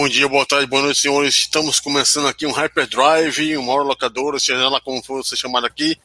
Bom 0.00 0.08
dia, 0.08 0.28
boa 0.28 0.46
tarde, 0.46 0.68
boa 0.68 0.82
noite, 0.82 1.00
senhores. 1.00 1.34
Estamos 1.34 1.80
começando 1.80 2.28
aqui 2.28 2.46
um 2.46 2.52
Hyperdrive, 2.52 3.56
uma 3.56 3.72
hora 3.72 3.82
locadora, 3.82 4.38
seja 4.38 4.68
lá 4.68 4.80
como 4.80 5.02
for 5.02 5.24
você 5.24 5.34
chamar 5.34 5.64
aqui. 5.64 5.98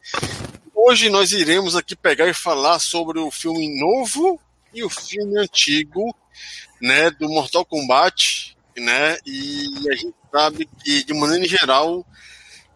Hoje 0.74 1.12
nós 1.12 1.32
iremos 1.32 1.76
aqui 1.76 1.96
pegar 1.96 2.28
e 2.28 2.34
falar 2.34 2.80
sobre 2.80 3.20
o 3.20 3.30
filme 3.30 3.80
novo 3.80 4.40
e 4.74 4.84
o 4.84 4.90
filme 4.90 5.38
antigo, 5.38 6.12
né, 6.82 7.12
do 7.12 7.30
Mortal 7.30 7.64
Kombat, 7.64 8.58
né, 8.76 9.20
e 9.28 9.68
a 9.88 9.96
gente 9.96 10.16
sabe 10.32 10.68
que, 10.84 11.04
de 11.04 11.14
maneira 11.14 11.48
geral, 11.48 12.04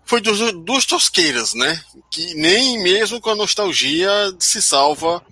foi 0.05 0.21
dos, 0.21 0.53
dos 0.63 0.85
tosqueiras, 0.85 1.55
né, 1.55 1.81
que 2.11 2.35
nem 2.35 2.77
mesmo 2.83 3.19
com 3.19 3.31
a 3.31 3.35
nostalgia 3.35 4.11
se 4.38 4.61
salva 4.61 5.25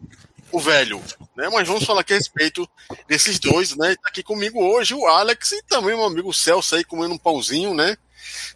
o 0.56 0.60
velho, 0.60 1.02
né? 1.36 1.50
Mas 1.52 1.68
vamos 1.68 1.84
falar 1.84 2.00
aqui 2.00 2.14
a 2.14 2.16
respeito 2.16 2.68
desses 3.10 3.40
dois, 3.40 3.76
né? 3.76 3.94
Tá 3.96 4.08
aqui 4.08 4.24
comigo 4.24 4.64
hoje 4.64 4.94
o 4.94 5.06
Alex 5.06 5.52
e 5.52 5.62
também 5.64 5.96
meu 5.96 6.06
amigo 6.06 6.34
Celso 6.34 6.76
aí 6.76 6.84
comendo 6.86 7.14
um 7.14 7.18
pãozinho, 7.18 7.74
né? 7.74 7.98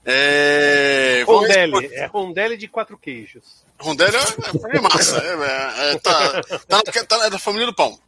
É... 0.06 1.23
Rondelli, 1.28 1.94
é 1.94 2.06
rondelli 2.06 2.56
de 2.56 2.69
quatro 2.69 2.97
queijos. 2.97 3.66
Rondelli 3.78 4.16
é, 4.16 4.78
é 4.78 4.80
massa, 4.80 5.17
é, 5.17 5.89
é, 5.89 5.91
é 5.91 6.00
tá, 6.00 6.41
tá, 6.67 6.81
tá, 7.06 7.25
é 7.25 7.30
da 7.30 7.38
família 7.38 7.66
do 7.66 7.75
pão. 7.75 8.00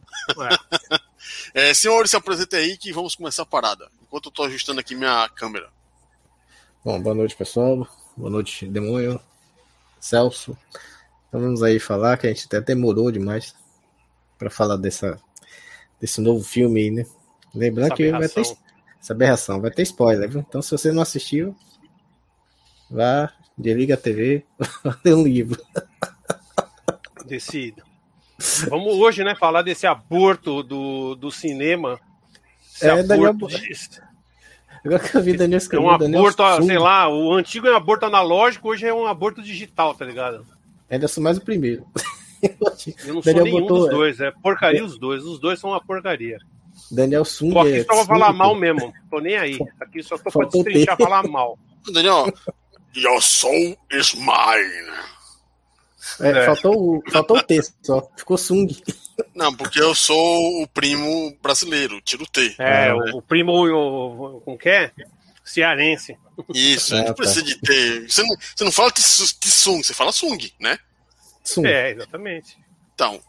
É. 1.54 1.68
é, 1.68 1.74
senhores, 1.74 2.10
se 2.10 2.16
apresentem 2.16 2.60
aí 2.60 2.78
que 2.78 2.92
vamos 2.94 3.14
começar 3.14 3.42
a 3.42 3.46
parada. 3.46 3.90
Enquanto 4.02 4.26
eu 4.26 4.32
tô 4.32 4.44
ajustando 4.44 4.80
aqui 4.80 4.94
minha 4.94 5.28
câmera. 5.36 5.68
Bom, 6.82 6.98
boa 6.98 7.14
noite, 7.14 7.36
pessoal. 7.36 7.86
Boa 8.16 8.30
noite, 8.30 8.66
Demônio, 8.66 9.20
Celso. 10.00 10.56
Então 11.28 11.42
vamos 11.42 11.62
aí 11.62 11.78
falar 11.78 12.16
que 12.16 12.26
a 12.26 12.30
gente 12.30 12.46
até 12.46 12.60
demorou 12.60 13.10
demais 13.10 13.54
para 14.42 14.50
falar 14.50 14.76
dessa, 14.76 15.20
desse 16.00 16.20
novo 16.20 16.42
filme 16.42 16.80
aí, 16.80 16.90
né? 16.90 17.06
Lembrando 17.54 17.94
que 17.94 18.10
vai 18.10 18.28
ter 18.28 18.40
essa 19.00 19.12
aberração, 19.12 19.60
vai 19.60 19.70
ter 19.70 19.82
spoiler, 19.82 20.28
viu? 20.28 20.40
Então 20.40 20.60
se 20.60 20.72
você 20.72 20.90
não 20.90 21.02
assistiu, 21.02 21.54
vá, 22.90 23.32
desliga 23.56 23.94
a 23.94 23.96
TV, 23.96 24.44
lê 25.04 25.14
um 25.14 25.22
livro. 25.22 25.62
Decida. 27.24 27.84
Vamos 28.68 28.94
hoje, 28.94 29.22
né, 29.22 29.36
falar 29.36 29.62
desse 29.62 29.86
aborto 29.86 30.64
do, 30.64 31.14
do 31.14 31.30
cinema. 31.30 32.00
Esse 32.74 32.88
é, 32.88 33.02
Daniel. 33.04 33.36
Agora 34.84 34.98
que 34.98 35.16
eu 35.16 35.22
vi 35.22 35.36
Daniel 35.36 35.58
escrever. 35.58 35.84
É 35.84 35.88
um 35.88 35.90
aborto, 35.90 36.42
Daniel 36.42 36.62
sei 36.64 36.78
lá, 36.78 37.08
o 37.08 37.32
antigo 37.32 37.68
é 37.68 37.72
um 37.72 37.76
aborto 37.76 38.06
analógico, 38.06 38.70
hoje 38.70 38.86
é 38.86 38.92
um 38.92 39.06
aborto 39.06 39.40
digital, 39.40 39.94
tá 39.94 40.04
ligado? 40.04 40.44
Ainda 40.90 41.06
sou 41.06 41.22
mais 41.22 41.38
o 41.38 41.40
primeiro. 41.40 41.86
Eu 42.42 43.14
não 43.14 43.22
sou 43.22 43.22
Daniel 43.22 43.44
nenhum 43.44 43.60
botou, 43.60 43.78
dos 43.80 43.90
dois, 43.90 44.20
é 44.20 44.30
porcaria 44.30 44.84
os 44.84 44.98
dois. 44.98 45.22
Os 45.24 45.38
dois 45.38 45.60
são 45.60 45.70
uma 45.70 45.80
porcaria. 45.80 46.38
Daniel 46.90 47.24
Sung. 47.24 47.56
Aqui 47.58 47.72
é 47.74 47.84
só 47.84 47.94
pra 47.94 48.04
falar 48.04 48.32
mal 48.32 48.54
mesmo. 48.54 48.92
Tô 49.10 49.20
nem 49.20 49.36
aí. 49.36 49.58
Aqui 49.80 50.02
só 50.02 50.18
tô 50.18 50.30
pra 50.30 50.46
destrinchar, 50.46 50.96
falar 50.96 51.26
mal. 51.28 51.58
Daniel, 51.92 52.32
your 52.96 53.20
soul 53.20 53.76
is 53.90 54.14
mine. 54.14 54.92
É, 56.20 56.30
é. 56.30 56.46
Faltou, 56.46 57.02
faltou 57.10 57.38
o 57.38 57.42
texto 57.42 57.74
só. 57.82 58.10
Ficou 58.16 58.36
Sung. 58.36 58.68
Não, 59.34 59.54
porque 59.54 59.80
eu 59.80 59.94
sou 59.94 60.62
o 60.62 60.68
primo 60.68 61.36
brasileiro, 61.40 62.00
tiro 62.00 62.26
T. 62.26 62.54
É, 62.58 62.88
é 62.88 62.94
o, 62.94 63.18
o 63.18 63.22
primo, 63.22 63.52
o, 63.52 64.40
como 64.40 64.58
que 64.58 64.68
é? 64.68 64.90
Cearense. 65.44 66.16
Isso, 66.54 66.94
é, 66.94 67.04
não 67.06 67.14
precisa 67.14 67.42
tá. 67.42 67.46
de 67.46 67.60
T. 67.60 68.08
Você 68.08 68.22
não, 68.22 68.36
você 68.56 68.64
não 68.64 68.72
fala 68.72 68.90
Tsung, 68.90 69.82
você 69.82 69.94
fala 69.94 70.12
Sung, 70.12 70.52
né? 70.60 70.78
É, 71.64 71.90
exatamente. 71.90 72.58
Então, 72.94 73.20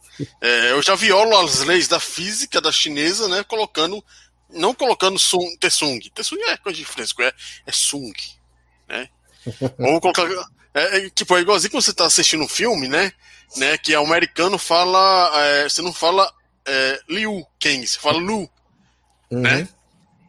é, 0.42 0.72
eu 0.72 0.82
já 0.82 0.96
violo 0.96 1.38
as 1.38 1.62
leis 1.62 1.88
da 1.88 2.00
física 2.00 2.62
da 2.62 2.72
chinesa, 2.72 3.28
né? 3.28 3.44
Colocando. 3.44 4.04
Não 4.50 4.74
colocando 4.74 5.18
sung, 5.18 5.58
Tsung. 5.58 6.00
Tsung 6.14 6.40
é 6.44 6.58
coisa 6.58 6.78
de 6.78 6.86
fresco, 6.86 7.24
é, 7.24 7.34
é 7.66 7.72
Sung. 7.72 8.14
Né? 8.88 9.10
Ou 9.80 10.00
colocar. 10.00 10.28
É, 10.76 10.98
é, 10.98 11.10
tipo, 11.10 11.36
é 11.36 11.42
igualzinho 11.42 11.72
quando 11.72 11.84
você 11.84 11.92
está 11.92 12.06
assistindo 12.06 12.44
um 12.44 12.48
filme, 12.48 12.88
né? 12.88 13.12
né 13.58 13.78
que 13.78 13.96
o 13.96 14.06
americano 14.06 14.58
fala. 14.58 15.32
É, 15.42 15.64
você 15.64 15.82
não 15.82 15.94
fala 15.94 16.32
é, 16.66 17.00
Liu 17.10 17.46
Kang, 17.60 17.86
você 17.86 18.00
fala 18.00 18.20
Lu. 18.20 18.50
Uhum. 19.32 19.42
Né? 19.42 19.68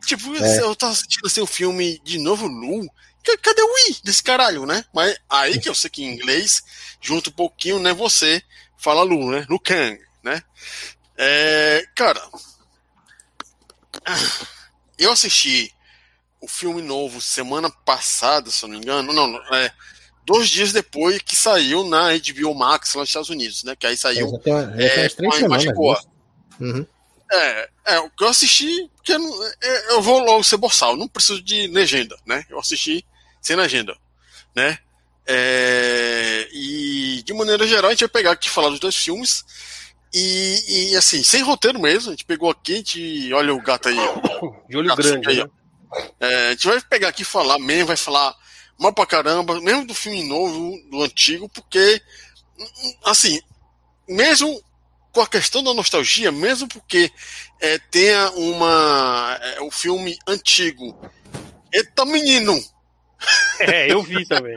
Tipo, 0.06 0.34
é. 0.36 0.60
eu 0.60 0.74
tava 0.74 0.92
assistindo 0.92 1.26
assim, 1.26 1.40
o 1.40 1.44
um 1.44 1.46
filme 1.46 2.00
de 2.04 2.18
novo 2.18 2.46
Lu. 2.46 2.86
Cadê 3.42 3.62
o 3.62 3.78
I 3.88 3.96
desse 4.04 4.22
caralho, 4.22 4.66
né? 4.66 4.84
Mas 4.92 5.16
aí 5.28 5.58
que 5.58 5.68
eu 5.68 5.74
sei 5.74 5.90
que 5.90 6.04
em 6.04 6.12
inglês, 6.12 6.62
junto 7.00 7.30
um 7.30 7.32
pouquinho, 7.32 7.78
né? 7.78 7.92
Você 7.94 8.42
fala 8.76 9.02
Lu, 9.02 9.30
né? 9.30 9.46
Kang, 9.62 9.98
né? 10.22 10.42
É, 11.16 11.84
cara, 11.94 12.20
eu 14.98 15.12
assisti 15.12 15.72
o 16.40 16.48
filme 16.48 16.82
novo 16.82 17.20
semana 17.20 17.70
passada, 17.70 18.50
se 18.50 18.64
eu 18.64 18.68
não 18.68 18.78
me 18.78 18.82
engano. 18.82 19.12
Não, 19.12 19.36
é, 19.54 19.72
dois 20.26 20.48
dias 20.48 20.72
depois 20.72 21.18
que 21.22 21.34
saiu 21.34 21.84
na 21.84 22.08
HBO 22.18 22.54
Max 22.54 22.94
lá 22.94 23.00
nos 23.00 23.08
Estados 23.08 23.30
Unidos, 23.30 23.64
né? 23.64 23.74
Que 23.74 23.86
aí 23.86 23.96
saiu. 23.96 24.26
É, 24.26 24.30
já 24.30 24.38
tem, 24.38 24.52
já 24.52 24.84
é, 24.84 25.08
três 25.08 25.34
semanas. 25.36 26.06
Uhum. 26.60 26.86
É, 27.32 27.68
é, 27.86 27.98
o 28.00 28.10
que 28.10 28.22
eu 28.22 28.28
assisti, 28.28 28.90
porque 28.96 29.12
eu, 29.12 29.44
é, 29.62 29.92
eu 29.92 30.02
vou 30.02 30.20
logo 30.20 30.44
ser 30.44 30.56
boçal, 30.56 30.96
não 30.96 31.08
preciso 31.08 31.42
de 31.42 31.66
legenda, 31.68 32.16
né? 32.26 32.44
Eu 32.48 32.58
assisti 32.58 33.04
sem 33.44 33.60
agenda, 33.60 33.96
né? 34.56 34.78
É, 35.26 36.48
e 36.52 37.22
de 37.24 37.32
maneira 37.32 37.66
geral 37.66 37.88
a 37.88 37.90
gente 37.90 38.00
vai 38.00 38.08
pegar 38.08 38.32
aqui 38.32 38.50
falar 38.50 38.68
dos 38.68 38.80
dois 38.80 38.96
filmes 38.96 39.44
e, 40.12 40.92
e, 40.92 40.96
assim, 40.96 41.24
sem 41.24 41.42
roteiro 41.42 41.80
mesmo, 41.80 42.10
a 42.10 42.12
gente 42.12 42.24
pegou 42.24 42.48
aqui, 42.48 42.74
a 42.74 42.76
gente, 42.76 43.32
olha 43.32 43.52
o 43.52 43.60
gato 43.60 43.88
aí, 43.88 43.96
de 44.70 44.76
olho 44.76 44.94
grande, 44.94 45.28
aí, 45.28 45.38
né? 45.38 45.50
é, 46.20 46.48
a 46.48 46.50
gente 46.52 46.66
vai 46.68 46.80
pegar 46.82 47.08
aqui 47.08 47.22
e 47.22 47.26
falar 47.26 47.58
mesmo, 47.58 47.88
vai 47.88 47.96
falar 47.96 48.34
mal 48.78 48.92
pra 48.92 49.06
caramba, 49.06 49.60
mesmo 49.60 49.86
do 49.86 49.94
filme 49.94 50.22
novo, 50.22 50.72
do 50.88 51.02
antigo, 51.02 51.48
porque 51.48 52.00
assim, 53.04 53.40
mesmo 54.08 54.62
com 55.10 55.20
a 55.20 55.26
questão 55.26 55.64
da 55.64 55.74
nostalgia, 55.74 56.30
mesmo 56.30 56.68
porque 56.68 57.10
é, 57.60 57.78
tenha 57.78 58.30
uma 58.30 59.38
é, 59.40 59.60
o 59.62 59.70
filme 59.70 60.16
antigo, 60.28 60.96
eita 61.72 62.04
menino, 62.04 62.54
É, 63.60 63.90
eu 63.90 64.02
vi 64.02 64.26
também. 64.26 64.56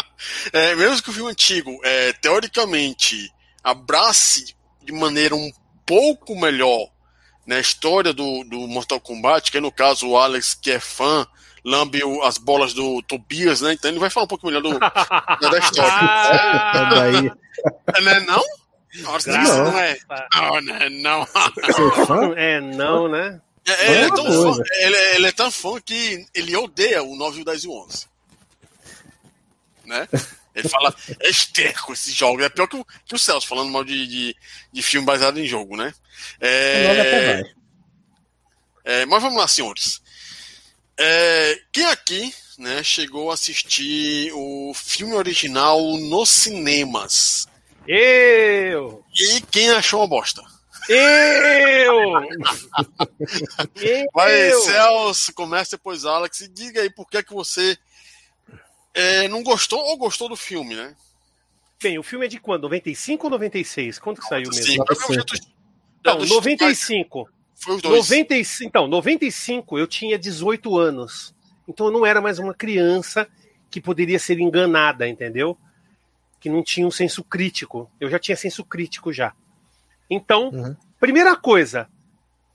é, 0.52 0.74
mesmo 0.74 1.02
que 1.02 1.10
o 1.10 1.12
filme 1.12 1.30
antigo, 1.30 1.80
é, 1.82 2.12
teoricamente, 2.12 3.32
abrace 3.62 4.54
de 4.82 4.92
maneira 4.92 5.34
um 5.34 5.50
pouco 5.86 6.38
melhor 6.38 6.88
né, 7.46 7.56
a 7.56 7.60
história 7.60 8.12
do, 8.12 8.44
do 8.44 8.66
Mortal 8.68 9.00
Kombat, 9.00 9.50
que 9.50 9.58
é 9.58 9.60
no 9.60 9.72
caso 9.72 10.08
o 10.08 10.18
Alex, 10.18 10.54
que 10.54 10.70
é 10.70 10.80
fã, 10.80 11.26
lambe 11.64 12.00
as 12.22 12.38
bolas 12.38 12.74
do 12.74 13.02
Tobias, 13.02 13.60
né? 13.60 13.72
Então 13.72 13.90
ele 13.90 13.98
vai 13.98 14.10
falar 14.10 14.24
um 14.24 14.28
pouco 14.28 14.46
melhor 14.46 14.62
do, 14.62 14.78
da 14.78 15.58
história. 15.58 15.92
Ah. 17.56 17.96
É, 17.96 18.00
não 18.00 18.12
é 18.12 18.20
não? 18.20 18.42
Nossa, 19.02 19.30
não. 19.30 19.70
não 19.70 19.78
é. 19.78 19.96
Não, 20.34 20.60
não 20.60 20.76
é 20.76 20.90
não. 20.90 21.26
É 22.36 22.60
não, 22.60 23.08
né? 23.08 23.40
É, 23.66 23.92
ele, 23.92 24.04
é 24.04 24.08
tão 24.08 24.24
fã, 24.24 24.62
ele, 24.72 24.96
ele, 24.96 25.26
é 25.26 25.32
tão 25.32 25.50
fã 25.50 25.80
que 25.80 26.26
ele 26.34 26.56
odeia 26.56 27.02
o 27.02 27.16
9, 27.16 27.40
o 27.40 27.44
10 27.44 27.64
e 27.64 27.68
o 27.68 27.72
11. 27.72 28.06
Né? 29.86 30.08
Ele 30.54 30.68
fala, 30.68 30.94
é 31.20 31.28
esterco 31.28 31.92
esse 31.92 32.12
jogo. 32.12 32.42
É 32.42 32.48
pior 32.48 32.68
que 32.68 32.76
o, 32.76 32.84
que 33.04 33.14
o 33.14 33.18
Celso 33.18 33.46
falando 33.46 33.72
mal 33.72 33.82
de, 33.82 34.06
de, 34.06 34.36
de 34.72 34.82
filme 34.82 35.06
baseado 35.06 35.38
em 35.38 35.46
jogo, 35.46 35.76
né? 35.76 35.92
É, 36.40 37.42
é, 38.84 39.06
mas 39.06 39.22
vamos 39.22 39.38
lá, 39.38 39.48
senhores. 39.48 40.00
É, 40.96 41.58
quem 41.72 41.86
aqui 41.86 42.32
né, 42.56 42.84
chegou 42.84 43.30
a 43.30 43.34
assistir 43.34 44.30
o 44.32 44.72
filme 44.74 45.14
original 45.14 45.80
nos 45.98 46.28
cinemas? 46.28 47.48
Eu! 47.86 49.04
E 49.18 49.40
quem 49.50 49.70
achou 49.70 50.00
uma 50.00 50.06
bosta? 50.06 50.42
Eu! 50.88 52.12
Vai, 54.14 54.52
Celso, 54.52 55.32
começa 55.32 55.76
depois 55.76 56.04
Alex 56.04 56.42
e 56.42 56.48
diga 56.48 56.82
aí 56.82 56.90
por 56.90 57.08
que, 57.08 57.22
que 57.22 57.32
você 57.32 57.78
é, 58.92 59.28
não 59.28 59.42
gostou 59.42 59.80
ou 59.80 59.96
gostou 59.96 60.28
do 60.28 60.36
filme, 60.36 60.74
né? 60.74 60.94
Bem, 61.82 61.98
o 61.98 62.02
filme 62.02 62.26
é 62.26 62.28
de 62.28 62.38
quando? 62.38 62.62
95 62.62 63.26
ou 63.26 63.30
96? 63.30 63.98
Quando 63.98 64.20
que 64.20 64.26
saiu 64.26 64.50
mesmo? 64.50 64.84
95. 64.84 65.54
Não, 66.04 66.24
95. 66.24 67.28
Foi 67.54 67.76
os 67.76 67.82
dois. 67.82 68.08
95, 68.08 68.68
então, 68.68 68.86
95 68.86 69.78
eu 69.78 69.86
tinha 69.86 70.18
18 70.18 70.78
anos. 70.78 71.34
Então 71.66 71.86
eu 71.86 71.92
não 71.92 72.04
era 72.04 72.20
mais 72.20 72.38
uma 72.38 72.54
criança 72.54 73.26
que 73.70 73.80
poderia 73.80 74.18
ser 74.18 74.38
enganada, 74.38 75.08
entendeu? 75.08 75.56
Que 76.40 76.48
não 76.48 76.62
tinha 76.62 76.86
um 76.86 76.90
senso 76.90 77.24
crítico. 77.24 77.90
Eu 77.98 78.10
já 78.10 78.18
tinha 78.18 78.36
senso 78.36 78.64
crítico 78.64 79.12
já. 79.12 79.34
Então, 80.08 80.50
uhum. 80.50 80.76
primeira 81.00 81.36
coisa, 81.36 81.88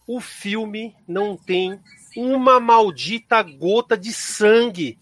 o 0.08 0.20
filme 0.20 0.96
não 1.08 1.36
tem 1.38 1.80
uma 2.16 2.60
maldita 2.60 3.42
gota 3.42 3.98
de 3.98 4.12
sangue. 4.12 4.98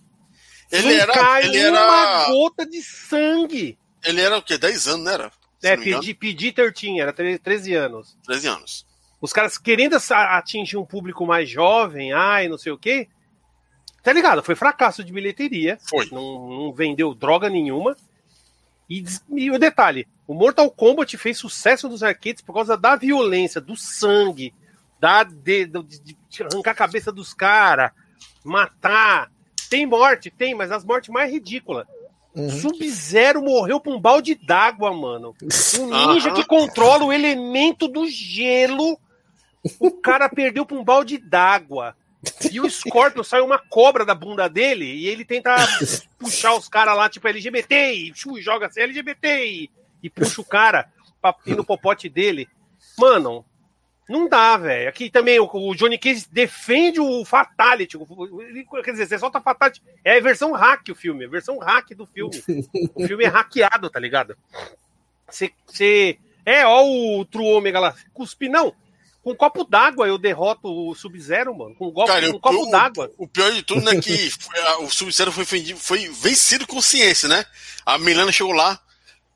Ele 0.72 0.96
não 0.96 1.02
era, 1.02 1.14
cai 1.14 1.46
ele 1.46 1.70
uma 1.70 1.80
era... 1.80 2.30
gota 2.30 2.66
de 2.66 2.82
sangue. 2.82 3.78
Ele 4.04 4.22
era 4.22 4.38
o 4.38 4.42
quê? 4.42 4.58
10 4.58 4.88
anos, 4.88 5.06
não 5.06 5.12
era? 5.12 5.32
Se 5.60 5.68
é, 5.68 5.78
pedi, 5.78 6.14
pedi 6.14 6.52
13, 6.52 7.00
era 7.00 7.14
13 7.14 7.74
anos. 7.74 8.18
13 8.26 8.48
anos. 8.48 8.86
Os 9.20 9.34
caras 9.34 9.58
querendo 9.58 9.98
atingir 10.10 10.78
um 10.78 10.86
público 10.86 11.26
mais 11.26 11.50
jovem, 11.50 12.14
ai, 12.14 12.48
não 12.48 12.58
sei 12.58 12.72
o 12.72 12.78
quê. 12.78 13.08
Tá 14.04 14.14
ligado? 14.14 14.44
Foi 14.44 14.56
fracasso 14.56 15.04
de 15.04 15.12
bilheteria. 15.12 15.78
Foi. 15.90 16.08
Não, 16.12 16.48
não 16.48 16.74
vendeu 16.74 17.14
droga 17.14 17.50
nenhuma. 17.50 17.98
E, 18.90 19.04
e, 19.36 19.52
o 19.52 19.60
detalhe: 19.60 20.08
o 20.28 20.34
Mortal 20.34 20.70
Kombat 20.72 21.18
fez 21.18 21.38
sucesso 21.38 21.90
nos 21.90 22.04
arcades 22.04 22.42
por 22.42 22.54
causa 22.54 22.78
da 22.78 22.96
violência, 22.96 23.60
do 23.60 23.76
sangue, 23.76 24.54
da, 25.00 25.24
de, 25.24 25.66
de, 25.66 26.18
de 26.30 26.44
arrancar 26.44 26.72
a 26.72 26.76
cabeça 26.76 27.12
dos 27.12 27.34
caras, 27.34 27.92
matar. 28.44 29.32
Tem 29.70 29.86
morte? 29.86 30.32
Tem, 30.32 30.56
mas 30.56 30.72
as 30.72 30.86
mortes 30.86 31.10
mais 31.10 31.32
ridículas. 31.32 31.86
Uhum. 32.34 32.50
Sub-Zero 32.50 33.42
morreu 33.42 33.82
com 33.82 33.96
um 33.96 34.00
balde 34.00 34.36
d'água, 34.36 34.94
mano. 34.94 35.36
Um 35.80 35.86
ninja 35.88 36.30
uhum. 36.30 36.36
que 36.36 36.46
controla 36.46 37.04
o 37.04 37.12
elemento 37.12 37.88
do 37.88 38.08
gelo. 38.08 38.98
O 39.80 39.92
cara 39.92 40.30
perdeu 40.30 40.66
pra 40.66 40.78
um 40.78 40.84
balde 40.84 41.18
d'água. 41.18 41.96
E 42.52 42.60
o 42.60 42.70
Scorpion 42.70 43.24
sai 43.24 43.42
uma 43.42 43.60
cobra 43.60 44.06
da 44.06 44.16
bunda 44.16 44.48
dele 44.48 44.86
e 44.86 45.08
ele 45.08 45.24
tenta 45.24 45.56
puxar 46.18 46.56
os 46.56 46.68
caras 46.68 46.98
lá, 46.98 47.10
tipo 47.10 47.28
LGBT, 47.28 47.94
e 47.94 48.14
joga 48.42 48.68
assim, 48.68 48.82
LGBT, 48.82 49.46
e, 49.46 49.72
e 50.04 50.10
puxa 50.10 50.42
o 50.42 50.46
cara 50.46 50.92
pra 51.22 51.36
ir 51.46 51.56
no 51.56 51.66
popote 51.66 52.10
dele. 52.10 52.48
Mano, 52.98 53.46
não 54.10 54.28
dá, 54.28 54.58
velho. 54.58 54.88
Aqui 54.88 55.10
também 55.10 55.40
o, 55.40 55.50
o, 55.52 55.76
Johnny 55.76 55.98
Cage 55.98 56.26
defende 56.32 57.00
o 57.00 57.26
Fatality. 57.26 57.98
quer 58.84 58.92
dizer, 58.92 59.08
você 59.08 59.20
solta 59.20 59.42
Fatality. 59.42 59.84
É 60.04 60.18
a 60.18 60.22
versão 60.22 60.54
hack 60.54 60.88
o 60.90 60.96
filme, 60.96 61.26
a 61.26 61.30
versão 61.30 61.60
hack 61.60 61.90
do 61.90 62.06
filme. 62.06 62.42
o 62.96 63.06
filme 63.06 63.26
é 63.26 63.28
hackeado, 63.28 63.90
tá 63.90 64.00
ligado? 64.00 64.38
Você. 65.30 65.52
você 65.66 66.18
é, 66.46 66.66
ó 66.66 66.86
o 66.86 67.26
True 67.26 67.54
Omega 67.54 67.80
lá. 67.80 67.96
Cuspi, 68.14 68.48
não. 68.48 68.74
Com 69.28 69.34
um 69.34 69.36
copo 69.36 69.66
d'água 69.66 70.08
eu 70.08 70.18
derroto 70.18 70.70
o 70.70 70.96
Sub-Zero, 70.96 71.54
mano. 71.54 71.76
Com 71.76 71.90
um, 71.90 71.92
copo, 71.92 72.08
Cara, 72.08 72.30
com 72.30 72.38
um 72.38 72.40
copo 72.40 72.72
d'água. 72.72 73.12
O 73.18 73.28
pior 73.28 73.52
de 73.52 73.62
tudo 73.62 73.90
é 73.90 74.00
que 74.00 74.32
o 74.80 74.90
Sub-Zero 74.90 75.34
foi, 75.34 75.46
foi 75.76 76.08
vencido 76.08 76.66
com 76.66 76.82
ciência, 76.82 77.28
né? 77.28 77.44
A 77.86 77.98
Milana 77.98 78.32
chegou 78.32 78.54
lá. 78.54 78.80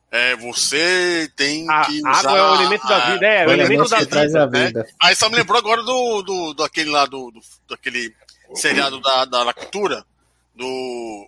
É, 0.10 0.34
você 0.38 1.30
tem 1.36 1.70
a 1.70 1.82
que 1.82 2.00
usar. 2.00 2.20
Água 2.20 2.38
é 2.38 2.42
o 2.42 2.56
elemento 2.56 2.88
da 2.88 3.00
vida, 3.00 3.26
é, 3.26 3.44
é 3.44 3.48
o 3.48 3.52
elemento 3.52 3.90
da 3.90 4.00
vida. 4.00 4.48
vida. 4.48 4.84
Né? 4.84 4.90
Aí 5.02 5.14
só 5.14 5.30
me 5.30 5.36
lembrou 5.36 5.60
agora 5.60 5.84
do, 5.84 6.22
do, 6.22 6.54
do 6.54 6.64
aquele 6.64 6.90
lá, 6.90 7.06
do, 7.06 7.30
do, 7.30 7.42
daquele 7.70 8.16
seriado 8.56 9.02
da, 9.02 9.26
da 9.26 9.44
Lactura, 9.44 10.06
do. 10.56 11.28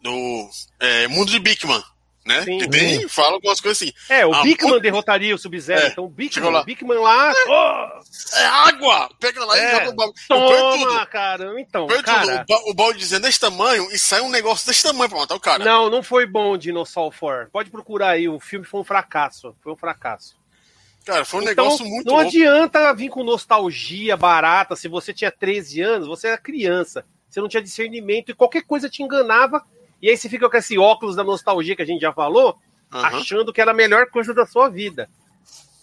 do 0.00 0.50
é, 0.80 1.06
Mundo 1.06 1.30
de 1.30 1.38
Bigman 1.38 1.82
né? 2.24 2.42
Sim, 2.42 2.58
que 2.58 2.68
tem, 2.68 3.08
fala 3.08 3.32
algumas 3.32 3.60
coisas 3.60 3.82
assim. 3.82 3.92
É, 4.08 4.24
o 4.24 4.32
ah, 4.32 4.42
Bigman 4.42 4.80
derrotaria 4.80 5.34
o 5.34 5.38
Sub-Zero. 5.38 5.80
É, 5.80 5.88
então 5.88 6.04
o 6.04 6.08
Bigman, 6.08 6.50
lá. 6.50 6.62
Bigman 6.62 6.98
lá. 6.98 7.32
É, 7.32 7.44
oh! 7.48 8.36
é, 8.36 8.44
água! 8.44 9.10
Pega 9.18 9.44
lá 9.44 9.58
é, 9.58 9.66
e 9.66 9.70
joga 9.72 9.90
o 9.90 9.94
balde. 9.94 10.20
Toma, 10.28 11.06
cara. 11.06 11.60
Então, 11.60 11.86
cara. 12.04 12.44
O, 12.48 12.70
o 12.70 12.74
balde 12.74 12.98
dizendo 12.98 13.22
desse 13.22 13.40
tamanho 13.40 13.90
e 13.90 13.98
sai 13.98 14.20
um 14.20 14.30
negócio 14.30 14.66
desse 14.66 14.82
tamanho 14.82 15.10
pra 15.10 15.18
matar 15.18 15.34
o 15.34 15.40
cara. 15.40 15.64
Não, 15.64 15.90
não 15.90 16.02
foi 16.02 16.26
bom 16.26 16.56
Dinosaur 16.56 17.12
4. 17.18 17.50
Pode 17.50 17.70
procurar 17.70 18.10
aí. 18.10 18.28
O 18.28 18.38
filme 18.38 18.64
foi 18.64 18.80
um 18.80 18.84
fracasso. 18.84 19.54
Foi 19.60 19.72
um 19.72 19.76
fracasso. 19.76 20.40
Cara, 21.04 21.24
foi 21.24 21.40
um 21.40 21.42
então, 21.42 21.64
negócio 21.64 21.84
muito 21.84 22.06
Não 22.06 22.14
louco. 22.14 22.28
adianta 22.28 22.94
vir 22.94 23.08
com 23.08 23.24
nostalgia 23.24 24.16
barata. 24.16 24.76
Se 24.76 24.86
você 24.86 25.12
tinha 25.12 25.32
13 25.32 25.80
anos, 25.80 26.06
você 26.06 26.28
era 26.28 26.38
criança. 26.38 27.04
Você 27.28 27.40
não 27.40 27.48
tinha 27.48 27.62
discernimento 27.62 28.30
e 28.30 28.34
qualquer 28.34 28.62
coisa 28.62 28.88
te 28.88 29.02
enganava 29.02 29.64
e 30.02 30.10
aí 30.10 30.16
você 30.16 30.28
fica 30.28 30.50
com 30.50 30.56
esse 30.56 30.76
óculos 30.76 31.14
da 31.14 31.22
nostalgia 31.22 31.76
que 31.76 31.82
a 31.82 31.86
gente 31.86 32.00
já 32.00 32.12
falou, 32.12 32.58
uhum. 32.92 33.00
achando 33.04 33.52
que 33.52 33.60
era 33.60 33.70
a 33.70 33.74
melhor 33.74 34.10
coisa 34.10 34.34
da 34.34 34.44
sua 34.44 34.68
vida. 34.68 35.08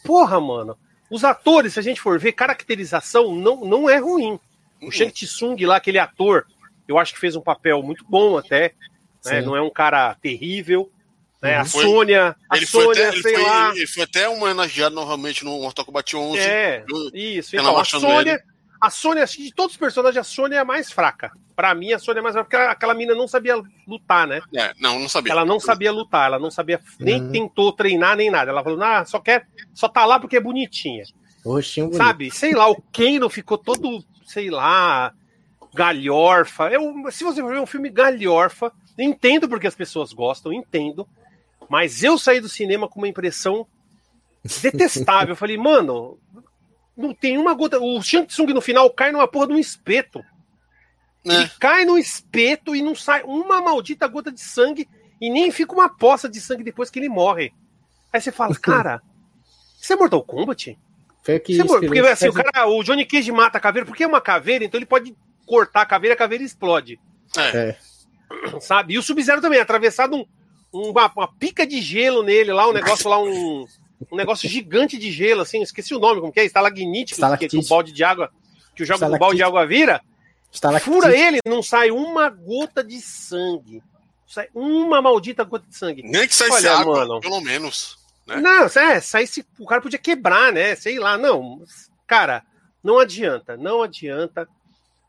Porra, 0.03 0.41
mano. 0.41 0.77
Os 1.09 1.23
atores, 1.23 1.73
se 1.73 1.79
a 1.79 1.81
gente 1.81 2.01
for 2.01 2.19
ver, 2.19 2.33
caracterização 2.33 3.33
não, 3.33 3.65
não 3.65 3.89
é 3.89 3.97
ruim. 3.97 4.37
Uhum. 4.81 4.89
O 4.89 4.91
Shang 4.91 5.11
Tsung 5.11 5.55
lá, 5.65 5.77
aquele 5.77 5.97
ator, 5.97 6.45
eu 6.85 6.99
acho 6.99 7.13
que 7.13 7.19
fez 7.19 7.35
um 7.35 7.41
papel 7.41 7.81
muito 7.81 8.05
bom 8.07 8.37
até. 8.37 8.73
Né? 9.25 9.41
Não 9.41 9.55
é 9.55 9.61
um 9.61 9.69
cara 9.69 10.13
terrível. 10.15 10.91
Né? 11.41 11.55
Uhum. 11.55 11.61
A 11.61 11.65
Sônia, 11.65 12.35
a 12.49 12.57
ele 12.57 12.65
Sônia, 12.67 12.93
foi 12.93 13.07
até, 13.07 13.21
sei 13.21 13.35
ele 13.35 13.43
lá. 13.43 13.67
Foi, 13.69 13.77
ele 13.77 13.87
foi 13.87 14.03
até 14.03 14.29
homenageado 14.29 14.95
novamente 14.95 15.45
no 15.45 15.61
Mortal 15.61 15.85
Kombat 15.85 16.15
11. 16.15 16.39
É, 16.39 16.83
isso. 17.13 17.55
Então, 17.55 17.77
a 17.77 17.85
Sônia, 17.85 18.33
ele. 18.33 18.48
A 18.79 18.89
Sônia, 18.89 19.23
acho 19.23 19.37
que 19.37 19.43
de 19.43 19.53
todos 19.53 19.73
os 19.73 19.79
personagens, 19.79 20.17
a 20.17 20.23
Sônia 20.23 20.57
é 20.57 20.59
a 20.59 20.65
mais 20.65 20.91
fraca. 20.91 21.31
Pra 21.55 21.75
mim, 21.75 21.91
a 21.91 21.99
Sônia 21.99 22.19
é 22.19 22.23
mais 22.23 22.33
fraca, 22.33 22.49
porque 22.49 22.55
aquela 22.55 22.93
mina 22.93 23.13
não 23.13 23.27
sabia 23.27 23.61
lutar, 23.87 24.25
né? 24.25 24.41
É, 24.55 24.73
não, 24.79 24.99
não 24.99 25.09
sabia. 25.09 25.33
Ela 25.33 25.45
não 25.45 25.59
sabia 25.59 25.91
lutar, 25.91 26.27
ela 26.27 26.39
não 26.39 26.49
sabia, 26.49 26.79
nem 26.99 27.21
uhum. 27.21 27.31
tentou 27.31 27.73
treinar, 27.73 28.15
nem 28.15 28.29
nada. 28.29 28.51
Ela 28.51 28.63
falou, 28.63 28.81
ah, 28.81 29.03
só 29.05 29.19
quer, 29.19 29.47
só 29.73 29.89
tá 29.89 30.05
lá 30.05 30.19
porque 30.19 30.37
é 30.37 30.41
bonitinha. 30.41 31.03
Roxinho 31.45 31.93
Sabe? 31.93 32.31
Sei 32.31 32.53
lá, 32.53 32.69
o 32.69 32.81
Kano 32.93 33.29
ficou 33.29 33.57
todo, 33.57 34.03
sei 34.25 34.49
lá, 34.49 35.13
galhorfa. 35.73 36.69
Eu, 36.69 36.93
se 37.11 37.23
você 37.23 37.41
for 37.41 37.51
ver 37.51 37.59
um 37.59 37.65
filme 37.65 37.89
galhorfa, 37.89 38.71
entendo 38.97 39.47
porque 39.47 39.67
as 39.67 39.75
pessoas 39.75 40.13
gostam, 40.13 40.53
entendo. 40.53 41.07
Mas 41.69 42.03
eu 42.03 42.17
saí 42.17 42.39
do 42.39 42.49
cinema 42.49 42.87
com 42.87 42.99
uma 42.99 43.07
impressão 43.07 43.67
detestável. 44.61 45.33
Eu 45.33 45.35
falei, 45.35 45.57
mano, 45.57 46.17
não 46.99 47.13
tem 47.13 47.37
uma 47.37 47.53
gota. 47.53 47.79
O 47.79 48.01
Shang 48.01 48.27
Tsung 48.27 48.53
no 48.53 48.61
final 48.61 48.89
cai 48.89 49.11
numa 49.11 49.27
porra 49.27 49.47
de 49.47 49.53
um 49.53 49.59
espeto. 49.59 50.19
É. 51.25 51.33
Ele 51.33 51.49
cai 51.59 51.85
no 51.85 51.97
espeto 51.97 52.75
e 52.75 52.81
não 52.81 52.93
sai 52.93 53.23
uma 53.23 53.61
maldita 53.61 54.07
gota 54.07 54.31
de 54.31 54.41
sangue 54.41 54.87
e 55.19 55.29
nem 55.29 55.51
fica 55.51 55.73
uma 55.73 55.89
poça 55.89 56.27
de 56.29 56.39
sangue 56.41 56.63
depois 56.63 56.89
que 56.89 56.99
ele 56.99 57.09
morre. 57.09 57.53
Aí 58.11 58.19
você 58.19 58.31
fala, 58.31 58.53
cara, 58.59 59.01
isso 59.79 59.93
é 59.93 59.95
Mortal 59.95 60.23
Kombat? 60.23 60.77
Foi 61.23 61.39
que 61.39 61.59
é 61.59 61.63
porque 61.63 61.99
assim, 61.99 62.27
o 62.27 62.33
cara, 62.33 62.67
o 62.67 62.83
Johnny 62.83 63.05
Cage 63.05 63.31
mata 63.31 63.57
a 63.57 63.61
caveira, 63.61 63.85
porque 63.85 64.03
é 64.03 64.07
uma 64.07 64.21
caveira, 64.21 64.63
então 64.63 64.77
ele 64.77 64.85
pode 64.85 65.15
cortar 65.45 65.81
a 65.81 65.85
caveira, 65.85 66.13
a 66.13 66.17
caveira 66.17 66.43
explode. 66.43 66.99
É. 67.37 67.75
Sabe? 68.59 68.93
E 68.93 68.97
o 68.97 69.03
Sub-Zero 69.03 69.41
também, 69.41 69.59
atravessado 69.59 70.15
um, 70.15 70.25
uma, 70.89 71.11
uma, 71.15 71.27
pica 71.27 71.65
de 71.65 71.81
gelo 71.81 72.23
nele 72.23 72.51
lá, 72.53 72.67
um 72.67 72.73
negócio 72.73 73.09
lá, 73.09 73.21
um, 73.21 73.65
um 74.11 74.15
negócio 74.15 74.47
gigante 74.47 74.97
de 74.97 75.11
gelo, 75.11 75.41
assim, 75.41 75.61
esqueci 75.61 75.93
o 75.93 75.99
nome, 75.99 76.21
como 76.21 76.31
que 76.31 76.39
é? 76.39 76.45
Estalagnite, 76.45 77.15
que, 77.15 77.47
que 77.47 77.57
o 77.57 77.67
balde 77.67 77.91
de 77.91 78.03
água, 78.03 78.31
que 78.75 78.83
o 78.83 78.85
jogo 78.85 79.05
do 79.05 79.17
balde 79.17 79.37
de 79.37 79.43
água 79.43 79.65
vira, 79.65 80.01
fura 80.81 81.15
ele, 81.15 81.39
não 81.45 81.61
sai 81.61 81.91
uma 81.91 82.29
gota 82.29 82.83
de 82.83 82.99
sangue. 83.01 83.83
Sai 84.27 84.47
uma 84.53 85.01
maldita 85.01 85.43
gota 85.43 85.65
de 85.67 85.75
sangue. 85.75 86.03
Nem 86.03 86.27
que 86.27 86.35
saísse 86.35 86.67
Olha, 86.67 86.77
água, 86.77 86.99
mano, 86.99 87.19
pelo 87.19 87.41
menos. 87.41 87.97
Né? 88.27 88.37
Não, 88.37 88.65
é, 88.65 88.99
saísse, 88.99 89.45
o 89.59 89.65
cara 89.65 89.81
podia 89.81 89.99
quebrar, 89.99 90.53
né? 90.53 90.75
Sei 90.75 90.99
lá, 90.99 91.17
não. 91.17 91.63
Cara, 92.05 92.43
não 92.83 92.99
adianta, 92.99 93.57
não 93.57 93.81
adianta. 93.81 94.47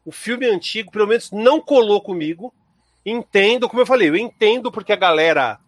O 0.04 0.10
filme 0.10 0.46
antigo, 0.46 0.90
pelo 0.90 1.06
menos, 1.06 1.30
não 1.30 1.60
colou 1.60 2.00
comigo. 2.00 2.52
Entendo, 3.04 3.68
como 3.68 3.80
eu 3.80 3.86
falei, 3.86 4.08
eu 4.08 4.16
entendo 4.16 4.72
porque 4.72 4.92
a 4.92 4.96
galera 4.96 5.58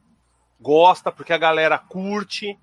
gosta, 0.60 1.10
porque 1.12 1.32
a 1.32 1.38
galera 1.38 1.78
curte, 1.78 2.58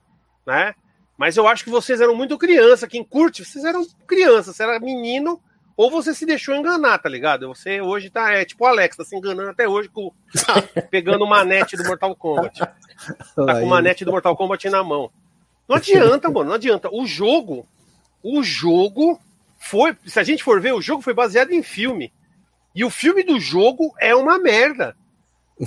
né? 0.50 0.74
Mas 1.15 1.38
eu 1.38 1.48
acho 1.48 1.63
que 1.63 1.70
vocês 1.70 2.01
eram 2.01 2.15
muito 2.15 2.38
criança. 2.38 2.88
Quem 2.88 3.03
curte, 3.03 3.46
vocês 3.46 3.63
eram 3.63 3.86
criança, 4.08 4.51
você 4.51 4.63
era 4.63 4.79
menino, 4.79 5.39
ou 5.77 5.91
você 5.91 6.13
se 6.13 6.25
deixou 6.25 6.56
enganar, 6.56 6.98
tá 6.98 7.08
ligado? 7.08 7.48
Você 7.50 7.79
hoje 7.82 8.10
tá, 8.10 8.34
é 8.34 8.44
tipo 8.44 8.63
o 8.63 8.68
Alex, 8.68 8.98
tá 8.98 9.06
se 9.06 9.15
enganando 9.15 9.50
até 9.50 9.68
hoje, 9.68 9.89
com, 9.89 10.12
pegando 10.89 11.24
uma 11.24 11.44
net 11.44 11.77
do 11.77 11.84
Mortal 11.84 12.15
Kombat. 12.15 12.60
Tá 12.60 12.74
com 13.36 13.63
uma 13.63 13.82
net 13.82 14.03
do 14.03 14.12
Mortal 14.12 14.36
Kombat 14.36 14.70
na 14.70 14.84
mão. 14.84 15.12
Não 15.68 15.75
adianta, 15.75 16.29
mano, 16.29 16.50
não 16.50 16.56
adianta. 16.56 16.89
O 16.91 17.06
jogo, 17.06 17.68
o 18.24 18.41
jogo 18.41 19.20
foi, 19.60 19.96
se 20.06 20.20
a 20.20 20.24
gente 20.24 20.44
for 20.44 20.60
ver, 20.60 20.74
o 20.74 20.82
jogo 20.82 21.01
foi 21.01 21.13
baseado 21.13 21.51
em 21.51 21.62
filme. 21.62 22.12
E 22.74 22.84
o 22.84 22.89
filme 22.89 23.24
do 23.24 23.39
jogo 23.39 23.94
é 24.00 24.15
uma 24.15 24.39
merda. 24.39 24.96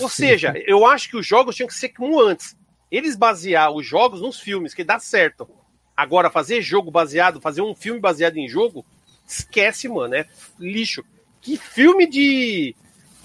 Ou 0.01 0.09
seja, 0.09 0.55
eu 0.67 0.87
acho 0.87 1.09
que 1.09 1.17
os 1.17 1.27
jogos 1.27 1.55
tinham 1.55 1.69
que 1.69 1.75
ser 1.75 1.91
como 1.91 2.21
antes 2.21 2.57
eles 2.93 3.17
basear 3.17 3.73
os 3.73 3.87
jogos 3.87 4.21
nos 4.21 4.39
filmes, 4.39 4.75
que 4.75 4.85
dá 4.85 4.99
certo. 4.99 5.49
Agora, 5.97 6.31
fazer 6.31 6.61
jogo 6.61 6.91
baseado, 6.91 7.41
fazer 7.41 7.63
um 7.63 7.75
filme 7.75 7.99
baseado 7.99 8.37
em 8.37 8.47
jogo, 8.47 8.85
esquece, 9.27 9.89
mano, 9.89 10.15
é 10.15 10.29
lixo. 10.59 11.03
Que 11.41 11.57
filme 11.57 12.07
de, 12.07 12.77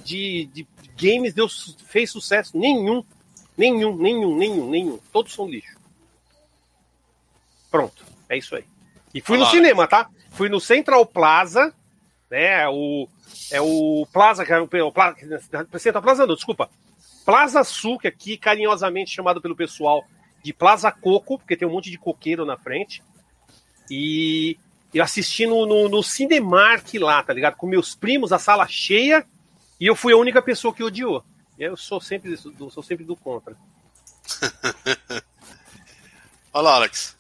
de, 0.05 0.45
de 0.53 0.67
games 0.97 1.33
deu, 1.33 1.47
fez 1.85 2.09
sucesso? 2.09 2.57
Nenhum. 2.57 3.03
Nenhum, 3.57 3.97
nenhum, 3.97 4.37
nenhum, 4.37 4.69
nenhum. 4.69 4.99
Todos 5.11 5.33
são 5.33 5.49
lixo. 5.49 5.75
Pronto, 7.69 8.05
é 8.29 8.37
isso 8.37 8.55
aí. 8.55 8.63
E 9.13 9.19
fui 9.19 9.37
no 9.37 9.45
cinema, 9.47 9.85
tá? 9.85 10.09
Fui 10.31 10.47
no 10.47 10.61
Central 10.61 11.05
Plaza, 11.05 11.73
né? 12.29 12.67
O, 12.69 13.09
é 13.51 13.59
o 13.59 14.07
Plaza, 14.13 14.45
que 14.45 14.53
é 14.53 14.59
o, 14.59 14.63
o 14.63 14.91
Plaza, 14.91 15.17
Central 15.77 16.03
Plaza 16.03 16.25
não, 16.25 16.35
desculpa. 16.35 16.69
Plaza 17.27 17.61
Sul, 17.61 17.99
que 17.99 18.07
aqui 18.07 18.37
carinhosamente 18.37 19.11
chamado 19.11 19.41
pelo 19.41 19.53
pessoal 19.53 20.07
de 20.41 20.53
Plaza 20.53 20.89
Coco, 20.89 21.37
porque 21.37 21.57
tem 21.57 21.67
um 21.67 21.71
monte 21.71 21.91
de 21.91 21.97
coqueiro 21.97 22.45
na 22.45 22.55
frente. 22.55 23.03
E 23.91 24.57
eu 24.93 25.03
assisti 25.03 25.45
no, 25.45 25.65
no, 25.65 25.89
no 25.89 26.01
Cinemark 26.01 26.93
lá, 26.93 27.21
tá 27.21 27.33
ligado? 27.33 27.57
Com 27.57 27.67
meus 27.67 27.93
primos, 27.93 28.31
a 28.31 28.39
sala 28.39 28.65
cheia, 28.65 29.27
e 29.77 29.85
eu 29.85 29.93
fui 29.93 30.13
a 30.13 30.17
única 30.17 30.41
pessoa 30.41 30.73
que 30.73 30.81
odiou. 30.81 31.21
Eu 31.59 31.75
sou 31.75 31.99
sempre, 31.99 32.37
sou 32.37 32.81
sempre 32.81 33.03
do 33.03 33.17
contra. 33.17 33.57
Olha 36.53 36.63
lá, 36.63 36.75
Alex. 36.75 37.17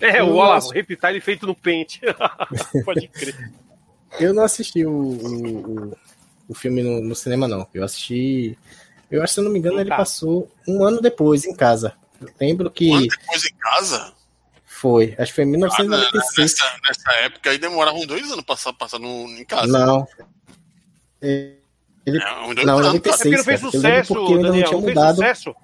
É, 0.00 0.24
o, 0.24 0.34
olha 0.34 0.58
o 0.60 0.70
Reptile 0.70 1.20
feito 1.20 1.46
no 1.46 1.54
pente. 1.54 2.00
Pode 2.84 3.06
crer. 3.08 3.52
Eu 4.18 4.34
não 4.34 4.42
assisti 4.42 4.84
o, 4.84 4.90
o, 4.92 5.96
o 6.48 6.54
filme 6.54 6.82
no, 6.82 7.00
no, 7.00 7.14
cinema, 7.14 7.48
não. 7.48 7.66
Eu 7.72 7.84
assisti. 7.84 8.56
Eu 9.10 9.22
acho, 9.22 9.34
se 9.34 9.40
eu 9.40 9.44
não 9.44 9.52
me 9.52 9.58
engano, 9.58 9.80
ele 9.80 9.90
passou 9.90 10.50
um 10.66 10.84
ano 10.84 11.00
depois 11.00 11.44
em 11.44 11.54
casa. 11.54 11.94
Eu 12.20 12.28
lembro 12.40 12.70
que. 12.70 12.90
Um 12.90 12.96
ano 12.96 13.06
depois 13.08 13.44
em 13.44 13.54
casa? 13.56 14.12
Foi. 14.64 15.14
Acho 15.18 15.32
que 15.32 15.36
foi 15.36 15.44
em 15.44 15.48
1996. 15.48 16.54
Ah, 16.60 16.64
nessa, 16.64 16.80
nessa, 16.88 17.18
época 17.24 17.50
aí 17.50 17.58
demoravam 17.58 18.06
dois 18.06 18.30
anos 18.30 18.44
pra 18.44 18.56
passar 18.72 18.98
no, 18.98 19.28
em 19.30 19.44
casa. 19.44 19.66
Não. 19.66 20.06
Ele, 21.20 21.58
não, 22.06 22.52
não 22.54 22.80
96. 22.80 23.04
É 23.04 23.16
porque 23.16 23.36
não 23.36 23.44
fez 23.44 23.60
sucesso, 23.60 24.14
porque 24.14 24.34
Daniel, 24.34 24.52
não 24.52 24.62
tinha 24.62 24.80
mudado. 24.80 25.16
sucesso. 25.16 25.56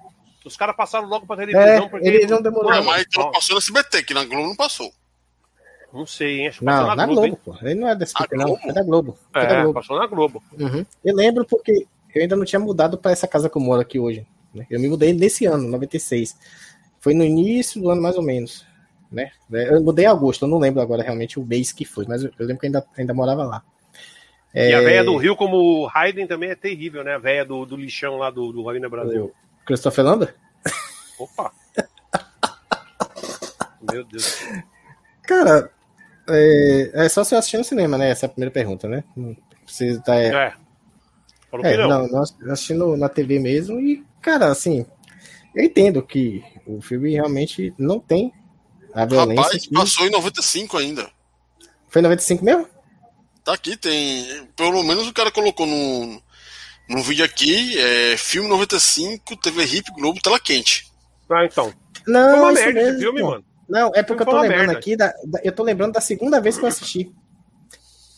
Os 0.43 0.57
caras 0.57 0.75
passaram 0.75 1.07
logo 1.07 1.25
pra 1.25 1.37
televisão. 1.37 1.63
É, 1.63 1.87
porque 1.87 2.07
ele 2.07 2.27
não 2.27 2.41
demorou. 2.41 2.69
Não, 2.69 2.83
mas 2.83 3.05
então 3.07 3.31
passou 3.31 3.55
na 3.55 3.59
SBT, 3.59 4.03
que 4.03 4.13
na 4.13 4.25
Globo 4.25 4.47
não 4.47 4.55
passou. 4.55 4.93
Não 5.93 6.07
sei, 6.07 6.39
hein? 6.39 6.47
Acho 6.47 6.59
que 6.59 6.65
não, 6.65 6.87
na, 6.87 6.95
na 6.95 7.05
Globo, 7.05 7.21
Globo 7.21 7.39
pô. 7.45 7.55
Ele 7.61 7.75
não 7.75 7.87
é 7.87 7.95
desse 7.95 8.15
tipo, 8.15 8.35
não. 8.35 8.57
É 8.63 8.73
da 8.73 8.81
Globo. 8.81 9.15
É, 9.35 9.41
é 9.41 9.45
da 9.45 9.61
Globo. 9.61 9.79
passou 9.79 9.99
na 9.99 10.07
Globo. 10.07 10.43
Uhum. 10.59 10.83
Eu 11.05 11.15
lembro 11.15 11.45
porque 11.45 11.85
eu 12.15 12.21
ainda 12.23 12.35
não 12.35 12.45
tinha 12.45 12.59
mudado 12.59 12.97
para 12.97 13.11
essa 13.11 13.27
casa 13.27 13.47
que 13.47 13.55
eu 13.55 13.61
moro 13.61 13.79
aqui 13.79 13.99
hoje. 13.99 14.25
Né? 14.53 14.65
Eu 14.71 14.79
me 14.79 14.89
mudei 14.89 15.13
nesse 15.13 15.45
ano, 15.45 15.67
96. 15.67 16.35
Foi 16.99 17.13
no 17.13 17.23
início 17.23 17.79
do 17.79 17.91
ano, 17.91 18.01
mais 18.01 18.17
ou 18.17 18.23
menos. 18.23 18.65
Né? 19.11 19.31
Eu 19.51 19.83
mudei 19.83 20.05
em 20.05 20.07
agosto, 20.07 20.45
eu 20.45 20.49
não 20.49 20.57
lembro 20.57 20.81
agora 20.81 21.03
realmente 21.03 21.39
o 21.39 21.45
mês 21.45 21.71
que 21.71 21.85
foi, 21.85 22.05
mas 22.07 22.23
eu, 22.23 22.31
lembro 22.39 22.57
que 22.57 22.65
ainda, 22.65 22.83
ainda 22.97 23.13
morava 23.13 23.43
lá. 23.43 23.63
É... 24.51 24.71
E 24.71 24.73
a 24.73 24.81
véia 24.81 25.03
do 25.03 25.15
Rio, 25.17 25.35
como 25.35 25.87
Hayden, 25.93 26.25
também 26.25 26.49
é 26.49 26.55
terrível, 26.55 27.03
né? 27.03 27.13
A 27.13 27.19
véia 27.19 27.45
do, 27.45 27.65
do 27.65 27.77
lixão 27.77 28.17
lá 28.17 28.31
do, 28.31 28.51
do 28.51 28.63
Ravina 28.63 28.89
Brasil. 28.89 29.31
O 29.61 29.65
Christopher 29.65 30.05
Landa? 30.05 30.33
Opa! 31.19 31.51
Meu 33.91 34.03
Deus. 34.03 34.39
Cara, 35.23 35.71
é, 36.29 36.91
é, 36.93 37.09
só 37.09 37.23
se 37.23 37.35
eu 37.35 37.39
assistir 37.39 37.57
no 37.57 37.63
cinema, 37.63 37.97
né? 37.97 38.09
Essa 38.09 38.25
é 38.25 38.27
a 38.27 38.29
primeira 38.29 38.51
pergunta, 38.51 38.87
né? 38.87 39.03
Precisa 39.63 40.01
tá, 40.01 40.15
é. 40.15 40.27
é. 40.27 40.53
Falou 41.49 41.65
é, 41.65 41.77
não. 41.77 42.07
não, 42.07 42.23
assistindo 42.51 42.97
na 42.97 43.07
TV 43.07 43.39
mesmo 43.39 43.79
e, 43.79 44.03
cara, 44.21 44.47
assim, 44.47 44.85
eu 45.53 45.63
entendo 45.63 46.01
que 46.01 46.43
o 46.65 46.81
filme 46.81 47.11
realmente 47.11 47.73
não 47.77 47.99
tem 47.99 48.33
a 48.93 49.05
violência. 49.05 49.43
Rapaz, 49.43 49.67
que... 49.67 49.73
passou 49.73 50.07
em 50.07 50.11
95 50.11 50.77
ainda. 50.77 51.09
Foi 51.89 52.01
em 52.01 52.03
95 52.03 52.43
mesmo? 52.43 52.67
Tá 53.43 53.53
aqui, 53.53 53.77
tem. 53.77 54.47
Pelo 54.55 54.81
menos 54.83 55.07
o 55.07 55.13
cara 55.13 55.29
colocou 55.29 55.67
no, 55.67 56.21
no 56.89 57.03
vídeo 57.03 57.25
aqui, 57.25 57.77
é, 57.77 58.17
filme 58.17 58.47
95, 58.47 59.35
TV 59.37 59.63
Hip 59.63 59.91
Globo, 59.91 60.21
tela 60.21 60.39
quente. 60.39 60.91
Ah, 61.29 61.45
então. 61.45 61.73
Não, 62.07 62.31
Foi 62.31 62.39
uma 62.39 62.51
merda 62.51 62.81
mesmo, 62.81 62.99
filme, 62.99 63.21
mano. 63.21 63.45
Não, 63.73 63.91
é 63.95 64.03
porque 64.03 64.21
eu 64.21 64.27
tô 64.27 64.39
lembrando 64.39 64.67
merda. 64.67 64.77
aqui, 64.77 64.95
da, 64.95 65.11
da, 65.25 65.39
eu 65.43 65.51
tô 65.51 65.63
lembrando 65.63 65.93
da 65.93 65.99
segunda 65.99 66.39
vez 66.39 66.59
que 66.59 66.63
eu 66.63 66.69
assisti. 66.69 67.11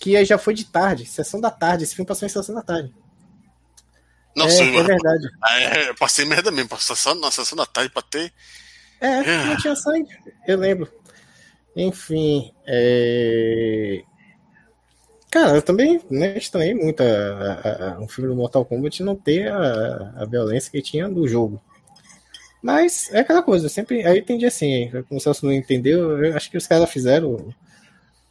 Que 0.02 0.26
já 0.26 0.38
foi 0.38 0.54
de 0.54 0.66
tarde, 0.66 1.06
sessão 1.06 1.40
da 1.40 1.50
tarde. 1.50 1.86
Esse 1.86 1.96
filme 1.96 2.06
passou 2.06 2.26
em 2.26 2.30
sessão 2.30 2.54
da 2.54 2.62
tarde. 2.62 2.94
Não, 4.36 4.48
é, 4.48 4.50
sim, 4.50 4.76
é 4.76 4.84
verdade. 4.84 5.30
É, 5.50 5.94
passei 5.94 6.26
merda 6.26 6.52
mesmo, 6.52 6.70
passei 6.72 7.14
na 7.14 7.32
sessão 7.32 7.58
da 7.58 7.66
tarde 7.66 7.90
pra 7.90 8.02
ter. 8.02 8.34
É, 9.00 9.08
é, 9.08 9.46
não 9.46 9.56
tinha 9.56 9.78
sangue, 9.78 10.10
eu 10.46 10.58
lembro. 10.58 10.92
Enfim, 11.74 12.52
é... 12.68 14.04
Cara, 15.32 15.56
eu 15.56 15.62
também 15.62 16.02
né, 16.10 16.38
estranhei 16.38 16.74
muito 16.74 17.02
a, 17.02 17.06
a, 17.06 17.94
a, 17.94 18.00
um 18.00 18.10
filme 18.10 18.30
do 18.30 18.36
Mortal 18.36 18.66
Kombat 18.66 19.02
não 19.04 19.16
ter 19.16 19.50
a, 19.50 20.16
a 20.18 20.26
violência 20.26 20.70
que 20.70 20.82
tinha 20.82 21.08
do 21.08 21.26
jogo. 21.26 21.62
Mas 22.66 23.14
é 23.14 23.20
aquela 23.20 23.44
coisa, 23.44 23.68
eu 23.68 23.70
sempre. 23.70 24.04
Aí 24.04 24.18
eu 24.18 24.22
entendi 24.24 24.44
assim, 24.44 24.90
como 25.08 25.20
o 25.20 25.22
Celso 25.22 25.46
não 25.46 25.54
entendeu, 25.54 26.26
eu 26.26 26.36
acho 26.36 26.50
que 26.50 26.58
os 26.58 26.66
caras 26.66 26.90
fizeram 26.90 27.30
o 27.30 27.54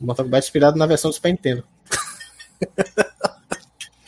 Mortal 0.00 0.24
Kombat 0.24 0.44
inspirado 0.44 0.76
na 0.76 0.86
versão 0.86 1.08
do 1.08 1.14
Super 1.14 1.30
Nintendo. 1.30 1.64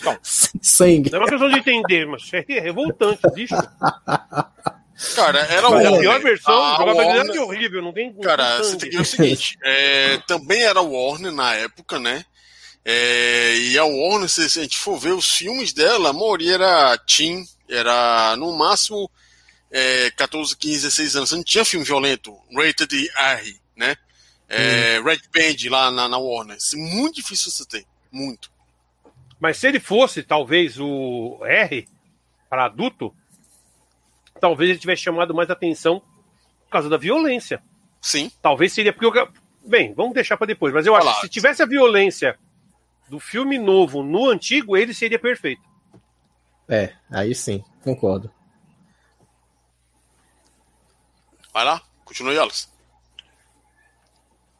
Não. 0.02 0.18
Sangue. 0.60 1.12
Não 1.12 1.20
é 1.20 1.22
uma 1.22 1.28
questão 1.28 1.48
de 1.48 1.58
entender, 1.60 2.06
mas 2.06 2.28
é 2.32 2.58
revoltante, 2.58 3.20
bicho. 3.32 3.54
Cara, 5.14 5.38
era 5.48 5.70
o 5.70 5.74
A 5.76 6.00
pior 6.00 6.20
versão, 6.20 6.60
a 6.60 6.76
jogabilidade 6.76 7.28
Warner... 7.28 7.42
horrível, 7.42 7.82
não 7.82 7.92
tem. 7.92 8.12
Cara, 8.14 8.58
você 8.58 8.76
tem 8.78 8.90
que 8.90 8.96
ver 8.96 9.02
o 9.02 9.04
seguinte: 9.04 9.56
é, 9.62 10.18
também 10.26 10.60
era 10.60 10.82
Warner 10.82 11.30
na 11.30 11.54
época, 11.54 12.00
né? 12.00 12.24
É, 12.84 13.56
e 13.58 13.78
a 13.78 13.84
Warner, 13.84 14.28
se 14.28 14.40
a 14.40 14.62
gente 14.64 14.76
for 14.76 14.98
ver 14.98 15.12
os 15.12 15.30
filmes 15.30 15.72
dela, 15.72 16.10
a 16.10 16.12
maioria 16.12 16.54
era 16.54 16.98
teen, 16.98 17.44
era 17.70 18.34
no 18.36 18.58
máximo 18.58 19.08
é, 19.70 20.10
14, 20.10 20.56
15, 20.56 20.82
16 20.82 21.16
anos, 21.16 21.28
você 21.28 21.36
não 21.36 21.44
tinha 21.44 21.64
filme 21.64 21.84
violento, 21.84 22.36
rated 22.54 23.10
R, 23.16 23.60
né? 23.76 23.96
É, 24.48 25.00
hum. 25.00 25.04
Red 25.04 25.20
Band 25.34 25.70
lá 25.70 25.90
na, 25.90 26.08
na 26.08 26.18
Warner. 26.18 26.56
Isso 26.56 26.76
é 26.76 26.78
muito 26.78 27.16
difícil 27.16 27.50
você 27.50 27.64
ter. 27.66 27.86
Muito. 28.12 28.50
Mas 29.40 29.58
se 29.58 29.66
ele 29.66 29.80
fosse, 29.80 30.22
talvez, 30.22 30.78
o 30.78 31.40
R 31.44 31.86
para 32.48 32.66
adulto, 32.66 33.14
talvez 34.40 34.70
ele 34.70 34.78
tivesse 34.78 35.02
chamado 35.02 35.34
mais 35.34 35.50
atenção 35.50 36.00
por 36.64 36.70
causa 36.70 36.88
da 36.88 36.96
violência. 36.96 37.62
Sim. 38.00 38.30
Talvez 38.40 38.72
seria 38.72 38.92
porque. 38.92 39.18
Eu... 39.18 39.28
Bem, 39.64 39.92
vamos 39.94 40.14
deixar 40.14 40.36
para 40.36 40.46
depois. 40.46 40.72
Mas 40.72 40.86
eu 40.86 40.94
acho 40.94 41.12
que 41.16 41.26
se 41.26 41.28
tivesse 41.28 41.62
a 41.62 41.66
violência 41.66 42.38
do 43.08 43.18
filme 43.18 43.58
novo 43.58 44.02
no 44.02 44.30
antigo, 44.30 44.76
ele 44.76 44.94
seria 44.94 45.18
perfeito. 45.18 45.62
É, 46.68 46.92
aí 47.10 47.34
sim, 47.34 47.62
concordo. 47.82 48.30
Vai 51.56 51.64
lá, 51.64 51.80
continue, 52.04 52.36
Alex. 52.36 52.70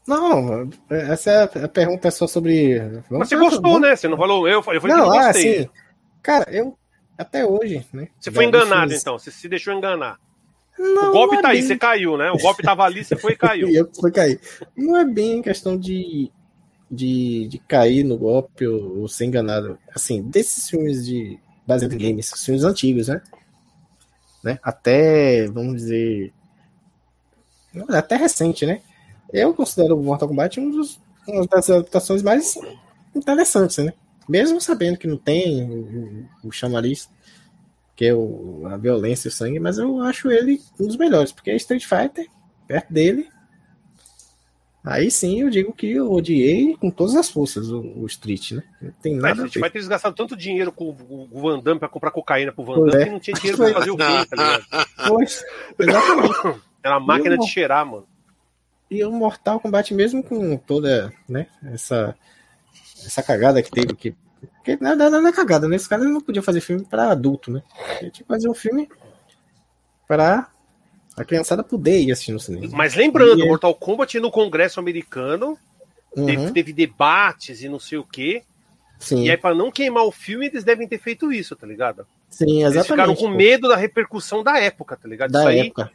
Não, 0.09 0.71
essa 0.89 1.31
é 1.31 1.65
a 1.65 1.69
pergunta 1.69 2.09
é 2.09 2.11
só 2.11 2.27
sobre. 2.27 2.79
Vamos 2.79 3.05
Mas 3.11 3.29
você 3.29 3.37
gostou, 3.37 3.61
vamos... 3.61 3.83
né? 3.83 3.95
Você 3.95 4.09
não 4.09 4.17
falou 4.17 4.49
eu, 4.49 4.55
eu 4.55 4.63
falei 4.63 4.81
não, 4.81 5.11
que 5.11 5.19
eu 5.19 5.23
gostei. 5.23 5.59
Assim, 5.59 5.71
cara, 6.23 6.51
eu 6.51 6.79
até 7.19 7.45
hoje, 7.45 7.87
né? 7.93 8.09
Você 8.19 8.31
foi 8.31 8.47
enganado, 8.47 8.93
fiz... 8.93 9.03
então, 9.03 9.19
você 9.19 9.31
se 9.31 9.47
deixou 9.47 9.75
enganar. 9.75 10.19
Não, 10.79 11.11
o 11.11 11.13
golpe 11.13 11.37
é 11.37 11.43
tá 11.43 11.49
bem... 11.51 11.59
aí, 11.59 11.67
você 11.67 11.77
caiu, 11.77 12.17
né? 12.17 12.31
O 12.31 12.39
golpe 12.39 12.63
tava 12.63 12.85
ali, 12.85 13.05
você 13.05 13.15
foi 13.15 13.33
e 13.33 13.37
caiu. 13.37 13.69
eu 13.69 13.91
fui 13.95 14.11
cair. 14.11 14.41
Não 14.75 14.97
é 14.97 15.05
bem 15.05 15.43
questão 15.43 15.77
de, 15.77 16.33
de, 16.91 17.47
de 17.49 17.59
cair 17.59 18.05
no 18.05 18.17
golpe 18.17 18.67
ou, 18.67 19.01
ou 19.01 19.07
ser 19.07 19.27
enganado. 19.27 19.79
Assim, 19.95 20.23
desses 20.23 20.71
filmes 20.71 21.05
de 21.05 21.39
baseado 21.67 21.93
em 21.93 21.99
games, 21.99 22.33
filmes 22.43 22.65
antigos, 22.65 23.09
né? 23.09 23.21
né? 24.43 24.59
Até, 24.63 25.47
vamos 25.49 25.75
dizer, 25.77 26.29
é 26.29 26.33
até 27.89 28.17
recente, 28.17 28.67
né? 28.67 28.81
Eu 29.33 29.53
considero 29.55 29.99
o 29.99 30.03
Mortal 30.03 30.29
Kombat 30.29 30.61
um 30.61 30.71
dos, 30.71 31.01
uma 31.27 31.47
das 31.47 31.69
adaptações 31.69 32.23
mais 32.23 32.57
interessantes, 33.15 33.79
né? 33.79 33.93
Mesmo 34.29 34.61
sabendo 34.61 34.99
que 34.99 35.07
não 35.07 35.17
tem 35.17 35.63
o, 35.63 36.49
o 36.49 36.53
chamariz, 36.53 37.09
que 37.95 38.05
é 38.07 38.15
o, 38.15 38.63
a 38.67 38.77
violência 38.77 39.29
e 39.29 39.31
o 39.31 39.33
sangue, 39.33 39.59
mas 39.59 39.79
eu 39.79 40.01
acho 40.03 40.31
ele 40.31 40.61
um 40.79 40.87
dos 40.87 40.97
melhores, 40.97 41.33
porque 41.33 41.51
é 41.51 41.57
Street 41.57 41.85
Fighter, 41.85 42.29
perto 42.67 42.93
dele. 42.93 43.29
Aí 44.87 45.11
sim 45.11 45.41
eu 45.41 45.51
digo 45.51 45.73
que 45.73 45.91
eu 45.91 46.13
odiei 46.13 46.77
com 46.77 46.93
todas 46.93 47.17
as 47.17 47.29
forças 47.29 47.73
o, 47.73 47.81
o 47.81 48.07
Street, 48.07 48.53
né? 48.53 48.63
Não 48.81 48.93
tem 48.93 49.17
nada. 49.17 49.35
Mas, 49.35 49.47
Street 49.47 49.55
Fighter 49.55 49.81
eles 49.81 49.89
gastaram 49.89 50.15
tanto 50.15 50.37
dinheiro 50.37 50.71
com 50.71 50.91
o, 50.91 51.29
o 51.33 51.41
Van 51.41 51.59
Damme 51.59 51.81
pra 51.81 51.89
comprar 51.89 52.13
cocaína 52.13 52.53
pro 52.53 52.63
Van 52.63 52.87
Damme 52.87 53.03
é. 53.03 53.05
que 53.05 53.11
não 53.11 53.19
tinha 53.19 53.35
dinheiro 53.35 53.59
pra 53.59 53.73
fazer 53.73 53.91
o 53.91 53.97
game, 53.99 54.27
tá 54.27 54.37
ligado? 54.37 54.89
Pois, 55.09 55.45
exatamente. 55.77 56.61
Era 56.85 56.99
uma 56.99 57.05
máquina 57.05 57.37
de 57.37 57.49
cheirar, 57.49 57.85
mano. 57.85 58.07
E 58.89 59.05
o 59.05 59.11
Mortal 59.11 59.59
Kombat, 59.59 59.93
mesmo 59.93 60.23
com 60.23 60.57
toda 60.57 61.13
né, 61.29 61.49
essa, 61.65 62.15
essa 63.05 63.25
cagada 63.25 63.61
que 63.61 63.73
teve, 63.73 63.93
que, 63.97 64.15
que 64.65 64.79
nada, 64.81 65.11
nada 65.11 65.33
cagada, 65.33 65.67
né? 65.67 65.75
Esse 65.75 65.89
cara 65.89 66.05
não 66.05 66.21
podia 66.21 66.45
fazer 66.45 66.61
filme 66.61 66.85
para 66.85 67.11
adulto, 67.11 67.51
né? 67.51 67.61
Ele 68.01 68.13
tinha 68.13 68.25
que 68.25 68.33
fazer 68.33 68.49
um 68.49 68.55
filme 68.55 68.89
para 70.07 70.49
a 71.17 71.25
criançada 71.25 71.65
poder 71.65 72.01
ir 72.01 72.13
assistir 72.13 72.33
no 72.33 72.41
cinema. 72.41 72.69
Mas 72.73 72.95
lembrando, 72.95 73.41
e, 73.41 73.43
é 73.43 73.49
Mortal 73.49 73.75
Kombat 73.75 74.19
no 74.21 74.31
Congresso 74.31 74.79
americano 74.79 75.59
uhum. 76.17 76.27
teve, 76.27 76.53
teve, 76.53 76.73
debates 76.73 77.63
e 77.63 77.69
não 77.69 77.79
sei 77.79 77.99
o 77.99 78.05
quê. 78.05 78.43
Sim. 78.99 79.25
E 79.25 79.31
aí, 79.31 79.37
para 79.37 79.55
não 79.55 79.71
queimar 79.71 80.05
o 80.05 80.13
filme, 80.13 80.47
eles 80.47 80.65
devem 80.65 80.89
ter 80.89 80.99
feito 80.99 81.33
isso, 81.33 81.55
tá 81.55 81.67
ligado? 81.67 82.07
Sim, 82.31 82.63
exatamente. 82.63 82.75
Eles 82.75 82.87
ficaram 82.87 83.15
com 83.15 83.29
medo 83.29 83.69
da 83.69 83.77
repercussão 83.77 84.43
da 84.43 84.59
época, 84.59 84.97
tá 84.97 85.09
ligado? 85.09 85.31
Da 85.31 85.41
isso 85.41 85.49
aí, 85.49 85.59
época 85.61 85.91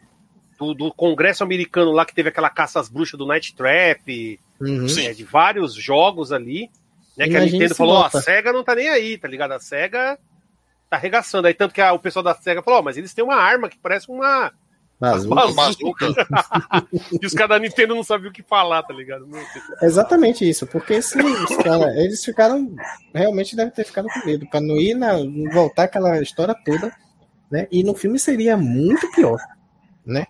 do, 0.62 0.76
do, 0.76 0.94
Congresso 0.94 1.44
americano 1.44 1.92
lá 1.92 2.06
que 2.06 2.14
teve 2.14 2.30
aquela 2.30 2.50
caça 2.50 2.80
às 2.80 2.88
bruxas 2.88 3.18
do 3.18 3.26
Night 3.26 3.56
Trap, 3.56 4.40
uhum. 4.62 4.86
né, 4.96 5.14
de 5.14 5.24
vários 5.24 5.74
jogos 5.74 6.32
ali, 6.32 6.70
né? 7.18 7.28
que 7.28 7.36
a 7.36 7.40
Nintendo 7.40 7.74
falou, 7.74 7.96
ó, 7.96 8.06
a 8.06 8.10
SEGA 8.12 8.54
não 8.54 8.64
tá 8.64 8.76
nem 8.76 8.88
aí, 8.88 9.18
tá 9.18 9.28
ligado? 9.28 9.54
A 9.54 9.60
SEGA 9.60 10.20
tá 10.88 10.98
arregaçando. 10.98 11.48
Aí 11.48 11.54
tanto 11.56 11.74
que 11.74 11.82
a, 11.82 11.92
o 11.94 12.00
pessoal 12.00 12.22
da 12.22 12.36
SEGA 12.36 12.62
falou, 12.62 12.80
ó, 12.80 12.84
mas 12.84 12.96
eles 12.96 13.14
têm 13.14 13.24
uma 13.24 13.36
arma 13.36 13.70
que 13.70 13.78
parece 13.80 14.10
uma 14.10 14.52
Bazuca. 15.02 15.52
bazuca. 15.56 16.06
e 17.20 17.26
os 17.26 17.34
caras 17.34 17.50
da 17.50 17.60
Nintendo 17.60 17.96
não 17.96 18.04
sabiam 18.04 18.30
o 18.30 18.34
que 18.34 18.44
falar, 18.44 18.84
tá 18.84 18.94
ligado? 18.94 19.28
Exatamente 19.82 20.48
isso, 20.48 20.68
porque 20.68 21.02
se 21.02 21.18
os 21.18 21.58
cara, 21.58 21.92
eles 22.00 22.24
ficaram. 22.24 22.72
Realmente 23.12 23.56
devem 23.56 23.74
ter 23.74 23.84
ficado 23.84 24.08
com 24.08 24.28
medo, 24.28 24.48
para 24.48 24.62
não 24.62 24.78
ir 24.78 24.94
na, 24.94 25.14
voltar 25.52 25.86
aquela 25.86 26.22
história 26.22 26.56
toda, 26.64 26.96
né? 27.50 27.68
E 27.72 27.84
no 27.84 27.96
filme 27.96 28.20
seria 28.20 28.56
muito 28.56 29.10
pior, 29.12 29.40
né? 30.06 30.28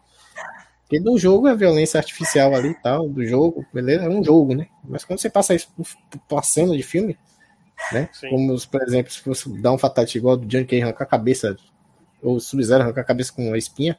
Porque 0.84 1.02
do 1.02 1.18
jogo 1.18 1.50
é 1.50 1.56
violência 1.56 1.98
artificial 1.98 2.56
ali 2.56 2.70
e 2.70 2.82
tal, 2.82 3.10
do 3.10 3.26
jogo, 3.26 3.66
beleza? 3.74 4.06
É 4.06 4.10
um 4.10 4.24
jogo, 4.24 4.56
né? 4.56 4.68
Mas 4.86 5.04
quando 5.04 5.20
você 5.20 5.30
passa 5.30 5.54
isso 5.54 5.70
pra 6.30 6.42
cena 6.44 6.78
de 6.78 6.84
filme, 6.84 7.18
né? 7.92 8.08
Sim. 8.14 8.30
Como, 8.30 8.56
por 8.68 8.82
exemplo, 8.84 9.12
se 9.12 9.22
você 9.26 9.50
dá 9.60 9.74
um 9.74 9.78
fatality 9.78 10.18
igual 10.18 10.38
do 10.38 10.46
Johnny 10.46 10.66
Cage 10.66 10.84
arrancar 10.84 11.04
a 11.04 11.08
cabeça, 11.08 11.58
ou 12.22 12.40
Sub-Zero 12.40 12.84
arrancar 12.84 13.02
a 13.02 13.06
cabeça 13.06 13.34
com 13.34 13.54
a 13.54 13.58
espinha, 13.58 13.98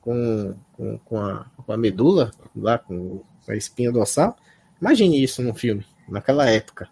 com, 0.00 0.54
com, 0.72 0.98
com, 0.98 1.18
a, 1.18 1.44
com 1.64 1.72
a 1.72 1.76
medula, 1.76 2.30
lá 2.54 2.78
com 2.78 3.22
a 3.48 3.54
espinha 3.54 3.92
dorsal, 3.92 4.36
imagine 4.80 5.22
isso 5.22 5.42
num 5.42 5.54
filme, 5.54 5.84
naquela 6.08 6.48
época. 6.48 6.88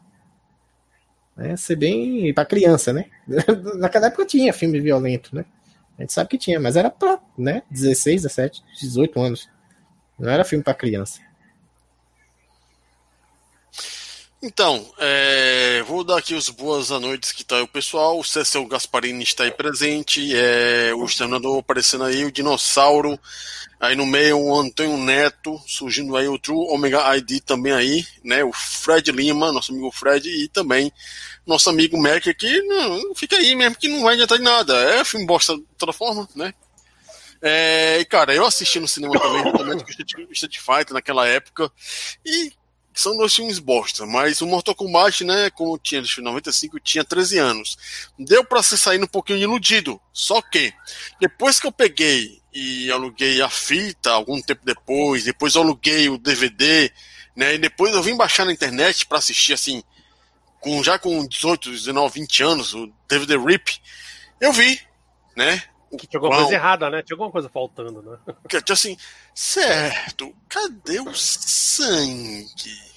É 1.37 1.57
ser 1.57 1.77
bem 1.77 2.35
para 2.35 2.45
criança, 2.45 2.93
né? 2.93 3.05
Naquela 3.79 4.09
época 4.09 4.27
tinha 4.27 4.53
filme 4.53 4.81
violento, 4.81 5.35
né? 5.35 5.45
A 5.97 6.03
gente 6.03 6.13
sabe 6.13 6.31
que 6.31 6.39
tinha, 6.39 6.59
mas 6.59 6.77
era 6.77 6.91
pra, 6.91 7.21
né, 7.37 7.63
16, 7.71 8.23
17, 8.23 8.65
18 8.81 9.21
anos. 9.21 9.49
Não 10.19 10.29
era 10.29 10.45
filme 10.45 10.65
para 10.65 10.75
criança. 10.75 11.21
Então, 14.41 14.89
é, 14.99 15.83
vou 15.83 16.05
dar 16.05 16.19
aqui 16.19 16.35
os 16.35 16.49
boas 16.49 16.91
noites 16.91 17.33
que 17.33 17.45
tá 17.45 17.57
aí 17.57 17.63
o 17.63 17.69
pessoal. 17.69 18.21
O 18.21 18.25
Cecil 18.25 18.65
Gasparini 18.67 19.25
está 19.25 19.43
aí 19.43 19.51
presente. 19.51 20.33
É, 20.33 20.95
o 20.95 21.05
Exterminador 21.05 21.59
aparecendo 21.59 22.05
aí, 22.05 22.25
o 22.25 22.31
Dinossauro. 22.31 23.19
Aí 23.81 23.95
no 23.95 24.07
meio 24.07 24.39
o 24.39 24.61
Antônio 24.61 24.97
Neto, 24.97 25.61
surgindo 25.67 26.17
aí 26.17 26.27
o 26.27 26.39
True 26.39 26.67
Omega 26.71 27.17
ID 27.17 27.41
também 27.41 27.73
aí, 27.73 28.05
né? 28.25 28.43
O 28.43 28.53
Fred 28.53 29.11
Lima, 29.13 29.53
nosso 29.53 29.71
amigo 29.71 29.91
Fred, 29.93 30.29
e 30.29 30.49
também 30.49 30.93
nosso 31.47 31.71
amigo 31.71 31.97
Mac 31.97 32.27
aqui, 32.27 32.61
não, 32.63 33.15
fica 33.15 33.37
aí 33.37 33.55
mesmo 33.55 33.77
que 33.77 33.89
não 33.89 34.03
vai 34.03 34.15
adiantar 34.15 34.37
de 34.39 34.45
nada. 34.45 34.75
É 34.95 35.05
filme 35.05 35.25
bosta 35.27 35.57
de 35.57 35.65
toda 35.79 35.93
forma, 35.93 36.29
né? 36.35 36.53
É, 37.41 38.01
e 38.01 38.05
cara, 38.05 38.35
eu 38.35 38.45
assisti 38.45 38.81
no 38.81 38.89
cinema 38.89 39.19
também, 39.19 39.53
também 39.53 39.77
o 40.29 40.33
Street 40.33 40.59
Fighter 40.59 40.93
naquela 40.93 41.27
época, 41.27 41.71
e 42.27 42.53
são 43.01 43.17
dois 43.17 43.35
filmes 43.35 43.59
bosta, 43.59 44.05
mas 44.07 44.41
o 44.41 44.47
Mortal 44.47 44.75
Kombat, 44.75 45.25
né, 45.25 45.51
como 45.51 45.79
tinha 45.79 46.01
em 46.01 46.23
95, 46.23 46.81
tinha 46.81 47.05
13 47.05 47.39
anos. 47.39 47.79
Deu 48.19 48.45
para 48.45 48.63
se 48.63 48.77
sair 48.77 49.03
um 49.03 49.07
pouquinho 49.07 49.39
iludido. 49.39 50.01
Só 50.13 50.43
que, 50.43 50.73
depois 51.21 51.61
que 51.61 51.67
eu 51.67 51.73
peguei 51.73 52.43
e 52.53 52.91
aluguei 52.91 53.41
a 53.41 53.49
fita, 53.49 54.11
algum 54.11 54.41
tempo 54.43 54.63
depois, 54.65 55.25
depois 55.25 55.55
eu 55.55 55.63
aluguei 55.63 56.09
o 56.09 56.19
DVD, 56.19 56.93
né, 57.37 57.55
e 57.55 57.59
depois 57.59 57.95
eu 57.95 58.03
vim 58.03 58.17
baixar 58.17 58.45
na 58.45 58.53
internet 58.53 59.07
para 59.07 59.19
assistir, 59.19 59.53
assim, 59.53 59.83
com, 60.61 60.83
já 60.83 60.99
com 60.99 61.25
18, 61.27 61.71
19, 61.71 62.21
20 62.21 62.43
anos, 62.43 62.75
o 62.75 62.93
DVD 63.09 63.37
RIP, 63.37 63.79
eu 64.41 64.53
vi, 64.53 64.81
né, 65.37 65.63
que 65.97 66.07
tinha 66.07 66.21
alguma 66.21 66.37
coisa 66.37 66.55
errada, 66.55 66.91
né? 66.91 67.03
Tinha 67.03 67.15
alguma 67.15 67.31
coisa 67.31 67.49
faltando, 67.49 68.03
né? 68.03 68.19
Que, 68.49 68.73
assim, 68.73 68.97
certo, 69.35 70.35
cadê 70.49 71.01
o 71.01 71.15
sangue? 71.15 72.89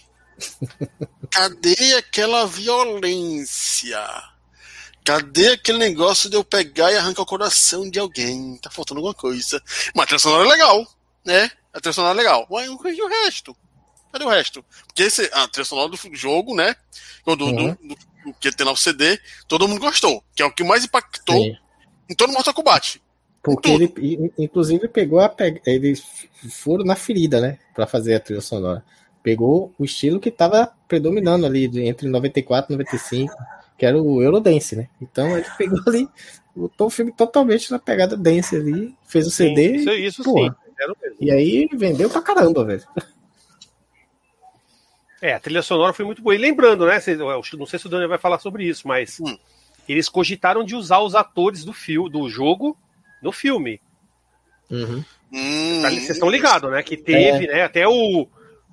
Cadê 1.30 1.96
aquela 1.96 2.46
violência? 2.46 4.04
Cadê 5.04 5.54
aquele 5.54 5.78
negócio 5.78 6.30
de 6.30 6.36
eu 6.36 6.44
pegar 6.44 6.92
e 6.92 6.98
arrancar 6.98 7.22
o 7.22 7.26
coração 7.26 7.90
de 7.90 8.00
alguém? 8.00 8.58
Tá 8.58 8.70
faltando 8.70 9.00
alguma 9.00 9.14
coisa. 9.14 9.62
Mas 9.96 10.04
a 10.04 10.08
trilha 10.08 10.20
sonora 10.20 10.46
é 10.46 10.52
legal, 10.52 10.88
né? 11.26 11.52
A 11.74 11.80
trilha 11.80 11.94
sonora 11.94 12.14
é 12.14 12.18
legal. 12.18 12.48
Ué, 12.52 12.66
e 12.66 12.70
o 13.02 13.08
resto? 13.08 13.56
Cadê 14.12 14.26
o 14.26 14.30
resto? 14.30 14.66
Porque 14.88 15.04
esse, 15.04 15.30
a 15.34 15.48
trilha 15.48 15.66
sonora 15.66 15.90
do 15.90 15.98
jogo, 16.16 16.56
né? 16.56 16.76
Do, 17.26 17.46
uhum. 17.46 17.76
do, 17.76 17.88
do, 17.88 17.96
do 18.26 18.34
que 18.40 18.52
tem 18.52 18.66
lá 18.66 18.72
o 18.72 18.78
CD, 18.78 19.20
todo 19.48 19.68
mundo 19.68 19.80
gostou. 19.80 20.24
Que 20.36 20.44
é 20.44 20.46
o 20.46 20.52
que 20.52 20.64
mais 20.64 20.84
impactou 20.84 21.36
Sim. 21.36 21.58
Em 22.12 22.16
todo 22.16 22.34
Mortal 22.34 22.54
Kombat. 22.54 23.02
Porque 23.42 23.72
ele, 23.72 24.32
inclusive, 24.38 24.88
pegou 24.88 25.20
a. 25.20 25.34
Eles 25.66 26.04
foram 26.50 26.86
na 26.86 26.96
ferida, 26.96 27.42
né? 27.42 27.58
Pra 27.74 27.88
fazer 27.88 28.14
a 28.14 28.20
trilha 28.20 28.42
sonora 28.42 28.84
pegou 29.24 29.74
o 29.78 29.86
estilo 29.86 30.20
que 30.20 30.30
estava 30.30 30.72
predominando 30.88 31.46
ali 31.46 31.66
entre 31.88 32.08
94 32.08 32.74
e 32.74 32.78
95, 32.78 33.34
que 33.78 33.86
era 33.86 34.02
o 34.02 34.22
Eurodance, 34.22 34.76
né? 34.76 34.90
Então 35.02 35.38
ele 35.38 35.46
pegou 35.58 35.80
ali, 35.88 36.08
botou 36.56 36.88
o 36.88 36.92
filme 36.92 37.12
totalmente 37.12 37.72
na 37.72 37.80
pegada 37.80 38.18
dance 38.18 38.56
ali, 38.56 38.96
fez 39.06 39.28
o 39.28 39.32
CD. 39.32 39.78
Isso, 39.78 39.92
isso 39.92 40.24
sim. 40.24 40.52
E 41.20 41.32
aí 41.32 41.70
vendeu 41.74 42.10
pra 42.10 42.22
caramba, 42.22 42.66
velho. 42.66 42.84
É, 45.22 45.34
a 45.36 45.40
trilha 45.40 45.62
sonora 45.62 45.94
foi 45.94 46.04
muito 46.04 46.22
boa. 46.24 46.34
E 46.34 46.40
lembrando, 46.40 46.88
né? 46.88 47.00
Não 47.56 47.66
sei 47.68 47.78
se 47.78 47.86
o 47.86 47.90
Daniel 47.90 48.10
vai 48.10 48.18
falar 48.18 48.40
sobre 48.40 48.64
isso, 48.64 48.88
mas 48.88 49.20
hum. 49.20 49.38
Eles 49.88 50.10
cogitaram 50.10 50.64
de 50.64 50.76
usar 50.76 51.00
os 51.00 51.16
atores 51.16 51.66
do 51.66 51.74
fio, 51.74 52.10
do 52.10 52.30
jogo 52.30 52.78
no 53.22 53.32
filme. 53.32 53.82
Uhum. 54.70 55.04
Hum, 55.34 55.82
Vocês 55.82 56.10
estão 56.12 56.30
ligados, 56.30 56.72
né? 56.72 56.82
Que 56.84 56.98
teve, 56.98 57.46
é. 57.46 57.54
né? 57.54 57.64
Até 57.64 57.88
o, 57.88 58.28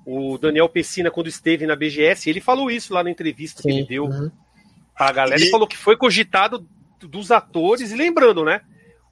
o 0.05 0.37
Daniel 0.37 0.69
Pessina, 0.69 1.11
quando 1.11 1.27
esteve 1.27 1.65
na 1.65 1.75
BGS, 1.75 2.29
ele 2.29 2.41
falou 2.41 2.69
isso 2.71 2.93
lá 2.93 3.03
na 3.03 3.09
entrevista 3.09 3.61
Sim, 3.61 3.69
que 3.69 3.75
ele 3.75 3.87
deu 3.87 4.05
uhum. 4.05 4.31
pra 4.97 5.11
galera. 5.11 5.39
Ele 5.39 5.49
falou 5.49 5.67
que 5.67 5.77
foi 5.77 5.97
cogitado 5.97 6.67
dos 6.99 7.31
atores. 7.31 7.91
E 7.91 7.95
lembrando, 7.95 8.43
né? 8.43 8.61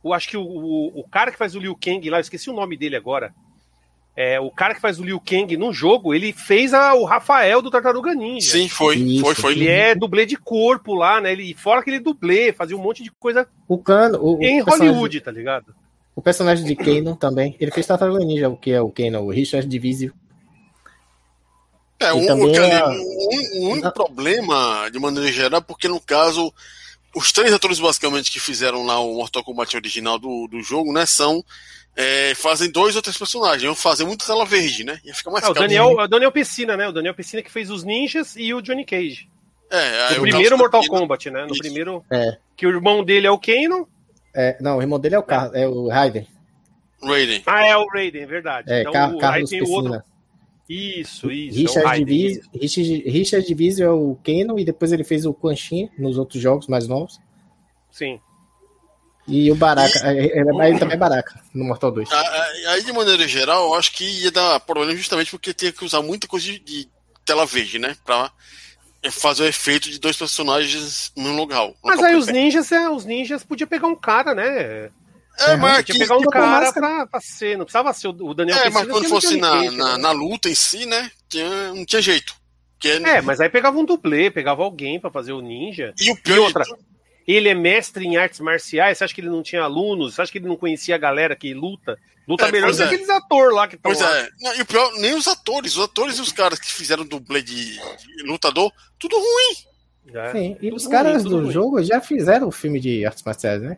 Eu 0.04 0.14
acho 0.14 0.30
que 0.30 0.38
o, 0.38 0.44
o, 0.44 1.00
o, 1.00 1.04
cara 1.08 1.32
que 1.32 1.38
faz 1.38 1.56
o 1.56 1.60
Liu 1.60 1.76
Kang 1.76 2.10
lá, 2.10 2.18
eu 2.18 2.22
esqueci 2.22 2.50
o 2.50 2.54
nome 2.54 2.78
dele 2.78 2.96
agora. 2.96 3.34
É, 4.20 4.40
o 4.40 4.50
cara 4.50 4.74
que 4.74 4.82
faz 4.82 5.00
o 5.00 5.04
Liu 5.04 5.22
Kang 5.24 5.56
no 5.56 5.72
jogo, 5.72 6.12
ele 6.12 6.34
fez 6.34 6.74
a, 6.74 6.96
o 6.96 7.06
Rafael 7.06 7.62
do 7.62 7.70
Tartaruga 7.70 8.16
Ninja. 8.16 8.50
Sim, 8.50 8.68
foi, 8.68 8.96
isso. 8.96 9.24
foi, 9.24 9.36
foi. 9.36 9.52
Ele 9.52 9.68
é 9.68 9.94
dublê 9.94 10.26
de 10.26 10.36
corpo 10.36 10.96
lá, 10.96 11.22
né? 11.22 11.32
Ele, 11.32 11.54
fora 11.54 11.82
aquele 11.82 12.00
dublê, 12.00 12.52
fazia 12.52 12.76
um 12.76 12.82
monte 12.82 13.04
de 13.04 13.12
coisa 13.12 13.48
o 13.68 13.78
cano, 13.78 14.18
o, 14.20 14.42
em 14.42 14.60
Hollywood, 14.62 15.22
tá 15.22 15.30
ligado? 15.30 15.76
O 16.16 16.22
personagem 16.22 16.66
de 16.66 16.76
Kano 16.76 17.16
também. 17.16 17.56
Ele 17.60 17.70
fez 17.70 17.86
Tartaruga 17.86 18.26
Ninja, 18.26 18.50
o 18.50 18.58
que 18.58 18.72
é 18.72 18.82
o 18.82 18.90
Kano, 18.90 19.22
o 19.22 19.30
Richard 19.30 19.68
Divisio. 19.68 20.12
É, 22.00 22.12
um, 22.12 22.24
é... 22.24 22.34
um, 22.34 23.70
único 23.70 23.92
problema, 23.92 24.90
de 24.92 24.98
maneira 24.98 25.32
geral, 25.32 25.62
porque 25.62 25.88
no 25.88 26.00
caso, 26.00 26.52
os 27.18 27.32
três 27.32 27.54
atores 27.54 27.80
basicamente 27.80 28.32
que 28.32 28.40
fizeram 28.40 28.86
lá 28.86 29.00
o 29.00 29.16
Mortal 29.16 29.44
Kombat 29.44 29.76
original 29.76 30.20
do, 30.20 30.48
do 30.48 30.62
jogo, 30.62 30.94
né, 30.94 31.06
são. 31.06 31.44
É, 32.00 32.36
fazem 32.36 32.70
dois 32.70 32.96
ou 32.96 33.02
três 33.02 33.18
personagens, 33.18 33.64
iam 33.64 33.74
fazer 33.74 34.06
muito 34.06 34.24
tela 34.24 34.46
verde, 34.46 34.84
né? 34.84 35.00
Ia 35.04 35.16
ficar 35.16 35.32
mais 35.32 35.44
é, 35.44 35.50
o 35.50 35.54
Daniel, 35.54 35.88
o 35.98 36.08
Daniel 36.08 36.32
Piscina, 36.32 36.78
né? 36.78 36.88
O 36.88 36.92
Daniel 36.92 37.16
Piscina 37.16 37.42
que 37.42 37.52
fez 37.52 37.72
os 37.72 37.84
ninjas 37.84 38.36
e 38.36 38.54
o 38.54 38.62
Johnny 38.62 38.86
Cage. 38.86 39.28
É, 39.72 40.14
no 40.14 40.22
primeiro 40.22 40.58
Mortal 40.60 40.86
Kombat, 40.88 41.32
né? 41.32 41.46
No 41.46 41.54
Isso. 41.54 41.60
primeiro. 41.60 42.06
É. 42.12 42.38
Que 42.56 42.68
o 42.68 42.70
irmão 42.70 43.04
dele 43.04 43.26
é 43.26 43.32
o 43.32 43.40
Kano. 43.40 43.88
É, 44.34 44.56
não, 44.62 44.78
o 44.78 44.82
irmão 44.82 45.00
dele 45.00 45.16
é 45.16 45.20
o, 45.20 45.24
Car 45.24 45.50
é 45.56 45.68
o 45.68 45.88
Raiden. 45.88 46.28
Raiden. 47.02 47.42
Ah, 47.48 47.66
é 47.66 47.76
o 47.76 47.88
Raiden, 47.88 48.22
é 48.22 48.26
verdade. 48.28 48.72
É, 48.72 48.82
então, 48.82 48.94
Car 48.94 49.16
o, 49.16 49.18
Carlos 49.18 49.52
aí 49.52 49.60
tem 49.60 49.68
o 49.68 49.72
outro. 49.72 50.04
Isso, 50.70 51.32
isso. 51.32 51.60
Richard, 51.60 52.02
é 52.02 52.04
Divisio, 52.04 52.44
Richard, 52.54 53.10
Richard 53.10 53.48
Divisio 53.48 53.86
é 53.86 53.90
o 53.90 54.18
Keno 54.22 54.60
e 54.60 54.66
depois 54.66 54.92
ele 54.92 55.04
fez 55.04 55.26
o 55.26 55.34
Quan 55.34 55.56
Chi 55.56 55.90
nos 55.98 56.18
outros 56.18 56.42
jogos 56.42 56.68
mais 56.68 56.88
novos. 56.88 57.20
Sim. 57.90 58.20
E 59.28 59.52
o 59.52 59.56
Baraka, 59.56 60.14
e... 60.14 60.20
É, 60.20 60.40
é, 60.40 60.70
ele 60.70 60.80
também 60.80 60.96
é 60.96 60.98
Baraka 60.98 61.42
no 61.54 61.66
Mortal 61.66 61.92
2. 61.92 62.10
Aí, 62.70 62.84
de 62.84 62.94
maneira 62.94 63.28
geral, 63.28 63.68
eu 63.68 63.74
acho 63.76 63.92
que 63.92 64.04
ia 64.24 64.32
dar 64.32 64.60
problema 64.62 64.96
justamente 64.96 65.32
porque 65.32 65.54
tinha 65.54 65.72
que 65.72 65.84
usar 65.84 66.02
muita 66.02 66.28
coisa 66.28 66.46
de, 66.46 66.90
tela 67.26 67.46
verde, 67.46 67.78
né? 67.78 67.96
Pra 68.06 68.32
fazer 69.12 69.44
o 69.44 69.48
efeito 69.48 69.90
de 69.90 70.00
dois 70.00 70.18
personagens 70.18 71.12
no 71.16 71.34
local. 71.34 71.76
Mas 71.84 72.02
aí 72.02 72.16
os 72.16 72.28
ninjas, 72.28 72.72
é, 72.72 72.90
os 72.90 73.06
ninjas 73.06 73.44
podia 73.44 73.68
pegar 73.68 73.88
um 73.88 73.96
cara, 73.96 74.34
né? 74.34 74.90
É, 75.40 75.52
uhum. 75.52 75.58
mas 75.58 75.86
tinha 75.86 75.94
que 75.94 76.00
pegar 76.00 76.18
um 76.18 76.24
cara 76.24 76.74
pra, 76.74 77.06
pra, 77.06 77.22
ser, 77.22 77.58
não 77.58 77.66
precisava 77.66 77.94
ser 77.94 78.08
o 78.08 78.34
Daniel 78.34 78.58
É, 78.58 78.70
mas 78.70 78.88
quando 78.88 79.08
fosse 79.08 79.38
na, 79.38 79.56
na, 79.64 79.72
né? 79.72 79.98
na, 79.98 80.12
luta 80.12 80.50
em 80.50 80.56
si, 80.56 80.86
né? 80.86 81.12
Tinha, 81.30 81.74
não 81.74 81.86
tinha 81.86 82.02
jeito. 82.02 82.34
Que 82.80 82.90
é, 82.90 83.22
mas 83.22 83.40
aí 83.40 83.50
pegava 83.50 83.78
um 83.78 83.86
dublê, 83.86 84.30
pegava 84.30 84.64
alguém 84.64 85.00
para 85.00 85.12
fazer 85.12 85.34
o 85.34 85.42
ninja. 85.42 85.94
E 86.00 86.12
o 86.12 86.16
pior. 86.16 86.36
E 86.36 86.40
outra, 86.40 86.64
ele 87.28 87.50
é 87.50 87.54
mestre 87.54 88.06
em 88.06 88.18
artes 88.18 88.40
marciais, 88.40 88.98
você 88.98 89.04
acha 89.04 89.14
que 89.14 89.22
ele 89.22 89.30
não 89.30 89.44
tinha 89.44 89.62
alunos? 89.62 90.16
Você 90.16 90.22
acha 90.22 90.32
que 90.32 90.38
ele 90.38 90.48
não 90.48 90.56
conhecia 90.56 90.96
a 90.96 91.00
galera 91.00 91.36
que 91.36 91.54
luta? 91.54 91.98
Luta 92.28 92.48
é, 92.48 92.52
melhor 92.52 92.72
do 92.72 92.78
que 92.78 92.84
é. 92.84 92.86
aqueles 92.86 93.10
atores 93.10 93.54
lá 93.54 93.68
que 93.68 93.76
estão 93.76 93.92
Pois 93.92 94.02
lá. 94.02 94.18
é. 94.18 94.30
Não, 94.42 94.56
e 94.56 94.62
o 94.62 94.66
pior, 94.66 94.92
nem 95.00 95.14
os 95.16 95.28
atores. 95.28 95.76
Os 95.76 95.84
atores 95.84 96.18
e 96.18 96.22
os 96.22 96.32
caras 96.32 96.60
que 96.60 96.72
fizeram 96.72 97.06
dublê 97.06 97.42
de, 97.42 97.74
de 97.76 98.24
lutador, 98.26 98.72
tudo 99.00 99.18
ruim. 99.18 99.56
É. 100.14 100.32
Sim, 100.32 100.58
e 100.62 100.72
os 100.72 100.88
caras 100.88 101.24
ruim, 101.24 101.32
do 101.32 101.42
ruim. 101.42 101.52
jogo 101.52 101.84
já 101.84 102.00
fizeram 102.00 102.48
o 102.48 102.52
filme 102.52 102.80
de 102.80 103.06
artes 103.06 103.24
marciais, 103.24 103.62
né? 103.62 103.78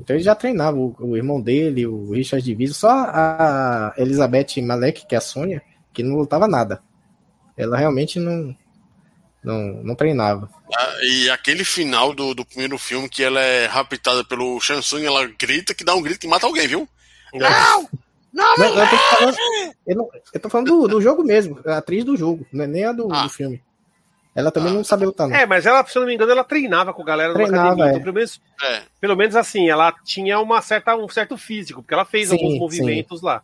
Então 0.00 0.16
ele 0.16 0.22
já 0.22 0.34
treinava 0.34 0.78
o, 0.78 0.96
o 0.98 1.16
irmão 1.16 1.40
dele, 1.40 1.86
o 1.86 2.12
Richard 2.12 2.44
Diviso, 2.44 2.74
só 2.74 2.88
a 2.88 3.94
Elizabeth 3.98 4.60
Malek, 4.62 5.06
que 5.06 5.14
é 5.14 5.18
a 5.18 5.20
Sônia, 5.20 5.62
que 5.92 6.02
não 6.02 6.16
lutava 6.16 6.48
nada. 6.48 6.82
Ela 7.56 7.76
realmente 7.76 8.18
não 8.18 8.56
não, 9.42 9.82
não 9.82 9.94
treinava. 9.94 10.50
Ah, 10.74 10.96
e 11.02 11.30
aquele 11.30 11.64
final 11.64 12.14
do, 12.14 12.34
do 12.34 12.44
primeiro 12.44 12.76
filme 12.78 13.08
que 13.08 13.22
ela 13.22 13.40
é 13.40 13.66
raptada 13.66 14.24
pelo 14.24 14.60
Shansung, 14.60 15.04
ela 15.04 15.26
grita 15.26 15.74
que 15.74 15.84
dá 15.84 15.94
um 15.94 16.02
grito 16.02 16.20
que 16.20 16.28
mata 16.28 16.46
alguém, 16.46 16.66
viu? 16.66 16.88
Não! 17.34 17.88
Não, 18.32 18.56
não, 18.56 18.78
eu, 18.78 18.88
tô 18.88 18.96
falando, 18.96 19.36
eu, 19.88 19.96
não, 19.96 20.08
eu 20.32 20.40
tô 20.40 20.48
falando 20.48 20.66
do, 20.66 20.86
do 20.86 21.00
jogo 21.00 21.24
mesmo, 21.24 21.58
a 21.66 21.78
atriz 21.78 22.04
do 22.04 22.16
jogo, 22.16 22.46
não 22.52 22.62
é 22.62 22.66
nem 22.68 22.84
a 22.84 22.92
do, 22.92 23.12
ah. 23.12 23.24
do 23.24 23.28
filme. 23.28 23.60
Ela 24.40 24.50
também 24.50 24.72
ah, 24.72 24.74
não 24.74 24.84
sabia 24.84 25.06
lutar, 25.06 25.28
não. 25.28 25.36
É, 25.36 25.46
mas 25.46 25.66
ela, 25.66 25.84
se 25.86 25.96
eu 25.96 26.00
não 26.00 26.08
me 26.08 26.14
engano, 26.14 26.32
ela 26.32 26.44
treinava 26.44 26.92
com 26.92 27.02
a 27.02 27.04
galera 27.04 27.34
treinava, 27.34 27.66
academia. 27.66 27.90
Então, 27.90 28.00
pelo, 28.00 28.14
menos, 28.14 28.40
é. 28.62 28.82
pelo 29.00 29.16
menos 29.16 29.36
assim, 29.36 29.68
ela 29.68 29.92
tinha 30.04 30.40
uma 30.40 30.62
certa, 30.62 30.96
um 30.96 31.08
certo 31.08 31.36
físico, 31.36 31.82
porque 31.82 31.94
ela 31.94 32.04
fez 32.04 32.28
sim, 32.28 32.34
alguns 32.34 32.58
movimentos 32.58 33.20
sim. 33.20 33.26
lá. 33.26 33.42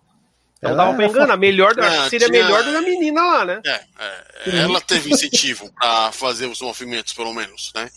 Então 0.59 0.71
ela 0.71 0.85
dava 0.85 0.97
pra 0.97 1.07
enganar. 1.07 1.37
Melhor, 1.37 1.77
não, 1.77 2.09
seria 2.09 2.29
tinha... 2.29 2.43
melhor 2.43 2.65
do 2.65 2.71
que 2.71 2.77
a 2.77 2.81
menina 2.81 3.23
lá, 3.23 3.45
né? 3.45 3.61
É, 3.65 3.81
é, 4.01 4.59
ela 4.59 4.81
teve 4.81 5.13
incentivo 5.13 5.71
para 5.79 6.11
fazer 6.13 6.47
os 6.47 6.63
movimentos, 6.63 7.13
pelo 7.13 7.35
menos, 7.35 7.73
né? 7.75 7.91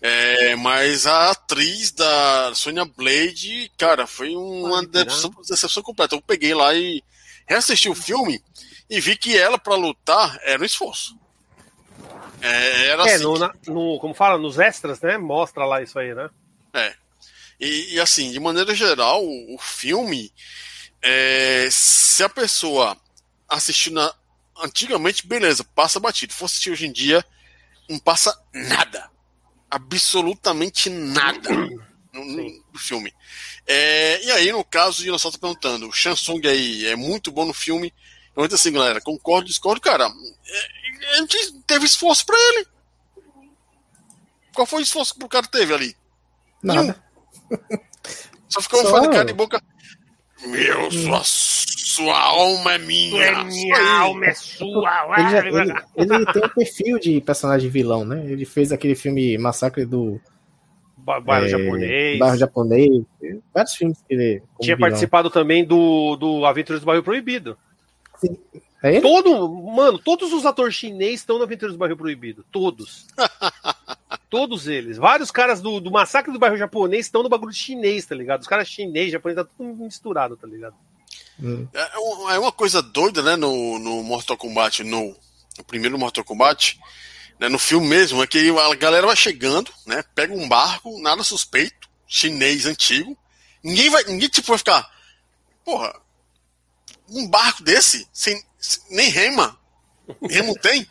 É, 0.00 0.54
mas 0.56 1.06
a 1.06 1.30
atriz 1.30 1.90
da 1.90 2.52
Sonya 2.54 2.84
Blade, 2.84 3.70
cara, 3.76 4.06
foi 4.06 4.36
uma 4.36 4.86
decepção, 4.86 5.32
decepção 5.48 5.82
completa. 5.82 6.14
Eu 6.14 6.22
peguei 6.22 6.54
lá 6.54 6.72
e 6.72 7.02
reassisti 7.46 7.88
o 7.88 7.94
filme 7.94 8.40
e 8.88 9.00
vi 9.00 9.16
que 9.16 9.36
ela, 9.36 9.58
para 9.58 9.74
lutar, 9.74 10.38
era 10.44 10.62
um 10.62 10.66
esforço. 10.66 11.18
É, 12.40 12.86
era 12.88 13.08
é, 13.08 13.14
assim. 13.14 13.24
No, 13.24 13.38
na, 13.38 13.52
no, 13.66 13.98
como 13.98 14.14
fala, 14.14 14.38
nos 14.38 14.58
extras, 14.58 15.00
né? 15.00 15.18
Mostra 15.18 15.64
lá 15.64 15.82
isso 15.82 15.98
aí, 15.98 16.14
né? 16.14 16.28
É. 16.72 16.94
E, 17.60 17.94
e 17.94 18.00
assim, 18.00 18.30
de 18.30 18.38
maneira 18.38 18.74
geral, 18.74 19.24
o, 19.24 19.54
o 19.54 19.58
filme, 19.58 20.32
é, 21.02 21.68
se 21.70 22.22
a 22.22 22.28
pessoa 22.28 22.96
assistiu 23.48 23.92
na, 23.92 24.14
antigamente, 24.62 25.26
beleza, 25.26 25.64
passa 25.64 25.98
batido. 25.98 26.32
Se 26.32 26.38
for 26.38 26.44
assistir 26.46 26.70
hoje 26.70 26.86
em 26.86 26.92
dia, 26.92 27.24
não 27.88 27.98
passa 27.98 28.36
nada. 28.52 29.10
Absolutamente 29.70 30.88
nada 30.88 31.50
no, 32.12 32.64
no 32.72 32.78
filme. 32.78 33.12
É, 33.66 34.24
e 34.24 34.30
aí, 34.30 34.52
no 34.52 34.64
caso, 34.64 35.00
o 35.00 35.04
Dinossauro 35.04 35.36
tá 35.36 35.40
perguntando, 35.40 35.88
o 35.88 35.92
Shansung 35.92 36.46
aí 36.46 36.86
é 36.86 36.96
muito 36.96 37.30
bom 37.30 37.44
no 37.44 37.54
filme. 37.54 37.92
Eu 38.38 38.44
entro 38.44 38.54
assim, 38.54 38.70
galera, 38.70 39.00
concordo, 39.00 39.48
discordo, 39.48 39.80
cara. 39.80 40.04
É, 40.04 41.10
a 41.10 41.16
gente 41.16 41.60
teve 41.66 41.84
esforço 41.84 42.24
pra 42.24 42.36
ele. 42.38 42.66
Qual 44.54 44.64
foi 44.64 44.78
o 44.78 44.82
esforço 44.82 45.18
que 45.18 45.24
o 45.24 45.28
cara 45.28 45.44
teve 45.48 45.74
ali? 45.74 45.96
Nada. 46.62 47.02
Só 48.48 48.62
ficou 48.62 48.80
Só... 48.82 48.92
fazendo 48.92 49.10
cara 49.10 49.24
de 49.24 49.32
boca. 49.32 49.60
Meu, 50.46 50.86
hum. 50.86 50.90
sua, 50.92 51.22
sua 51.24 52.16
alma 52.16 52.74
é 52.74 52.78
minha. 52.78 53.24
É 53.24 53.42
minha 53.42 54.00
alma 54.02 54.26
é 54.26 54.34
sua. 54.34 55.16
Ele, 55.18 55.30
já, 55.30 55.38
ele, 55.38 55.74
ele 55.96 56.26
tem 56.32 56.44
um 56.44 56.48
perfil 56.48 56.98
de 57.00 57.20
personagem 57.20 57.68
vilão, 57.68 58.04
né? 58.04 58.24
Ele 58.24 58.44
fez 58.44 58.70
aquele 58.70 58.94
filme 58.94 59.36
Massacre 59.36 59.84
do. 59.84 60.20
Bairro 60.96 61.46
é, 61.46 61.48
Japonês. 61.48 62.18
Bairro 62.20 62.36
Japonês. 62.36 63.04
Vários 63.52 63.74
filmes 63.74 63.98
que 64.06 64.14
ele. 64.14 64.42
Tinha 64.60 64.76
vilão. 64.76 64.90
participado 64.90 65.28
também 65.28 65.64
do, 65.64 66.14
do 66.14 66.46
Aventuras 66.46 66.80
do 66.80 66.86
Bairro 66.86 67.02
Proibido. 67.02 67.58
Sim. 68.20 68.36
É 68.82 69.00
Todo, 69.00 69.48
mano, 69.48 69.98
todos 69.98 70.32
os 70.32 70.46
atores 70.46 70.74
chineses 70.74 71.20
estão 71.20 71.36
no 71.36 71.42
Aventuras 71.42 71.74
do 71.74 71.78
Bairro 71.78 71.96
Proibido. 71.96 72.44
Todos. 72.52 73.06
todos 74.30 74.68
eles. 74.68 74.96
Vários 74.96 75.30
caras 75.32 75.60
do, 75.60 75.80
do 75.80 75.90
Massacre 75.90 76.32
do 76.32 76.38
Bairro 76.38 76.56
Japonês 76.56 77.06
estão 77.06 77.22
no 77.22 77.28
bagulho 77.28 77.52
chinês, 77.52 78.06
tá 78.06 78.14
ligado? 78.14 78.40
Os 78.40 78.46
caras 78.46 78.68
chineses, 78.68 79.12
japoneses, 79.12 79.44
tá 79.44 79.50
tudo 79.56 79.82
misturado, 79.82 80.36
tá 80.36 80.46
ligado? 80.46 80.76
Hum. 81.42 81.66
É, 81.74 81.80
é, 81.80 82.34
é 82.34 82.38
uma 82.38 82.52
coisa 82.52 82.80
doida, 82.80 83.22
né, 83.22 83.36
no, 83.36 83.78
no 83.78 84.02
Mortal 84.02 84.36
Kombat, 84.36 84.84
no, 84.84 85.16
no 85.56 85.64
primeiro 85.64 85.98
Mortal 85.98 86.24
Kombat, 86.24 86.78
né, 87.38 87.48
no 87.48 87.58
filme 87.58 87.86
mesmo, 87.86 88.22
é 88.22 88.26
que 88.26 88.50
a 88.50 88.74
galera 88.74 89.06
vai 89.06 89.16
chegando, 89.16 89.72
né, 89.86 90.04
pega 90.14 90.34
um 90.34 90.48
barco, 90.48 91.00
nada 91.00 91.22
suspeito, 91.22 91.88
chinês 92.06 92.66
antigo, 92.66 93.16
ninguém 93.62 93.88
vai, 93.88 94.04
ninguém 94.04 94.28
tipo 94.28 94.48
vai 94.48 94.58
ficar, 94.58 94.90
porra, 95.64 95.94
um 97.10 97.28
barco 97.28 97.62
desse, 97.62 98.08
sem, 98.12 98.42
nem 98.90 99.08
rema, 99.08 99.58
remo 100.28 100.54
tem, 100.54 100.86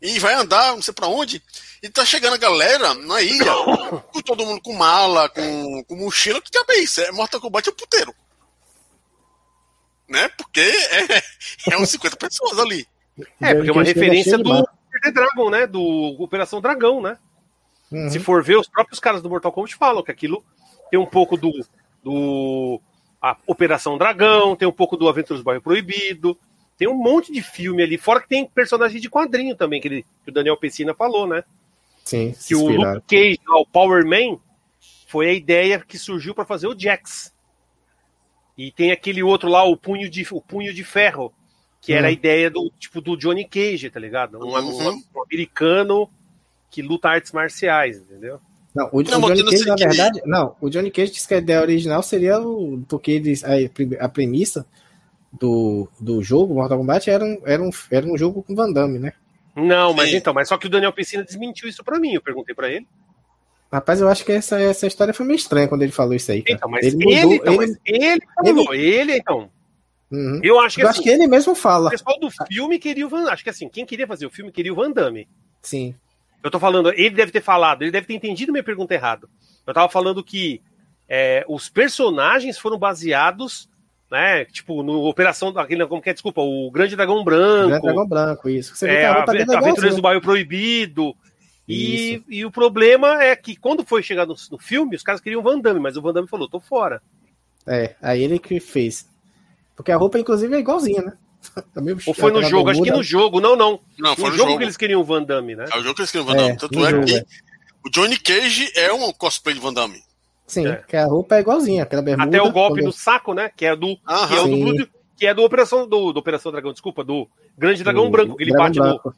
e 0.00 0.18
vai 0.18 0.34
andar 0.34 0.74
não 0.74 0.82
sei 0.82 0.94
para 0.94 1.08
onde, 1.08 1.42
e 1.82 1.88
tá 1.88 2.04
chegando 2.04 2.34
a 2.34 2.38
galera 2.38 2.94
na 2.94 3.20
ilha, 3.20 3.52
com 4.12 4.20
todo 4.22 4.44
mundo 4.44 4.60
com 4.62 4.74
mala, 4.74 5.28
com, 5.28 5.84
com 5.84 5.96
mochila, 5.96 6.40
que 6.40 6.50
diabo 6.50 6.72
é 6.72 6.78
isso? 6.78 7.00
É 7.00 7.12
Mortal 7.12 7.40
Kombat 7.40 7.68
é 7.68 7.72
puteiro. 7.72 8.14
Né? 10.08 10.28
Porque 10.28 10.60
é, 10.60 11.74
é 11.74 11.78
uns 11.78 11.90
50 11.90 12.16
pessoas 12.16 12.58
ali. 12.58 12.86
É, 13.40 13.54
porque 13.54 13.70
é 13.70 13.72
uma 13.72 13.82
referência 13.82 14.38
do 14.38 14.64
The 15.02 15.10
Dragon, 15.12 15.50
né? 15.50 15.66
Do 15.66 15.82
Operação 16.18 16.60
Dragão, 16.60 17.00
né? 17.00 17.18
Uhum. 17.90 18.08
Se 18.08 18.18
for 18.18 18.42
ver, 18.42 18.56
os 18.56 18.68
próprios 18.68 19.00
caras 19.00 19.22
do 19.22 19.28
Mortal 19.28 19.52
Kombat 19.52 19.76
falam 19.76 20.02
que 20.02 20.10
aquilo 20.10 20.42
tem 20.90 20.98
um 20.98 21.06
pouco 21.06 21.36
do, 21.36 21.52
do 22.02 22.80
a 23.20 23.36
Operação 23.46 23.98
Dragão, 23.98 24.54
tem 24.54 24.66
um 24.66 24.72
pouco 24.72 24.96
do 24.96 25.08
Aventuras 25.08 25.42
do 25.42 25.44
Bairro 25.44 25.62
Proibido, 25.62 26.38
tem 26.76 26.86
um 26.86 26.94
monte 26.94 27.32
de 27.32 27.42
filme 27.42 27.82
ali, 27.82 27.98
fora 27.98 28.20
que 28.20 28.28
tem 28.28 28.46
personagem 28.46 29.00
de 29.00 29.10
quadrinho 29.10 29.56
também, 29.56 29.80
que, 29.80 29.88
ele, 29.88 30.06
que 30.24 30.30
o 30.30 30.32
Daniel 30.32 30.56
Pessina 30.56 30.94
falou, 30.94 31.26
né? 31.26 31.42
Sim, 32.04 32.32
que 32.46 32.54
o 32.54 32.68
Luke 32.68 33.02
Cage, 33.06 33.40
o 33.48 33.66
Power 33.66 34.06
Man, 34.06 34.38
foi 35.06 35.28
a 35.28 35.32
ideia 35.32 35.80
que 35.80 35.98
surgiu 35.98 36.34
para 36.34 36.44
fazer 36.44 36.68
o 36.68 36.78
Jax. 36.78 37.34
E 38.56 38.70
tem 38.70 38.92
aquele 38.92 39.22
outro 39.22 39.48
lá, 39.48 39.64
o 39.64 39.76
Punho 39.76 40.08
de, 40.08 40.26
o 40.30 40.40
punho 40.40 40.72
de 40.72 40.84
Ferro, 40.84 41.32
que 41.80 41.92
era 41.92 42.08
a 42.08 42.10
hum. 42.10 42.14
ideia 42.14 42.50
do 42.50 42.70
tipo 42.78 43.00
do 43.00 43.16
Johnny 43.16 43.46
Cage, 43.46 43.90
tá 43.90 44.00
ligado? 44.00 44.38
Um, 44.38 44.56
uhum. 44.56 45.02
um 45.14 45.22
americano 45.22 46.10
que 46.70 46.82
luta 46.82 47.08
artes 47.08 47.32
marciais, 47.32 47.98
entendeu? 47.98 48.40
Não, 48.78 48.88
o, 48.92 49.02
não, 49.02 49.18
o 49.18 49.34
Johnny 49.34 49.50
Cage, 49.50 49.66
na 49.66 49.74
verdade, 49.74 50.22
não, 50.24 50.56
o 50.60 50.70
Johnny 50.70 50.90
Cage 50.92 51.10
disse 51.10 51.26
que 51.26 51.34
a 51.34 51.38
ideia 51.38 51.60
original 51.60 52.00
seria 52.00 52.40
o. 52.40 52.80
Porque 52.88 53.10
eles, 53.10 53.42
a, 53.42 53.54
a 53.98 54.08
premissa 54.08 54.64
do, 55.32 55.88
do 55.98 56.22
jogo, 56.22 56.54
Mortal 56.54 56.78
Kombat, 56.78 57.10
era 57.10 57.24
um, 57.24 57.42
era, 57.44 57.60
um, 57.60 57.70
era 57.90 58.06
um 58.06 58.16
jogo 58.16 58.44
com 58.44 58.54
Van 58.54 58.72
Damme, 58.72 59.00
né? 59.00 59.12
Não, 59.56 59.92
mas 59.92 60.10
Sim. 60.10 60.18
então, 60.18 60.32
mas 60.32 60.46
só 60.46 60.56
que 60.56 60.68
o 60.68 60.70
Daniel 60.70 60.92
Piscina 60.92 61.24
desmentiu 61.24 61.68
isso 61.68 61.82
pra 61.82 61.98
mim, 61.98 62.14
eu 62.14 62.22
perguntei 62.22 62.54
pra 62.54 62.70
ele. 62.70 62.86
Rapaz, 63.72 64.00
eu 64.00 64.08
acho 64.08 64.24
que 64.24 64.30
essa, 64.30 64.60
essa 64.60 64.86
história 64.86 65.12
foi 65.12 65.26
meio 65.26 65.36
estranha 65.36 65.66
quando 65.66 65.82
ele 65.82 65.90
falou 65.90 66.14
isso 66.14 66.30
aí. 66.30 66.42
Cara. 66.42 66.56
Então, 66.56 66.70
mas 66.70 66.86
ele, 66.86 66.96
mudou, 66.96 67.12
ele, 67.12 67.34
então, 67.34 67.54
ele, 67.54 67.66
mas 67.66 67.78
ele 67.86 68.20
falou, 68.36 68.74
ele, 68.74 68.92
ele 68.92 69.16
então. 69.16 69.50
Uhum. 70.10 70.40
Eu 70.42 70.60
acho 70.60 70.76
que, 70.76 70.82
eu 70.82 70.88
assim, 70.88 71.00
acho 71.00 71.02
que 71.02 71.10
ele 71.10 71.26
mesmo 71.26 71.54
fala. 71.54 71.88
O 71.88 71.90
pessoal 71.90 72.18
do 72.20 72.30
filme 72.46 72.78
queria 72.78 73.04
o 73.04 73.10
Van 73.10 73.28
Acho 73.28 73.42
que 73.42 73.50
assim, 73.50 73.68
quem 73.68 73.84
queria 73.84 74.06
fazer 74.06 74.24
o 74.24 74.30
filme 74.30 74.52
queria 74.52 74.72
o 74.72 74.76
Van 74.76 74.92
Damme. 74.92 75.28
Sim. 75.60 75.94
Eu 76.42 76.50
tô 76.50 76.58
falando, 76.58 76.92
ele 76.92 77.10
deve 77.10 77.32
ter 77.32 77.42
falado, 77.42 77.82
ele 77.82 77.90
deve 77.90 78.06
ter 78.06 78.14
entendido 78.14 78.52
minha 78.52 78.62
pergunta 78.62 78.94
errado. 78.94 79.28
Eu 79.66 79.74
tava 79.74 79.88
falando 79.88 80.22
que 80.22 80.62
é, 81.08 81.44
os 81.48 81.68
personagens 81.68 82.58
foram 82.58 82.78
baseados, 82.78 83.68
né? 84.10 84.44
Tipo, 84.44 84.82
no 84.82 85.04
Operação. 85.04 85.48
Aquele, 85.58 85.86
como 85.86 86.02
que 86.02 86.10
é, 86.10 86.12
desculpa, 86.12 86.40
o 86.40 86.70
Grande 86.70 86.96
Dragão 86.96 87.24
Branco. 87.24 87.68
Grande 87.68 87.82
Dragão 87.82 88.06
Branco, 88.06 88.48
isso. 88.48 88.76
Você 88.76 88.88
é, 88.88 89.06
a, 89.06 89.22
Aventuras 89.22 89.96
do 89.96 90.02
Bairro 90.02 90.20
Proibido. 90.20 91.14
E, 91.68 92.22
e, 92.28 92.46
o 92.46 92.50
problema 92.50 93.22
é 93.22 93.36
que 93.36 93.54
quando 93.54 93.84
foi 93.84 94.02
chegar 94.02 94.24
no, 94.24 94.34
no, 94.50 94.58
filme, 94.58 94.96
os 94.96 95.02
caras 95.02 95.20
queriam 95.20 95.40
o 95.40 95.44
Van 95.44 95.58
Damme, 95.58 95.78
mas 95.78 95.98
o 95.98 96.02
Van 96.02 96.14
Damme 96.14 96.26
falou, 96.26 96.48
tô 96.48 96.58
fora. 96.58 97.02
É, 97.66 97.94
aí 98.00 98.22
ele 98.22 98.38
que 98.38 98.58
fez. 98.58 99.06
Porque 99.76 99.92
a 99.92 99.96
roupa, 99.98 100.18
inclusive, 100.18 100.54
é 100.56 100.60
igualzinha, 100.60 101.02
né? 101.02 101.12
Ou 102.06 102.14
foi 102.14 102.30
no 102.30 102.42
jogo? 102.42 102.70
Acho 102.70 102.82
que 102.82 102.90
no 102.90 103.02
jogo, 103.02 103.40
não, 103.40 103.56
não. 103.56 103.80
Não, 103.98 104.14
foi 104.16 104.30
no, 104.30 104.36
jogo, 104.36 104.48
jogo, 104.50 104.58
que 104.58 104.64
eles 104.64 104.76
queriam 104.76 105.00
o 105.00 105.04
Van 105.04 105.22
Damme, 105.22 105.54
né? 105.54 105.66
É 105.72 105.78
o 105.78 105.82
jogo 105.82 105.94
que 105.94 106.02
eles 106.02 106.10
queriam 106.10 106.24
o 106.24 106.28
Van 106.28 106.36
Damme. 106.36 106.52
É, 106.52 106.56
Tanto 106.56 106.86
é 106.86 106.90
jogo, 106.90 107.04
que 107.06 107.16
é. 107.16 107.24
o 107.84 107.90
Johnny 107.90 108.18
Cage 108.18 108.72
é 108.74 108.92
um 108.92 109.12
cosplay 109.12 109.54
de 109.54 109.60
Van 109.60 109.72
Damme. 109.72 110.02
Sim, 110.46 110.66
é. 110.66 110.76
que 110.88 110.96
a 110.96 111.04
roupa 111.04 111.36
é 111.36 111.40
igualzinha, 111.40 111.82
aquela 111.82 112.00
bermuda. 112.00 112.28
Até 112.28 112.42
o 112.42 112.50
golpe 112.50 112.82
no 112.82 112.92
saco, 112.92 113.34
né? 113.34 113.50
Que 113.54 113.66
é 113.66 113.76
do. 113.76 113.96
que 113.96 114.34
é 114.34 114.40
o 114.40 114.46
do, 114.48 114.88
que 115.18 115.26
é 115.26 115.34
do 115.34 115.42
Operação, 115.42 115.86
do, 115.86 116.12
do 116.12 116.20
Operação 116.20 116.52
Dragão, 116.52 116.72
desculpa, 116.72 117.04
do 117.04 117.28
Grande 117.56 117.82
Dragão 117.82 118.04
do, 118.04 118.10
Branco, 118.10 118.36
que 118.36 118.44
ele 118.44 118.52
bate 118.52 118.78
no, 118.78 119.14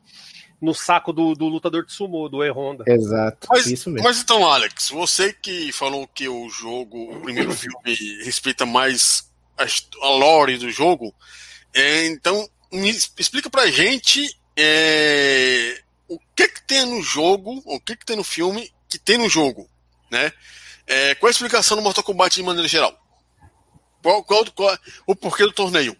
no, 0.60 0.74
saco 0.74 1.12
do, 1.12 1.34
do 1.34 1.46
lutador 1.46 1.84
de 1.84 1.92
sumo, 1.92 2.28
do 2.28 2.42
E-Honda. 2.42 2.84
Exato, 2.86 3.46
mas, 3.50 3.66
isso 3.66 3.90
mesmo. 3.90 4.08
Mas 4.08 4.20
então, 4.20 4.50
Alex, 4.50 4.88
você 4.88 5.32
que 5.32 5.70
falou 5.72 6.08
que 6.08 6.26
o 6.26 6.48
jogo, 6.48 7.14
o 7.14 7.20
primeiro 7.20 7.52
filme, 7.52 8.24
respeita 8.24 8.64
mais 8.64 9.30
a, 9.58 9.64
a 10.06 10.10
lore 10.10 10.56
do 10.56 10.70
jogo, 10.70 11.14
é, 11.74 12.06
então 12.06 12.48
me 12.72 12.90
explica 12.90 13.50
pra 13.50 13.70
gente 13.70 14.36
é, 14.56 15.80
o 16.08 16.18
que 16.34 16.48
que 16.48 16.62
tem 16.62 16.86
no 16.86 17.02
jogo, 17.02 17.62
o 17.64 17.80
que 17.80 17.96
que 17.96 18.04
tem 18.04 18.16
no 18.16 18.24
filme 18.24 18.72
que 18.88 18.98
tem 18.98 19.16
no 19.18 19.28
jogo, 19.28 19.68
né? 20.10 20.32
É, 20.86 21.14
qual 21.14 21.28
a 21.28 21.30
explicação 21.30 21.76
do 21.76 21.82
Mortal 21.82 22.02
Kombat 22.02 22.34
de 22.34 22.42
maneira 22.42 22.66
geral? 22.66 22.98
Qual, 24.02 24.24
qual, 24.24 24.44
qual 24.52 24.78
o 25.06 25.14
porquê 25.14 25.44
do 25.44 25.52
torneio? 25.52 25.96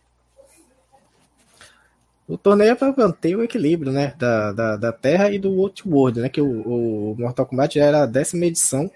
O 2.27 2.39
torneio 2.39 2.71
é 2.71 2.75
para 2.75 2.95
manter 2.97 3.37
o 3.37 3.43
equilíbrio, 3.43 3.93
né? 3.93 4.15
Da, 4.17 4.53
da, 4.53 4.77
da 4.77 4.93
Terra 4.93 5.31
e 5.31 5.39
do 5.39 5.61
Outworld, 5.61 6.21
né? 6.21 6.29
Que 6.29 6.41
o, 6.41 7.13
o 7.13 7.17
Mortal 7.19 7.47
Kombat 7.47 7.79
já 7.79 7.85
era 7.85 8.03
a 8.03 8.07
décima 8.07 8.47
edição, 8.47 8.91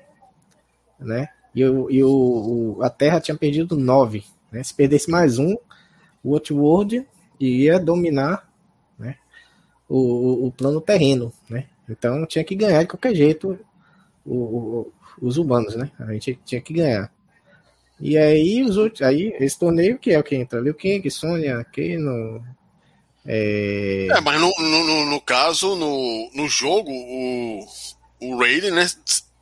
né? 0.99 1.29
E, 1.55 1.65
o, 1.65 1.91
e 1.91 2.03
o, 2.03 2.79
a 2.83 2.91
Terra 2.91 3.21
tinha 3.21 3.37
perdido 3.37 3.77
nove. 3.77 4.25
Né? 4.51 4.63
Se 4.63 4.75
perdesse 4.75 5.11
mais 5.11 5.39
um, 5.39 5.57
o 6.25 6.35
Outworld 6.35 7.07
iria 7.39 7.79
dominar 7.79 8.49
né, 8.99 9.17
o, 9.89 10.47
o, 10.47 10.53
plano 10.53 10.81
terreno, 10.81 11.33
né? 11.49 11.67
Então 11.89 12.25
tinha 12.27 12.43
que 12.43 12.55
ganhar 12.55 12.83
de 12.83 12.89
qualquer 12.89 13.15
jeito 13.15 13.59
o, 14.25 14.35
o, 14.35 14.93
os 15.21 15.37
humanos, 15.37 15.77
né? 15.77 15.91
A 16.01 16.13
gente 16.15 16.39
tinha 16.45 16.61
que 16.61 16.73
ganhar. 16.73 17.13
E 18.01 18.17
aí 18.17 18.63
os 18.63 18.77
outros, 18.77 19.03
aí 19.03 19.37
esse 19.39 19.59
torneio 19.59 19.99
que 19.99 20.13
é 20.13 20.19
o 20.19 20.25
que 20.25 20.35
entra, 20.35 20.61
Liu 20.61 20.75
Kang, 20.75 21.09
Sônia, 21.11 21.65
Kano, 21.65 22.43
é... 23.27 24.09
é, 24.11 24.21
mas 24.21 24.41
no, 24.41 24.51
no, 24.59 25.07
no, 25.07 25.21
caso, 25.21 25.77
no, 25.77 26.31
no 26.35 26.49
jogo, 26.49 26.91
o, 26.91 27.67
o 28.21 28.37
Raiden, 28.39 28.73
né, 28.73 28.87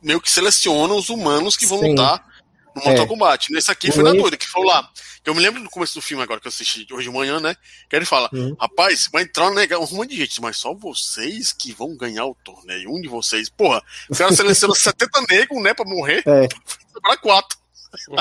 meio 0.01 0.21
que 0.21 0.29
seleciona 0.29 0.93
os 0.93 1.09
humanos 1.09 1.57
que 1.57 1.65
vão 1.65 1.79
Sim. 1.79 1.89
lutar 1.89 2.32
Mortal 2.75 3.05
é. 3.05 3.07
Kombat. 3.07 3.51
Nesse 3.51 3.71
aqui 3.71 3.91
foi 3.91 4.03
na 4.03 4.11
doida, 4.11 4.37
que 4.37 4.47
foi 4.47 4.65
lá. 4.65 4.89
Eu 5.25 5.33
me 5.33 5.41
lembro 5.41 5.61
do 5.61 5.69
começo 5.69 5.93
do 5.93 6.01
filme 6.01 6.23
agora 6.23 6.39
que 6.39 6.47
eu 6.47 6.49
assisti 6.49 6.85
hoje 6.91 7.09
de 7.09 7.15
manhã, 7.15 7.39
né? 7.39 7.55
Que 7.89 7.95
ele 7.95 8.05
fala: 8.05 8.29
uhum. 8.33 8.55
rapaz, 8.59 9.09
vai 9.11 9.23
entrar 9.23 9.49
um 9.49 9.95
monte 9.95 10.09
de 10.09 10.17
gente, 10.17 10.41
mas 10.41 10.57
só 10.57 10.73
vocês 10.73 11.53
que 11.53 11.71
vão 11.71 11.95
ganhar 11.95 12.25
o 12.25 12.35
torneio. 12.43 12.91
Um 12.91 13.01
de 13.01 13.07
vocês. 13.07 13.49
Porra, 13.49 13.81
o 14.09 14.15
cara 14.15 14.33
selecionou 14.33 14.75
70 14.75 15.21
negros, 15.29 15.61
né, 15.61 15.73
pra 15.73 15.85
morrer. 15.85 16.23
É. 16.25 16.47
Pra 17.01 17.17
quatro. 17.17 17.57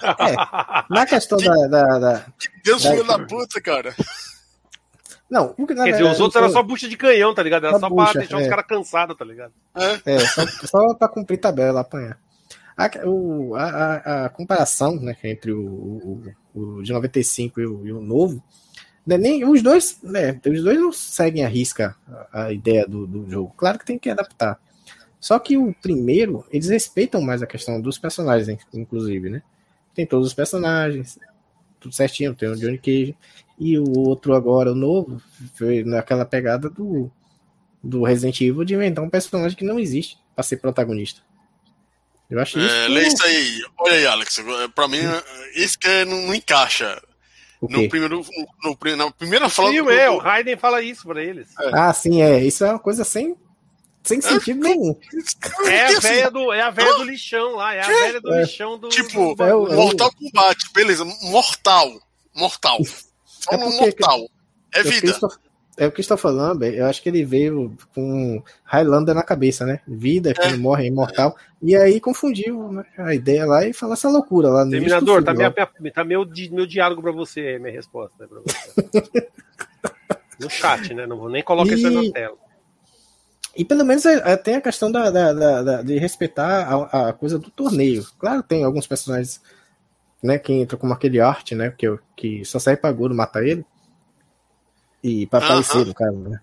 É. 0.02 0.94
Na 0.94 1.06
questão 1.06 1.38
que, 1.38 1.44
da, 1.46 1.66
da, 1.68 1.98
da. 1.98 2.26
Deus 2.64 2.82
filho 2.82 3.04
da 3.04 3.18
puta, 3.18 3.60
cara. 3.60 3.94
Não, 5.30 5.54
Quer 5.54 5.92
dizer, 5.92 6.04
os 6.04 6.20
outros 6.20 6.42
eram 6.42 6.52
só 6.52 6.62
bucha 6.62 6.86
de 6.86 6.96
canhão, 6.96 7.34
tá 7.34 7.42
ligado? 7.42 7.66
Era 7.66 7.78
só, 7.78 7.80
só 7.80 7.88
bucha, 7.88 8.12
pra 8.12 8.20
deixar 8.20 8.38
é. 8.38 8.42
os 8.42 8.48
caras 8.48 8.66
cansados, 8.66 9.16
tá 9.16 9.24
ligado? 9.24 9.52
É, 9.74 10.14
é 10.14 10.18
só, 10.26 10.46
só 10.66 10.94
pra 10.94 11.08
cumprir 11.08 11.38
tabela, 11.38 11.80
apanhar. 11.80 12.18
A, 12.84 13.64
a, 13.64 14.24
a, 14.26 14.28
comparação 14.28 14.96
né, 14.96 15.16
entre 15.24 15.52
o, 15.52 15.62
o, 15.64 16.22
o, 16.54 16.82
de 16.82 16.92
95 16.92 17.60
e 17.60 17.66
o, 17.66 17.86
e 17.86 17.92
o 17.92 18.00
novo, 18.00 18.42
né, 19.06 19.16
nem, 19.18 19.44
os 19.44 19.62
dois 19.62 19.98
né, 20.02 20.40
os 20.46 20.62
dois 20.62 20.78
não 20.78 20.92
seguem 20.92 21.44
a 21.44 21.48
risca 21.48 21.96
a, 22.32 22.44
a 22.44 22.52
ideia 22.52 22.86
do, 22.86 23.06
do 23.06 23.30
jogo. 23.30 23.52
Claro 23.56 23.78
que 23.78 23.86
tem 23.86 23.98
que 23.98 24.10
adaptar. 24.10 24.58
Só 25.20 25.38
que 25.38 25.56
o 25.56 25.72
primeiro, 25.80 26.44
eles 26.50 26.68
respeitam 26.68 27.22
mais 27.22 27.42
a 27.42 27.46
questão 27.46 27.80
dos 27.80 27.96
personagens, 27.96 28.58
inclusive, 28.74 29.30
né? 29.30 29.42
Tem 29.94 30.04
todos 30.04 30.26
os 30.26 30.34
personagens, 30.34 31.16
tudo 31.78 31.94
certinho, 31.94 32.34
tem 32.34 32.48
o 32.48 32.56
Johnny 32.56 32.78
Cage. 32.78 33.16
E 33.58 33.78
o 33.78 33.98
outro 34.00 34.34
agora, 34.34 34.72
o 34.72 34.74
novo, 34.74 35.22
foi 35.54 35.84
naquela 35.84 36.24
pegada 36.24 36.68
do, 36.68 37.08
do 37.82 38.02
Resident 38.02 38.40
Evil 38.40 38.64
de 38.64 38.74
inventar 38.74 39.04
um 39.04 39.10
personagem 39.10 39.56
que 39.56 39.64
não 39.64 39.78
existe 39.78 40.18
para 40.34 40.42
ser 40.42 40.56
protagonista. 40.56 41.20
Eu 42.32 42.40
acho 42.40 42.58
isso. 42.58 42.74
É, 42.74 42.88
lê 42.88 43.06
isso 43.06 43.22
aí. 43.24 43.60
Olha 43.78 43.94
aí, 43.94 44.06
Alex. 44.06 44.42
Pra 44.74 44.88
mim, 44.88 45.00
isso 45.54 45.78
que 45.78 46.04
não, 46.06 46.22
não 46.22 46.34
encaixa. 46.34 47.00
No 47.60 47.88
primeiro, 47.90 48.24
no, 48.64 48.76
no, 48.80 48.96
na 48.96 49.10
primeira 49.12 49.50
fala. 49.50 49.70
Sim, 49.70 49.82
do, 49.82 49.90
é, 49.90 50.08
o 50.08 50.16
Raiden 50.16 50.56
fala 50.56 50.82
isso 50.82 51.06
pra 51.06 51.22
eles. 51.22 51.48
É. 51.60 51.70
Ah, 51.74 51.92
sim, 51.92 52.22
é. 52.22 52.42
Isso 52.42 52.64
é 52.64 52.70
uma 52.70 52.78
coisa 52.78 53.04
sem, 53.04 53.36
sem 54.02 54.18
é, 54.18 54.22
sentido 54.22 54.66
é, 54.66 54.70
nenhum. 54.70 54.98
É 55.66 55.94
a 55.94 56.00
velha 56.00 56.30
do, 56.30 56.52
é 56.52 56.62
a 56.62 56.70
velha 56.70 56.94
do 56.94 57.04
lixão 57.04 57.54
lá, 57.54 57.74
é 57.74 57.82
a 57.82 57.86
velha 57.86 58.20
do 58.20 58.34
é. 58.34 58.40
lixão 58.40 58.78
do. 58.78 58.88
Tipo, 58.88 59.34
do... 59.34 59.44
É 59.44 59.54
o, 59.54 59.70
Mortal 59.70 60.10
Kombat, 60.12 60.72
beleza, 60.72 61.04
mortal. 61.04 61.92
Mortal. 62.34 62.78
Só 63.26 63.50
é 63.52 63.56
mortal. 63.58 64.26
É 64.72 64.82
vida. 64.82 65.18
É 65.76 65.87
o 65.87 65.92
que 65.92 66.02
está 66.02 66.18
falando, 66.18 66.64
eu 66.64 66.85
acho 66.87 67.02
que 67.02 67.08
ele 67.08 67.24
veio 67.24 67.74
com 67.94 68.42
Highlander 68.62 69.14
na 69.14 69.22
cabeça, 69.22 69.64
né? 69.64 69.80
Vida, 69.88 70.35
que 70.35 70.42
é. 70.42 70.56
morre, 70.56 70.85
é 70.85 70.88
imortal. 70.88 71.35
E 71.62 71.74
aí 71.74 71.98
confundiu 71.98 72.70
né? 72.70 72.85
a 72.98 73.14
ideia 73.14 73.46
lá 73.46 73.66
e 73.66 73.72
falou 73.72 73.94
essa 73.94 74.11
loucura 74.11 74.50
lá 74.50 74.66
no 74.66 74.70
Terminador, 74.70 75.24
tá, 75.24 75.32
minha, 75.32 75.50
tá 75.50 76.04
meu, 76.04 76.26
meu 76.50 76.66
diálogo 76.66 77.00
para 77.00 77.12
você, 77.12 77.58
minha 77.58 77.72
resposta. 77.72 78.14
Né, 78.24 78.28
você. 78.44 79.28
no 80.38 80.50
chat, 80.50 80.92
né? 80.92 81.06
Não 81.06 81.16
vou 81.16 81.30
nem 81.30 81.42
colocar 81.42 81.72
e... 81.72 81.74
isso 81.74 81.90
na 81.90 82.12
tela. 82.12 82.37
E 83.54 83.64
pelo 83.64 83.85
menos 83.85 84.04
é, 84.06 84.32
é, 84.32 84.37
tem 84.37 84.56
a 84.56 84.61
questão 84.61 84.90
da, 84.90 85.11
da, 85.11 85.32
da 85.62 85.82
de 85.82 85.98
respeitar 85.98 86.66
a, 86.66 87.08
a, 87.08 87.12
coisa 87.12 87.38
do 87.38 87.50
torneio. 87.50 88.04
Claro, 88.18 88.42
tem 88.42 88.64
alguns 88.64 88.87
personagens 88.87 89.42
né, 90.22 90.38
que 90.38 90.52
entram 90.52 90.78
como 90.78 90.92
aquele 90.92 91.20
arte, 91.20 91.54
né? 91.54 91.72
Que, 91.76 91.98
que 92.16 92.44
só 92.44 92.58
sai 92.58 92.76
pra 92.76 92.92
Goro 92.92 93.14
matar 93.14 93.44
ele. 93.44 93.64
E 95.02 95.26
pra 95.26 95.40
aparecer 95.40 95.86
no 95.86 95.94
cara, 95.94 96.12
né? 96.12 96.40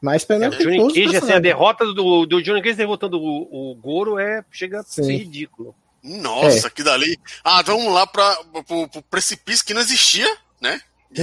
Mas 0.00 0.24
pelo 0.24 0.40
menos. 0.40 0.56
É, 0.56 0.62
Johnny 0.62 0.92
Cage, 0.92 1.16
assim, 1.16 1.32
a 1.32 1.38
derrota 1.38 1.86
do, 1.86 2.26
do 2.26 2.42
Johnny 2.42 2.62
Cage 2.62 2.76
derrotando 2.76 3.18
o, 3.18 3.72
o 3.72 3.74
Goro 3.74 4.18
é, 4.18 4.44
chega 4.50 4.80
a 4.80 4.82
ser 4.82 5.10
ridículo. 5.10 5.74
Nossa, 6.02 6.66
é. 6.66 6.70
que 6.70 6.82
dali. 6.82 7.18
Ah, 7.42 7.62
vamos 7.62 7.92
lá 7.92 8.06
para 8.06 8.36
pro, 8.66 8.86
pro 8.88 9.02
precipício 9.02 9.64
que 9.64 9.72
não 9.72 9.80
existia, 9.80 10.28
né? 10.60 10.80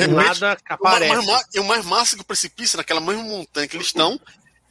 Nada 0.10 0.58
aparece. 0.68 1.18
O 1.18 1.26
mais, 1.28 1.48
o 1.58 1.64
mais 1.64 1.86
massa 1.86 2.16
que 2.16 2.24
o 2.24 2.26
precipício, 2.26 2.78
naquela 2.78 3.00
mesma 3.00 3.22
montanha 3.22 3.68
que 3.68 3.78
eles 3.78 3.88
estão, 3.88 4.20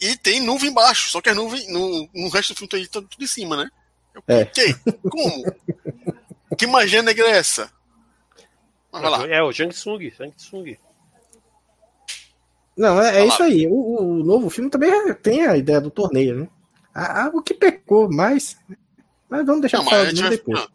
e 0.01 0.17
tem 0.17 0.41
nuvem 0.41 0.71
embaixo, 0.71 1.11
só 1.11 1.21
que 1.21 1.29
a 1.29 1.35
nuvem, 1.35 1.71
no, 1.71 2.09
no 2.13 2.29
resto 2.31 2.55
do 2.55 2.59
filme 2.59 2.71
aí 2.75 2.89
tá 2.89 3.01
tudo 3.01 3.23
em 3.23 3.27
cima, 3.27 3.57
né? 3.57 3.71
é. 4.27 4.43
Ok, 4.43 4.75
como? 5.09 5.45
que 6.59 6.67
magia 6.67 7.03
negra 7.03 7.29
é 7.29 7.39
essa? 7.39 7.71
Mas 8.91 9.03
vai 9.03 9.11
lá. 9.11 9.29
É 9.29 9.43
o 9.43 9.53
Shang 9.53 9.73
Tsung, 9.73 10.11
Shang 10.11 10.33
Tsung. 10.33 10.77
Não, 12.81 12.99
é, 12.99 13.21
é 13.21 13.27
isso 13.27 13.43
aí. 13.43 13.67
O, 13.67 14.01
o, 14.01 14.25
novo 14.25 14.49
filme 14.49 14.71
também 14.71 14.91
tem 15.23 15.47
a 15.47 15.55
ideia 15.55 15.83
do 15.83 15.91
torneio, 15.91 16.35
né? 16.35 16.49
Ah, 16.95 17.31
o 17.31 17.43
que 17.43 17.53
pecou 17.53 18.11
mais. 18.11 18.57
Mas 19.29 19.45
vamos 19.45 19.61
deixar 19.61 19.83
para 19.83 19.91
falar 19.91 20.05
vai... 20.15 20.31
depois. 20.31 20.67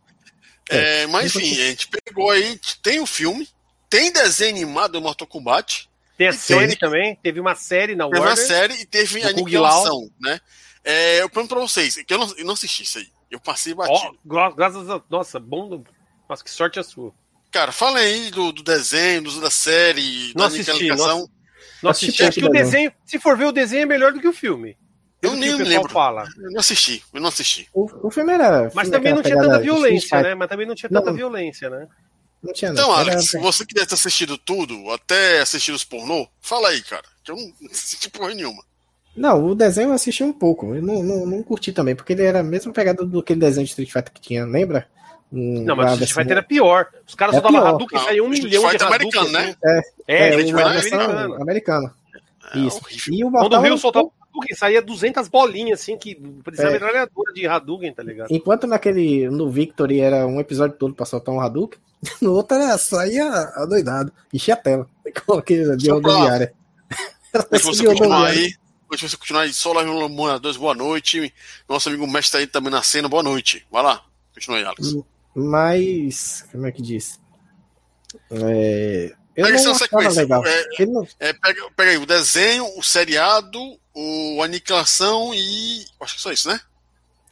É, 0.70 1.02
é, 1.02 1.08
mas 1.08 1.36
enfim, 1.36 1.50
a 1.50 1.66
gente 1.66 1.88
pegou 1.88 2.30
aí, 2.30 2.60
tem 2.84 3.00
o 3.00 3.08
filme, 3.08 3.50
tem 3.90 4.12
desenho 4.12 4.56
animado 4.56 4.92
do 4.92 5.02
Mortal 5.02 5.28
Kombat. 5.28 5.90
Tem 6.16 6.28
a 6.28 6.34
série 6.34 6.68
tem, 6.68 6.78
também, 6.78 7.16
teve 7.24 7.40
uma 7.40 7.56
série 7.56 7.96
na 7.96 8.06
Warner. 8.06 8.22
Teve 8.22 8.30
uma 8.30 8.48
série 8.48 8.74
e 8.82 8.86
teve 8.86 9.24
a 9.24 9.30
aniquilação, 9.30 10.08
né? 10.22 10.40
É, 10.84 11.24
eu 11.24 11.30
pergunto 11.30 11.56
pra 11.56 11.64
vocês, 11.64 11.96
que 11.96 12.14
eu 12.14 12.20
não, 12.20 12.32
eu 12.38 12.46
não 12.46 12.54
assisti 12.54 12.84
isso 12.84 13.00
aí. 13.00 13.08
Eu 13.32 13.40
passei 13.40 13.74
batido. 13.74 14.16
Oh, 14.24 14.52
graças 14.54 14.88
a 14.92 15.02
Nossa, 15.10 15.40
bom. 15.40 15.84
Nossa, 16.30 16.44
que 16.44 16.52
sorte 16.52 16.80
a 16.80 16.84
sua. 16.84 17.12
Cara, 17.50 17.72
fala 17.72 17.98
aí 17.98 18.30
do, 18.30 18.52
do 18.52 18.62
desenho, 18.62 19.24
do, 19.24 19.42
da 19.42 19.50
série, 19.50 20.28
não 20.36 20.44
da 20.44 20.48
assisti, 20.48 20.70
aniquilação. 20.70 21.20
Não 21.22 21.35
assisti. 21.84 22.24
Acho 22.24 22.40
que 22.40 22.46
o 22.46 22.50
desenho, 22.50 22.92
se 23.06 23.20
for 23.20 23.38
ver 23.38 23.46
o 23.46 23.52
desenho, 23.52 23.84
é 23.84 23.86
melhor 23.86 24.14
do 24.14 24.20
que 24.20 24.28
o 24.28 24.34
filme. 24.34 24.78
Eu 25.22 25.36
nem 25.36 25.58
me 25.58 25.64
lembro. 25.64 25.90
Fala. 25.90 26.26
Eu 26.38 26.52
não 26.52 26.60
assisti, 26.60 27.04
eu 27.14 27.20
não 27.20 27.30
assisti. 27.30 27.68
O, 27.74 28.08
o 28.08 28.12
filme 28.12 28.34
era. 28.34 28.70
Mas 28.74 28.90
também 28.90 29.14
não 29.14 29.24
tinha 29.24 29.38
tanta 29.38 29.60
violência, 29.60 30.22
né? 30.22 30.36
Mas 30.36 30.50
também 30.50 30.68
não 30.68 30.76
tinha 30.76 30.90
tanta 30.90 31.10
não, 31.10 31.18
violência, 31.18 31.70
né? 31.70 31.88
Não 32.44 32.54
tinha 32.54 32.72
Então, 32.72 32.92
Alex, 32.92 33.30
se 33.30 33.40
você 33.40 33.66
quiser 33.66 33.88
ter 33.88 33.96
assistido 33.96 34.38
tudo, 34.38 34.92
até 34.92 35.42
assistir 35.42 35.72
os 35.72 35.84
pornô, 35.84 36.28
fala 36.42 36.70
aí, 36.70 36.82
cara. 36.82 37.06
Que 37.24 37.32
eu 37.32 37.36
não 37.62 37.72
assisti 37.72 38.10
porra 38.10 38.34
nenhuma. 38.34 38.64
Não, 39.16 39.46
o 39.46 39.56
desenho 39.56 39.90
eu 39.90 39.94
assisti 39.94 40.24
um 40.24 40.34
pouco. 40.34 40.76
Eu 40.76 40.82
não, 40.82 41.02
não, 41.02 41.26
não 41.26 41.44
curti 41.44 41.72
também, 41.72 41.96
porque 41.96 42.14
ele 42.14 42.24
era 42.24 42.42
a 42.42 42.44
mesma 42.44 42.72
pegada 42.72 43.06
do 43.06 43.20
aquele 43.20 43.40
desenho 43.40 43.66
de 43.66 43.72
Street 43.72 43.92
Fighter 43.92 44.14
que 44.14 44.22
tinha, 44.22 44.46
lembra? 44.46 44.88
Um, 45.32 45.64
não, 45.64 45.76
mas 45.76 45.92
o 45.92 46.04
Street 46.04 46.14
Fighter 46.14 46.32
era 46.38 46.44
pior. 46.44 46.88
Os 47.08 47.16
caras 47.16 47.36
é 47.36 47.42
só 47.42 47.50
davam 47.50 47.68
Hadouken 47.68 48.00
e 48.00 48.04
saíam 48.04 48.26
um 48.26 48.30
milhão 48.30 48.62
de 48.70 48.76
Hadouken. 48.76 48.88
americano, 48.88 49.32
né? 49.32 49.56
É, 49.64 49.80
é, 49.80 49.84
é, 50.08 50.30
é 50.30 50.64
americano. 50.64 51.42
americano. 51.42 51.94
É 52.54 52.60
Isso. 52.60 52.82
E 53.12 53.24
o 53.24 53.32
Quando 53.32 53.54
o 53.54 53.62
Rio 53.62 53.78
soltava 53.78 54.06
o 54.06 54.14
Hadouken, 54.30 54.56
saía 54.56 54.82
200 54.82 55.28
bolinhas, 55.28 55.82
assim, 55.82 55.98
que 55.98 56.16
parecia 56.44 56.68
é. 56.68 56.72
metralhadora 56.72 57.34
de 57.34 57.48
Hadouken, 57.48 57.94
tá 57.94 58.04
ligado? 58.04 58.28
Enquanto 58.32 58.68
naquele, 58.68 59.30
no 59.30 59.50
Victory 59.50 60.00
era 60.00 60.28
um 60.28 60.40
episódio 60.40 60.78
todo 60.78 60.94
pra 60.94 61.06
soltar 61.06 61.34
um 61.34 61.40
Hadouken, 61.40 61.80
no 62.22 62.34
outro 62.34 62.58
era 62.58 62.78
saía 62.78 63.28
adoidado, 63.56 64.12
enchia 64.34 64.54
a 64.54 64.58
tela. 64.58 64.88
Com 65.26 65.34
aquele 65.34 65.76
de 65.76 65.90
rodoviária. 65.90 66.54
Se 67.54 67.64
você 67.64 67.84
continuar 67.88 68.28
aí, 68.28 68.50
se 68.94 69.10
você 69.10 69.18
continuar 69.18 69.42
aí, 69.42 69.54
só 69.54 69.74
lá 69.74 69.84
no 69.84 70.08
Moradores, 70.08 70.58
boa 70.58 70.74
noite. 70.74 71.34
Nosso 71.68 71.90
amigo 71.90 72.08
mestre 72.08 72.42
aí 72.42 72.48
também 72.48 72.72
na 72.72 72.82
cena, 72.84 73.10
boa 73.10 73.24
noite. 73.24 73.66
Vai 73.72 73.84
lá, 73.84 74.04
continua 74.34 74.60
aí, 74.60 74.64
Alex. 74.64 74.96
Mas, 75.36 76.46
como 76.52 76.66
é 76.66 76.72
que 76.72 76.82
diz? 76.82 77.20
É, 78.32 79.14
eu 79.36 79.46
pega 79.46 79.58
essa 79.58 79.74
sequência. 79.74 80.22
Legal. 80.22 80.44
É, 80.46 80.86
não... 80.86 81.06
é, 81.20 81.34
pega, 81.34 81.62
pega 81.76 81.92
aí 81.92 81.98
o 81.98 82.06
desenho, 82.06 82.66
o 82.78 82.82
seriado, 82.82 83.60
o 83.94 84.42
Aniquilação 84.42 85.34
e. 85.34 85.86
Acho 86.00 86.16
que 86.16 86.22
só 86.22 86.32
isso, 86.32 86.48
né? 86.48 86.60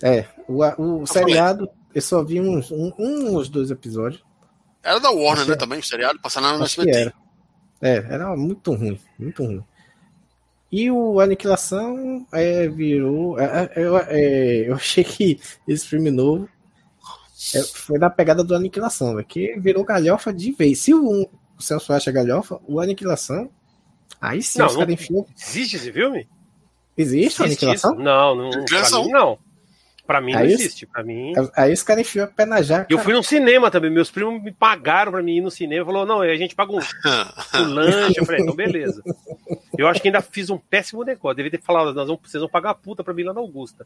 É, 0.02 0.26
o, 0.50 1.02
o 1.02 1.08
seriado, 1.08 1.70
eu 1.96 2.02
só 2.02 2.22
vi 2.22 2.42
uns, 2.42 2.70
um, 2.72 2.92
um 3.00 3.34
ou 3.36 3.48
dois 3.48 3.72
episódios. 3.72 4.22
Era 4.84 5.00
da 5.00 5.10
Warner, 5.10 5.48
né? 5.48 5.56
Também, 5.56 5.80
o 5.80 5.84
seriado, 5.84 6.20
passando 6.22 6.58
no 6.58 6.66
SBT. 6.66 6.92
Era. 6.92 7.14
É, 7.82 7.96
era 8.14 8.36
muito 8.36 8.74
ruim, 8.74 9.00
muito 9.18 9.46
ruim. 9.46 9.64
E 10.70 10.92
o 10.92 11.22
Aniquilação 11.22 12.28
é, 12.34 12.68
virou. 12.68 13.40
É, 13.40 13.70
é, 13.76 13.82
é, 14.10 14.70
eu 14.70 14.76
achei 14.76 15.06
que 15.06 15.40
esse 15.66 15.88
filme 15.88 16.12
novo 16.12 16.50
foi 17.74 17.98
na 17.98 18.10
pegada 18.10 18.44
do 18.44 18.56
Aniquilação, 18.56 19.22
que 19.24 19.58
virou 19.60 19.84
galhofa 19.84 20.34
de 20.34 20.52
vez. 20.52 20.80
Se 20.80 20.94
o, 20.94 21.24
o 21.24 21.62
Celso 21.62 21.94
acha 21.94 22.12
galhofa, 22.12 22.60
o 22.68 22.80
Aniquilação. 22.80 23.50
Aí 24.22 24.42
sim, 24.42 24.60
não, 24.60 24.68
os 24.68 24.76
caras 24.76 24.94
enfiam. 24.94 25.26
Existe 25.38 25.76
esse 25.76 25.92
filme? 25.92 26.28
Existe, 26.98 27.44
existe 27.44 27.44
Aniquilação? 27.44 27.94
Isso? 27.94 28.04
Não, 28.04 28.36
não. 28.36 28.66
Pra 28.66 28.90
mim, 28.90 29.12
não. 29.12 29.38
Pra 30.06 30.20
mim 30.20 30.36
aí 30.36 30.48
não 30.48 30.54
existe. 30.54 30.86
Pra 30.86 31.02
mim. 31.02 31.32
Aí 31.56 31.72
os 31.72 31.82
caras 31.82 32.02
enfiam 32.02 32.26
a 32.26 32.28
pé 32.28 32.46
na 32.46 32.62
jaca. 32.62 32.88
Eu 32.90 33.00
fui 33.00 33.14
no 33.14 33.24
cinema 33.24 33.72
também. 33.72 33.90
Meus 33.90 34.12
primos 34.12 34.44
me 34.44 34.52
pagaram 34.52 35.14
pra 35.14 35.24
mim 35.24 35.38
ir 35.38 35.42
no 35.42 35.50
cinema. 35.50 35.86
Falou, 35.86 36.06
não, 36.06 36.20
a 36.22 36.36
gente 36.36 36.54
paga 36.54 36.74
um, 36.74 36.80
um 37.56 37.74
lanche. 37.74 38.20
Eu 38.20 38.26
falei, 38.26 38.42
então 38.42 38.56
beleza. 38.56 39.02
Eu 39.78 39.88
acho 39.88 40.02
que 40.02 40.10
ainda 40.10 40.22
fiz 40.22 40.50
um 40.50 40.58
péssimo 40.58 41.04
negócio. 41.04 41.38
Devia 41.38 41.52
ter 41.52 41.62
falado, 41.62 41.94
nós 41.94 42.08
vamos, 42.08 42.22
vocês 42.24 42.42
vão 42.42 42.50
pagar 42.50 42.72
a 42.72 42.76
puta 42.76 43.02
pra 43.04 43.14
mim 43.14 43.24
lá 43.24 43.34
na 43.34 43.40
Augusta. 43.40 43.86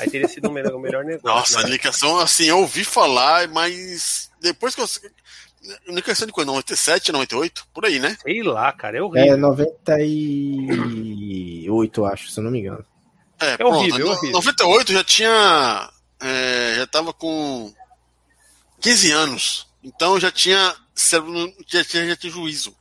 Aí 0.00 0.10
teria 0.10 0.26
sido 0.26 0.48
o 0.48 0.52
melhor, 0.52 0.74
o 0.74 0.80
melhor 0.80 1.04
negócio. 1.04 1.28
Nossa, 1.28 1.58
né? 1.58 1.64
a 1.64 1.68
indicação, 1.68 2.18
assim, 2.18 2.46
eu 2.46 2.58
ouvi 2.58 2.82
falar, 2.84 3.46
mas 3.48 4.32
depois 4.40 4.74
que 4.74 4.80
eu. 4.80 4.86
Indicação 5.88 6.26
de 6.26 6.32
coisa, 6.32 6.50
97, 6.50 7.10
98? 7.10 7.66
Por 7.72 7.86
aí, 7.86 7.98
né? 7.98 8.18
Sei 8.20 8.42
lá, 8.42 8.70
cara, 8.72 8.98
é 8.98 9.02
horrível. 9.02 9.32
É 9.32 9.36
98, 9.36 12.04
acho, 12.04 12.30
se 12.30 12.38
eu 12.38 12.44
não 12.44 12.50
me 12.50 12.58
engano. 12.58 12.84
É, 13.40 13.56
é 13.62 13.64
horrível, 13.64 14.06
é 14.06 14.10
horrível. 14.10 14.32
98 14.32 14.92
já 14.92 15.04
tinha. 15.04 15.90
É, 16.20 16.74
já 16.76 16.86
tava 16.86 17.12
com. 17.12 17.72
15 18.80 19.12
anos. 19.12 19.66
Então 19.82 20.20
já 20.20 20.30
tinha 20.30 20.74
cérebro, 20.94 21.52
já 21.66 21.84
tinha, 21.84 22.06
já 22.06 22.16
tinha 22.16 22.32
juízo. 22.32 22.74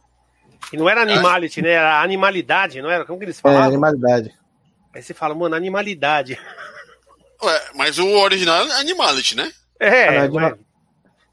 E 0.71 0.77
não 0.77 0.89
era 0.89 1.01
animality, 1.01 1.61
né? 1.61 1.71
Era 1.71 2.01
animalidade, 2.01 2.81
não 2.81 2.89
era? 2.89 3.05
Como 3.05 3.19
que 3.19 3.25
eles 3.25 3.39
falavam? 3.39 3.63
É, 3.63 3.67
animalidade. 3.67 4.33
Aí 4.93 5.01
você 5.01 5.13
fala, 5.13 5.35
mano, 5.35 5.55
animalidade. 5.55 6.39
Ué, 7.41 7.61
mas 7.75 7.99
o 7.99 8.07
original 8.07 8.65
é 8.67 8.79
animality, 8.79 9.35
né? 9.35 9.51
É, 9.79 10.19
ah, 10.19 10.29
mas... 10.31 10.55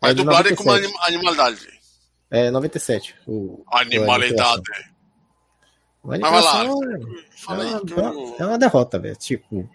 mas 0.01 0.15
dublado 0.15 0.49
é 0.49 0.57
como 0.57 0.73
anim, 0.73 0.93
animalidade. 1.03 1.69
É, 2.31 2.51
97. 2.51 3.15
O, 3.27 3.65
animalidade. 3.71 4.63
Fala 6.03 7.65
é, 7.65 8.01
uma, 8.01 8.35
é 8.39 8.47
uma 8.47 8.59
derrota, 8.59 8.99
velho. 8.99 9.17
Tipo, 9.17 9.69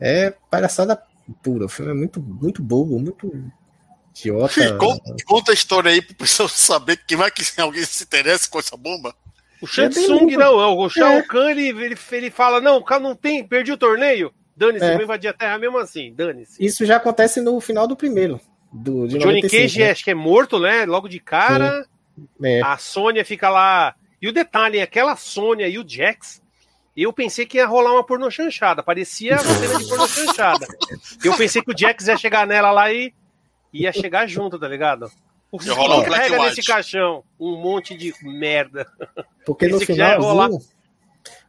é 0.00 0.34
palhaçada 0.50 1.02
pura. 1.42 1.66
O 1.66 1.68
filme 1.68 1.92
é 1.92 1.94
muito, 1.94 2.20
muito 2.20 2.62
bobo, 2.62 2.98
muito 2.98 3.32
idiota. 4.10 4.76
Conta, 4.76 5.16
conta 5.24 5.50
a 5.52 5.54
história 5.54 5.90
aí 5.90 6.02
pro 6.02 6.14
pessoal 6.14 6.48
saber 6.50 6.98
que 7.06 7.16
vai 7.16 7.30
que 7.30 7.42
alguém 7.60 7.84
se 7.84 8.04
interessa 8.04 8.48
com 8.50 8.58
essa 8.58 8.76
bomba. 8.76 9.14
O 9.60 9.66
Shang 9.66 9.94
Tsung, 9.94 10.32
é 10.32 10.36
não, 10.36 10.76
o 10.76 10.90
Shao 10.90 11.12
é. 11.12 11.22
Kahn, 11.22 11.50
ele, 11.50 11.68
ele, 11.68 11.96
ele 12.10 12.30
fala, 12.30 12.60
não, 12.60 12.78
o 12.78 12.84
cara 12.84 13.00
não 13.00 13.14
tem, 13.14 13.46
perdi 13.46 13.70
o 13.70 13.76
torneio. 13.76 14.32
Dane-se, 14.56 14.84
é. 14.84 14.94
vou 14.94 15.04
invadir 15.04 15.28
a 15.28 15.32
Terra 15.32 15.56
mesmo 15.56 15.78
assim, 15.78 16.12
dane-se. 16.12 16.62
Isso 16.62 16.84
já 16.84 16.96
acontece 16.96 17.40
no 17.40 17.60
final 17.60 17.86
do 17.86 17.96
primeiro. 17.96 18.40
Do, 18.72 19.06
de 19.06 19.18
Johnny 19.18 19.36
95, 19.42 19.62
Cage 19.62 19.78
né? 19.80 19.90
acho 19.90 20.04
que 20.04 20.10
é 20.10 20.14
morto, 20.14 20.58
né? 20.58 20.84
Logo 20.84 21.08
de 21.08 21.20
cara. 21.20 21.86
É. 22.42 22.60
A 22.62 22.76
Sônia 22.76 23.24
fica 23.24 23.48
lá. 23.48 23.94
E 24.22 24.28
o 24.28 24.32
detalhe, 24.32 24.80
aquela 24.80 25.16
Sônia 25.16 25.68
e 25.68 25.76
o 25.78 25.84
Jax, 25.86 26.40
eu 26.96 27.12
pensei 27.12 27.44
que 27.44 27.58
ia 27.58 27.66
rolar 27.66 27.92
uma 27.92 28.06
porno 28.06 28.30
chanchada. 28.30 28.80
Parecia 28.80 29.34
uma 29.34 29.42
cena 29.42 29.78
de 29.78 29.88
porno 29.88 30.06
chanchada. 30.06 30.66
Eu 31.24 31.36
pensei 31.36 31.60
que 31.60 31.72
o 31.72 31.76
Jax 31.76 32.06
ia 32.06 32.16
chegar 32.16 32.46
nela 32.46 32.70
lá 32.70 32.92
e 32.92 33.12
ia 33.72 33.92
chegar 33.92 34.28
junto, 34.28 34.60
tá 34.60 34.68
ligado? 34.68 35.10
O 35.50 35.58
que 35.58 35.70
um 35.70 36.02
carrega 36.04 36.38
nesse 36.38 36.62
caixão? 36.62 37.24
Um 37.38 37.56
monte 37.56 37.96
de 37.96 38.14
merda. 38.22 38.86
Porque 39.44 39.66
no 39.66 39.80
finalzinho, 39.80 40.60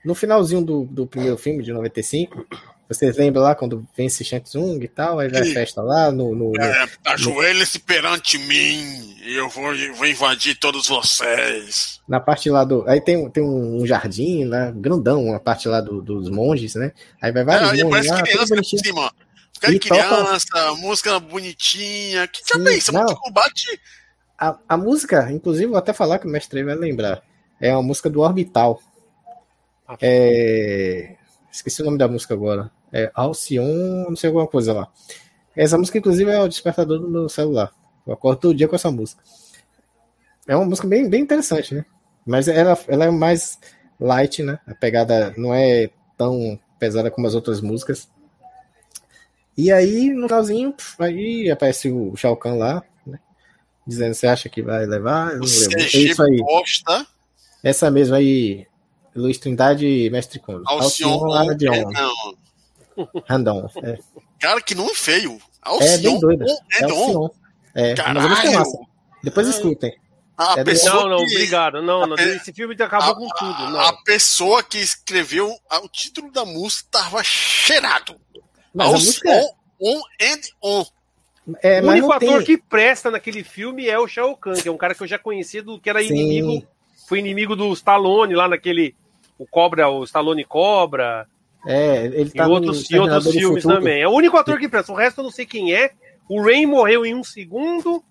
no 0.04 0.16
finalzinho 0.16 0.66
do, 0.66 0.86
do 0.86 1.08
primeiro 1.08 1.38
filme, 1.38 1.64
de 1.64 1.72
95, 1.72 2.46
vocês 2.94 3.18
lembram 3.18 3.44
lá 3.44 3.56
quando 3.56 3.86
vence 3.96 4.24
Shang 4.24 4.44
Tsung 4.44 4.84
e 4.84 4.88
tal, 4.88 5.20
aí 5.20 5.30
vai 5.30 5.42
a 5.42 5.54
festa 5.54 5.82
lá 5.82 6.12
no. 6.12 6.36
no, 6.36 6.54
é, 6.60 6.88
Ajoelhe-se 7.06 7.80
no... 7.80 7.84
perante 7.84 8.38
mim 8.38 9.16
e 9.24 9.36
eu 9.36 9.50
vou, 9.50 9.66
vou 9.96 10.06
invadir 10.06 10.56
todos 10.60 10.88
vocês. 10.88 12.02
Na 12.08 12.20
parte 12.20 12.50
lá 12.50 12.64
do. 12.64 12.88
Aí 12.88 13.00
tem, 13.00 13.30
tem 13.30 13.44
um 13.44 13.86
jardim, 13.86 14.46
né? 14.46 14.74
Grandão, 14.76 15.34
a 15.34 15.40
parte 15.40 15.68
lá 15.68 15.80
do, 15.82 16.02
dos 16.02 16.30
monges, 16.30 16.76
né? 16.76 16.92
Aí 17.22 17.32
vai 17.32 17.44
vários 17.44 17.80
é, 17.80 17.84
monges. 17.84 17.90
Parece 17.90 18.10
lá, 18.10 18.22
criança 18.22 18.56
por 18.56 18.66
cima. 18.66 19.14
Cara 19.60 19.80
criança, 19.80 20.48
toca... 20.52 20.76
música 20.76 21.20
bonitinha. 21.20 22.28
Que 22.28 22.42
já 22.46 22.64
pensa, 22.64 22.92
muito 22.92 23.16
combate. 23.16 23.80
A, 24.38 24.58
a 24.68 24.78
música, 24.78 25.32
inclusive, 25.32 25.68
vou 25.68 25.78
até 25.78 25.94
falar 25.94 26.20
que 26.20 26.28
o 26.28 26.30
mestre 26.30 26.64
vai 26.64 26.76
lembrar. 26.76 27.24
É 27.62 27.74
uma 27.74 27.84
música 27.84 28.10
do 28.10 28.20
Orbital. 28.20 28.82
Ah, 29.88 29.96
é... 30.02 31.16
Esqueci 31.50 31.82
o 31.82 31.86
nome 31.86 31.98
da 31.98 32.08
música 32.08 32.34
agora. 32.34 32.70
É 32.94 33.12
Alcion, 33.16 34.06
não 34.08 34.16
sei 34.16 34.28
alguma 34.28 34.46
coisa 34.46 34.72
lá. 34.72 34.88
Essa 35.56 35.78
música, 35.78 35.98
inclusive, 35.98 36.30
é 36.30 36.40
o 36.40 36.48
despertador 36.48 37.00
do 37.00 37.10
meu 37.10 37.28
celular. 37.28 37.72
Eu 38.06 38.14
acordo 38.14 38.40
todo 38.40 38.56
dia 38.56 38.68
com 38.68 38.76
essa 38.76 38.92
música. 38.92 39.24
É 40.48 40.56
uma 40.56 40.66
música 40.66 40.88
bem, 40.88 41.10
bem 41.10 41.22
interessante, 41.22 41.74
né? 41.74 41.86
Mas 42.26 42.48
ela, 42.48 42.78
ela 42.88 43.06
é 43.06 43.12
mais 43.12 43.58
light, 44.00 44.44
né? 44.44 44.60
A 44.68 44.76
pegada 44.76 45.34
não 45.38 45.54
é 45.54 45.90
tão 46.18 46.60
pesada 46.78 47.10
como 47.10 47.26
as 47.26 47.34
outras 47.34 47.62
músicas. 47.62 48.10
E 49.58 49.72
aí, 49.72 50.10
no 50.12 50.28
finalzinho, 50.28 50.76
aí 51.00 51.50
aparece 51.50 51.90
o 51.90 52.16
Shao 52.16 52.36
Kahn 52.36 52.58
lá, 52.58 52.84
né? 53.06 53.20
Dizendo, 53.88 54.14
você 54.14 54.28
acha 54.28 54.50
que 54.50 54.62
vai 54.62 54.86
levar? 54.86 55.34
Eu 55.34 55.40
não 55.40 55.48
lembro. 55.48 55.80
É 55.80 55.86
isso 55.86 56.24
aí. 56.24 56.38
Posta. 56.38 57.08
Essa 57.64 57.90
mesmo 57.90 58.16
aí, 58.16 58.68
Luiz 59.16 59.38
Trindade 59.38 59.86
e 59.86 60.10
Mestre 60.10 60.40
Kondo. 60.40 60.64
Alcion 60.68 61.18
Randon. 61.18 61.92
Randon. 63.26 63.70
É. 63.84 63.98
Cara, 64.40 64.62
que 64.62 64.76
nome 64.76 64.94
feio. 64.96 65.40
Alcion 65.62 65.88
é 65.88 65.98
bem 65.98 66.20
doida. 66.20 66.46
É 66.80 66.84
Alcion. 66.84 67.30
É, 67.76 67.94
Caralho. 67.96 68.30
mas 68.30 68.46
é 68.46 68.52
massa. 68.52 68.78
Depois 69.24 69.48
escutem. 69.48 69.96
A 70.38 70.56
é 70.58 70.64
não, 70.64 71.10
não, 71.10 71.18
que... 71.26 71.36
obrigado. 71.36 71.82
Não, 71.82 72.08
não, 72.08 72.16
esse 72.16 72.52
filme 72.52 72.74
acabou 72.74 73.12
a, 73.12 73.16
com 73.16 73.28
tudo. 73.30 73.70
Não. 73.70 73.80
A 73.80 73.94
pessoa 74.04 74.64
que 74.64 74.80
escreveu 74.80 75.56
o 75.82 75.88
título 75.88 76.32
da 76.32 76.44
música 76.44 76.98
estava 76.98 77.24
cheirado. 77.24 78.16
Mas 78.74 78.88
Alcion, 78.88 78.96
a 78.96 79.06
música... 79.06 79.30
É- 79.30 79.64
on 79.84 80.02
and 80.22 80.42
on. 80.62 80.86
É, 81.62 81.82
o 81.82 81.90
único 81.90 82.12
ator 82.12 82.44
tem... 82.44 82.46
que 82.46 82.58
presta 82.58 83.12
naquele 83.12 83.44
filme 83.44 83.88
é 83.88 84.00
o 84.00 84.08
Shao 84.08 84.36
Kahn, 84.38 84.54
que 84.54 84.70
é 84.70 84.72
um 84.72 84.78
cara 84.78 84.96
que 84.96 85.04
eu 85.04 85.08
já 85.08 85.20
conhecia 85.20 85.62
do 85.62 85.80
que 85.80 85.90
era 85.90 86.02
Sim. 86.02 86.14
inimigo, 86.14 86.66
foi 87.08 87.20
inimigo 87.20 87.56
do 87.56 87.72
Stallone 87.74 88.34
lá 88.34 88.48
naquele 88.48 88.96
o 89.38 89.46
Cobra, 89.46 89.90
o 89.90 90.04
Stallone 90.06 90.46
Cobra. 90.46 91.28
É, 91.66 92.06
ele 92.06 92.30
tá 92.30 92.46
e 92.46 92.50
outros, 92.50 92.90
e 92.90 92.98
outros 92.98 93.32
filmes 93.32 93.64
também. 93.64 94.02
É 94.02 94.08
o 94.08 94.12
único 94.12 94.38
ator 94.38 94.60
que 94.60 94.68
presta. 94.68 94.92
O 94.92 94.96
resto 94.96 95.22
eu 95.22 95.24
não 95.24 95.32
sei 95.32 95.46
quem 95.46 95.74
é. 95.74 95.92
O 96.30 96.42
Rain 96.42 96.66
morreu 96.66 97.06
em 97.06 97.16
um 97.16 97.24
segundo. 97.24 98.04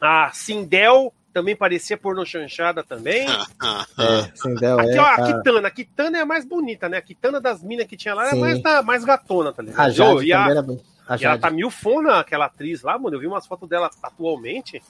A 0.00 0.30
Sindel 0.32 1.12
também 1.32 1.56
parecia 1.56 1.96
porno 1.96 2.24
chanchada 2.26 2.84
também. 2.84 3.26
é, 3.98 4.30
Sindel 4.34 4.78
Aqui, 4.78 4.90
é, 4.90 5.00
ó, 5.00 5.04
a 5.04 5.16
tá... 5.16 5.24
Kitana. 5.26 5.68
A 5.68 5.70
Kitana 5.70 6.18
é 6.18 6.20
a 6.20 6.26
mais 6.26 6.44
bonita, 6.44 6.88
né? 6.88 6.98
A 6.98 7.02
Kitana 7.02 7.40
das 7.40 7.62
minas 7.62 7.86
que 7.86 7.96
tinha 7.96 8.14
lá 8.14 8.30
é 8.30 8.34
mais, 8.34 8.62
da, 8.62 8.82
mais 8.82 9.04
gatona, 9.04 9.52
tá 9.52 9.62
ligado? 9.62 9.80
A 9.80 9.90
Jade 9.90 10.26
e, 10.26 10.32
a, 10.32 10.48
era 10.48 10.62
bem. 10.62 10.80
A 11.08 11.16
e 11.16 11.24
ela 11.24 11.38
tá 11.38 11.50
mil 11.50 11.70
fona, 11.70 12.20
aquela 12.20 12.46
atriz 12.46 12.82
lá, 12.82 12.98
mano. 12.98 13.16
Eu 13.16 13.20
vi 13.20 13.26
umas 13.26 13.46
fotos 13.46 13.68
dela 13.68 13.90
atualmente. 14.02 14.82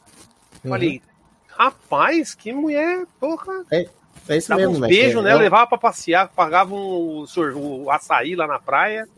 Uhum. 0.64 0.70
Falei, 0.70 1.02
rapaz, 1.48 2.34
que 2.34 2.52
mulher, 2.52 3.06
porra. 3.18 3.64
É, 3.70 3.88
é 4.28 4.36
isso 4.36 4.48
Dava 4.48 4.60
mesmo, 4.60 4.76
uns 4.76 4.80
beijos, 4.80 5.22
né? 5.22 5.30
É 5.30 5.34
levava 5.34 5.66
pra 5.66 5.78
passear, 5.78 6.28
pagava 6.28 6.74
um, 6.74 7.24
o 7.56 7.90
açaí 7.90 8.34
lá 8.34 8.46
na 8.46 8.58
praia. 8.58 9.08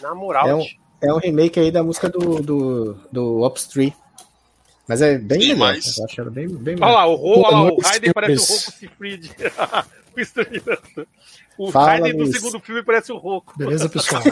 Na 0.00 0.14
moral. 0.14 0.48
É 0.48 0.54
um, 0.54 0.64
é 1.02 1.12
um 1.12 1.18
remake 1.18 1.60
aí 1.60 1.70
da 1.70 1.82
música 1.82 2.08
do, 2.08 2.40
do, 2.40 2.94
do 3.12 3.40
Ops 3.42 3.66
3. 3.66 3.92
Mas 4.88 5.02
é 5.02 5.18
bem 5.18 5.40
Sim, 5.40 5.54
melhor. 5.54 5.74
Mas... 5.74 5.98
Eu 5.98 6.04
acho 6.04 6.20
ela 6.20 6.30
bem, 6.30 6.48
bem 6.48 6.76
Olha 6.80 6.92
lá, 6.92 7.06
o, 7.06 7.14
Ro, 7.14 7.42
olha 7.42 7.50
lá, 7.50 7.72
o 7.72 7.80
Raiden 7.80 8.12
parece 8.12 8.42
o 8.42 8.56
Roku 8.56 8.72
Sifrid. 8.72 9.30
o 11.56 11.70
Raiden 11.70 12.16
do 12.16 12.26
segundo 12.26 12.60
filme 12.60 12.82
parece 12.82 13.12
o 13.12 13.16
Roku. 13.16 13.56
Beleza, 13.56 13.88
pessoal? 13.88 14.22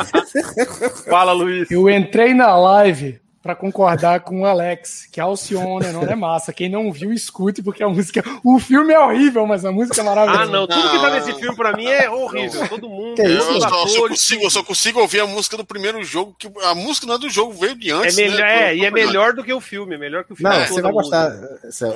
Fala, 1.09 1.33
Luiz. 1.33 1.71
Eu 1.71 1.89
entrei 1.89 2.35
na 2.35 2.57
live 2.57 3.21
para 3.49 3.57
concordar 3.57 4.21
com 4.21 4.43
o 4.43 4.45
Alex, 4.45 5.09
que 5.11 5.19
Alcione 5.19 5.91
não 5.91 6.03
é 6.03 6.15
massa. 6.15 6.53
Quem 6.53 6.69
não 6.69 6.93
viu, 6.93 7.15
escute, 7.15 7.63
porque 7.63 7.83
a 7.83 7.89
música. 7.89 8.23
O 8.45 8.59
filme 8.59 8.93
é 8.93 9.01
horrível, 9.01 9.47
mas 9.47 9.65
a 9.65 9.73
música 9.73 10.03
é 10.03 10.05
maravilhosa. 10.05 10.43
Ah, 10.43 10.47
não. 10.47 10.67
Tudo 10.67 10.91
que 10.91 10.99
tá 10.99 11.11
nesse 11.11 11.33
filme, 11.33 11.57
para 11.57 11.75
mim, 11.75 11.87
é 11.87 12.11
horrível. 12.11 12.69
Todo 12.69 12.91
mundo. 12.91 13.15
Que 13.15 13.23
isso? 13.23 13.51
Eu, 13.51 13.61
só, 13.63 14.09
consigo, 14.09 14.45
eu 14.45 14.51
só 14.51 14.63
consigo 14.63 15.01
ouvir 15.01 15.21
a 15.21 15.27
música 15.27 15.57
do 15.57 15.65
primeiro 15.65 16.05
jogo, 16.05 16.37
que 16.39 16.47
a 16.63 16.75
música 16.75 17.07
não 17.07 17.15
é 17.15 17.19
do 17.19 17.31
jogo, 17.31 17.55
veio 17.55 17.75
de 17.75 17.91
antes. 17.91 18.19
É, 18.19 18.23
melhor, 18.23 18.39
né? 18.39 18.65
é 18.65 18.77
e 18.77 18.85
é 18.85 18.91
melhor 18.91 19.33
do 19.33 19.43
que 19.43 19.53
o 19.55 19.63
filme. 19.63 19.95
É 19.95 19.99
melhor 19.99 20.25
que 20.25 20.35
o 20.35 20.37
filme. 20.37 20.55
Não, 20.55 20.67
você 20.67 20.83
vai 20.83 20.93
gostar. 20.93 21.33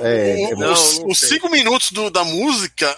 É, 0.01 0.55
não, 0.55 0.73
os, 0.73 1.03
os 1.05 1.19
cinco 1.19 1.51
minutos 1.51 1.91
do, 1.91 2.09
da 2.09 2.23
música 2.23 2.95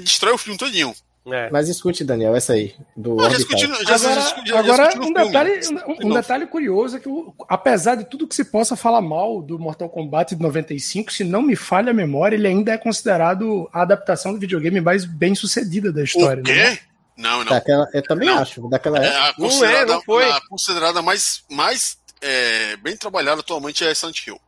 destrói 0.00 0.34
o 0.34 0.38
filme 0.38 0.56
todinho. 0.56 0.94
É. 1.32 1.50
Mas 1.50 1.68
escute, 1.68 2.04
Daniel, 2.04 2.34
essa 2.34 2.52
aí. 2.52 2.74
Do 2.96 3.16
não, 3.16 3.30
já 3.30 3.38
já, 3.38 3.94
agora, 3.94 4.44
já, 4.44 4.58
agora 4.58 5.00
um, 5.00 5.12
detalhe, 5.12 5.60
um, 5.86 6.08
um 6.08 6.14
detalhe 6.14 6.46
curioso 6.46 6.96
é 6.96 7.00
que, 7.00 7.08
apesar 7.48 7.96
de 7.96 8.04
tudo 8.04 8.26
que 8.26 8.34
se 8.34 8.44
possa 8.44 8.76
falar 8.76 9.00
mal 9.00 9.42
do 9.42 9.58
Mortal 9.58 9.88
Kombat 9.88 10.34
de 10.34 10.42
95, 10.42 11.12
se 11.12 11.24
não 11.24 11.42
me 11.42 11.56
falha 11.56 11.90
a 11.90 11.94
memória, 11.94 12.36
ele 12.36 12.48
ainda 12.48 12.72
é 12.72 12.78
considerado 12.78 13.68
a 13.72 13.82
adaptação 13.82 14.32
do 14.32 14.40
videogame 14.40 14.80
mais 14.80 15.04
bem 15.04 15.34
sucedida 15.34 15.92
da 15.92 16.02
história. 16.02 16.40
O 16.40 16.44
quê? 16.44 16.54
Né? 16.54 16.78
Não, 17.16 17.44
não. 17.44 17.52
Daquela, 17.52 17.88
eu 17.92 18.02
também 18.02 18.28
não. 18.28 18.38
acho. 18.38 18.68
Daquela 18.68 18.98
é, 18.98 19.08
a 19.08 19.34
não 19.36 19.64
é, 19.64 19.84
não 19.84 20.02
foi. 20.02 20.30
A 20.30 20.40
considerada 20.48 21.02
mais, 21.02 21.42
mais 21.50 21.98
é, 22.20 22.76
bem 22.76 22.96
trabalhada 22.96 23.40
atualmente 23.40 23.84
é 23.84 23.92
Silent 23.92 24.26
Hill. 24.26 24.40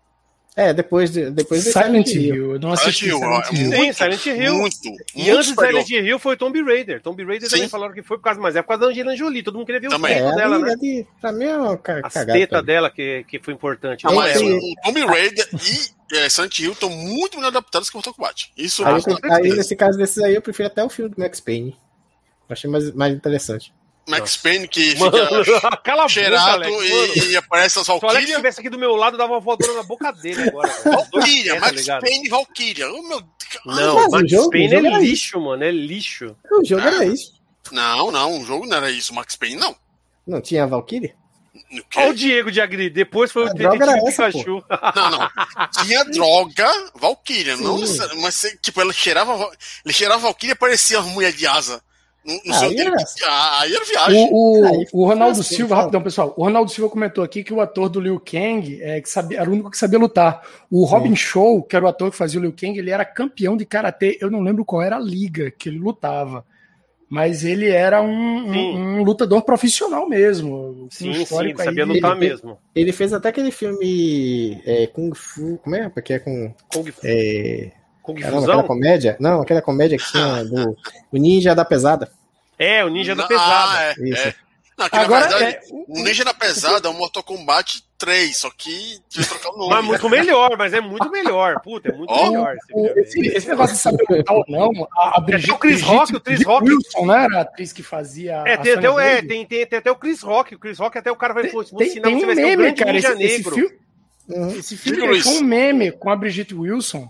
É, 0.60 0.74
depois 0.74 1.10
de, 1.10 1.30
depois 1.30 1.64
de 1.64 1.72
Silent, 1.72 2.06
Silent 2.06 2.08
Hill. 2.08 2.34
Hill. 2.34 2.58
Não 2.58 2.72
assisti 2.72 3.06
Silent 3.06 3.12
Hill. 3.12 3.18
Silent 3.18 3.52
Hill. 3.52 3.70
Sim, 3.72 3.92
Silent 3.94 4.26
Hill. 4.26 4.54
Muito, 4.54 4.76
e 4.84 5.22
muito 5.22 5.36
antes 5.36 5.48
de 5.48 5.54
Silent 5.54 5.90
Hill 5.90 6.18
foi 6.18 6.36
Tomb 6.36 6.62
Raider. 6.62 7.00
Tomb 7.00 7.24
Raider 7.24 7.48
Sim. 7.48 7.56
também 7.56 7.68
falaram 7.70 7.94
que 7.94 8.02
foi 8.02 8.18
por 8.18 8.24
causa, 8.24 8.38
mas 8.38 8.56
é 8.56 8.60
por 8.60 8.68
causa 8.68 8.82
da 8.82 8.90
Angelina 8.90 9.16
Jolie. 9.16 9.42
Todo 9.42 9.54
mundo 9.54 9.64
queria 9.64 9.80
ver 9.80 9.86
o 9.86 9.90
também. 9.90 10.12
é, 10.12 10.34
dela, 10.34 10.58
né? 10.58 10.76
De, 10.76 11.06
pra 11.18 11.32
mim 11.32 11.44
é 11.44 11.56
uma 11.56 11.80
As 12.04 12.12
tetas 12.12 12.62
dela 12.62 12.90
que, 12.90 13.24
que 13.24 13.38
foi 13.38 13.54
importante. 13.54 14.04
Não, 14.04 14.14
mas 14.14 14.38
o 14.38 14.60
Tomb 14.84 15.00
Raider 15.06 15.48
e 15.54 16.16
é, 16.18 16.28
Silent 16.28 16.58
Hill 16.58 16.72
estão 16.72 16.90
muito 16.90 17.36
melhor 17.36 17.48
adaptados 17.48 17.88
que 17.88 17.96
o 17.96 17.98
Mortal 17.98 18.12
Kombat. 18.12 18.52
Isso 18.54 18.84
aí, 18.84 19.02
aí 19.30 19.54
nesse 19.54 19.74
caso 19.74 19.96
desses 19.96 20.22
aí, 20.22 20.34
eu 20.34 20.42
prefiro 20.42 20.66
até 20.66 20.84
o 20.84 20.90
filme 20.90 21.10
do 21.14 21.18
Max 21.18 21.40
Payne. 21.40 21.74
Achei 22.50 22.68
mais, 22.68 22.92
mais 22.92 23.14
interessante. 23.14 23.72
Max 24.08 24.36
Payne 24.36 24.66
que 24.66 24.96
fica 24.96 25.76
Cala 25.84 26.08
cheirado 26.08 26.64
boca, 26.64 26.84
e, 26.84 27.30
e, 27.30 27.36
aparece 27.36 27.78
as 27.78 27.86
Valkyria. 27.86 28.10
Se 28.10 28.16
o 28.16 28.18
Alex 28.18 28.30
estivesse 28.30 28.60
aqui 28.60 28.68
do 28.68 28.78
meu 28.78 28.96
lado, 28.96 29.16
dava 29.16 29.34
uma 29.34 29.40
voadora 29.40 29.74
na 29.74 29.82
boca 29.82 30.12
dele 30.12 30.48
agora. 30.48 30.72
Valkyria, 30.84 31.60
Max 31.60 31.86
tá 31.86 32.00
Payne 32.00 32.26
e 32.26 32.28
Valkyria. 32.28 32.90
Oh, 32.90 33.02
meu... 33.02 33.22
Não, 33.66 33.94
Mas 33.94 34.10
Max 34.10 34.30
jogo, 34.30 34.50
Payne 34.50 34.74
é 34.74 34.80
lixo, 34.80 35.12
isso. 35.12 35.40
mano, 35.40 35.64
é 35.64 35.70
lixo. 35.70 36.36
O 36.50 36.64
jogo 36.64 36.82
ah, 36.82 36.86
era 36.86 37.04
isso. 37.04 37.34
Não, 37.70 38.10
não, 38.10 38.40
o 38.40 38.44
jogo 38.44 38.66
não 38.66 38.76
era 38.76 38.90
isso. 38.90 39.14
Max 39.14 39.36
Payne 39.36 39.56
não. 39.56 39.76
Não 40.26 40.40
tinha 40.40 40.64
a 40.64 40.66
Valkyria? 40.66 41.14
Olha 41.96 42.10
o 42.10 42.14
Diego 42.14 42.50
de 42.50 42.60
Agri, 42.60 42.90
depois 42.90 43.30
foi 43.30 43.44
o 43.44 43.52
detetive 43.52 44.04
Pikachu. 44.06 44.64
Não, 44.94 45.10
não. 45.10 45.30
Tinha 45.82 46.04
droga 46.04 46.68
Valkyria, 46.94 47.56
não, 47.56 47.78
mas 48.22 48.56
tipo, 48.62 48.80
ela 48.80 48.92
cheirava, 48.92 49.50
ele 49.84 49.94
cheirava 49.94 50.20
Valkyria 50.20 50.52
e 50.52 50.56
parecia 50.58 51.00
uma 51.00 51.10
mulher 51.12 51.32
de 51.32 51.46
asa. 51.46 51.82
No, 52.24 52.34
no 52.44 52.54
aí, 52.54 52.78
era... 52.78 52.96
Ah, 53.24 53.60
aí 53.62 53.74
era 53.74 53.84
viagem. 53.84 54.28
O, 54.30 54.82
o, 54.82 54.84
o 54.92 55.06
Ronaldo 55.06 55.42
Silva, 55.42 55.76
rapidão, 55.76 56.02
pessoal. 56.02 56.34
O 56.36 56.44
Ronaldo 56.44 56.70
Silva 56.70 56.90
comentou 56.90 57.24
aqui 57.24 57.42
que 57.42 57.52
o 57.52 57.60
ator 57.60 57.88
do 57.88 58.00
Liu 58.00 58.20
Kang 58.20 58.80
é, 58.82 59.00
que 59.00 59.08
sabia, 59.08 59.40
era 59.40 59.48
o 59.48 59.52
único 59.52 59.70
que 59.70 59.78
sabia 59.78 59.98
lutar. 59.98 60.42
O 60.70 60.84
Robin 60.84 61.16
Show, 61.16 61.62
que 61.62 61.74
era 61.74 61.84
o 61.84 61.88
ator 61.88 62.10
que 62.10 62.16
fazia 62.16 62.38
o 62.38 62.42
Liu 62.42 62.52
Kang, 62.52 62.78
ele 62.78 62.90
era 62.90 63.04
campeão 63.04 63.56
de 63.56 63.64
karatê. 63.64 64.18
Eu 64.20 64.30
não 64.30 64.40
lembro 64.40 64.64
qual 64.64 64.82
era 64.82 64.96
a 64.96 65.00
liga 65.00 65.50
que 65.50 65.68
ele 65.68 65.78
lutava 65.78 66.44
mas 67.10 67.44
ele 67.44 67.68
era 67.68 68.00
um, 68.00 68.08
um, 68.08 68.76
um, 68.76 69.02
lutador 69.02 69.42
profissional 69.42 70.08
mesmo. 70.08 70.86
Sim, 70.92 71.10
um 71.10 71.26
sim, 71.26 71.56
sabia 71.56 71.84
lutar 71.84 72.16
ele, 72.16 72.28
mesmo. 72.28 72.56
Ele 72.72 72.92
fez 72.92 73.12
até 73.12 73.30
aquele 73.30 73.50
filme 73.50 74.62
é, 74.64 74.86
Kung 74.86 75.12
Fu, 75.12 75.58
como 75.58 75.74
é? 75.74 75.88
Porque 75.88 76.12
é 76.12 76.18
com... 76.20 76.54
Kung 76.72 76.84
Fu. 76.84 77.00
É, 77.02 77.72
Kung 78.14 78.20
Fu. 78.20 78.38
Aquela 78.38 78.62
comédia? 78.64 79.16
Não, 79.20 79.40
aquela 79.40 79.62
comédia 79.62 79.98
que 79.98 80.10
tinha 80.10 80.44
do, 80.44 80.76
do 81.12 81.18
Ninja 81.18 81.54
da 81.54 81.64
Pesada. 81.64 82.10
É, 82.58 82.84
o 82.84 82.88
Ninja 82.88 83.14
da 83.14 83.26
Pesada. 83.26 83.78
Ah, 83.78 83.84
é, 83.84 84.08
Isso. 84.08 84.28
É. 84.28 84.34
Não, 84.80 84.88
Agora, 84.92 85.28
verdade, 85.28 85.56
é... 85.56 85.60
o 85.70 86.02
Ninja 86.02 86.24
da 86.24 86.32
Pesada 86.32 86.88
é 86.88 86.90
um 86.90 86.94
Mortal 86.94 87.22
Kombat 87.22 87.84
3, 87.98 88.34
só 88.34 88.50
que 88.50 88.98
tinha 89.10 89.26
trocar 89.26 89.50
o 89.50 89.58
nome. 89.58 89.74
Mas 89.74 89.84
muito 89.84 90.08
melhor, 90.08 90.56
mas 90.56 90.72
é 90.72 90.80
muito 90.80 91.10
melhor. 91.10 91.60
Puta, 91.60 91.90
é 91.90 91.92
muito 91.92 92.10
oh, 92.10 92.30
melhor. 92.30 92.56
Esse, 92.96 93.20
esse, 93.20 93.48
negócio 93.48 93.76
de 93.76 93.82
saber 93.82 94.04
lutar 94.08 94.34
ou 94.34 94.44
não, 94.48 94.88
a, 94.96 95.18
a 95.18 95.20
Brigitte, 95.20 95.52
o 95.52 95.58
Chris 95.58 95.82
Rock, 95.82 96.16
o 96.16 96.20
Chris 96.20 96.42
Rock. 96.42 96.70
Wilson, 96.70 97.06
né? 97.06 97.24
Era 97.24 97.38
a 97.38 97.40
atriz 97.42 97.74
que 97.74 97.82
fazia. 97.82 98.42
É, 98.46 98.56
tem 98.56 98.72
até, 98.72 98.90
o, 98.90 98.98
é 98.98 99.20
tem, 99.20 99.44
tem, 99.44 99.66
tem, 99.66 99.78
até 99.78 99.90
o 99.90 99.96
Chris 99.96 100.22
Rock. 100.22 100.54
O 100.54 100.58
Chris 100.58 100.78
Rock 100.78 100.96
até 100.96 101.12
o 101.12 101.16
cara 101.16 101.34
vai 101.34 101.42
tem, 101.42 101.52
tem, 101.52 102.00
tem 102.00 102.24
um 102.24 102.34
meme, 102.34 102.72
cara. 102.72 102.96
Esse, 102.96 103.22
esse, 103.22 103.42
filme, 103.42 103.78
esse 104.58 104.76
filme 104.78 105.22
foi 105.22 105.32
um 105.34 105.42
meme 105.42 105.92
com 105.92 106.08
a 106.08 106.16
Brigitte 106.16 106.54
Wilson 106.54 107.06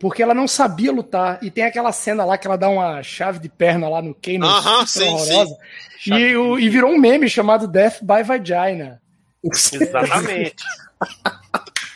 porque 0.00 0.22
ela 0.22 0.34
não 0.34 0.48
sabia 0.48 0.90
lutar. 0.90 1.38
E 1.42 1.50
tem 1.50 1.64
aquela 1.64 1.92
cena 1.92 2.24
lá 2.24 2.36
que 2.36 2.46
ela 2.46 2.56
dá 2.56 2.68
uma 2.68 3.02
chave 3.02 3.38
de 3.38 3.48
perna 3.48 3.88
lá 3.88 4.02
no 4.02 4.14
Kano, 4.14 4.46
uh 4.46 4.60
-huh, 4.60 4.86
sim, 4.86 5.04
horrorosa. 5.04 5.56
Sim. 6.02 6.14
E, 6.14 6.36
o, 6.36 6.58
e 6.58 6.68
virou 6.70 6.90
um 6.90 6.98
meme 6.98 7.28
chamado 7.28 7.68
Death 7.68 8.00
by 8.00 8.22
Vagina. 8.24 9.00
Exatamente. 9.44 10.56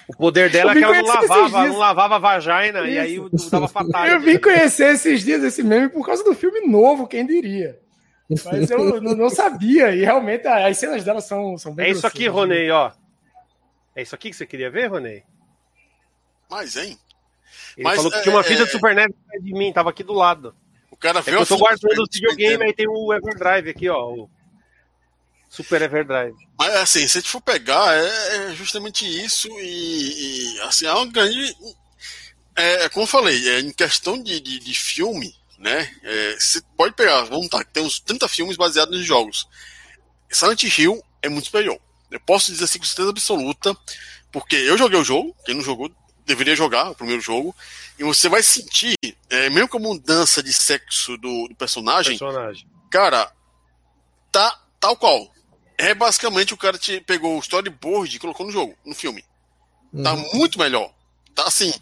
O 0.07 0.15
poder 0.15 0.51
dela 0.51 0.73
é 0.73 0.75
que 0.75 0.85
ela 0.85 0.97
não 0.99 1.07
lavava, 1.07 1.67
não 1.67 1.79
lavava 1.79 2.17
a 2.17 2.19
vagina 2.19 2.81
Isso. 2.81 2.89
e 2.91 2.99
aí 2.99 3.21
dava 3.51 3.67
fatal. 3.67 4.07
Eu 4.07 4.21
vim 4.21 4.39
conhecer 4.39 4.93
esses 4.93 5.25
dias 5.25 5.43
esse 5.43 5.63
meme 5.63 5.89
por 5.89 6.05
causa 6.05 6.23
do 6.23 6.35
filme 6.35 6.61
novo, 6.67 7.07
quem 7.07 7.27
diria. 7.27 7.81
Mas 8.29 8.71
eu 8.71 9.01
não, 9.01 9.15
não 9.17 9.31
sabia, 9.31 9.95
e 9.95 10.01
realmente 10.01 10.47
as 10.47 10.77
cenas 10.77 11.05
dela 11.05 11.23
são, 11.23 11.57
são 11.57 11.75
bem 11.75 11.87
É 11.87 11.91
isso 11.91 12.07
aqui, 12.07 12.27
Ronei, 12.29 12.71
ó. 12.71 12.93
É 13.97 14.03
isso 14.03 14.15
aqui 14.15 14.29
que 14.29 14.37
você 14.37 14.47
queria 14.47 14.71
ver, 14.71 14.89
Ronei? 14.89 15.23
Mas, 16.51 16.77
hein? 16.77 16.99
Ele 17.77 17.85
Mas, 17.85 17.97
falou 17.97 18.11
que 18.11 18.19
é, 18.19 18.23
tinha 18.23 18.35
uma 18.35 18.45
fita 18.45 18.63
é... 18.63 18.65
de 18.67 18.71
Super 18.71 18.95
NES 18.95 19.09
de 19.43 19.53
mim, 19.53 19.73
tava 19.73 19.91
aqui 19.91 20.03
do 20.03 20.13
lado. 20.13 20.55
O 20.91 20.97
cara 20.97 21.21
veio. 21.21 21.39
É 21.39 21.41
eu 21.41 21.47
tô 21.47 21.57
guardando 21.57 22.03
o 22.03 22.07
videogame, 22.11 22.65
aí 22.65 22.73
tem 22.73 22.87
o 22.89 23.13
Everdrive 23.13 23.71
aqui, 23.71 23.89
ó. 23.89 24.13
O 24.13 24.31
Super 25.49 25.83
Everdrive. 25.83 26.37
Mas 26.59 26.75
assim, 26.77 27.07
se 27.07 27.19
a 27.19 27.21
gente 27.21 27.31
for 27.31 27.41
pegar, 27.41 27.97
é, 27.97 28.37
é 28.37 28.55
justamente 28.55 29.05
isso, 29.05 29.49
e, 29.61 30.57
e 30.57 30.61
assim, 30.63 30.87
é 30.87 30.93
uma 30.93 31.07
grande. 31.07 31.55
É, 32.57 32.85
é, 32.85 32.89
como 32.89 33.03
eu 33.03 33.09
falei, 33.09 33.49
é, 33.49 33.61
em 33.61 33.73
questão 33.73 34.23
de, 34.23 34.41
de, 34.41 34.61
de 34.61 34.75
filme, 34.75 35.35
né? 35.59 35.91
É, 36.03 36.37
você 36.39 36.63
pode 36.77 36.95
pegar, 36.95 37.23
vamos 37.23 37.49
tá, 37.49 37.65
tem 37.65 37.83
uns 37.83 37.99
30 37.99 38.29
filmes 38.29 38.57
baseados 38.57 38.99
em 38.99 39.03
jogos. 39.03 39.49
Silent 40.31 40.63
Hill 40.79 41.03
é 41.23 41.29
muito 41.29 41.47
superior. 41.47 41.79
Eu 42.11 42.21
posso 42.21 42.53
dizer 42.53 42.65
assim 42.65 42.79
com 42.79 42.85
certeza 42.85 43.11
absoluta, 43.11 43.77
porque 44.31 44.57
eu 44.57 44.79
joguei 44.79 44.99
o 44.99 45.05
jogo, 45.05 45.35
quem 45.45 45.55
não 45.55 45.63
jogou 45.63 45.91
deveria 46.25 46.57
jogar 46.57 46.91
o 46.91 46.95
primeiro 46.95 47.21
jogo, 47.21 47.55
e 47.99 48.05
você 48.05 48.29
vai 48.29 48.43
sentir, 48.43 48.97
é, 49.31 49.51
mesmo 49.51 49.69
com 49.69 49.79
a 49.79 49.81
mudança 49.81 50.43
de 50.43 50.53
sexo 50.53 51.17
do, 51.17 51.49
do 51.49 51.55
personagem, 51.55 52.19
personagem, 52.19 52.67
cara, 52.91 53.31
tá 54.33 54.61
tal 54.81 54.97
qual. 54.97 55.33
É 55.77 55.93
basicamente 55.93 56.55
o 56.55 56.57
cara 56.57 56.79
te 56.79 57.01
pegou 57.01 57.37
o 57.37 57.41
storyboard 57.41 58.15
e 58.15 58.19
colocou 58.21 58.47
no 58.47 58.53
jogo, 58.53 58.77
no 58.85 58.95
filme. 58.95 59.25
Tá 60.03 60.15
uhum. 60.15 60.35
muito 60.35 60.59
melhor. 60.59 60.93
Tá 61.35 61.45
assim, 61.47 61.73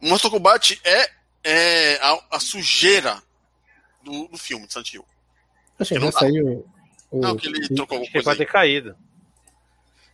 Mortal 0.00 0.30
Kombat 0.30 0.80
é, 0.82 1.10
é 1.44 1.94
a, 2.02 2.36
a 2.36 2.40
sujeira 2.40 3.22
do, 4.02 4.28
do 4.28 4.38
filme 4.38 4.66
de 4.66 4.72
Silent 4.72 4.94
Hill. 4.94 5.04
Acho 5.78 5.94
que 5.94 6.00
já 6.00 6.12
saiu. 6.12 6.66
O... 7.10 7.20
Não, 7.20 7.36
que 7.36 7.46
ele 7.46 7.68
trocou 7.68 7.96
alguma 7.96 8.12
coisa. 8.12 8.24
Pode 8.24 8.38
ter 8.38 8.46
caído. 8.46 8.96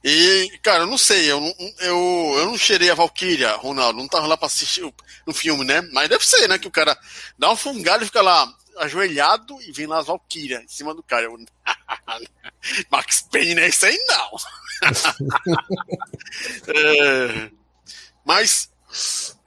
E, 0.02 0.58
cara, 0.62 0.84
eu 0.84 0.86
não 0.86 0.96
sei, 0.96 1.30
eu, 1.30 1.40
eu, 1.80 2.34
eu 2.38 2.46
não 2.46 2.56
cheirei 2.56 2.90
a 2.90 2.94
Valkyria, 2.94 3.52
Ronaldo, 3.56 3.98
não 3.98 4.08
tava 4.08 4.26
lá 4.26 4.34
pra 4.36 4.46
assistir 4.46 4.82
o, 4.82 4.94
no 5.26 5.34
filme, 5.34 5.62
né? 5.62 5.82
Mas 5.92 6.08
deve 6.08 6.26
ser, 6.26 6.48
né? 6.48 6.58
Que 6.58 6.68
o 6.68 6.70
cara 6.70 6.98
dá 7.38 7.48
uma 7.48 7.56
fungada 7.56 8.02
e 8.02 8.06
fica 8.06 8.22
lá 8.22 8.50
ajoelhado 8.78 9.60
e 9.60 9.72
vem 9.72 9.86
lá 9.86 9.98
as 9.98 10.06
Valkyria 10.06 10.62
em 10.62 10.68
cima 10.68 10.94
do 10.94 11.02
cara. 11.02 11.24
Eu, 11.24 11.36
Max 12.90 13.22
Payne 13.30 13.54
não 13.54 13.62
é 13.62 13.68
isso 13.68 13.84
aí, 13.84 13.98
não. 14.08 14.36
é, 16.74 17.50
mas, 18.24 18.70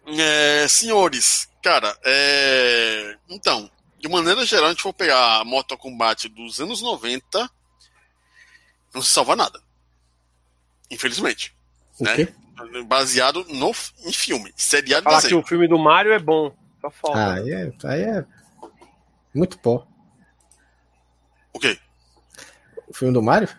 é, 0.05 0.67
senhores, 0.67 1.49
cara, 1.63 1.97
é, 2.03 3.17
então, 3.27 3.69
de 3.99 4.07
maneira 4.07 4.45
geral, 4.45 4.67
a 4.67 4.69
gente 4.69 4.83
for 4.83 4.93
pegar 4.93 5.39
a 5.39 5.45
Mortal 5.45 5.79
Kombat 5.79 6.29
dos 6.29 6.59
anos 6.59 6.81
90, 6.81 7.49
não 8.93 9.01
se 9.01 9.09
salva 9.09 9.35
nada. 9.35 9.59
Infelizmente. 10.93 11.55
Né? 11.99 12.27
Baseado 12.85 13.45
no, 13.49 13.71
em 14.05 14.13
filme, 14.13 14.53
seriado 14.55 15.03
Falar 15.03 15.21
que 15.21 15.33
o 15.33 15.43
filme 15.43 15.67
do 15.67 15.77
Mario 15.77 16.13
é 16.13 16.19
bom. 16.19 16.55
Só 16.79 16.89
falta. 16.91 17.17
Ah, 17.17 17.33
aí 17.35 17.51
é, 17.51 17.71
aí 17.85 18.01
é 18.01 18.25
muito 19.33 19.57
pó. 19.57 19.87
O 21.51 21.59
quê? 21.59 21.77
O 22.87 22.93
filme 22.93 23.13
do 23.13 23.21
Mario? 23.21 23.49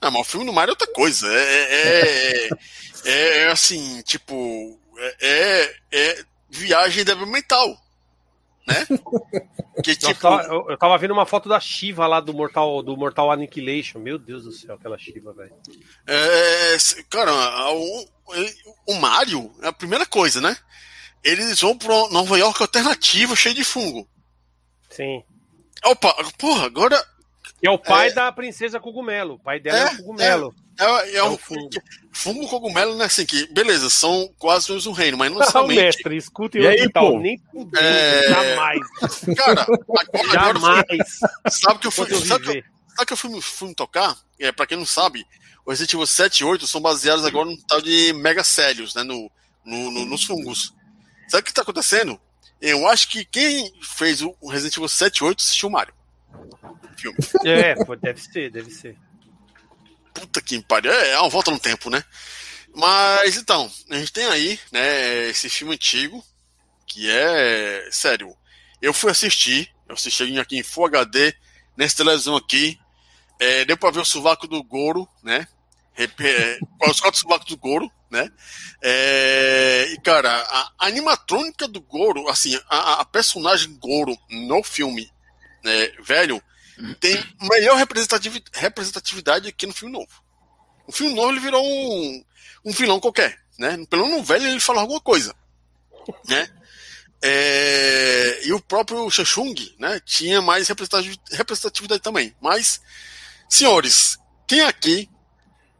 Ah, 0.00 0.10
mas 0.10 0.20
o 0.22 0.24
filme 0.24 0.46
do 0.46 0.52
Mario 0.52 0.70
é 0.70 0.72
outra 0.72 0.92
coisa. 0.92 1.26
É, 1.26 1.72
é, 1.72 2.48
é, 3.04 3.38
é 3.42 3.50
assim, 3.50 4.00
tipo. 4.02 4.78
É, 5.20 5.76
é, 5.92 6.24
viagem 6.48 7.04
mental 7.26 7.85
né? 8.66 8.86
Que, 9.84 9.94
tipo... 9.94 10.10
eu, 10.10 10.14
tava, 10.16 10.42
eu, 10.44 10.70
eu, 10.70 10.78
tava, 10.78 10.96
vendo 10.96 11.12
uma 11.12 11.26
foto 11.26 11.50
da 11.50 11.60
Shiva 11.60 12.06
lá 12.06 12.18
do 12.18 12.32
Mortal, 12.32 12.82
do 12.82 12.96
Mortal 12.96 13.30
Annihilation. 13.30 13.98
Meu 13.98 14.18
Deus 14.18 14.44
do 14.44 14.50
céu, 14.50 14.74
aquela 14.74 14.96
Shiva, 14.96 15.34
velho. 15.34 15.54
É, 16.06 16.76
cara, 17.10 17.30
o, 17.72 18.06
o 18.86 18.94
Mario 18.94 19.52
é 19.62 19.68
a 19.68 19.72
primeira 19.72 20.06
coisa, 20.06 20.40
né? 20.40 20.56
Eles 21.22 21.60
vão 21.60 21.76
pra 21.76 22.08
Nova 22.08 22.38
York 22.38 22.60
alternativa, 22.62 23.36
cheio 23.36 23.54
de 23.54 23.64
fungo. 23.64 24.08
Sim. 24.88 25.22
Opa, 25.84 26.14
porra, 26.38 26.64
agora. 26.64 27.04
Que 27.58 27.66
é 27.66 27.70
o 27.70 27.78
pai 27.78 28.08
é... 28.08 28.12
da 28.12 28.30
princesa 28.32 28.78
Cogumelo. 28.78 29.34
O 29.34 29.38
pai 29.38 29.60
dela 29.60 29.78
é, 29.78 29.82
é 29.82 29.94
o 29.94 29.96
Cogumelo. 29.98 30.54
É. 30.62 30.66
É, 30.78 30.84
é, 30.84 31.16
é 31.16 31.24
um 31.24 31.38
fungo. 31.38 31.70
Fungo 32.12 32.48
cogumelo, 32.48 32.96
né? 32.96 33.06
Assim, 33.06 33.24
que, 33.24 33.46
beleza, 33.52 33.88
são 33.88 34.30
quase 34.38 34.70
o 34.70 34.74
mesmo 34.74 34.92
reino, 34.92 35.16
mas 35.16 35.32
não 35.32 35.42
somente. 35.50 35.78
mestre, 35.78 36.16
escuta 36.16 36.58
e 36.58 36.66
aí, 36.66 36.90
tal, 36.92 37.18
nem 37.18 37.38
fudeu, 37.50 37.80
é... 37.80 38.28
jamais. 38.28 38.80
Cara, 39.36 39.62
agora, 39.62 40.32
jamais. 40.32 40.84
Agora, 41.22 41.50
sabe 41.50 41.78
que 41.78 41.86
eu 41.86 41.90
fui, 41.90 42.06
sabe 42.14 42.44
que 42.44 42.58
eu, 42.58 42.64
sabe 42.94 43.06
que 43.06 43.12
eu 43.12 43.16
fui, 43.16 43.40
fui 43.40 43.74
tocar? 43.74 44.16
É, 44.38 44.52
pra 44.52 44.66
quem 44.66 44.76
não 44.76 44.84
sabe, 44.84 45.24
o 45.64 45.70
Resident 45.70 45.94
Evil 45.94 46.06
7 46.06 46.40
e 46.40 46.44
8 46.44 46.66
são 46.66 46.80
baseados 46.80 47.24
agora 47.24 47.48
no 47.48 47.56
tal 47.64 47.80
de 47.80 48.12
Mega 48.12 48.44
Célios, 48.44 48.94
né? 48.94 49.02
No, 49.02 49.30
no, 49.64 49.90
no, 49.90 50.04
nos 50.04 50.24
fungos. 50.24 50.74
Sabe 51.28 51.40
o 51.40 51.44
que 51.44 51.54
tá 51.54 51.62
acontecendo? 51.62 52.20
Eu 52.60 52.86
acho 52.86 53.08
que 53.08 53.24
quem 53.24 53.72
fez 53.82 54.22
o 54.22 54.34
Resident 54.48 54.76
Evil 54.76 54.88
7 54.88 55.18
e 55.18 55.24
8 55.24 55.40
assistiu 55.40 55.68
o 55.68 55.72
Mario. 55.72 55.94
Filme. 56.96 57.18
É, 57.44 57.74
deve 57.96 58.20
ser, 58.20 58.50
deve 58.50 58.70
ser 58.70 58.96
puta 60.18 60.40
que 60.40 60.60
pariu. 60.62 60.90
É, 60.90 61.10
é 61.10 61.20
uma 61.20 61.28
volta 61.28 61.50
no 61.50 61.58
tempo, 61.58 61.90
né? 61.90 62.02
Mas 62.74 63.36
então, 63.36 63.70
a 63.90 63.98
gente 63.98 64.12
tem 64.12 64.24
aí, 64.26 64.58
né, 64.72 65.28
esse 65.28 65.48
filme 65.48 65.74
antigo, 65.74 66.24
que 66.86 67.10
é. 67.10 67.88
Sério, 67.92 68.34
eu 68.80 68.92
fui 68.92 69.10
assistir, 69.10 69.70
eu 69.88 69.94
assisti 69.94 70.38
aqui 70.38 70.58
em 70.58 70.62
Full 70.62 70.86
HD, 70.86 71.34
nessa 71.76 71.96
televisão 71.96 72.36
aqui. 72.36 72.78
É, 73.38 73.66
deu 73.66 73.76
pra 73.76 73.90
ver 73.90 74.00
o 74.00 74.04
sovaco 74.04 74.46
do 74.46 74.62
Goro, 74.62 75.06
né? 75.22 75.46
É, 75.96 76.58
os 76.88 77.00
quatro 77.00 77.20
sovacos 77.20 77.46
do 77.46 77.56
Goro, 77.56 77.90
né? 78.10 78.30
É, 78.82 79.88
e 79.92 80.00
cara, 80.00 80.30
a, 80.30 80.72
a, 80.78 80.86
animatrônica 80.86 81.68
do 81.68 81.80
Goro, 81.80 82.28
assim, 82.28 82.58
a, 82.68 83.00
a 83.00 83.04
personagem 83.04 83.76
Goro 83.78 84.16
no 84.30 84.62
filme 84.62 85.10
né, 85.62 85.88
velho, 86.00 86.40
tem 87.00 87.22
melhor 87.40 87.76
representatividade 88.52 89.48
aqui 89.48 89.66
no 89.66 89.72
filme 89.72 89.92
novo. 89.92 90.22
O 90.86 90.92
filme 90.92 91.14
novo 91.14 91.30
ele 91.30 91.40
virou 91.40 91.64
um, 91.64 92.24
um 92.64 92.72
vilão 92.72 93.00
qualquer, 93.00 93.38
né? 93.58 93.84
Pelo 93.88 94.04
menos 94.04 94.18
no 94.18 94.24
velho 94.24 94.46
ele 94.46 94.60
fala 94.60 94.82
alguma 94.82 95.00
coisa, 95.00 95.34
né? 96.28 96.48
É, 97.22 98.46
e 98.46 98.52
o 98.52 98.60
próprio 98.60 99.10
Shashung, 99.10 99.54
né, 99.78 99.98
tinha 100.04 100.42
mais 100.42 100.68
representatividade 100.68 102.02
também. 102.02 102.34
Mas, 102.40 102.80
senhores, 103.48 104.18
Quem 104.46 104.60
aqui 104.60 105.10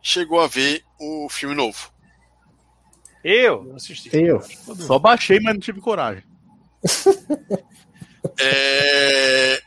chegou 0.03 0.41
a 0.41 0.49
ver 0.49 0.83
o 0.99 1.29
filme 1.29 1.55
novo? 1.55 1.93
Eu? 3.23 3.75
assisti. 3.77 4.11
Eu. 4.13 4.41
Só 4.87 4.99
baixei, 4.99 5.39
mas 5.41 5.55
não 5.55 5.61
tive 5.61 5.81
coragem. 5.81 6.25
é... 8.39 9.63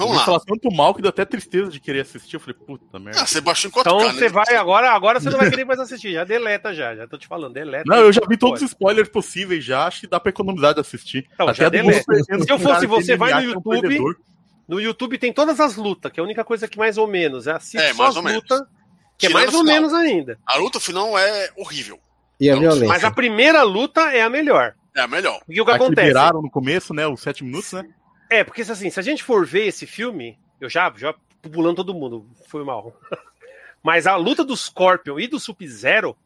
Vamos 0.00 0.16
lá. 0.16 0.24
falar 0.24 0.40
tanto 0.40 0.70
mal 0.70 0.94
que 0.94 1.02
deu 1.02 1.10
até 1.10 1.26
tristeza 1.26 1.70
de 1.70 1.78
querer 1.78 2.00
assistir. 2.00 2.36
Eu 2.36 2.40
falei, 2.40 2.54
puta 2.54 2.98
merda. 2.98 3.20
Ah, 3.20 3.26
você 3.26 3.40
baixou 3.40 3.68
em 3.68 3.72
4K, 3.72 3.80
Então 3.80 3.98
né? 3.98 4.12
você 4.12 4.28
vai 4.30 4.56
agora, 4.56 4.90
agora 4.92 5.20
você 5.20 5.28
não 5.28 5.38
vai 5.38 5.50
querer 5.50 5.64
mais 5.66 5.78
assistir. 5.78 6.12
Já 6.12 6.24
deleta 6.24 6.72
já, 6.72 6.96
já 6.96 7.06
tô 7.06 7.18
te 7.18 7.26
falando, 7.26 7.52
deleta. 7.52 7.84
Não, 7.86 7.98
eu 7.98 8.12
já 8.12 8.22
vi 8.26 8.38
todos 8.38 8.62
os 8.62 8.70
spoilers 8.70 9.10
possíveis 9.10 9.62
já, 9.62 9.86
acho 9.86 10.00
que 10.00 10.06
dá 10.06 10.18
pra 10.18 10.30
economizar 10.30 10.72
de 10.72 10.80
assistir. 10.80 11.28
Então, 11.34 11.48
até 11.48 11.64
já 11.64 11.68
deleta. 11.68 12.02
Se 12.24 12.50
eu 12.50 12.58
fosse 12.58 12.86
você, 12.86 13.16
vai 13.16 13.34
no 13.34 13.52
YouTube. 13.52 13.98
No 14.66 14.80
YouTube 14.80 15.18
tem 15.18 15.32
todas 15.32 15.58
as 15.58 15.76
lutas, 15.76 16.12
que 16.12 16.20
é 16.20 16.22
a 16.22 16.24
única 16.24 16.44
coisa 16.44 16.68
que 16.68 16.78
mais 16.78 16.96
ou 16.96 17.06
menos. 17.06 17.46
É 17.46 17.52
assiste 17.52 17.76
é, 17.76 17.92
só 17.92 18.06
as 18.06 18.14
lutas, 18.14 18.62
que 19.18 19.26
é 19.26 19.30
mais 19.30 19.52
ou 19.52 19.64
menos 19.64 19.92
ainda. 19.92 20.38
A 20.46 20.56
luta 20.56 20.78
final 20.80 21.18
é 21.18 21.50
horrível. 21.56 21.98
E 22.38 22.48
a 22.48 22.56
violência. 22.56 22.88
Mas 22.88 23.04
a 23.04 23.10
primeira 23.10 23.62
luta 23.64 24.00
é 24.12 24.22
a 24.22 24.30
melhor. 24.30 24.74
É 24.96 25.02
a 25.02 25.06
melhor. 25.06 25.40
E 25.48 25.60
o 25.60 25.64
que 25.64 25.70
a 25.72 25.74
acontece? 25.74 26.06
liberaram 26.06 26.40
no 26.40 26.50
começo, 26.50 26.94
né? 26.94 27.06
Os 27.06 27.20
sete 27.20 27.44
minutos, 27.44 27.72
né? 27.72 27.84
É, 28.30 28.44
porque 28.44 28.62
assim, 28.62 28.88
se 28.88 29.00
a 29.00 29.02
gente 29.02 29.24
for 29.24 29.44
ver 29.44 29.66
esse 29.66 29.86
filme, 29.86 30.38
eu 30.60 30.70
já, 30.70 30.90
já 30.96 31.12
pulando 31.42 31.76
todo 31.76 31.92
mundo, 31.92 32.26
foi 32.46 32.64
mal. 32.64 32.96
Mas 33.82 34.06
a 34.06 34.14
luta 34.14 34.44
do 34.44 34.56
Scorpion 34.56 35.18
e 35.18 35.26
do 35.26 35.40
Sub-Zero 35.40 36.16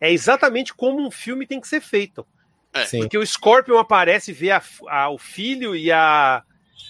é 0.00 0.10
exatamente 0.10 0.72
como 0.72 1.06
um 1.06 1.10
filme 1.10 1.46
tem 1.46 1.60
que 1.60 1.68
ser 1.68 1.80
feito. 1.80 2.26
É. 2.72 2.84
Porque 2.98 3.18
o 3.18 3.26
Scorpion 3.26 3.76
aparece, 3.76 4.32
vê 4.32 4.50
a, 4.50 4.62
a, 4.88 5.10
o 5.10 5.18
filho 5.18 5.76
e 5.76 5.92
a, 5.92 6.42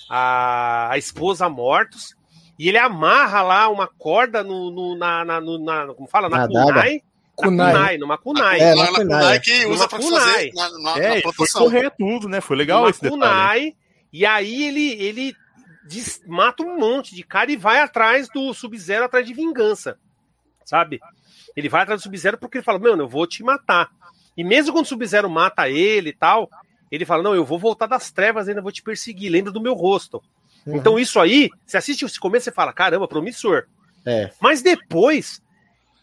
a, 0.09 0.93
a, 0.93 0.99
esposa 0.99 1.49
mortos, 1.49 2.15
e 2.57 2.69
ele 2.69 2.79
amarra 2.79 3.43
lá 3.43 3.69
uma 3.69 3.89
corda 3.89 4.45
no, 4.45 4.71
no 4.71 4.97
na, 4.97 5.25
na, 5.25 5.41
no, 5.41 5.59
na, 5.59 5.87
como 5.89 6.07
fala, 6.09 6.29
na, 6.29 6.47
na 6.47 6.47
kunai, 6.47 7.03
kunai. 7.35 7.73
kunai, 7.73 7.99
numa 7.99 8.17
kunai. 8.17 8.61
É, 8.61 8.75
na, 8.77 8.87
kunai 8.93 9.41
que 9.41 9.67
usa 9.67 9.89
pra 9.89 9.99
kunai. 9.99 10.53
fazer 10.53 10.53
na, 10.55 10.79
na, 10.79 10.99
é, 10.99 11.23
na 11.23 11.33
foi 11.33 11.49
correr 11.49 11.91
tudo, 11.99 12.29
né? 12.29 12.41
Foi 12.41 12.57
legal 12.57 12.89
esse 12.89 13.01
kunai, 13.01 13.61
detalhe. 13.61 13.82
E 14.13 14.27
aí 14.27 14.65
ele, 14.65 14.93
ele 15.03 15.37
mata 16.27 16.63
um 16.63 16.79
monte 16.79 17.15
de 17.15 17.23
cara 17.23 17.51
e 17.51 17.57
vai 17.57 17.81
atrás 17.81 18.29
do 18.29 18.53
Sub-Zero 18.53 19.05
atrás 19.05 19.27
de 19.27 19.33
vingança, 19.33 19.99
sabe? 20.65 21.01
Ele 21.57 21.69
vai 21.69 21.83
atrás 21.83 22.01
do 22.01 22.05
Sub-Zero 22.05 22.39
porque 22.39 22.59
ele 22.59 22.65
fala, 22.65 22.79
mano, 22.79 23.05
eu 23.05 23.09
vou 23.09 23.27
te 23.27 23.43
matar. 23.43 23.91
E 24.37 24.45
mesmo 24.45 24.73
quando 24.73 24.85
o 24.85 24.89
Sub-Zero 24.89 25.29
mata 25.29 25.69
ele 25.69 26.11
e 26.11 26.15
tal, 26.15 26.51
ele 26.91 27.05
fala, 27.05 27.23
não, 27.23 27.35
eu 27.35 27.45
vou 27.45 27.59
voltar 27.59 27.87
das 27.87 28.11
trevas, 28.11 28.49
ainda 28.49 28.63
vou 28.63 28.73
te 28.73 28.83
perseguir, 28.83 29.31
lembra 29.31 29.51
do 29.51 29.61
meu 29.61 29.75
rosto. 29.75 30.23
Uhum. 30.67 30.77
Então 30.77 30.99
isso 30.99 31.19
aí, 31.19 31.51
você 31.67 31.77
assiste 31.77 32.05
esse 32.05 32.21
começo 32.21 32.49
e 32.49 32.53
fala, 32.53 32.73
caramba, 32.73 33.09
promissor. 33.09 33.65
É. 34.05 34.31
Mas 34.41 34.63
depois, 34.63 35.43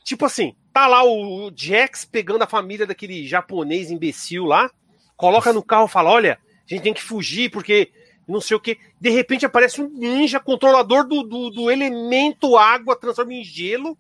tipo 0.03 0.25
assim, 0.25 0.55
tá 0.73 0.87
lá 0.87 1.03
o 1.03 1.51
Jax 1.55 2.05
pegando 2.05 2.43
a 2.43 2.47
família 2.47 2.87
daquele 2.87 3.27
japonês 3.27 3.91
imbecil 3.91 4.45
lá, 4.45 4.69
coloca 5.15 5.51
no 5.53 5.63
carro 5.63 5.85
e 5.85 5.91
fala, 5.91 6.09
olha, 6.09 6.39
a 6.69 6.73
gente 6.73 6.83
tem 6.83 6.93
que 6.93 7.03
fugir 7.03 7.49
porque 7.49 7.91
não 8.29 8.41
sei 8.41 8.55
o 8.55 8.59
que. 8.59 8.77
De 8.99 9.09
repente 9.09 9.45
aparece 9.45 9.81
um 9.81 9.89
ninja 9.89 10.39
controlador 10.39 11.03
do, 11.05 11.23
do, 11.23 11.49
do 11.49 11.71
elemento 11.71 12.55
água, 12.55 12.95
transforma 12.95 13.33
em 13.33 13.43
gelo, 13.43 13.97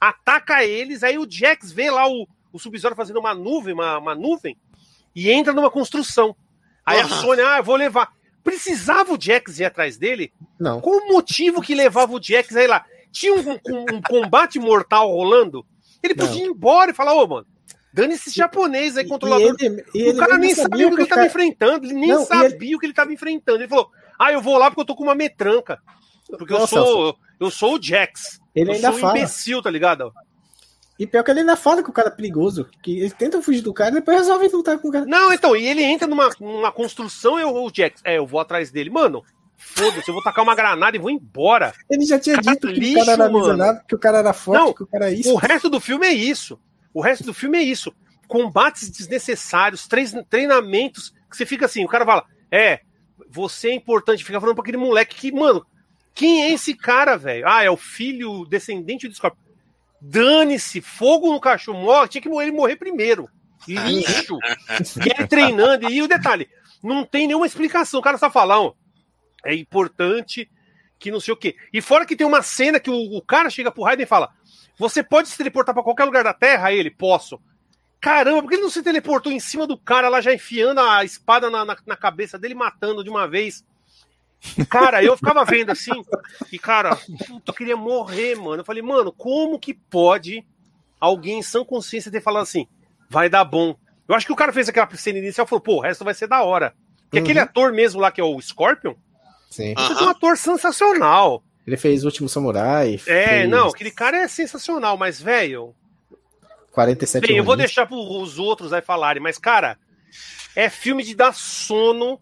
ataca 0.00 0.64
eles, 0.64 1.02
aí 1.02 1.18
o 1.18 1.28
Jax 1.28 1.72
vê 1.72 1.90
lá 1.90 2.08
o, 2.08 2.28
o 2.52 2.58
Sub-Zero 2.58 2.94
fazendo 2.94 3.18
uma 3.18 3.34
nuvem, 3.34 3.74
uma, 3.74 3.98
uma 3.98 4.14
nuvem, 4.14 4.56
e 5.14 5.30
entra 5.30 5.52
numa 5.52 5.70
construção. 5.70 6.36
Aí 6.84 7.00
uhum. 7.00 7.06
a 7.06 7.08
Sônia, 7.08 7.50
ah, 7.50 7.58
eu 7.58 7.64
vou 7.64 7.76
levar. 7.76 8.14
Precisava 8.44 9.12
o 9.12 9.20
Jax 9.20 9.58
ir 9.58 9.64
atrás 9.64 9.96
dele? 9.96 10.32
Não. 10.58 10.80
Qual 10.80 10.98
o 10.98 11.08
motivo 11.08 11.60
que 11.60 11.74
levava 11.74 12.12
o 12.12 12.22
Jax 12.22 12.54
aí 12.54 12.68
lá? 12.68 12.84
Tinha 13.10 13.34
um, 13.34 13.40
um, 13.40 13.94
um 13.94 14.02
combate 14.02 14.58
mortal 14.60 15.10
rolando? 15.10 15.66
Ele 16.00 16.14
podia 16.14 16.44
ir 16.44 16.46
embora 16.46 16.92
e 16.92 16.94
falar, 16.94 17.14
ô, 17.14 17.26
mano, 17.26 17.46
Dane 17.96 18.12
esse 18.12 18.30
japonês 18.30 18.94
aí, 18.98 19.08
controlador. 19.08 19.56
E 19.58 19.64
ele, 19.64 19.84
e 19.94 20.02
ele 20.02 20.10
o 20.10 20.16
cara 20.18 20.36
nem 20.36 20.54
sabia 20.54 20.86
o 20.86 20.90
que, 20.90 20.96
ele 20.96 21.02
estava 21.04 21.24
enfrentando. 21.24 21.86
Ele 21.86 21.94
nem 21.94 22.10
não, 22.10 22.26
sabia 22.26 22.46
ele... 22.66 22.76
o 22.76 22.78
que 22.78 22.84
ele 22.84 22.92
estava 22.92 23.10
enfrentando. 23.10 23.58
Ele 23.60 23.68
falou: 23.68 23.90
Ah, 24.18 24.30
eu 24.30 24.42
vou 24.42 24.58
lá 24.58 24.70
porque 24.70 24.82
eu 24.82 24.84
tô 24.84 24.94
com 24.94 25.02
uma 25.02 25.14
metranca. 25.14 25.80
Porque 26.28 26.52
Nossa, 26.52 26.76
eu 26.76 26.84
sou. 26.84 27.16
Eu 27.40 27.50
sou 27.50 27.78
o 27.78 27.82
Jax. 27.82 28.38
Ele 28.54 28.68
eu 28.68 28.74
ainda 28.74 28.88
sou 28.88 28.98
um 28.98 29.00
fala. 29.00 29.16
imbecil, 29.16 29.62
tá 29.62 29.70
ligado? 29.70 30.12
E 30.98 31.06
pior 31.06 31.22
que 31.22 31.30
ele 31.30 31.40
ainda 31.40 31.56
fala 31.56 31.82
que 31.82 31.88
o 31.88 31.92
cara 31.92 32.08
é 32.08 32.10
perigoso. 32.10 32.68
Que 32.82 33.00
ele 33.00 33.10
tenta 33.10 33.40
fugir 33.40 33.62
do 33.62 33.72
cara 33.72 33.92
e 33.92 33.94
depois 33.94 34.18
resolve 34.18 34.48
lutar 34.48 34.78
com 34.78 34.88
o 34.88 34.92
cara. 34.92 35.06
Não, 35.06 35.32
então, 35.32 35.56
e 35.56 35.66
ele 35.66 35.82
entra 35.82 36.06
numa, 36.06 36.28
numa 36.38 36.70
construção 36.70 37.40
e 37.40 37.44
o 37.44 37.70
Jax. 37.74 38.02
É, 38.04 38.18
eu 38.18 38.26
vou 38.26 38.40
atrás 38.40 38.70
dele. 38.70 38.90
Mano, 38.90 39.24
foda-se, 39.56 40.06
eu 40.06 40.14
vou 40.14 40.22
tacar 40.22 40.44
uma 40.44 40.54
granada 40.54 40.98
e 40.98 41.00
vou 41.00 41.10
embora. 41.10 41.72
Ele 41.88 42.04
já 42.04 42.18
tinha 42.18 42.36
cara 42.36 42.52
dito 42.52 42.66
lixo, 42.66 42.94
que 42.94 43.00
o 43.00 43.06
cara 43.06 43.24
era 43.24 43.32
miserável, 43.32 43.82
que 43.88 43.94
o 43.94 43.98
cara 43.98 44.18
era 44.18 44.32
forte, 44.34 44.60
não, 44.60 44.72
que 44.74 44.82
o 44.82 44.86
cara 44.86 45.10
é 45.10 45.14
isso. 45.14 45.32
O 45.32 45.36
resto 45.36 45.70
do 45.70 45.80
filme 45.80 46.06
é 46.06 46.12
isso. 46.12 46.58
O 46.96 47.02
resto 47.02 47.24
do 47.24 47.34
filme 47.34 47.58
é 47.58 47.62
isso 47.62 47.94
combates 48.26 48.88
desnecessários, 48.90 49.86
treinamentos 50.30 51.10
que 51.30 51.36
você 51.36 51.44
fica 51.46 51.66
assim, 51.66 51.84
o 51.84 51.88
cara 51.88 52.06
fala, 52.06 52.24
é, 52.50 52.80
você 53.28 53.68
é 53.68 53.74
importante, 53.74 54.24
fica 54.24 54.40
falando 54.40 54.56
pra 54.56 54.62
aquele 54.62 54.78
moleque 54.78 55.14
que, 55.14 55.30
mano, 55.30 55.64
quem 56.14 56.44
é 56.44 56.52
esse 56.52 56.74
cara, 56.74 57.18
velho? 57.18 57.46
Ah, 57.46 57.62
é 57.62 57.70
o 57.70 57.76
filho 57.76 58.46
descendente 58.46 59.06
do 59.06 59.14
Scorpion. 59.14 59.42
Dane-se, 60.00 60.80
fogo 60.80 61.30
no 61.30 61.38
cachorro, 61.38 61.82
morre, 61.82 62.08
tinha 62.08 62.22
que 62.22 62.28
ele 62.28 62.50
morrer 62.50 62.76
primeiro. 62.76 63.28
Lixo. 63.68 64.38
e 65.04 65.10
ele 65.14 65.28
treinando, 65.28 65.90
e 65.90 66.00
o 66.00 66.08
detalhe, 66.08 66.48
não 66.82 67.04
tem 67.04 67.26
nenhuma 67.26 67.46
explicação, 67.46 68.00
o 68.00 68.02
cara 68.02 68.16
só 68.16 68.30
fala, 68.30 68.58
ó, 68.58 68.72
é 69.44 69.54
importante 69.54 70.50
que 70.98 71.10
não 71.10 71.20
sei 71.20 71.34
o 71.34 71.36
quê. 71.36 71.56
E 71.72 71.82
fora 71.82 72.06
que 72.06 72.16
tem 72.16 72.26
uma 72.26 72.42
cena 72.42 72.80
que 72.80 72.90
o, 72.90 73.16
o 73.16 73.20
cara 73.20 73.50
chega 73.50 73.70
pro 73.70 73.82
Raiden 73.82 74.04
e 74.04 74.08
fala: 74.08 74.32
Você 74.78 75.02
pode 75.02 75.28
se 75.28 75.36
teleportar 75.36 75.74
para 75.74 75.82
qualquer 75.82 76.04
lugar 76.04 76.24
da 76.24 76.34
Terra? 76.34 76.72
Ele, 76.72 76.90
posso. 76.90 77.40
Caramba, 78.00 78.42
por 78.42 78.48
que 78.48 78.54
ele 78.56 78.62
não 78.62 78.70
se 78.70 78.82
teleportou 78.82 79.32
em 79.32 79.40
cima 79.40 79.66
do 79.66 79.76
cara 79.76 80.08
lá, 80.08 80.20
já 80.20 80.32
enfiando 80.32 80.80
a 80.80 81.04
espada 81.04 81.50
na, 81.50 81.64
na, 81.64 81.76
na 81.86 81.96
cabeça 81.96 82.38
dele, 82.38 82.54
matando 82.54 83.02
de 83.02 83.10
uma 83.10 83.26
vez? 83.26 83.64
Cara, 84.68 85.02
eu 85.02 85.16
ficava 85.16 85.44
vendo 85.44 85.70
assim, 85.70 85.92
e 86.52 86.58
cara, 86.58 86.96
eu 87.46 87.54
queria 87.54 87.76
morrer, 87.76 88.36
mano. 88.36 88.60
Eu 88.60 88.64
falei, 88.64 88.82
mano, 88.82 89.10
como 89.10 89.58
que 89.58 89.74
pode 89.74 90.46
alguém 91.00 91.38
em 91.38 91.42
sã 91.42 91.64
consciência 91.64 92.12
ter 92.12 92.20
falado 92.20 92.42
assim, 92.42 92.68
vai 93.08 93.28
dar 93.28 93.44
bom? 93.44 93.76
Eu 94.06 94.14
acho 94.14 94.26
que 94.26 94.32
o 94.32 94.36
cara 94.36 94.52
fez 94.52 94.68
aquela 94.68 94.88
cena 94.94 95.18
inicial 95.18 95.46
e 95.46 95.48
falou, 95.48 95.62
pô, 95.62 95.76
o 95.76 95.80
resto 95.80 96.04
vai 96.04 96.14
ser 96.14 96.28
da 96.28 96.42
hora. 96.42 96.74
Porque 97.04 97.18
uhum. 97.18 97.24
aquele 97.24 97.40
ator 97.40 97.72
mesmo 97.72 98.00
lá, 98.00 98.10
que 98.10 98.20
é 98.20 98.24
o 98.24 98.40
Scorpion, 98.40 98.94
Sim. 99.50 99.74
é 99.76 100.04
um 100.04 100.08
ator 100.08 100.36
sensacional. 100.36 101.42
Ele 101.66 101.76
fez 101.76 102.04
O 102.04 102.06
Último 102.06 102.28
Samurai. 102.28 103.00
É, 103.06 103.26
fez... 103.26 103.48
não, 103.48 103.68
aquele 103.68 103.90
cara 103.90 104.18
é 104.18 104.28
sensacional, 104.28 104.96
mas, 104.96 105.20
velho, 105.20 105.74
47 106.72 107.26
Bem, 107.26 107.36
eu 107.38 107.44
vou 107.44 107.56
deixar 107.56 107.86
para 107.86 107.96
os 107.96 108.38
outros 108.38 108.72
aí 108.72 108.82
falarem, 108.82 109.22
mas, 109.22 109.38
cara, 109.38 109.78
é 110.54 110.68
filme 110.68 111.02
de 111.02 111.14
dar 111.14 111.34
sono, 111.34 112.20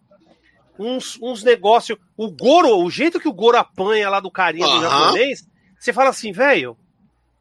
uns, 0.79 1.19
uns 1.21 1.43
negócios. 1.43 1.99
O 2.17 2.31
Goro, 2.31 2.79
o 2.79 2.91
jeito 2.91 3.21
que 3.21 3.29
o 3.29 3.33
Goro 3.33 3.59
apanha 3.59 4.09
lá 4.09 4.21
do 4.21 4.31
carinha 4.31 4.67
do 4.67 4.81
japonês, 4.81 5.47
você 5.79 5.93
fala 5.93 6.11
assim, 6.11 6.33
velho, 6.33 6.77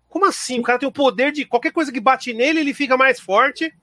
como 0.09 0.25
assim? 0.25 0.59
O 0.59 0.63
cara 0.63 0.77
tem 0.77 0.87
o 0.87 0.91
poder 0.91 1.31
de. 1.31 1.45
Qualquer 1.45 1.71
coisa 1.71 1.91
que 1.91 1.99
bate 1.99 2.33
nele, 2.33 2.59
ele 2.59 2.73
fica 2.73 2.97
mais 2.97 3.19
forte. 3.19 3.73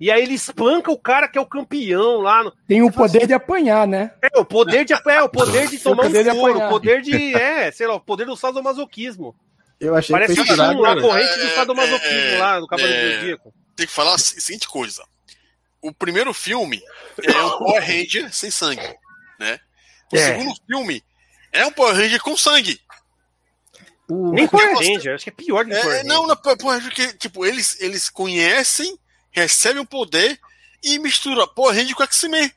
E 0.00 0.10
aí 0.10 0.22
ele 0.22 0.32
espanca 0.32 0.90
o 0.90 0.98
cara 0.98 1.28
que 1.28 1.36
é 1.36 1.40
o 1.40 1.46
campeão 1.46 2.22
lá. 2.22 2.42
No... 2.42 2.52
Tem 2.66 2.82
o 2.82 2.90
poder 2.90 3.18
assim, 3.18 3.26
de 3.26 3.34
apanhar, 3.34 3.86
né? 3.86 4.14
É, 4.22 4.38
o 4.38 4.44
poder 4.46 4.86
de 4.86 4.94
apanhar, 4.94 5.18
é, 5.18 5.22
o 5.22 5.28
poder 5.28 5.68
de 5.68 5.78
tomar 5.78 6.06
um 6.06 6.10
couro, 6.36 6.58
o 6.58 6.68
poder 6.70 7.02
de. 7.02 7.34
É, 7.34 7.70
sei 7.70 7.86
lá, 7.86 7.94
o 7.94 8.00
poder 8.00 8.24
do 8.24 8.34
sadomasoquismo. 8.34 9.36
Eu 9.78 9.94
achei 9.94 10.12
Parece 10.12 10.34
que 10.34 10.44
foi 10.44 10.58
um, 10.58 10.84
a 10.84 11.00
corrente 11.00 11.38
do 11.38 11.48
sadomasoquismo 11.54 12.34
é, 12.34 12.38
lá, 12.38 12.60
do 12.60 12.66
Cavaleiro 12.66 12.98
é, 12.98 13.08
do 13.08 13.14
Zodíaco. 13.20 13.54
Tem 13.76 13.86
que 13.86 13.92
falar 13.92 14.14
a 14.14 14.18
seguinte 14.18 14.66
coisa. 14.66 15.04
O 15.82 15.92
primeiro 15.92 16.32
filme 16.32 16.82
é 17.22 17.42
um 17.42 17.58
Power 17.58 17.82
Ranger 17.82 18.34
sem 18.34 18.50
sangue, 18.50 18.94
né? 19.38 19.58
O 20.12 20.16
é. 20.16 20.18
segundo 20.18 20.54
filme 20.66 21.02
é 21.52 21.64
um 21.66 21.72
Power 21.72 21.94
Ranger 21.94 22.22
com 22.22 22.36
sangue. 22.36 22.78
Nem 24.10 24.46
Power 24.48 24.76
Ranger, 24.76 25.14
acho 25.14 25.24
que 25.24 25.30
é 25.30 25.32
pior 25.32 25.64
que 25.64 25.72
é, 25.72 25.80
Power 25.80 25.96
Ranger. 25.96 26.06
Não, 26.06 26.26
não, 26.26 26.36
Power 26.36 26.78
Ranger 26.78 26.94
que, 26.94 27.12
tipo, 27.14 27.46
eles, 27.46 27.80
eles 27.80 28.10
conhecem, 28.10 28.98
recebem 29.30 29.82
o 29.82 29.86
poder 29.86 30.38
e 30.82 30.98
mistura 30.98 31.46
Power 31.46 31.74
Ranger 31.74 31.94
com 31.94 32.02
X-Men. 32.02 32.52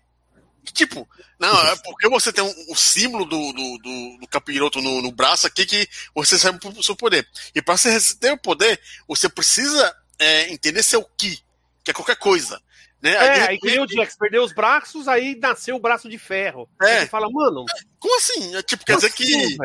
Tipo, 0.71 1.07
não, 1.37 1.67
é 1.67 1.75
porque 1.83 2.07
você 2.07 2.31
tem 2.31 2.43
um, 2.43 2.53
o 2.69 2.75
símbolo 2.75 3.25
do, 3.25 3.51
do, 3.51 3.77
do, 3.79 4.17
do 4.21 4.27
capiroto 4.27 4.81
no, 4.81 5.01
no, 5.01 5.11
braço 5.11 5.45
aqui 5.45 5.65
que 5.65 5.89
você 6.15 6.35
recebe 6.35 6.57
o 6.63 6.83
seu 6.83 6.95
poder. 6.95 7.27
E 7.53 7.61
para 7.61 7.75
você 7.75 7.99
ter 8.15 8.31
o 8.31 8.37
poder, 8.37 8.79
você 9.05 9.27
precisa 9.27 9.93
é, 10.17 10.49
entender 10.51 10.81
seu 10.81 11.03
Ki, 11.17 11.43
que 11.83 11.91
é 11.91 11.93
qualquer 11.93 12.15
coisa. 12.15 12.61
Né? 13.03 13.11
É, 13.11 13.17
aí, 13.17 13.41
aí 13.41 13.59
que 13.59 13.77
o 13.77 13.85
Jax 13.85 14.15
perdeu 14.15 14.41
os 14.41 14.53
braços, 14.53 15.09
aí 15.09 15.35
nasceu 15.35 15.75
o 15.75 15.79
braço 15.79 16.07
de 16.07 16.17
ferro. 16.17 16.69
É. 16.81 17.01
Você 17.01 17.07
fala, 17.07 17.29
mano. 17.29 17.65
Como 17.99 18.17
assim? 18.17 18.55
É, 18.55 18.63
tipo, 18.63 18.85
quer 18.85 18.95
dizer 18.95 19.07
assim, 19.07 19.15
que, 19.17 19.57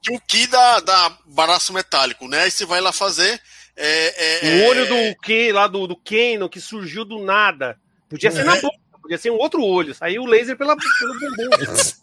que, 0.00 0.16
o 0.16 0.20
Ki 0.20 0.46
dá, 0.46 0.80
dá 0.80 1.18
braço 1.26 1.74
metálico, 1.74 2.26
né? 2.26 2.44
Aí 2.44 2.50
você 2.50 2.64
vai 2.64 2.80
lá 2.80 2.92
fazer. 2.92 3.38
É, 3.76 4.46
é, 4.46 4.64
o 4.64 4.68
olho 4.68 4.84
é, 4.84 4.86
do 4.86 5.20
Ki, 5.20 5.52
lá 5.52 5.66
do, 5.66 5.86
do 5.86 5.96
Kano, 5.96 6.48
que 6.48 6.60
surgiu 6.60 7.04
do 7.04 7.22
nada. 7.22 7.78
Podia 8.08 8.30
ser 8.30 8.44
na 8.44 8.56
boca 8.56 8.86
Podia 9.06 9.18
ser 9.18 9.30
um 9.30 9.38
outro 9.38 9.62
olho, 9.62 9.94
saiu 9.94 10.22
o 10.22 10.26
laser 10.26 10.56
pela, 10.56 10.76
pelo 10.76 11.14
bumbum. 11.14 11.50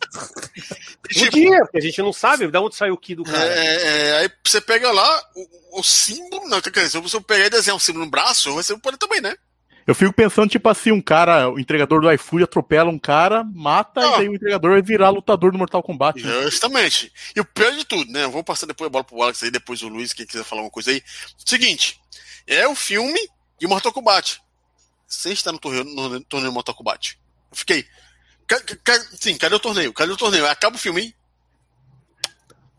Tipo, 1.10 1.32
Podia, 1.32 1.60
porque 1.60 1.78
a 1.78 1.82
gente 1.82 2.02
não 2.02 2.14
sabe 2.14 2.48
de 2.48 2.58
onde 2.58 2.76
saiu 2.78 2.94
o 2.94 2.98
Ki 2.98 3.14
do 3.14 3.26
cara. 3.26 3.46
É, 3.46 3.76
é, 3.84 4.18
aí 4.20 4.30
você 4.42 4.62
pega 4.62 4.90
lá 4.90 5.24
o, 5.36 5.80
o 5.80 5.84
símbolo. 5.84 6.48
Não, 6.48 6.62
quer 6.62 6.70
dizer, 6.70 6.92
se 6.92 6.98
você 6.98 7.20
pegar 7.20 7.48
e 7.48 7.50
desenhar 7.50 7.76
um 7.76 7.80
símbolo 7.80 8.06
no 8.06 8.12
braço, 8.12 8.54
você 8.54 8.78
pode 8.78 8.98
também, 8.98 9.20
né? 9.20 9.36
Eu 9.86 9.94
fico 9.94 10.14
pensando, 10.14 10.50
tipo 10.50 10.68
assim, 10.70 10.92
um 10.92 11.02
cara, 11.02 11.50
o 11.50 11.60
entregador 11.60 12.02
do 12.02 12.12
iFood 12.12 12.44
atropela 12.44 12.90
um 12.90 12.98
cara, 12.98 13.44
mata, 13.44 14.02
ah. 14.02 14.08
e 14.08 14.18
daí 14.18 14.30
o 14.30 14.36
entregador 14.36 14.72
vai 14.72 14.82
virar 14.82 15.10
lutador 15.10 15.52
do 15.52 15.58
Mortal 15.58 15.84
Kombat. 15.84 16.24
Né? 16.24 16.44
Justamente. 16.44 17.12
E 17.36 17.40
o 17.40 17.46
pior 17.46 17.72
de 17.74 17.86
tudo, 17.86 18.12
né? 18.12 18.24
Eu 18.24 18.32
vou 18.32 18.44
passar 18.44 18.66
depois 18.66 18.88
a 18.88 18.90
bola 18.90 19.04
pro 19.04 19.22
Alex 19.22 19.44
aí, 19.44 19.52
depois 19.52 19.82
o 19.82 19.90
Luiz, 19.90 20.14
quem 20.14 20.26
quiser 20.26 20.44
falar 20.44 20.62
uma 20.62 20.72
coisa 20.72 20.92
aí. 20.92 21.04
Seguinte, 21.46 22.00
é 22.48 22.68
o 22.68 22.76
filme 22.76 23.20
de 23.60 23.68
Mortal 23.68 23.92
Kombat. 23.92 24.42
Sem 25.08 25.34
estar 25.34 25.52
no 25.52 25.60
torneio, 25.60 25.84
no 25.84 26.24
torneio 26.24 26.54
Mortal 26.54 26.76
Kombat. 26.76 27.20
Eu 27.52 27.58
fiquei. 27.58 27.86
Sim, 29.20 29.38
cadê 29.38 29.56
o 29.56 29.60
torneio? 29.60 29.94
Cadê 29.94 30.12
o 30.12 30.18
torneio? 30.18 30.46
Acaba 30.48 30.76
o 30.76 30.80
filme, 30.80 31.02
hein? 31.02 31.16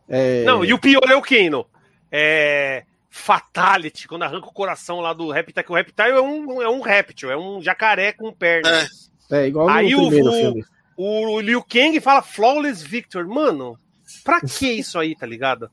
É... 0.09 0.45
Não, 0.45 0.65
e 0.65 0.73
o 0.73 0.79
pior 0.79 1.09
é 1.09 1.15
o 1.15 1.23
Kano. 1.23 1.67
É. 2.11 2.85
Fatality, 3.17 4.09
quando 4.09 4.25
arranca 4.25 4.49
o 4.49 4.53
coração 4.53 4.99
lá 4.99 5.12
do 5.12 5.31
Reptile, 5.31 5.65
que 5.65 5.71
o 5.71 5.75
Reptile 5.77 6.11
é 6.11 6.21
um, 6.21 6.61
é 6.61 6.69
um 6.69 6.81
réptil, 6.81 7.31
é 7.31 7.37
um 7.37 7.62
jacaré 7.62 8.12
com 8.12 8.33
pernas. 8.33 9.09
É, 9.31 9.45
é 9.45 9.47
igual 9.47 9.69
Aí 9.69 9.93
no 9.93 10.09
o, 10.09 10.11
filme. 10.11 10.65
O, 10.97 11.35
o 11.35 11.41
Liu 11.41 11.62
Kang 11.62 11.99
fala 12.01 12.21
Flawless 12.21 12.85
Victor. 12.85 13.25
Mano, 13.29 13.79
pra 14.25 14.41
que 14.41 14.67
isso 14.67 14.99
aí, 14.99 15.15
tá 15.15 15.25
ligado? 15.25 15.71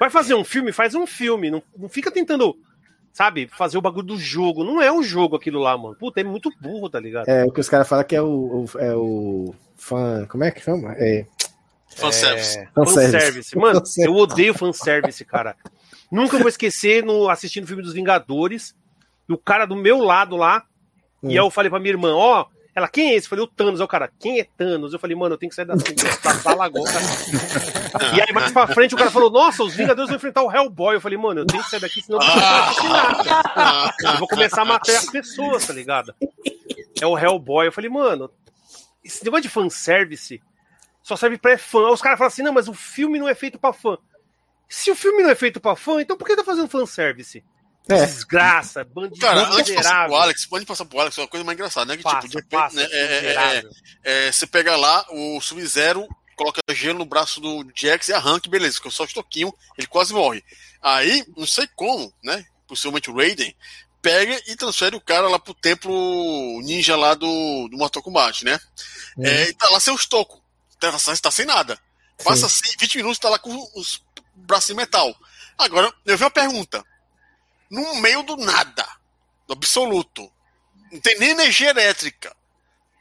Vai 0.00 0.08
fazer 0.08 0.34
um 0.34 0.42
filme? 0.42 0.72
Faz 0.72 0.94
um 0.94 1.06
filme. 1.06 1.50
Não, 1.50 1.62
não 1.76 1.90
fica 1.90 2.10
tentando, 2.10 2.56
sabe, 3.12 3.48
fazer 3.48 3.76
o 3.76 3.82
bagulho 3.82 4.06
do 4.06 4.16
jogo. 4.16 4.64
Não 4.64 4.80
é 4.80 4.90
um 4.90 5.02
jogo 5.02 5.36
aquilo 5.36 5.60
lá, 5.60 5.76
mano. 5.76 5.94
Puta, 5.94 6.22
é 6.22 6.24
muito 6.24 6.50
burro, 6.58 6.88
tá 6.88 6.98
ligado? 6.98 7.28
É, 7.28 7.44
o 7.44 7.52
que 7.52 7.60
os 7.60 7.68
caras 7.68 7.86
falam 7.86 8.04
que 8.06 8.16
é 8.16 8.22
o, 8.22 8.64
o, 8.64 8.78
é 8.78 8.94
o 8.96 9.54
fã. 9.76 10.26
Como 10.26 10.42
é 10.42 10.50
que 10.50 10.62
chama? 10.62 10.94
É. 10.96 11.26
Fanservice. 11.94 12.58
É, 12.58 12.68
fanservice. 12.74 13.58
Mano, 13.58 13.82
eu 13.98 14.14
odeio 14.14 14.54
fanservice, 14.54 15.22
cara. 15.26 15.54
Nunca 16.12 16.38
vou 16.38 16.48
esquecer 16.48 17.02
no 17.02 17.30
assistindo 17.30 17.64
o 17.64 17.66
filme 17.66 17.82
dos 17.82 17.94
Vingadores, 17.94 18.76
o 19.28 19.38
cara 19.38 19.64
do 19.64 19.74
meu 19.74 19.98
lado 19.98 20.36
lá, 20.36 20.62
hum. 21.22 21.30
e 21.30 21.36
eu 21.36 21.50
falei 21.50 21.70
pra 21.70 21.80
minha 21.80 21.92
irmã, 21.92 22.14
ó, 22.14 22.42
oh, 22.42 22.62
ela, 22.74 22.88
quem 22.88 23.10
é 23.10 23.14
esse? 23.14 23.26
Eu 23.26 23.30
falei, 23.30 23.44
o 23.44 23.48
Thanos. 23.48 23.80
É 23.80 23.84
o 23.84 23.88
cara, 23.88 24.10
quem 24.18 24.40
é 24.40 24.44
Thanos? 24.44 24.92
Eu 24.92 24.98
falei, 24.98 25.14
mano, 25.14 25.34
eu 25.34 25.38
tenho 25.38 25.50
que 25.50 25.56
sair 25.56 25.66
da, 25.66 25.74
da 25.74 26.34
sala 26.34 26.64
agora. 26.64 26.90
e 28.16 28.20
aí, 28.20 28.32
mais 28.32 28.50
pra 28.50 28.66
frente, 28.66 28.94
o 28.94 28.98
cara 28.98 29.10
falou, 29.10 29.30
nossa, 29.30 29.62
os 29.62 29.74
Vingadores 29.74 30.08
vão 30.08 30.16
enfrentar 30.16 30.42
o 30.42 30.50
Hellboy. 30.50 30.96
Eu 30.96 31.00
falei, 31.00 31.18
mano, 31.18 31.40
eu 31.40 31.46
tenho 31.46 31.62
que 31.62 31.68
sair 31.68 31.80
daqui, 31.80 32.00
senão 32.00 32.18
eu 32.18 32.26
vou 32.26 32.34
começar 32.34 33.52
a 33.54 33.94
Eu 34.02 34.18
vou 34.18 34.28
começar 34.28 34.62
a 34.62 34.64
matar 34.64 34.96
as 34.96 35.10
pessoas, 35.10 35.66
tá 35.66 35.74
ligado? 35.74 36.14
É 36.98 37.06
o 37.06 37.18
Hellboy. 37.18 37.66
Eu 37.66 37.72
falei, 37.72 37.90
mano, 37.90 38.30
esse 39.04 39.22
negócio 39.22 39.42
de 39.42 39.50
fanservice 39.50 40.40
só 41.02 41.14
serve 41.14 41.36
pra 41.36 41.58
fã. 41.58 41.90
Os 41.90 42.00
caras 42.00 42.18
falam 42.18 42.28
assim, 42.28 42.42
não, 42.42 42.54
mas 42.54 42.68
o 42.68 42.74
filme 42.74 43.18
não 43.18 43.28
é 43.28 43.34
feito 43.34 43.58
pra 43.58 43.74
fã. 43.74 43.98
Se 44.72 44.90
o 44.90 44.96
filme 44.96 45.22
não 45.22 45.28
é 45.28 45.34
feito 45.34 45.60
pra 45.60 45.76
fã, 45.76 46.00
então 46.00 46.16
por 46.16 46.26
que 46.26 46.34
tá 46.34 46.42
fazendo 46.42 46.66
fanservice? 46.66 47.44
É. 47.86 48.06
Desgraça, 48.06 48.82
bandido. 48.82 49.20
Cara, 49.20 49.50
antes 49.50 49.66
de 49.66 49.74
passar 49.74 50.06
pro 50.06 50.16
Alex, 50.16 50.46
pode 50.46 50.64
passar 50.64 50.84
pro 50.86 50.98
Alex, 50.98 51.18
é 51.18 51.20
uma 51.20 51.28
coisa 51.28 51.44
mais 51.44 51.58
engraçada, 51.58 51.84
né? 51.84 51.96
Que, 51.98 52.02
passa, 52.02 52.20
tipo, 52.20 52.28
de 52.30 52.36
repente, 52.36 52.50
passa, 52.58 52.76
né, 52.76 52.88
é, 52.90 52.96
é, 52.96 53.34
é, 53.34 54.28
é, 54.28 54.32
você 54.32 54.46
pega 54.46 54.74
lá 54.74 55.04
o 55.10 55.38
Sub-Zero, 55.42 56.08
coloca 56.34 56.58
gelo 56.70 57.00
no 57.00 57.04
braço 57.04 57.38
do 57.38 57.70
Jax 57.74 58.08
e 58.08 58.14
arranca, 58.14 58.48
beleza, 58.48 58.80
que 58.80 58.90
só 58.90 59.04
estoquinho, 59.04 59.52
ele 59.76 59.86
quase 59.86 60.14
morre. 60.14 60.42
Aí, 60.80 61.22
não 61.36 61.46
sei 61.46 61.68
como, 61.76 62.10
né? 62.24 62.42
Possivelmente 62.66 63.10
o 63.10 63.14
Raiden, 63.14 63.54
pega 64.00 64.40
e 64.46 64.56
transfere 64.56 64.96
o 64.96 65.00
cara 65.02 65.28
lá 65.28 65.38
pro 65.38 65.52
templo 65.52 66.62
ninja 66.62 66.96
lá 66.96 67.12
do, 67.12 67.68
do 67.68 67.76
Mortal 67.76 68.02
Kombat, 68.02 68.42
né? 68.42 68.58
Uhum. 69.18 69.26
É, 69.26 69.50
e 69.50 69.52
tá 69.52 69.68
lá 69.68 69.78
sem 69.78 69.92
o 69.92 69.96
estoco. 69.96 70.42
Tá, 70.80 70.90
tá 71.20 71.30
sem 71.30 71.44
nada. 71.44 71.78
Passa 72.24 72.46
assim, 72.46 72.74
20 72.80 72.96
minutos, 72.96 73.18
tá 73.18 73.28
lá 73.28 73.38
com 73.38 73.54
os 73.74 74.02
braço 74.34 74.68
de 74.68 74.74
metal. 74.74 75.14
Agora, 75.58 75.92
eu 76.04 76.16
vi 76.16 76.24
uma 76.24 76.30
pergunta. 76.30 76.84
No 77.70 77.96
meio 77.96 78.22
do 78.22 78.36
nada, 78.36 78.86
do 79.46 79.54
absoluto, 79.54 80.30
não 80.90 81.00
tem 81.00 81.18
nem 81.18 81.30
energia 81.30 81.70
elétrica. 81.70 82.34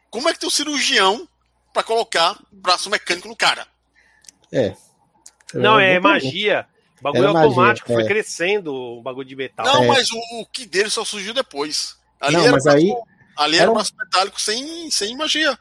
Como 0.10 0.30
é 0.30 0.34
que 0.34 0.40
tem 0.40 0.48
um 0.48 0.52
cirurgião 0.52 1.28
para 1.74 1.84
colocar 1.84 2.40
braço 2.52 2.90
mecânico 2.90 3.28
no 3.28 3.36
cara? 3.36 3.68
É. 4.52 4.76
Não, 5.54 5.80
é 5.80 6.00
magia. 6.00 6.68
O 7.00 7.04
bagulho 7.04 7.24
é 7.24 7.28
automático, 7.28 7.92
magia, 7.92 7.96
foi 7.96 8.04
é. 8.04 8.08
crescendo 8.08 8.74
o 8.74 9.02
bagulho 9.02 9.28
de 9.28 9.36
metal. 9.36 9.66
Não, 9.66 9.84
é. 9.84 9.88
mas 9.88 10.12
o, 10.12 10.20
o, 10.40 10.46
que 10.46 10.66
dele 10.66 10.90
só 10.90 11.04
surgiu 11.04 11.34
depois. 11.34 11.98
Ali 12.20 12.36
não, 12.36 12.44
era 12.44 12.52
mas 12.52 12.68
aí. 12.68 12.94
Ali 13.36 13.56
era, 13.56 13.64
era 13.64 13.72
um 13.72 13.74
braço 13.74 13.94
metálico 13.98 14.40
sem, 14.40 14.92
sem 14.92 15.18
magia. 15.18 15.58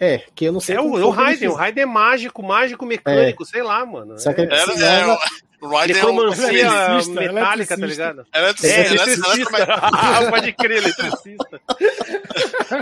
É, 0.00 0.24
que 0.34 0.46
eu 0.46 0.52
não 0.52 0.60
sei. 0.60 0.76
É 0.76 0.80
o, 0.80 0.86
o 0.86 1.10
Raiden, 1.10 1.48
o 1.48 1.54
Raiden 1.54 1.82
é 1.82 1.86
mágico, 1.86 2.42
mágico 2.42 2.86
mecânico, 2.86 3.42
é. 3.42 3.46
sei 3.46 3.62
lá, 3.62 3.84
mano. 3.84 4.18
Só 4.18 4.32
que 4.32 4.40
ele 4.40 4.48
precisava... 4.48 5.12
É, 5.12 5.18
o 5.60 5.68
Raiden 5.68 5.98
é 5.98 6.06
um 6.06 7.12
metálica, 7.12 7.78
tá 7.78 7.86
ligado? 7.86 8.26
Eletricista. 8.34 8.80
É, 8.80 8.86
eletricista. 8.86 9.50
Ah, 9.92 10.30
pode 10.30 10.52
crer, 10.54 10.78
eletricista. 10.78 11.60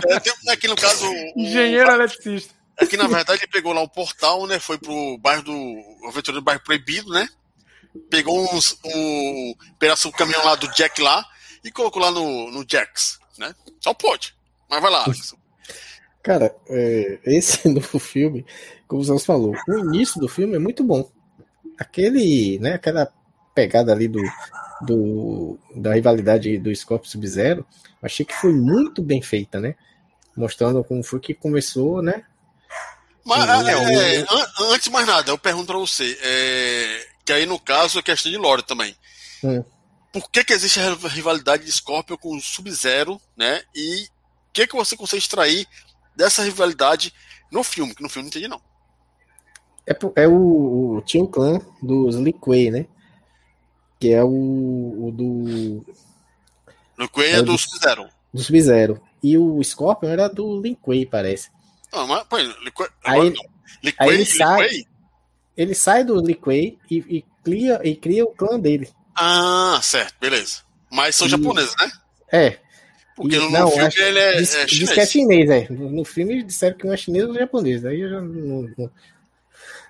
É, 0.08 0.20
tem, 0.20 0.32
aqui 0.48 0.68
no 0.68 0.76
caso. 0.76 1.04
O, 1.10 1.40
Engenheiro 1.40 1.90
eletricista. 1.90 2.54
Aqui, 2.80 2.96
na 2.96 3.08
verdade, 3.08 3.42
ele 3.42 3.50
pegou 3.50 3.72
lá 3.72 3.80
o 3.80 3.88
portal, 3.88 4.46
né? 4.46 4.60
Foi 4.60 4.78
pro 4.78 5.18
bairro 5.18 5.42
do. 5.42 5.52
O 5.52 6.08
aventureiro 6.08 6.40
do 6.40 6.44
bairro 6.44 6.62
proibido, 6.62 7.10
né? 7.10 7.28
Pegou 8.08 8.54
uns, 8.54 8.78
um 8.84 9.54
pedaço 9.78 10.08
do 10.08 10.16
caminhão 10.16 10.44
lá 10.44 10.54
do 10.54 10.68
Jack 10.68 11.00
lá 11.02 11.26
e 11.64 11.72
colocou 11.72 12.00
lá 12.00 12.12
no, 12.12 12.50
no 12.52 12.64
Jax, 12.68 13.18
né? 13.36 13.52
Só 13.80 13.92
pode. 13.92 14.34
Mas 14.70 14.80
vai 14.80 14.90
lá, 14.90 15.02
Alex. 15.04 15.34
Cara, 16.28 16.54
é, 16.68 17.20
esse 17.24 17.66
novo 17.72 17.98
filme, 17.98 18.44
como 18.86 19.02
você 19.02 19.24
falou, 19.24 19.56
o 19.66 19.78
início 19.78 20.20
do 20.20 20.28
filme 20.28 20.56
é 20.56 20.58
muito 20.58 20.84
bom. 20.84 21.10
Aquele, 21.78 22.58
né, 22.58 22.74
aquela 22.74 23.10
pegada 23.54 23.92
ali 23.92 24.08
do, 24.08 24.20
do 24.82 25.58
da 25.74 25.94
rivalidade 25.94 26.58
do 26.58 26.74
Scorpio 26.76 27.08
Sub-Zero, 27.08 27.66
achei 28.02 28.26
que 28.26 28.34
foi 28.34 28.52
muito 28.52 29.00
bem 29.00 29.22
feita, 29.22 29.58
né? 29.58 29.74
Mostrando 30.36 30.84
como 30.84 31.02
foi 31.02 31.18
que 31.18 31.32
começou, 31.32 32.02
né? 32.02 32.22
Mas, 33.24 33.66
é, 33.66 34.16
é, 34.20 34.26
antes 34.70 34.84
de 34.84 34.90
mais 34.90 35.06
nada, 35.06 35.30
eu 35.30 35.38
pergunto 35.38 35.68
pra 35.68 35.78
você, 35.78 36.18
é, 36.20 37.06
que 37.24 37.32
aí 37.32 37.46
no 37.46 37.58
caso 37.58 38.00
é 38.00 38.02
questão 38.02 38.30
de 38.30 38.36
lore 38.36 38.62
também. 38.62 38.94
Hum. 39.42 39.64
Por 40.12 40.30
que, 40.30 40.44
que 40.44 40.52
existe 40.52 40.78
a 40.78 40.94
rivalidade 41.08 41.64
de 41.64 41.72
Scorpio 41.72 42.18
com 42.18 42.36
o 42.36 42.40
Sub-Zero, 42.40 43.18
né? 43.34 43.62
E 43.74 44.04
o 44.04 44.08
que, 44.52 44.66
que 44.66 44.76
você 44.76 44.94
consegue 44.94 45.22
extrair 45.22 45.66
dessa 46.18 46.42
rivalidade 46.42 47.14
no 47.50 47.62
filme, 47.62 47.94
que 47.94 48.02
no 48.02 48.08
filme 48.08 48.24
não 48.24 48.30
entendi, 48.30 48.48
não. 48.48 48.60
É, 49.86 49.96
é 50.22 50.28
o, 50.28 50.96
o, 50.96 51.02
tinha 51.02 51.22
o 51.22 51.28
clã 51.28 51.60
dos 51.80 52.16
Liquay, 52.16 52.72
né? 52.72 52.86
Que 54.00 54.12
é 54.12 54.22
o, 54.22 54.28
o 54.28 55.12
do. 55.12 55.86
Liquay 56.98 57.30
é, 57.30 57.36
é 57.36 57.42
do, 57.42 57.56
Sub-Zero. 57.56 58.08
Do 58.34 58.42
Sub-Zero. 58.42 59.00
E 59.22 59.38
o 59.38 59.62
Scorpion 59.62 60.08
era 60.08 60.28
do 60.28 60.60
Linquay, 60.60 61.06
parece. 61.06 61.50
Não, 61.92 62.06
mas, 62.06 62.24
pô, 62.24 62.36
Liquay, 62.36 62.88
aí, 63.04 63.20
ele, 63.20 63.94
aí 63.98 64.08
ele 64.10 64.26
sai, 64.26 64.68
ele 65.56 65.74
sai 65.74 66.04
do 66.04 66.20
Liquay 66.20 66.78
e, 66.90 66.96
e, 66.96 67.24
cria, 67.44 67.80
e 67.84 67.96
cria 67.96 68.24
o 68.24 68.34
clã 68.34 68.58
dele. 68.58 68.92
Ah, 69.14 69.80
certo, 69.82 70.16
beleza. 70.20 70.62
Mas 70.90 71.14
são 71.14 71.28
e, 71.28 71.30
japoneses, 71.30 71.74
né? 71.76 71.92
É, 72.30 72.58
porque 73.18 73.36
no, 73.36 73.50
não, 73.50 73.68
filme 73.68 73.84
acho, 73.84 74.00
ele 74.00 74.18
é, 74.20 74.36
diz, 74.36 74.54
é 74.54 74.68
chinês. 74.68 74.70
Diz 74.70 74.92
que 74.92 75.00
é 75.00 75.06
chinês, 75.06 75.50
é. 75.50 75.66
No 75.70 76.04
filme 76.04 76.40
disseram 76.44 76.78
que 76.78 76.86
um 76.86 76.92
é 76.92 76.96
chinês 76.96 77.24
ou 77.24 77.34
japonês. 77.34 77.84
Aí 77.84 78.00
eu 78.00 78.08
já 78.08 78.20
não, 78.20 78.68
não, 78.78 78.90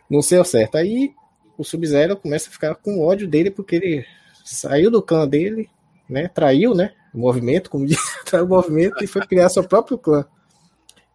não 0.08 0.22
sei 0.22 0.38
ao 0.38 0.46
certo. 0.46 0.78
Aí 0.78 1.12
o 1.58 1.62
Sub-Zero 1.62 2.16
começa 2.16 2.48
a 2.48 2.52
ficar 2.52 2.74
com 2.74 3.04
ódio 3.04 3.28
dele 3.28 3.50
porque 3.50 3.76
ele 3.76 4.06
saiu 4.42 4.90
do 4.90 5.02
clã 5.02 5.28
dele, 5.28 5.68
né? 6.08 6.26
Traiu, 6.26 6.74
né? 6.74 6.94
O 7.12 7.18
movimento, 7.18 7.68
como 7.68 7.84
diz, 7.86 7.98
traiu 8.24 8.46
o 8.46 8.48
movimento 8.48 9.04
e 9.04 9.06
foi 9.06 9.26
criar 9.26 9.50
seu 9.50 9.62
próprio 9.62 9.98
clã. 9.98 10.24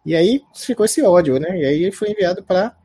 E 0.06 0.14
aí 0.14 0.40
ficou 0.54 0.86
esse 0.86 1.02
ódio, 1.02 1.40
né? 1.40 1.58
E 1.58 1.64
aí 1.64 1.82
ele 1.82 1.92
foi 1.92 2.10
enviado 2.10 2.44
para 2.44 2.76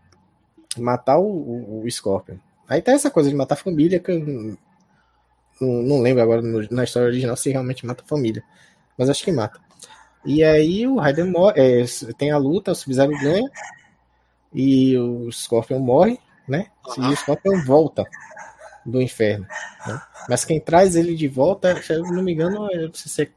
matar 0.75 1.19
o, 1.19 1.27
o, 1.27 1.83
o, 1.85 1.91
Scorpion. 1.91 2.37
Aí 2.67 2.81
tem 2.81 2.95
essa 2.95 3.11
coisa 3.11 3.29
de 3.29 3.35
matar 3.35 3.53
a 3.53 3.57
família, 3.57 3.99
que 3.99 4.11
eu 4.11 4.57
não, 5.61 5.83
não 5.83 6.01
lembro 6.01 6.23
agora 6.23 6.41
no, 6.41 6.67
na 6.71 6.83
história 6.83 7.09
original 7.09 7.35
se 7.35 7.51
realmente 7.51 7.85
mata 7.85 8.03
a 8.03 8.07
família 8.07 8.43
mas 8.99 9.09
acho 9.09 9.23
que 9.23 9.31
mata. 9.31 9.57
E 10.25 10.43
aí 10.43 10.85
o 10.85 10.97
Raiden 10.97 11.31
morre, 11.31 11.53
é, 11.81 11.85
tem 12.17 12.31
a 12.31 12.37
luta, 12.37 12.73
o 12.73 12.75
Sub-Zero 12.75 13.17
ganha, 13.17 13.49
e 14.53 14.97
o 14.97 15.31
Scorpion 15.31 15.79
morre, 15.79 16.19
né? 16.45 16.67
E 16.97 17.01
o 17.01 17.15
Scorpion 17.15 17.63
volta 17.63 18.03
do 18.85 19.01
inferno. 19.01 19.47
Né? 19.87 20.01
Mas 20.27 20.43
quem 20.43 20.59
traz 20.59 20.97
ele 20.97 21.15
de 21.15 21.29
volta, 21.29 21.81
se 21.81 21.93
eu 21.93 22.03
não 22.03 22.21
me 22.21 22.33
engano, 22.33 22.67
é, 22.71 22.87
não 22.87 22.93
sei 22.93 23.09
se 23.09 23.21
é 23.21 23.29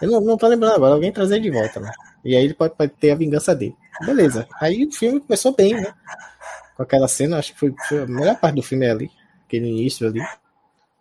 Eu 0.00 0.10
não, 0.10 0.20
não 0.22 0.38
tô 0.38 0.48
lembrando 0.48 0.74
agora, 0.74 0.94
alguém 0.94 1.12
trazer 1.12 1.36
ele 1.36 1.50
de 1.50 1.50
volta, 1.50 1.78
né? 1.78 1.92
E 2.24 2.34
aí 2.34 2.44
ele 2.44 2.54
pode, 2.54 2.74
pode, 2.74 2.92
ter 2.92 3.10
a 3.10 3.16
vingança 3.16 3.54
dele. 3.54 3.76
Beleza. 4.06 4.48
Aí 4.58 4.86
o 4.86 4.92
filme 4.92 5.20
começou 5.20 5.54
bem, 5.54 5.74
né? 5.74 5.92
Com 6.76 6.82
aquela 6.82 7.08
cena, 7.08 7.38
acho 7.38 7.52
que 7.52 7.58
foi, 7.58 7.74
foi 7.86 8.02
a 8.04 8.06
melhor 8.06 8.36
parte 8.36 8.54
do 8.54 8.62
filme 8.62 8.86
é 8.86 8.90
ali. 8.90 9.10
Aquele 9.46 9.68
início 9.68 10.06
ali. 10.06 10.20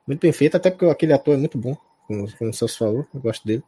Muito 0.06 0.20
bem 0.20 0.34
feito, 0.34 0.58
até 0.58 0.70
porque 0.70 0.86
aquele 0.86 1.14
ator 1.14 1.36
é 1.36 1.38
muito 1.38 1.58
bom 1.58 1.78
como, 2.12 2.32
como 2.38 2.50
o 2.50 2.54
Celso 2.54 2.78
falou, 2.78 3.08
eu 3.14 3.20
gosto 3.22 3.46
dele. 3.46 3.64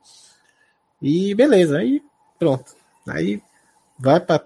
E 1.02 1.34
beleza, 1.34 1.78
aí 1.78 2.02
pronto. 2.38 2.76
Aí 3.08 3.42
vai 3.98 4.20
para 4.20 4.44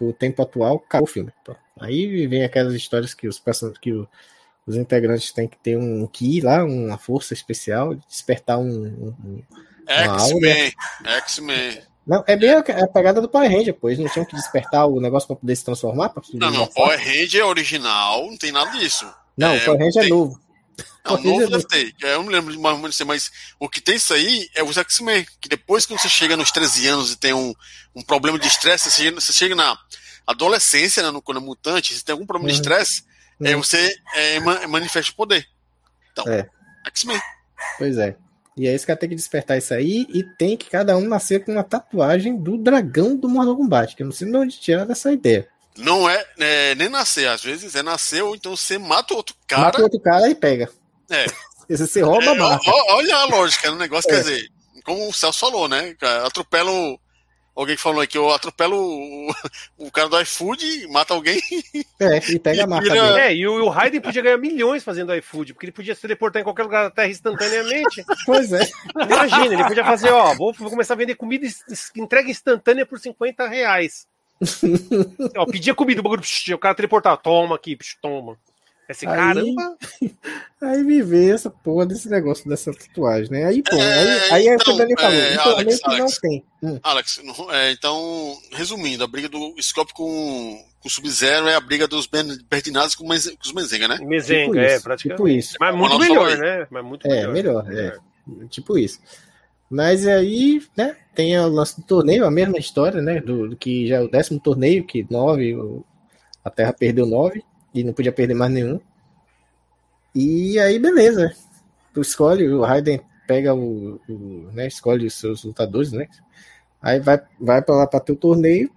o 0.00 0.12
tempo 0.12 0.42
atual, 0.42 0.76
acabou 0.76 1.08
o 1.08 1.10
filme. 1.10 1.32
Aí 1.80 2.26
vem 2.26 2.44
aquelas 2.44 2.74
histórias 2.74 3.14
que 3.14 3.26
os 3.26 3.42
que 3.80 3.92
o, 3.92 4.08
os 4.66 4.76
integrantes 4.76 5.32
têm 5.32 5.48
que 5.48 5.56
ter 5.56 5.76
um 5.76 6.06
ki 6.06 6.40
lá, 6.40 6.64
uma 6.64 6.98
força 6.98 7.34
especial, 7.34 7.94
despertar 7.94 8.58
um. 8.58 9.12
um 9.24 9.42
X-Men, 9.86 10.72
X-Men. 11.04 11.82
Não, 12.06 12.24
é 12.26 12.36
bem 12.36 12.50
a, 12.50 12.58
a, 12.58 12.88
pegada 12.88 13.20
do 13.20 13.28
Power 13.28 13.50
Ranger, 13.50 13.74
pois 13.80 13.98
não 13.98 14.08
tinham 14.08 14.26
que 14.26 14.34
despertar 14.34 14.86
o 14.86 15.00
negócio 15.00 15.26
para 15.26 15.36
poder 15.36 15.54
se 15.54 15.64
transformar? 15.64 16.08
Pra 16.08 16.22
não, 16.34 16.50
não, 16.50 16.66
Power 16.66 16.98
Ranger 16.98 17.40
é 17.40 17.44
original, 17.44 18.26
não 18.26 18.36
tem 18.36 18.50
nada 18.50 18.70
disso. 18.76 19.08
Não, 19.36 19.52
é, 19.52 19.58
o 19.58 19.64
Power 19.64 19.78
Ranger 19.78 19.98
é 19.98 20.00
tem... 20.00 20.06
é 20.06 20.14
novo. 20.14 20.40
Não, 21.04 21.20
novo 21.20 21.50
deve 21.50 21.66
ter. 21.66 21.94
Eu 22.00 22.22
não 22.22 22.30
lembro 22.30 22.52
de 22.52 22.58
mais 22.58 23.00
mas 23.00 23.30
o 23.58 23.68
que 23.68 23.80
tem 23.80 23.96
isso 23.96 24.14
aí 24.14 24.48
é 24.54 24.62
os 24.62 24.76
X-Men, 24.76 25.26
que 25.40 25.48
depois 25.48 25.84
que 25.84 25.92
você 25.92 26.08
chega 26.08 26.36
nos 26.36 26.50
13 26.50 26.86
anos 26.86 27.12
e 27.12 27.16
tem 27.16 27.32
um, 27.32 27.54
um 27.94 28.02
problema 28.02 28.38
de 28.38 28.46
estresse, 28.46 28.90
você 28.90 29.02
chega, 29.02 29.20
você 29.20 29.32
chega 29.32 29.54
na 29.54 29.76
adolescência, 30.26 31.02
né, 31.02 31.10
no, 31.10 31.20
quando 31.20 31.38
é 31.38 31.40
mutante, 31.40 31.94
se 31.94 32.04
tem 32.04 32.12
algum 32.12 32.26
problema 32.26 32.48
uhum. 32.48 32.54
de 32.54 32.60
estresse, 32.60 33.04
uhum. 33.40 33.46
é, 33.46 33.56
você 33.56 33.96
é, 34.14 34.40
manifesta 34.40 35.12
o 35.12 35.16
poder. 35.16 35.46
Então, 36.12 36.24
é. 36.28 36.48
X-Men. 36.86 37.20
Pois 37.78 37.98
é. 37.98 38.16
E 38.56 38.68
é 38.68 38.74
isso 38.74 38.84
que 38.84 38.94
tem 38.96 39.08
que 39.08 39.14
despertar 39.14 39.56
isso 39.56 39.72
aí. 39.72 40.06
E 40.10 40.22
tem 40.36 40.56
que 40.56 40.68
cada 40.68 40.96
um 40.96 41.08
nascer 41.08 41.44
com 41.44 41.52
uma 41.52 41.64
tatuagem 41.64 42.36
do 42.36 42.58
dragão 42.58 43.16
do 43.16 43.28
Mortal 43.28 43.56
Kombat. 43.56 43.96
Que 43.96 44.02
eu 44.02 44.06
não 44.06 44.12
sei 44.12 44.30
de 44.30 44.36
onde 44.36 44.60
tirar 44.60 44.88
essa 44.90 45.12
ideia. 45.12 45.48
Não 45.76 46.08
é, 46.08 46.24
é, 46.38 46.74
nem 46.74 46.88
nascer, 46.88 47.28
às 47.28 47.42
vezes 47.42 47.74
é 47.74 47.82
nascer, 47.82 48.22
ou 48.22 48.34
então 48.34 48.54
você 48.54 48.76
mata 48.78 49.14
outro 49.14 49.34
cara. 49.46 49.62
Mata 49.62 49.82
outro 49.82 50.00
cara 50.00 50.28
e 50.28 50.34
pega. 50.34 50.70
É. 51.10 51.26
você 51.68 52.02
rouba 52.02 52.24
é, 52.24 52.40
a 52.40 52.60
Olha 52.94 53.16
a 53.16 53.24
lógica 53.24 53.70
do 53.70 53.76
negócio, 53.76 54.10
é. 54.10 54.14
quer 54.14 54.20
dizer, 54.20 54.48
como 54.84 55.08
o 55.08 55.12
Celso 55.12 55.38
falou, 55.38 55.68
né? 55.68 55.96
Atropela 56.24 56.70
o, 56.70 56.98
Alguém 57.54 57.76
falou 57.76 58.00
aqui, 58.00 58.16
eu 58.16 58.30
atropelo 58.30 58.76
o, 58.78 59.30
o 59.76 59.90
cara 59.90 60.08
do 60.08 60.18
iFood, 60.22 60.88
mata 60.88 61.12
alguém. 61.12 61.38
É, 62.00 62.16
e 62.30 62.38
pega 62.38 62.64
a 62.64 62.66
marca 62.66 62.88
dele. 62.88 63.20
É, 63.20 63.34
e 63.34 63.46
o, 63.46 63.64
o 63.64 63.68
Raiden 63.68 64.00
podia 64.00 64.22
ganhar 64.22 64.38
milhões 64.38 64.82
fazendo 64.82 65.14
iFood, 65.14 65.52
porque 65.52 65.66
ele 65.66 65.72
podia 65.72 65.94
se 65.94 66.00
teleportar 66.00 66.40
em 66.40 66.44
qualquer 66.44 66.62
lugar 66.62 66.84
da 66.84 66.90
Terra 66.90 67.08
instantaneamente. 67.08 68.04
Pois 68.24 68.52
é. 68.52 68.66
Imagina, 68.94 69.54
ele 69.54 69.64
podia 69.64 69.84
fazer, 69.84 70.10
ó, 70.10 70.34
vou, 70.34 70.52
vou 70.52 70.70
começar 70.70 70.94
a 70.94 70.96
vender 70.96 71.14
comida 71.16 71.46
entrega 71.96 72.30
instantânea 72.30 72.86
por 72.86 72.98
50 72.98 73.48
reais. 73.48 74.06
ó, 75.36 75.46
pedia 75.46 75.74
comida, 75.74 76.00
o 76.00 76.02
bagulho, 76.02 76.22
o 76.22 76.58
cara 76.58 76.74
teleportar, 76.74 77.16
toma 77.16 77.56
aqui, 77.56 77.76
toma. 78.00 78.36
Esse 78.88 79.06
aí, 79.06 79.14
caramba. 79.14 79.76
Aí 80.60 80.82
me 80.84 81.02
vê 81.02 81.30
essa 81.30 81.50
porra 81.50 81.86
desse 81.86 82.08
negócio 82.08 82.48
dessa 82.48 82.72
tatuagem, 82.72 83.32
né? 83.32 83.46
Aí, 83.46 83.62
pô, 83.62 83.74
é, 83.74 84.30
aí, 84.30 84.48
aí 84.48 84.48
então, 84.48 84.52
é 84.52 84.54
o 84.54 84.58
que 84.58 84.70
o 84.70 84.74
então, 84.74 84.76
Dani 84.76 84.94
falou. 84.96 85.16
É, 85.16 85.36
Alex, 85.36 85.80
Alex, 85.82 85.98
não 85.98 86.30
tem. 86.30 86.44
Hum. 86.62 86.80
Alex, 86.82 87.20
é, 87.50 87.72
então, 87.72 88.38
resumindo, 88.52 89.02
a 89.02 89.06
briga 89.08 89.28
do 89.28 89.54
Scope 89.60 89.92
com, 89.92 90.64
com 90.78 90.88
o 90.88 90.90
Sub-Zero 90.90 91.48
é 91.48 91.56
a 91.56 91.60
briga 91.60 91.88
dos 91.88 92.06
Berdinazes 92.06 92.94
com, 92.94 93.04
com 93.04 93.12
os 93.12 93.52
Menzenga, 93.52 93.88
né? 93.88 93.98
Mezenga, 94.02 94.52
tipo 94.52 94.58
é, 94.58 94.78
praticamente. 94.78 95.16
Tipo 95.16 95.28
isso. 95.28 95.56
Mas 95.58 95.74
muito 95.74 95.98
melhor, 95.98 96.38
né? 96.38 96.66
Mas 96.70 96.84
muito 96.84 97.06
é, 97.08 97.26
melhor. 97.26 97.64
melhor 97.64 97.72
é. 97.72 97.98
Tipo 98.48 98.78
isso. 98.78 99.00
Mas 99.72 100.06
aí, 100.06 100.62
né, 100.76 100.94
tem 101.14 101.38
o 101.38 101.48
lance 101.48 101.80
do 101.80 101.86
torneio, 101.86 102.26
a 102.26 102.30
mesma 102.30 102.58
história, 102.58 103.00
né, 103.00 103.22
do, 103.22 103.48
do 103.48 103.56
que 103.56 103.86
já 103.88 103.96
é 103.96 104.00
o 104.02 104.10
décimo 104.10 104.38
torneio, 104.38 104.84
que 104.84 105.06
nove, 105.10 105.56
a 106.44 106.50
Terra 106.50 106.74
perdeu 106.74 107.06
nove, 107.06 107.42
e 107.72 107.82
não 107.82 107.94
podia 107.94 108.12
perder 108.12 108.34
mais 108.34 108.52
nenhum. 108.52 108.78
E 110.14 110.58
aí, 110.58 110.78
beleza. 110.78 111.34
Tu 111.94 112.02
escolhe, 112.02 112.46
o 112.50 112.60
Raiden 112.60 113.00
pega 113.26 113.54
o, 113.54 113.98
o 114.06 114.50
né, 114.52 114.66
escolhe 114.66 115.06
os 115.06 115.14
seus 115.14 115.42
lutadores, 115.42 115.90
né? 115.90 116.06
Aí 116.82 117.00
vai, 117.00 117.22
vai 117.40 117.62
para 117.62 117.74
lá 117.74 117.86
para 117.86 118.00
ter 118.00 118.12
o 118.12 118.16
torneio. 118.16 118.70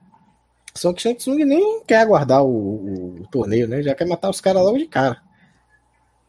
Só 0.73 0.93
que 0.93 1.01
Shang 1.01 1.17
Tsung 1.17 1.43
nem 1.43 1.83
quer 1.83 1.99
aguardar 1.99 2.41
o, 2.41 2.47
o, 2.47 3.21
o 3.21 3.27
torneio, 3.27 3.67
né? 3.67 3.83
Já 3.83 3.93
quer 3.93 4.07
matar 4.07 4.29
os 4.29 4.39
caras 4.39 4.63
logo 4.63 4.77
de 4.77 4.87
cara. 4.87 5.21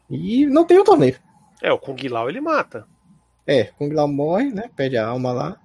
E 0.09 0.45
não 0.45 0.65
tem 0.65 0.77
o 0.77 0.83
torneio. 0.83 1.17
É, 1.61 1.71
o 1.71 1.79
Kung 1.79 1.95
Lao 2.09 2.29
ele 2.29 2.41
mata. 2.41 2.85
É, 3.47 3.63
Kung 3.63 3.93
Lao 3.93 4.09
morre, 4.09 4.51
né? 4.51 4.69
Pede 4.75 4.97
a 4.97 5.07
alma 5.07 5.31
lá. 5.31 5.61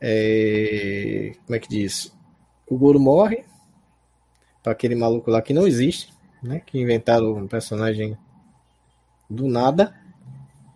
É... 0.00 1.32
Como 1.46 1.56
é 1.56 1.60
que 1.60 1.68
diz? 1.68 2.12
O 2.66 2.76
Goro 2.76 2.98
morre 2.98 3.44
para 4.62 4.72
aquele 4.72 4.96
maluco 4.96 5.30
lá 5.30 5.40
que 5.40 5.54
não 5.54 5.68
existe, 5.68 6.12
né? 6.42 6.60
Que 6.66 6.80
inventaram 6.80 7.32
um 7.36 7.46
personagem 7.46 8.18
do 9.30 9.46
nada, 9.46 9.94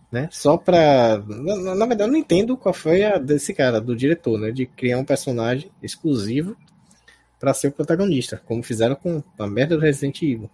né? 0.09 0.29
Só 0.31 0.55
pra. 0.55 1.17
Na, 1.17 1.75
na, 1.75 1.85
verdade, 1.85 2.09
eu 2.09 2.13
não 2.13 2.19
entendo 2.19 2.55
qual 2.55 2.73
foi 2.73 3.03
a 3.03 3.17
desse 3.17 3.53
cara, 3.53 3.81
do 3.81 3.93
diretor, 3.93 4.39
né? 4.39 4.51
De 4.51 4.65
criar 4.65 4.97
um 4.97 5.05
personagem 5.05 5.69
exclusivo 5.83 6.55
para 7.37 7.53
ser 7.53 7.67
o 7.67 7.71
protagonista, 7.71 8.41
como 8.45 8.63
fizeram 8.63 8.95
com 8.95 9.21
a 9.37 9.47
merda 9.47 9.75
do 9.75 9.81
Resident 9.81 10.21
Evil. 10.21 10.49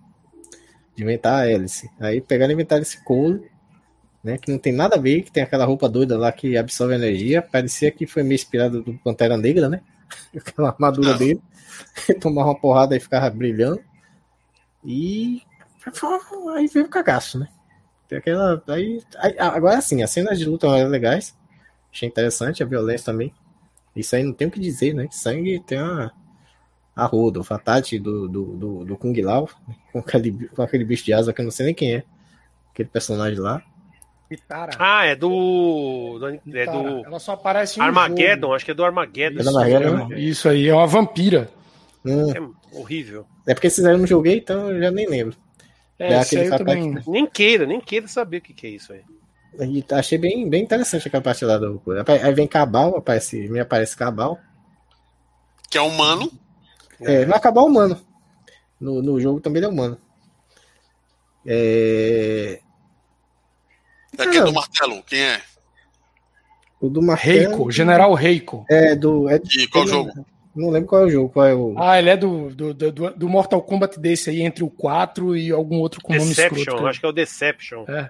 De 0.96 1.04
inventar 1.04 1.42
a 1.44 1.48
hélice. 1.48 1.92
Aí 2.00 2.20
pegaram 2.20 2.52
e 2.52 2.54
inventaram 2.56 2.82
esse 2.82 3.04
Cole, 3.04 3.52
né? 4.28 4.38
Que 4.38 4.52
não 4.52 4.60
tem 4.60 4.74
nada 4.74 4.96
a 4.96 5.00
ver, 5.00 5.24
que 5.24 5.32
tem 5.32 5.42
aquela 5.42 5.66
roupa 5.66 5.88
doida 5.88 6.18
lá 6.18 6.32
que 6.32 6.58
absorve 6.58 6.94
energia. 6.94 7.42
Parecia 7.42 7.90
que 7.92 8.06
foi 8.06 8.22
meio 8.24 8.36
inspirado 8.36 8.84
do 8.84 8.94
Pantera 8.96 9.38
Negra, 9.38 9.70
né? 9.70 9.82
Aquela 10.36 10.70
armadura 10.70 11.14
dele. 11.14 11.42
tomava 12.20 12.50
uma 12.50 12.60
porrada 12.60 12.96
e 12.96 13.00
ficava 13.00 13.30
brilhando. 13.30 13.82
E 14.84 15.42
aí 16.56 16.68
veio 16.68 16.86
o 16.86 16.90
cagaço, 16.90 17.40
né? 17.40 17.48
Tem 18.08 18.18
aquela. 18.18 18.62
Aí, 18.68 19.02
agora 19.38 19.82
sim, 19.82 20.02
as 20.02 20.12
cenas 20.12 20.38
de 20.38 20.46
luta 20.46 20.68
eram 20.68 20.90
legais. 20.90 21.36
Achei 21.92 22.08
interessante, 22.08 22.64
a 22.64 22.66
violência 22.66 23.06
também. 23.06 23.34
Isso 23.96 24.16
aí 24.16 24.24
não 24.24 24.34
tem 24.34 24.48
o 24.48 24.52
que 24.52 24.60
dizer, 24.60 24.94
né? 24.94 25.08
Sangue 25.12 25.60
tem 25.66 25.82
uma. 25.82 26.12
A 26.96 27.06
roda, 27.06 27.40
o 27.40 27.44
Fatate 27.44 28.00
do, 28.00 28.28
do, 28.28 28.46
do, 28.58 28.86
do 28.86 28.98
Kung 28.98 29.14
Lao, 29.22 29.48
com 29.92 30.00
aquele, 30.00 30.48
com 30.50 30.62
aquele 30.64 30.84
bicho 30.84 31.06
de 31.06 31.14
asa 31.14 31.32
que 31.32 31.42
eu 31.42 31.46
não 31.46 31.52
sei 31.52 31.68
nem 31.68 31.76
quem 31.76 31.96
é. 31.96 32.04
Aquele 32.72 32.90
personagem 32.90 33.40
lá. 33.40 33.62
Ah, 34.78 35.06
é 35.06 35.16
do. 35.16 36.20
do 36.20 36.28
é 36.58 36.66
do 36.66 37.06
Ela 37.06 37.20
só 37.20 37.34
aparece 37.34 37.80
em 37.80 37.84
Armageddon, 37.84 38.54
acho 38.54 38.66
que 38.66 38.72
é 38.72 38.74
do 38.74 38.84
Armageddon. 38.84 39.40
É 39.40 39.44
do 39.44 39.58
Armageddon? 39.58 40.14
Isso 40.16 40.50
aí, 40.50 40.68
é 40.68 40.74
uma 40.74 40.88
vampira. 40.88 41.50
Hum. 42.06 42.32
É 42.32 42.78
horrível. 42.78 43.26
É 43.46 43.54
porque 43.54 43.70
vocês 43.70 43.86
eu 43.86 43.98
não 43.98 44.08
joguei, 44.08 44.38
então 44.38 44.70
eu 44.70 44.82
já 44.82 44.92
nem 44.92 45.08
lembro. 45.08 45.38
É, 46.00 46.14
é 46.14 46.20
aquele 46.20 46.50
também... 46.50 46.96
Que... 46.96 47.10
Nem 47.10 47.26
queira, 47.26 47.66
nem 47.66 47.80
queira 47.80 48.08
saber 48.08 48.38
o 48.38 48.42
que, 48.42 48.54
que 48.54 48.68
é 48.68 48.70
isso 48.72 48.94
aí. 48.94 49.02
E 49.60 49.84
achei 49.92 50.18
bem, 50.18 50.48
bem 50.48 50.64
interessante 50.64 51.08
aquela 51.08 51.24
parte 51.24 51.44
lá 51.44 51.58
do. 51.58 51.82
Aí 52.08 52.34
vem 52.34 52.48
Cabal, 52.48 52.96
aparece, 52.98 53.48
me 53.50 53.60
aparece 53.60 53.98
Cabal. 53.98 54.38
Que 55.70 55.78
é 55.78 55.82
humano. 55.82 56.32
É, 57.02 57.26
vai 57.26 57.38
acabar 57.38 57.62
humano. 57.62 58.00
No, 58.80 59.02
no 59.02 59.20
jogo 59.20 59.40
também 59.40 59.60
ele 59.60 59.66
é 59.66 59.70
humano. 59.70 59.98
É. 61.46 62.60
É 64.18 64.28
quem 64.28 64.40
é 64.40 64.44
do 64.44 64.54
martelo? 64.54 65.04
Quem 65.04 65.20
é? 65.20 65.42
O 66.80 66.90
do 66.90 67.02
martelo. 67.02 67.50
Reiko, 67.50 67.72
General 67.72 68.14
Reiko. 68.14 68.66
É, 68.70 68.96
do. 68.96 69.30
É, 69.30 69.40
e 69.58 69.68
qual 69.68 69.88
jogo? 69.88 70.12
Não 70.58 70.72
lembro 70.72 70.90
qual 70.90 71.04
é 71.04 71.06
o 71.06 71.10
jogo, 71.10 71.30
qual 71.30 71.46
é 71.46 71.54
o. 71.54 71.76
Ah, 71.78 72.00
ele 72.00 72.10
é 72.10 72.18
do, 72.18 72.50
do, 72.50 72.74
do, 72.74 72.92
do 72.92 73.30
Mortal 73.30 73.62
Kombat 73.62 74.00
desse 74.00 74.32
aí, 74.32 74.42
entre 74.42 74.64
o 74.64 74.70
4 74.70 75.38
e 75.38 75.52
algum 75.52 75.78
outro 75.78 76.02
com 76.02 76.14
Deception, 76.14 76.50
nome 76.50 76.62
escroto. 76.62 76.88
Acho 76.88 77.00
que 77.00 77.06
é 77.06 77.10
o 77.10 77.12
Deception. 77.12 77.86
É. 77.88 78.10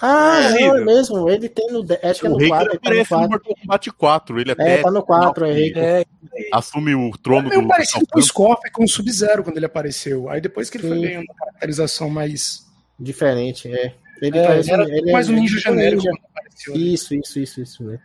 Ah, 0.00 0.40
é, 0.40 0.68
não, 0.68 0.76
é 0.78 0.84
mesmo. 0.84 1.28
Ele 1.28 1.48
tem 1.50 1.70
no. 1.70 1.84
Acho 2.02 2.20
que 2.20 2.26
é 2.26 2.30
no 2.30 2.36
o 2.36 2.48
4. 2.48 2.68
Ele 2.68 2.76
aparece 2.76 3.12
no, 3.12 3.20
no 3.20 3.28
Mortal 3.28 3.56
Kombat 3.60 3.90
4. 3.92 4.40
Ele 4.40 4.50
é, 4.52 4.54
é 4.58 4.82
tá 4.82 4.90
no 4.90 5.02
4, 5.02 5.44
é, 5.44 5.68
é. 5.76 6.04
Assume 6.50 6.94
o 6.94 7.10
trono 7.18 7.52
é 7.52 7.60
do. 7.60 7.68
parecido 7.68 8.06
com 8.10 8.18
o 8.18 8.22
Scorpion 8.22 8.72
com 8.72 8.84
o 8.84 8.88
Sub-Zero 8.88 9.44
quando 9.44 9.58
ele 9.58 9.66
apareceu. 9.66 10.30
Aí 10.30 10.40
depois 10.40 10.70
que 10.70 10.78
ele 10.78 10.84
Sim. 10.84 10.94
foi 10.94 11.00
ganhando 11.00 11.24
uma 11.24 11.34
caracterização 11.34 12.08
mais. 12.08 12.64
Diferente, 12.98 13.68
é. 13.68 13.92
Ele 14.26 14.38
é, 14.38 14.46
parece, 14.46 14.72
ele 14.72 15.12
mais 15.12 15.28
um 15.28 15.34
ninja 15.34 15.58
genérico. 15.58 16.02
Ninja. 16.02 16.18
Apareceu? 16.30 16.74
Isso, 16.74 17.14
isso, 17.14 17.38
isso, 17.38 17.60
isso, 17.60 17.84
né? 17.84 17.98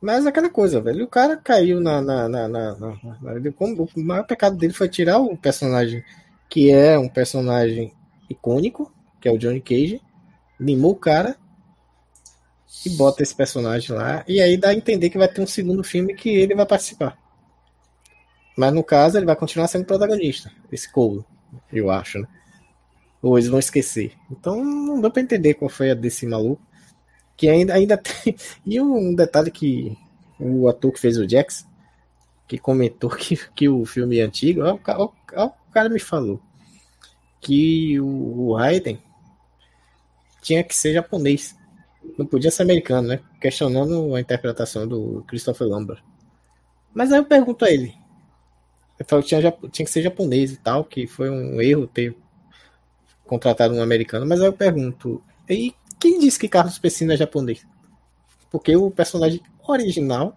Mas 0.00 0.26
aquela 0.26 0.48
coisa, 0.48 0.80
velho, 0.80 1.04
o 1.04 1.08
cara 1.08 1.36
caiu 1.36 1.80
na. 1.80 2.00
na, 2.00 2.28
na, 2.28 2.48
na, 2.48 2.74
na, 2.76 2.88
o 3.60 3.88
maior 3.96 4.24
pecado 4.24 4.56
dele 4.56 4.72
foi 4.72 4.88
tirar 4.88 5.18
o 5.18 5.36
personagem 5.36 6.02
que 6.48 6.70
é 6.70 6.98
um 6.98 7.08
personagem 7.08 7.92
icônico, 8.28 8.92
que 9.20 9.28
é 9.28 9.32
o 9.32 9.38
Johnny 9.38 9.60
Cage, 9.60 10.02
limou 10.58 10.92
o 10.92 10.96
cara 10.96 11.36
e 12.84 12.90
bota 12.90 13.22
esse 13.22 13.34
personagem 13.34 13.94
lá, 13.94 14.24
e 14.26 14.40
aí 14.40 14.56
dá 14.56 14.70
a 14.70 14.74
entender 14.74 15.10
que 15.10 15.18
vai 15.18 15.28
ter 15.28 15.40
um 15.40 15.46
segundo 15.46 15.84
filme 15.84 16.14
que 16.14 16.28
ele 16.28 16.54
vai 16.54 16.66
participar. 16.66 17.16
Mas 18.56 18.72
no 18.72 18.82
caso, 18.82 19.16
ele 19.16 19.26
vai 19.26 19.36
continuar 19.36 19.68
sendo 19.68 19.84
protagonista, 19.84 20.50
esse 20.72 20.90
Cole, 20.90 21.24
eu 21.72 21.90
acho, 21.90 22.18
né? 22.18 22.28
Ou 23.22 23.38
eles 23.38 23.48
vão 23.48 23.58
esquecer. 23.58 24.12
Então 24.30 24.64
não 24.64 25.00
dá 25.00 25.10
pra 25.10 25.22
entender 25.22 25.54
qual 25.54 25.68
foi 25.68 25.90
a 25.90 25.94
desse 25.94 26.26
maluco 26.26 26.62
que 27.36 27.48
ainda, 27.48 27.74
ainda 27.74 27.96
tem. 27.98 28.36
E 28.66 28.80
um 28.80 29.14
detalhe 29.14 29.50
que 29.50 29.96
o 30.38 30.68
ator 30.68 30.92
que 30.92 31.00
fez 31.00 31.16
o 31.16 31.28
Jax, 31.28 31.66
que 32.46 32.58
comentou 32.58 33.10
que, 33.10 33.36
que 33.54 33.68
o 33.68 33.84
filme 33.84 34.18
é 34.18 34.22
antigo, 34.22 34.62
ó, 34.62 34.78
ó, 34.88 35.10
ó, 35.34 35.46
o 35.46 35.72
cara 35.72 35.88
me 35.88 36.00
falou 36.00 36.40
que 37.40 37.98
o, 38.00 38.06
o 38.48 38.54
Raiden 38.54 38.98
tinha 40.42 40.62
que 40.62 40.74
ser 40.74 40.92
japonês. 40.92 41.56
não 42.18 42.26
podia 42.26 42.50
ser 42.50 42.62
americano, 42.62 43.08
né? 43.08 43.20
Questionando 43.40 44.14
a 44.14 44.20
interpretação 44.20 44.86
do 44.86 45.24
Christopher 45.26 45.66
Lambert. 45.66 46.02
Mas 46.92 47.12
aí 47.12 47.18
eu 47.18 47.24
pergunto 47.24 47.64
a 47.64 47.70
ele. 47.70 47.94
Eu 48.98 49.06
falo 49.06 49.22
que 49.22 49.28
tinha, 49.28 49.52
tinha 49.70 49.86
que 49.86 49.90
ser 49.90 50.02
japonês 50.02 50.52
e 50.52 50.56
tal, 50.58 50.84
que 50.84 51.06
foi 51.06 51.30
um 51.30 51.60
erro 51.60 51.86
ter 51.86 52.14
contratado 53.30 53.72
um 53.72 53.82
americano. 53.82 54.26
Mas 54.26 54.40
aí 54.40 54.48
eu 54.48 54.52
pergunto, 54.52 55.22
e 55.48 55.72
quem 56.00 56.18
disse 56.18 56.38
que 56.38 56.48
Carlos 56.48 56.78
Pessina 56.78 57.14
é 57.14 57.16
japonês? 57.16 57.64
Porque 58.50 58.74
o 58.74 58.90
personagem 58.90 59.40
original. 59.66 60.36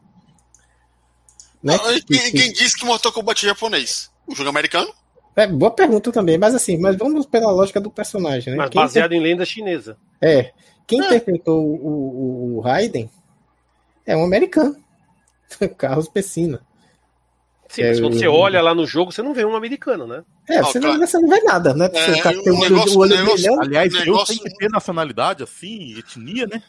Né, 1.61 1.75
não, 1.75 2.01
quem, 2.01 2.31
quem 2.31 2.53
disse 2.53 2.77
que 2.77 2.85
Mortal 2.85 3.11
Kombat 3.11 3.43
é 3.43 3.49
japonês? 3.49 4.11
O 4.27 4.35
jogo 4.35 4.49
americano? 4.49 4.93
É, 5.35 5.47
boa 5.47 5.71
pergunta 5.71 6.11
também, 6.11 6.37
mas 6.37 6.53
assim, 6.53 6.77
mas 6.77 6.95
vamos 6.95 7.25
pela 7.25 7.51
lógica 7.51 7.81
do 7.81 7.89
personagem, 7.89 8.51
né? 8.51 8.57
Mas 8.57 8.69
quem 8.69 8.79
baseado 8.79 9.13
inter... 9.13 9.17
em 9.17 9.31
lenda 9.31 9.45
chinesa. 9.45 9.97
É. 10.21 10.51
Quem 10.85 11.01
é. 11.01 11.05
interpretou 11.05 11.65
o, 11.65 11.87
o, 11.87 12.57
o 12.57 12.59
Raiden 12.59 13.09
é 14.05 14.15
um 14.15 14.23
americano. 14.23 14.77
Carlos 15.77 16.07
Pessina. 16.07 16.61
Sim, 17.73 17.87
mas 17.87 17.99
quando 17.99 18.13
você 18.19 18.27
olha 18.27 18.61
lá 18.61 18.75
no 18.75 18.85
jogo, 18.85 19.11
você 19.11 19.23
não 19.23 19.33
vê 19.33 19.43
um 19.43 19.55
americano, 19.55 20.05
né? 20.05 20.23
É, 20.47 20.61
você, 20.61 20.79
não, 20.79 20.95
você 20.99 21.17
não 21.17 21.27
vê 21.27 21.41
nada, 21.41 21.73
né? 21.73 21.89
É, 21.91 22.11
o 22.11 22.21
cara 22.21 22.43
tem 22.43 22.53
o, 22.53 22.59
negócio, 22.59 22.95
o 22.95 22.99
olho 22.99 23.17
negócio, 23.17 23.61
Aliás, 23.61 23.91
negócio... 23.91 24.35
eu 24.35 24.37
tenho 24.37 24.43
que 24.43 24.57
ter 24.59 24.69
nacionalidade, 24.69 25.41
assim, 25.41 25.97
etnia, 25.97 26.45
né? 26.45 26.61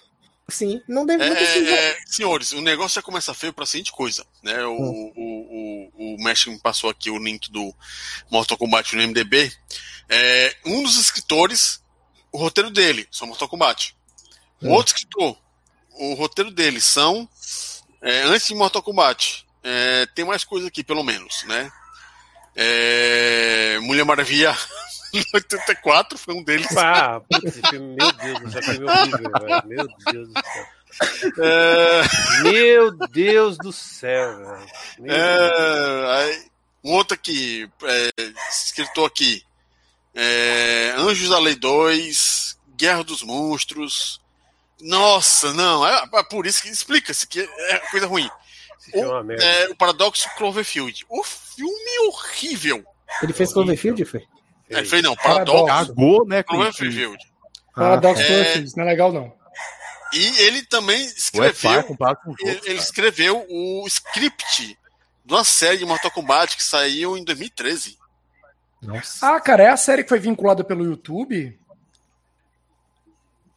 Sim, 0.49 0.81
não 0.89 1.05
deve 1.05 1.23
é, 1.23 1.91
é, 1.91 1.99
Senhores, 2.07 2.53
o 2.53 2.63
negócio 2.63 2.95
já 2.95 3.03
começa 3.03 3.35
feio 3.35 3.53
pra 3.53 3.67
seguinte 3.67 3.93
coisa, 3.93 4.25
né? 4.43 4.65
O, 4.65 4.73
hum. 4.73 5.13
o, 5.15 5.91
o, 5.93 6.15
o 6.15 6.25
Mesh 6.25 6.47
me 6.47 6.59
passou 6.59 6.89
aqui 6.89 7.11
o 7.11 7.19
link 7.19 7.53
do 7.53 7.75
Mortal 8.31 8.57
Kombat 8.57 8.97
no 8.97 9.03
MDB. 9.03 9.53
É, 10.09 10.57
um 10.65 10.83
dos 10.83 10.99
escritores, 10.99 11.83
o 12.33 12.39
roteiro 12.39 12.71
dele, 12.71 13.07
são 13.11 13.29
Mortal 13.29 13.49
Kombat. 13.49 13.95
O 14.63 14.69
hum. 14.69 14.73
outro 14.73 14.95
escritor, 14.95 15.37
o 15.91 16.15
roteiro 16.15 16.51
dele 16.51 16.81
são 16.81 17.29
é, 18.01 18.23
antes 18.23 18.47
de 18.49 18.55
Mortal 18.55 18.83
Kombat. 18.83 19.44
É, 19.65 20.07
tem 20.15 20.25
mais 20.25 20.45
coisa 20.45 20.69
aqui, 20.69 20.85
pelo 20.85 21.03
menos, 21.03 21.43
né? 21.45 21.73
É, 22.55 23.79
Mulher 23.81 24.05
Maravilha 24.05 24.55
84 25.35 26.19
foi 26.19 26.35
um 26.35 26.43
deles. 26.43 26.77
Ah, 26.77 27.21
putz, 27.21 27.61
meu 27.73 28.13
Deus, 28.13 28.55
esse 28.55 28.63
filme 28.63 28.91
horrível, 28.91 29.31
velho. 29.41 29.67
Meu 29.67 29.87
Deus 30.13 30.29
do 30.29 30.43
céu. 30.43 30.67
É... 31.39 32.43
Meu 32.43 32.91
Deus 33.09 33.59
do 33.59 33.73
céu, 33.73 34.37
velho. 34.39 34.67
É... 35.13 36.43
Um 36.83 36.93
outro 36.93 37.15
aqui, 37.15 37.69
é, 37.85 38.11
escritor 38.51 39.07
aqui. 39.07 39.43
É... 40.15 40.95
Anjos 40.99 41.31
da 41.31 41.39
Lei 41.39 41.55
2, 41.55 42.59
Guerra 42.77 43.03
dos 43.05 43.23
Monstros. 43.23 44.21
Nossa, 44.81 45.53
não, 45.53 45.87
é, 45.87 46.05
é 46.15 46.23
por 46.25 46.47
isso 46.47 46.63
que 46.63 46.69
explica-se 46.69 47.27
que 47.27 47.41
é 47.41 47.79
coisa 47.91 48.07
ruim. 48.07 48.29
O, 48.93 49.33
é, 49.33 49.69
o 49.69 49.77
Paradoxo 49.77 50.29
Cloverfield. 50.37 51.07
O 51.09 51.23
filme 51.23 51.99
horrível. 52.09 52.85
Ele 53.23 53.33
fez 53.33 53.53
Cloverfield, 53.53 54.05
foi? 54.05 54.27
É, 54.69 54.85
fez 54.85 55.03
não, 55.03 55.15
Paradox. 55.15 55.89
Cagou, 55.89 56.27
né? 56.27 56.43
Cloverfield. 56.43 57.19
Ah, 57.77 57.99
Cloverfield, 58.01 58.77
não 58.77 58.85
é 58.85 58.87
legal 58.87 59.13
não. 59.13 59.33
E 60.13 60.43
ele 60.43 60.63
também 60.63 61.05
escreveu. 61.05 61.85
ele, 62.41 62.61
ele 62.65 62.79
escreveu 62.79 63.45
o 63.49 63.85
script 63.87 64.79
de 65.25 65.35
uma 65.35 65.45
série 65.45 65.79
de 65.79 65.85
Mortal 65.85 66.11
Kombat 66.11 66.57
que 66.57 66.63
saiu 66.63 67.17
em 67.17 67.25
2013. 67.25 67.99
Nossa. 68.81 69.27
Ah, 69.35 69.41
cara, 69.41 69.65
é 69.65 69.69
a 69.71 69.77
série 69.77 70.03
que 70.03 70.09
foi 70.09 70.21
vinculada 70.21 70.63
pelo 70.63 70.85
YouTube? 70.85 71.59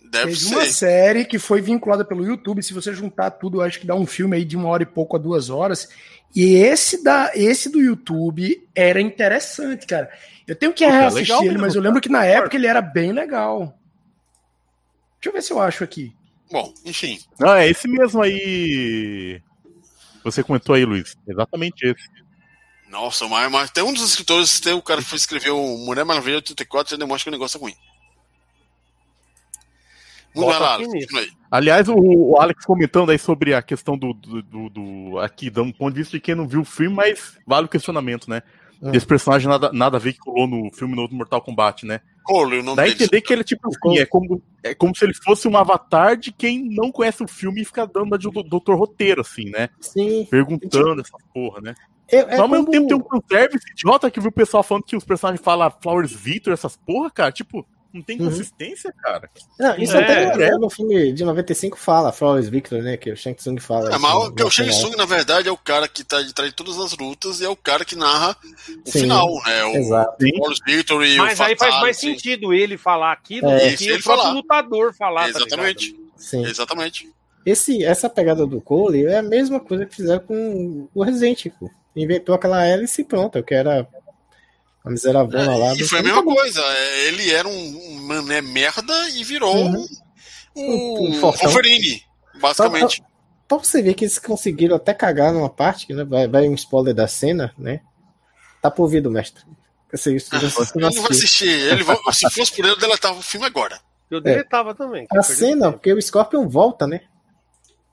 Deve 0.09 0.31
Teve 0.31 0.35
ser. 0.37 0.55
uma 0.55 0.65
série 0.65 1.25
que 1.25 1.37
foi 1.37 1.61
vinculada 1.61 2.05
pelo 2.05 2.25
YouTube. 2.25 2.63
Se 2.63 2.73
você 2.73 2.93
juntar 2.93 3.31
tudo, 3.31 3.61
acho 3.61 3.79
que 3.79 3.87
dá 3.87 3.95
um 3.95 4.05
filme 4.05 4.37
aí 4.37 4.45
de 4.45 4.55
uma 4.55 4.69
hora 4.69 4.83
e 4.83 4.85
pouco 4.85 5.15
a 5.15 5.19
duas 5.19 5.49
horas. 5.49 5.89
E 6.35 6.55
esse 6.55 7.03
da 7.03 7.31
esse 7.35 7.69
do 7.69 7.81
YouTube 7.81 8.67
era 8.75 9.01
interessante, 9.01 9.85
cara. 9.85 10.09
Eu 10.47 10.55
tenho 10.55 10.73
que 10.73 10.85
reassistir 10.85 11.35
ele, 11.37 11.49
mesmo, 11.49 11.61
mas 11.61 11.75
eu 11.75 11.81
lembro 11.81 12.01
que 12.01 12.09
na 12.09 12.23
época 12.23 12.55
ele 12.55 12.67
era 12.67 12.81
bem 12.81 13.11
legal. 13.11 13.77
Deixa 15.15 15.29
eu 15.29 15.33
ver 15.33 15.41
se 15.41 15.51
eu 15.51 15.59
acho 15.59 15.83
aqui. 15.83 16.13
Bom, 16.49 16.73
enfim. 16.85 17.19
Não, 17.39 17.53
é 17.53 17.69
esse 17.69 17.87
mesmo 17.87 18.21
aí. 18.21 19.41
Você 20.23 20.43
comentou 20.43 20.75
aí, 20.75 20.85
Luiz. 20.85 21.17
Exatamente 21.27 21.85
esse. 21.85 22.07
Nossa, 22.89 23.27
mas, 23.27 23.51
mas 23.51 23.71
tem 23.71 23.83
um 23.83 23.93
dos 23.93 24.03
escritores, 24.03 24.59
tem 24.61 24.73
o 24.73 24.81
cara 24.81 25.03
que 25.03 25.15
escreveu 25.15 25.57
Mulher 25.79 26.05
Maravilha 26.05 26.37
84, 26.37 26.91
já 26.91 26.97
demonstra 26.97 27.25
que 27.25 27.29
o 27.29 27.37
negócio 27.37 27.57
é 27.57 27.61
ruim. 27.61 27.75
Aliás, 31.49 31.87
o, 31.87 31.95
o, 31.95 32.39
Alex 32.39 32.65
comentando 32.65 33.09
aí 33.09 33.17
sobre 33.17 33.53
a 33.53 33.61
questão 33.61 33.97
do, 33.97 34.13
do, 34.13 34.41
do, 34.41 34.69
do, 34.69 35.19
Aqui, 35.19 35.49
dando 35.49 35.69
um 35.69 35.73
ponto 35.73 35.93
de 35.93 35.99
vista 35.99 36.17
de 36.17 36.21
quem 36.21 36.35
não 36.35 36.47
viu 36.47 36.61
o 36.61 36.65
filme, 36.65 36.95
mas 36.95 37.37
vale 37.45 37.65
o 37.65 37.69
questionamento, 37.69 38.29
né? 38.29 38.41
Hum. 38.81 38.91
Esse 38.93 39.05
personagem 39.05 39.47
nada, 39.47 39.71
nada 39.73 39.97
a 39.97 39.99
ver 39.99 40.13
que 40.13 40.19
colou 40.19 40.47
no 40.47 40.71
filme 40.71 40.95
novo 40.95 41.15
Mortal 41.15 41.41
Kombat, 41.41 41.85
né? 41.85 42.01
Cole, 42.23 42.61
não 42.61 42.75
Dá 42.75 42.83
a 42.83 42.89
entender 42.89 43.21
que 43.21 43.33
ele 43.33 43.41
é 43.41 43.45
tipo 43.45 43.67
assim, 43.67 43.99
é 43.99 44.05
como, 44.05 44.41
é 44.61 44.75
como 44.75 44.95
se 44.95 45.05
ele 45.05 45.13
fosse 45.13 45.47
um 45.47 45.57
avatar 45.57 46.17
de 46.17 46.31
quem 46.31 46.63
não 46.69 46.91
conhece 46.91 47.23
o 47.23 47.27
filme 47.27 47.61
e 47.61 47.65
fica 47.65 47.87
dando 47.87 48.13
a 48.13 48.17
de 48.17 48.29
doutor 48.29 48.77
roteiro, 48.77 49.21
assim, 49.21 49.49
né? 49.49 49.69
Sim. 49.79 50.27
Perguntando 50.29 51.01
essa 51.01 51.17
porra, 51.33 51.61
né? 51.61 51.73
Eu, 52.09 52.21
é 52.21 52.25
Mas 52.31 52.39
ao 52.39 52.47
mesmo 52.47 52.69
tempo 52.69 52.87
tem 52.87 52.97
um 52.97 53.03
fanservice 53.03 53.71
idiota 53.71 54.11
que 54.11 54.19
viu 54.19 54.29
o 54.29 54.33
pessoal 54.33 54.63
falando 54.63 54.83
que 54.83 54.95
os 54.95 55.03
personagens 55.03 55.43
falam 55.43 55.71
Flowers 55.81 56.11
Victor, 56.11 56.53
essas 56.53 56.75
porra, 56.77 57.09
cara. 57.09 57.31
Tipo, 57.31 57.65
não 57.93 58.01
tem 58.01 58.19
uhum. 58.19 58.29
consistência, 58.29 58.93
uhum. 58.95 59.01
cara. 59.01 59.29
Não, 59.59 59.77
isso 59.77 59.95
é, 59.95 60.31
até 60.31 60.51
no, 60.51 60.59
no 60.59 60.69
filme 60.69 61.11
de 61.13 61.23
95 61.23 61.77
fala, 61.77 62.11
Flores 62.11 62.49
Victor, 62.49 62.81
né? 62.81 62.97
Que 62.97 63.11
o 63.11 63.17
Shang 63.17 63.35
Tsung 63.35 63.59
fala. 63.59 63.93
É, 63.93 63.97
mas 63.97 64.29
que 64.29 64.43
o 64.43 64.49
Shang 64.49 64.69
Tsung, 64.69 64.95
na 64.95 65.05
verdade, 65.05 65.47
é 65.47 65.51
o 65.51 65.57
cara 65.57 65.87
que 65.87 66.03
tá 66.03 66.21
de 66.21 66.33
trás 66.33 66.49
de 66.49 66.55
todas 66.55 66.77
as 66.77 66.97
lutas 66.97 67.39
e 67.39 67.45
é 67.45 67.49
o 67.49 67.55
cara 67.55 67.85
que 67.85 67.95
narra 67.95 68.35
o 68.85 68.91
Sim, 68.91 69.01
final, 69.01 69.27
né? 69.45 69.63
O 69.65 69.75
exato. 69.75 70.25
Flores 70.35 70.59
Victor 70.65 71.05
e 71.05 71.17
Mas 71.17 71.39
o 71.39 71.43
aí 71.43 71.55
faz 71.57 71.75
mais 71.81 71.97
sentido 71.97 72.53
ele 72.53 72.77
falar 72.77 73.11
aquilo 73.11 73.49
é. 73.49 73.71
do 73.71 73.77
que 73.77 73.91
o 73.91 74.03
próprio 74.03 74.33
lutador 74.33 74.93
falar. 74.93 75.31
Tá 75.31 75.39
Exatamente. 75.39 75.93
Tá 75.93 75.99
Sim. 76.17 76.45
Exatamente. 76.45 77.11
Esse, 77.45 77.83
essa 77.83 78.09
pegada 78.09 78.45
do 78.45 78.59
Cole 78.59 79.05
é 79.05 79.19
a 79.19 79.23
mesma 79.23 79.59
coisa 79.59 79.85
que 79.85 79.95
fizeram 79.95 80.19
com 80.19 80.89
o 80.93 81.03
Resident 81.03 81.45
Evil. 81.45 81.71
Inventou 81.95 82.35
aquela 82.35 82.65
hélice 82.65 83.01
e 83.01 83.05
pronto, 83.05 83.41
que 83.41 83.53
era 83.53 83.87
a 84.87 84.91
miseravona 84.91 85.53
é, 85.53 85.57
lá. 85.57 85.73
E 85.75 85.83
foi 85.83 85.99
a 85.99 86.03
mesma 86.03 86.23
coisa. 86.23 86.61
É, 86.61 87.07
ele 87.07 87.31
era 87.31 87.47
um 87.47 88.01
mané 88.01 88.41
merda 88.41 89.09
e 89.09 89.23
virou 89.23 89.55
uhum. 89.55 89.85
um, 90.55 90.61
um, 90.61 91.09
um 91.09 91.19
Wolverine, 91.19 92.03
basicamente. 92.39 93.01
Pra, 93.01 93.09
pra, 93.47 93.57
você 93.57 93.81
ver 93.81 93.93
que 93.93 94.05
eles 94.05 94.17
conseguiram 94.17 94.75
até 94.75 94.93
cagar 94.93 95.33
numa 95.33 95.49
parte, 95.49 95.93
né? 95.93 96.03
Vai, 96.03 96.27
vai 96.27 96.47
um 96.47 96.55
spoiler 96.55 96.93
da 96.93 97.07
cena, 97.07 97.53
né? 97.57 97.81
Tá 98.61 98.71
por 98.71 98.83
ouvido, 98.83 99.11
mestre. 99.11 99.43
Você, 99.91 100.19
você, 100.19 100.35
ah, 100.35 100.39
não, 100.75 100.89
não 100.89 101.01
vai 101.01 101.11
assistir. 101.11 101.47
Ele, 101.47 101.83
se 102.11 102.29
fosse 102.29 102.51
por 102.51 102.65
ele, 102.65 102.73
eu 102.73 102.79
deletava 102.79 103.17
o 103.17 103.21
filme 103.21 103.45
agora. 103.45 103.79
Eu 104.09 104.21
deletava 104.21 104.71
é. 104.71 104.73
também. 104.73 105.07
A 105.11 105.21
cena, 105.21 105.71
porque 105.71 105.93
o 105.93 106.01
Scorpion 106.01 106.47
volta, 106.47 106.87
né? 106.87 107.01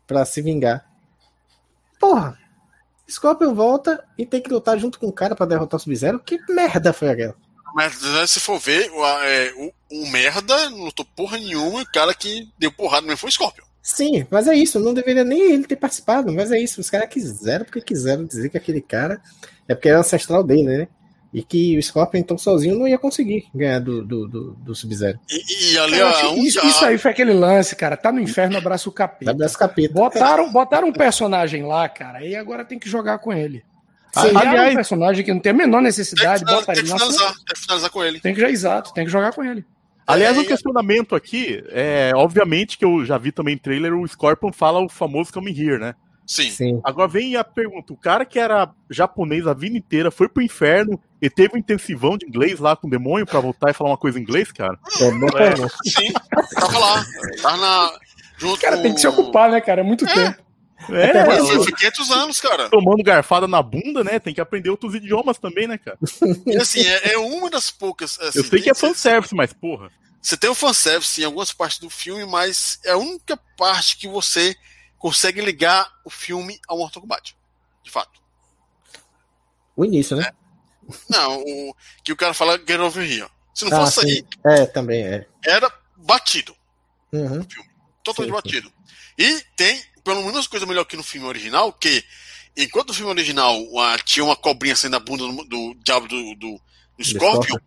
Pra 0.07 0.25
se 0.25 0.43
vingar. 0.43 0.85
Porra, 1.99 2.39
Scorpion 3.09 3.55
volta 3.55 4.03
e 4.17 4.25
tem 4.25 4.41
que 4.41 4.51
lutar 4.51 4.79
junto 4.79 4.99
com 4.99 5.07
o 5.07 5.13
cara 5.13 5.35
para 5.35 5.47
derrotar 5.47 5.79
o 5.79 5.83
Sub-Zero. 5.83 6.21
Que 6.21 6.39
merda 6.49 6.93
foi 6.93 7.11
aquela? 7.11 7.35
Mas 7.75 8.01
né, 8.01 8.27
se 8.27 8.39
for 8.39 8.59
ver, 8.59 8.91
o, 8.93 9.05
é, 9.05 9.53
o, 9.57 9.73
o, 9.91 10.07
merda 10.07 10.71
não 10.71 10.85
lutou 10.85 11.05
porra 11.17 11.37
nenhuma 11.37 11.81
e 11.81 11.83
o 11.83 11.93
cara 11.93 12.15
que 12.15 12.49
deu 12.59 12.71
porrada 12.71 13.05
mesmo 13.05 13.19
foi 13.19 13.29
o 13.29 13.33
Scorpion. 13.33 13.65
Sim, 13.83 14.27
mas 14.31 14.47
é 14.47 14.55
isso. 14.55 14.79
Não 14.79 14.95
deveria 14.95 15.25
nem 15.25 15.53
ele 15.53 15.67
ter 15.67 15.77
participado, 15.77 16.33
mas 16.33 16.53
é 16.53 16.59
isso. 16.59 16.81
Os 16.81 16.89
caras 16.89 17.09
quiseram 17.09 17.65
porque 17.65 17.81
quiseram 17.81 18.25
dizer 18.25 18.49
que 18.49 18.57
aquele 18.57 18.81
cara 18.81 19.21
é 19.69 19.75
porque 19.75 19.89
era 19.89 19.99
ancestral 19.99 20.43
dele, 20.45 20.63
né? 20.63 20.89
E 21.35 21.43
que 21.43 21.77
o 21.77 21.83
Scorpion, 21.83 22.21
então, 22.21 22.39
sozinho 22.39 22.79
não 22.79 22.87
ia 22.87 22.97
conseguir 22.97 23.47
ganhar 23.53 23.81
do, 23.81 24.05
do, 24.05 24.29
do, 24.29 24.53
do 24.53 24.75
Sub-Zero. 24.75 25.19
E, 25.29 25.73
e, 25.73 25.79
ali, 25.79 26.47
isso, 26.47 26.65
isso, 26.65 26.85
aí 26.85 26.97
foi 26.97 27.11
aquele 27.11 27.33
lance, 27.33 27.75
cara. 27.75 27.97
Tá 27.97 28.13
no 28.13 28.21
inferno, 28.21 28.57
abraça 28.57 28.89
o 28.89 28.93
capeta. 28.93 29.33
Abraça 29.33 29.57
o 29.57 29.59
capeta. 29.59 29.93
Botaram, 29.93 30.53
botaram 30.53 30.89
um 30.89 30.93
personagem 30.93 31.67
lá, 31.67 31.89
cara, 31.89 32.25
e 32.25 32.37
agora 32.37 32.65
tem 32.65 32.79
que 32.79 32.89
jogar 32.89 33.19
com 33.19 33.33
ele. 33.33 33.65
Sim, 34.13 34.29
aliás, 34.37 34.73
um 34.73 34.77
personagem 34.77 35.25
que 35.25 35.33
não 35.33 35.41
tem 35.41 35.51
a 35.51 35.55
menor 35.55 35.83
necessidade, 35.83 36.45
tem 36.45 36.55
que, 36.55 36.61
bota 36.61 36.73
tem 36.73 36.85
que 36.85 36.93
finalizar, 36.93 37.35
tem 37.35 37.55
que 37.55 37.61
finalizar 37.61 37.91
com 37.91 38.05
ele. 38.05 38.21
Tem 38.21 38.35
que 38.35 38.41
já, 38.41 38.49
exato, 38.49 38.95
tem 38.95 39.05
que 39.05 39.11
jogar 39.11 39.33
com 39.33 39.43
ele. 39.43 39.65
Aliás, 40.07 40.37
o 40.37 40.43
um 40.43 40.45
questionamento 40.45 41.17
aqui 41.17 41.65
é, 41.71 42.13
obviamente, 42.15 42.79
que 42.79 42.85
eu 42.85 43.05
já 43.05 43.19
vi 43.19 43.33
também 43.33 43.55
em 43.55 43.59
trailer, 43.59 43.93
o 43.93 44.07
Scorpion 44.07 44.53
fala 44.53 44.81
o 44.81 44.89
famoso 44.89 45.33
Come 45.33 45.51
Here, 45.51 45.81
né? 45.81 45.97
Sim. 46.27 46.51
Sim. 46.51 46.81
Agora 46.83 47.09
vem 47.09 47.37
a 47.37 47.45
pergunta: 47.45 47.93
o 47.93 47.97
cara 47.97 48.25
que 48.25 48.39
era 48.39 48.71
japonês 48.91 49.47
a 49.47 49.55
vida 49.55 49.77
inteira 49.77 50.11
foi 50.11 50.29
pro 50.29 50.43
inferno 50.43 51.01
e 51.21 51.29
teve 51.29 51.55
um 51.55 51.59
intensivão 51.59 52.17
de 52.17 52.27
inglês 52.27 52.59
lá 52.59 52.75
com 52.75 52.87
o 52.87 52.91
demônio 52.91 53.27
pra 53.27 53.41
voltar 53.41 53.71
e 53.71 53.75
falar 53.75 53.91
uma 53.91 53.99
coisa 53.99 54.19
em 54.19 54.23
inglês, 54.23 54.51
cara? 54.51 54.79
É, 55.01 55.05
é, 55.05 55.91
sim, 55.91 56.13
tava 56.55 56.79
lá. 56.79 57.05
Tava 57.43 57.57
na. 57.57 57.99
Junto 58.37 58.61
cara, 58.61 58.83
tem 58.83 58.93
que 58.93 59.01
se 59.01 59.07
ocupar, 59.07 59.51
né, 59.51 59.61
cara? 59.61 59.81
É 59.81 59.85
muito 59.85 60.07
é. 60.07 60.15
tempo. 60.15 60.45
É, 60.91 61.17
é 61.17 61.25
foi 61.63 61.73
500 61.73 62.11
anos, 62.11 62.41
cara. 62.41 62.69
Tomando 62.69 63.03
garfada 63.03 63.47
na 63.47 63.63
bunda, 63.63 64.03
né? 64.05 64.19
Tem 64.19 64.35
que 64.35 64.41
aprender 64.41 64.71
outros 64.71 64.95
idiomas 64.95 65.39
também, 65.39 65.67
né, 65.67 65.79
cara? 65.79 65.99
E 66.47 66.57
assim, 66.57 66.85
é, 66.87 67.13
é 67.13 67.19
uma 67.19 67.49
das 67.49 67.71
poucas. 67.71 68.19
Assim, 68.21 68.39
Eu 68.39 68.45
sei 68.45 68.61
que 68.61 68.71
é 68.71 68.75
fanservice, 68.75 69.35
mas 69.35 69.53
porra. 69.53 69.91
Você 70.21 70.37
tem 70.37 70.51
o 70.51 70.55
fanservice 70.55 71.21
em 71.21 71.25
algumas 71.25 71.53
partes 71.53 71.79
do 71.79 71.91
filme, 71.91 72.25
mas 72.27 72.79
é 72.85 72.93
a 72.93 72.97
única 72.97 73.39
parte 73.57 73.97
que 73.97 74.09
você 74.09 74.57
consegue 75.05 75.43
ligar 75.43 75.87
o 76.03 76.09
filme 76.09 76.59
ao 76.67 76.79
Mortal 76.79 77.03
Kombat. 77.03 77.37
De 77.83 77.91
fato. 77.91 78.23
O 79.77 79.85
início, 79.85 80.17
né? 80.17 80.31
É. 80.31 80.95
Não, 81.11 81.43
o, 81.43 81.77
que 82.03 82.11
o 82.11 82.17
cara 82.17 82.33
fala 82.33 82.57
Get 82.57 82.81
Over 82.81 83.05
Here. 83.05 83.29
Se 83.55 83.67
não 83.67 83.77
ah, 83.77 83.85
fosse 83.85 84.01
sim. 84.01 84.27
aí. 84.47 84.61
É, 84.61 84.65
também 84.65 85.05
é. 85.05 85.27
Era 85.45 85.71
batido. 85.95 86.57
Uhum. 87.13 87.41
O 87.41 87.45
filme. 87.45 87.71
Totalmente 88.03 88.31
sim, 88.31 88.43
batido. 88.43 88.69
Sim. 88.69 88.75
E 89.19 89.45
tem, 89.55 89.83
pelo 90.03 90.25
menos, 90.25 90.47
coisa 90.47 90.65
melhor 90.65 90.87
que 90.87 90.97
no 90.97 91.03
filme 91.03 91.27
original, 91.27 91.71
que 91.71 92.03
enquanto 92.57 92.89
o 92.89 92.95
filme 92.95 93.11
original 93.11 93.59
tinha 94.07 94.25
uma 94.25 94.37
cobrinha 94.37 94.75
saindo 94.75 94.93
da 94.93 95.01
bunda 95.01 95.27
do, 95.27 95.45
do 95.45 95.75
diabo 95.85 96.09
do, 96.09 96.35
do, 96.35 96.61
do 96.97 97.05
Scorpion, 97.05 97.59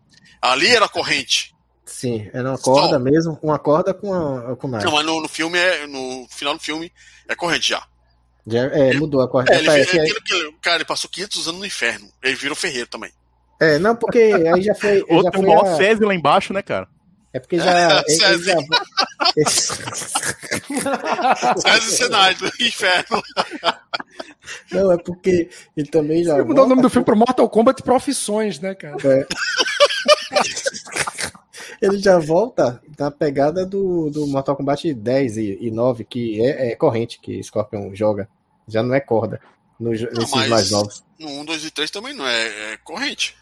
ali 0.42 0.66
era 0.70 0.90
corrente. 0.90 1.56
Sim, 1.88 2.30
era 2.34 2.50
uma 2.50 2.58
corda 2.58 2.98
Só. 2.98 3.00
mesmo, 3.00 3.40
uma 3.42 3.58
corda 3.58 3.94
com 3.94 4.14
a 4.14 4.58
com 4.58 4.68
Não, 4.68 4.92
mas 4.92 5.06
no, 5.06 5.22
no, 5.22 5.30
filme 5.30 5.58
é. 5.58 5.88
No 5.88 6.28
final 6.30 6.54
do 6.54 6.60
filme 6.60 6.92
é 7.28 7.36
corrente 7.36 7.70
já. 7.70 7.84
já 8.46 8.66
é, 8.66 8.94
mudou 8.94 9.22
a 9.22 9.28
corda. 9.28 9.52
É, 9.54 9.60
ele, 9.60 9.70
é, 9.70 9.80
ele, 9.80 10.14
ele, 10.30 10.56
cara, 10.62 10.78
ele 10.78 10.86
passou 10.86 11.10
500 11.10 11.48
anos 11.48 11.60
no 11.62 11.66
inferno. 11.66 12.08
Ele 12.22 12.36
virou 12.36 12.56
ferreiro 12.56 12.90
também. 12.90 13.12
É, 13.60 13.80
não, 13.80 13.96
porque 13.96 14.20
aí 14.20 14.62
já 14.62 14.76
foi. 14.76 15.00
Outro 15.10 15.24
já 15.24 15.32
foi 15.32 15.48
maior 15.48 15.66
a... 15.66 15.78
César 15.78 16.06
lá 16.06 16.14
embaixo, 16.14 16.54
né, 16.54 16.62
cara? 16.62 16.88
É 17.34 17.40
porque 17.40 17.58
já. 17.58 18.04
ele, 18.08 18.18
já... 18.18 18.58
César 21.58 21.80
Senado, 21.80 22.52
inferno. 22.60 23.24
Não, 24.72 24.92
é 24.92 24.98
porque 24.98 25.50
ele 25.76 25.88
também 25.88 26.24
já. 26.24 26.36
Ele 26.36 26.44
mudou 26.44 26.66
o 26.66 26.68
nome 26.68 26.82
do 26.82 26.90
filme 26.90 27.06
para 27.06 27.16
Mortal 27.16 27.50
Kombat 27.50 27.82
Profissões, 27.82 28.60
né, 28.60 28.76
cara? 28.76 28.98
É. 29.06 29.26
ele 31.82 31.98
já 31.98 32.18
volta 32.18 32.82
na 32.98 33.12
pegada 33.12 33.66
do, 33.66 34.10
do 34.10 34.28
Mortal 34.28 34.56
Kombat 34.56 34.94
10 34.94 35.38
e, 35.38 35.58
e 35.62 35.72
9, 35.72 36.04
que 36.04 36.42
é, 36.42 36.72
é, 36.72 36.76
corrente 36.76 37.20
que 37.20 37.42
Scorpion 37.44 37.94
joga. 37.94 38.28
Já 38.68 38.82
não 38.82 38.94
é 38.94 39.00
corda. 39.00 39.40
No, 39.80 39.92
não, 39.92 40.12
nesses 40.12 40.50
mais 40.50 40.72
novos. 40.72 41.04
No 41.20 41.28
1, 41.28 41.46
2 41.46 41.66
e 41.66 41.72
3 41.72 41.92
também 41.92 42.14
não 42.14 42.28
é, 42.28 42.74
é 42.74 42.78
corrente. 42.84 43.36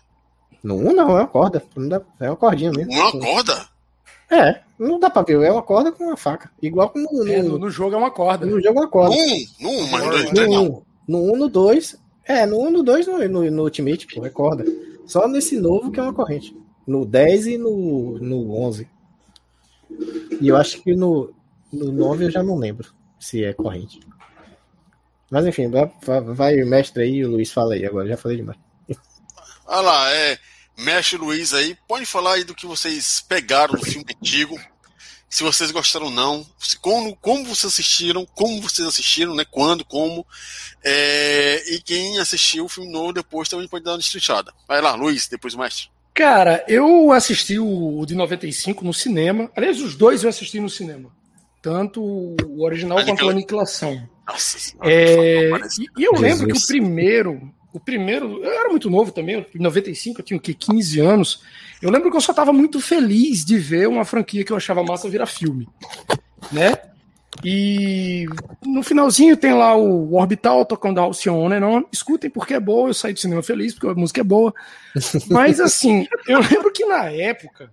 No 0.61 0.75
1 0.75 0.93
não, 0.93 1.11
é 1.11 1.21
uma 1.21 1.27
corda. 1.27 1.63
Não 1.75 1.87
dá, 1.87 2.01
é 2.19 2.29
uma 2.29 2.35
cordinha 2.35 2.71
mesmo. 2.71 2.91
Não 2.91 2.99
é 2.99 3.03
uma 3.03 3.19
corda? 3.19 3.67
É, 4.29 4.61
não 4.77 4.99
dá 4.99 5.09
pra 5.09 5.21
ver. 5.21 5.41
É 5.41 5.51
uma 5.51 5.63
corda 5.63 5.91
com 5.91 6.03
uma 6.03 6.17
faca. 6.17 6.51
Igual 6.61 6.89
como 6.89 7.07
no, 7.11 7.31
é, 7.31 7.41
no, 7.41 7.57
no 7.57 7.69
jogo 7.69 7.95
é 7.95 7.97
uma 7.97 8.11
corda. 8.11 8.45
No 8.45 8.61
jogo 8.61 8.79
é 8.79 8.81
uma 8.81 8.89
corda. 8.89 9.15
No 9.15 9.21
1, 9.21 9.45
no 9.61 9.69
1, 9.69 9.87
mas 9.91 10.03
no 10.03 10.11
2 10.11 10.23
no 10.25 10.31
3 10.31 10.49
não. 10.49 10.83
No 11.07 11.33
1, 11.33 11.37
no 11.37 11.49
2. 11.49 11.95
É, 12.27 12.45
no 12.45 12.59
1, 12.59 12.71
no 12.71 12.83
2, 12.83 13.07
no, 13.07 13.29
no, 13.29 13.51
no 13.51 13.63
Ultimate, 13.63 14.07
pô, 14.07 14.25
é 14.25 14.29
corda. 14.29 14.65
Só 15.05 15.27
nesse 15.27 15.59
novo 15.59 15.91
que 15.91 15.99
é 15.99 16.03
uma 16.03 16.13
corrente 16.13 16.55
no 16.85 17.05
10 17.05 17.47
e 17.47 17.57
no, 17.57 18.17
no 18.19 18.55
11. 18.57 18.87
E 20.41 20.47
eu 20.47 20.57
acho 20.57 20.81
que 20.81 20.95
no, 20.95 21.33
no 21.71 21.91
9 21.91 22.25
eu 22.25 22.31
já 22.31 22.43
não 22.43 22.57
lembro 22.57 22.93
se 23.19 23.43
é 23.43 23.53
corrente. 23.53 23.99
Mas 25.29 25.45
enfim, 25.45 25.69
vai, 25.69 25.91
vai 26.21 26.55
mestre 26.63 27.03
aí, 27.03 27.25
o 27.25 27.31
Luiz 27.31 27.51
fala 27.51 27.73
aí 27.73 27.85
agora, 27.85 28.07
já 28.07 28.17
falei 28.17 28.37
demais. 28.37 28.57
Olha 29.65 29.81
lá, 29.81 30.11
é, 30.11 30.37
mestre 30.77 31.17
Luiz 31.17 31.53
aí, 31.53 31.75
pode 31.87 32.05
falar 32.05 32.33
aí 32.33 32.43
do 32.43 32.53
que 32.53 32.67
vocês 32.67 33.21
pegaram 33.27 33.73
do 33.73 33.83
filme 33.83 34.05
antigo, 34.15 34.59
se 35.27 35.43
vocês 35.43 35.71
gostaram 35.71 36.05
ou 36.05 36.11
não, 36.11 36.45
se, 36.59 36.77
como, 36.77 37.15
como 37.15 37.43
vocês 37.43 37.73
assistiram, 37.73 38.25
como 38.27 38.61
vocês 38.61 38.87
assistiram, 38.87 39.33
né, 39.33 39.43
quando, 39.43 39.83
como, 39.83 40.25
é, 40.83 41.63
e 41.73 41.81
quem 41.81 42.19
assistiu 42.19 42.65
o 42.65 42.69
filme 42.69 42.91
novo 42.91 43.11
depois 43.11 43.49
também 43.49 43.67
pode 43.67 43.83
dar 43.83 43.91
uma 43.91 43.97
destrinchada. 43.97 44.53
Vai 44.67 44.81
lá, 44.81 44.93
Luiz, 44.93 45.27
depois 45.27 45.55
o 45.55 45.57
mestre. 45.57 45.89
Cara, 46.15 46.63
eu 46.65 47.11
assisti 47.11 47.59
o 47.59 48.05
de 48.05 48.15
95 48.15 48.85
no 48.85 48.93
cinema. 48.93 49.51
Aliás, 49.53 49.81
os 49.81 49.95
dois 49.95 50.23
eu 50.23 50.29
assisti 50.29 50.61
no 50.61 50.69
cinema. 50.69 51.11
Tanto 51.61 52.01
o 52.01 52.63
original 52.63 52.97
Aniquila... 52.97 53.17
quanto 53.17 53.27
a 53.27 53.31
Aniquilação. 53.31 54.09
Nossa 54.25 54.57
senhora, 54.57 54.89
é... 54.89 55.49
E, 55.49 56.01
e, 56.01 56.03
eu 56.05 56.15
Jesus. 56.15 56.21
lembro 56.21 56.47
que 56.47 56.57
o 56.57 56.67
primeiro, 56.67 57.53
o 57.73 57.79
primeiro, 57.81 58.41
eu 58.41 58.49
era 58.49 58.69
muito 58.69 58.89
novo 58.89 59.11
também, 59.11 59.45
em 59.53 59.59
95, 59.59 60.21
eu 60.21 60.25
tinha 60.25 60.37
o 60.37 60.39
quê? 60.39 60.53
15 60.53 60.99
anos. 61.01 61.43
Eu 61.81 61.91
lembro 61.91 62.09
que 62.09 62.15
eu 62.15 62.21
só 62.21 62.31
estava 62.31 62.53
muito 62.53 62.79
feliz 62.79 63.43
de 63.43 63.57
ver 63.57 63.89
uma 63.89 64.05
franquia 64.05 64.45
que 64.45 64.53
eu 64.53 64.57
achava 64.57 64.83
massa 64.83 65.09
virar 65.09 65.25
filme. 65.25 65.67
Né? 66.49 66.77
E 67.43 68.25
no 68.65 68.81
finalzinho 68.81 69.35
tem 69.35 69.53
lá 69.53 69.75
o 69.75 70.13
Orbital 70.15 70.65
tocando 70.65 70.99
Alcione, 70.99 71.59
não 71.59 71.85
escutem 71.91 72.29
porque 72.29 72.53
é 72.53 72.59
boa, 72.59 72.89
eu 72.89 72.93
saí 72.93 73.13
do 73.13 73.19
cinema 73.19 73.43
feliz 73.43 73.73
porque 73.73 73.87
a 73.87 73.93
música 73.93 74.21
é 74.21 74.23
boa. 74.23 74.53
Mas 75.29 75.59
assim, 75.59 76.07
eu 76.27 76.39
lembro 76.39 76.71
que 76.71 76.85
na 76.85 77.05
época 77.05 77.69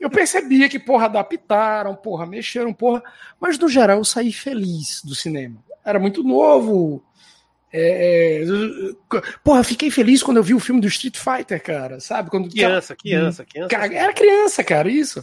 eu 0.00 0.08
percebia 0.08 0.68
que, 0.68 0.78
porra, 0.78 1.06
adaptaram, 1.06 1.94
porra, 1.94 2.26
mexeram, 2.26 2.72
porra, 2.72 3.02
mas 3.38 3.58
no 3.58 3.68
geral 3.68 3.98
eu 3.98 4.04
saí 4.04 4.32
feliz 4.32 5.02
do 5.04 5.14
cinema. 5.14 5.62
Era 5.84 5.98
muito 5.98 6.22
novo. 6.22 7.04
É, 7.70 8.42
é, 8.42 9.18
porra, 9.42 9.62
fiquei 9.62 9.90
feliz 9.90 10.22
quando 10.22 10.38
eu 10.38 10.42
vi 10.42 10.54
o 10.54 10.60
filme 10.60 10.80
do 10.80 10.86
Street 10.86 11.18
Fighter, 11.18 11.62
cara, 11.62 12.00
sabe? 12.00 12.30
Quando, 12.30 12.48
criança, 12.48 12.96
criança, 12.96 13.44
criança. 13.44 13.68
Cara, 13.68 13.92
era 13.92 14.12
criança, 14.14 14.64
cara, 14.64 14.88
isso 14.88 15.22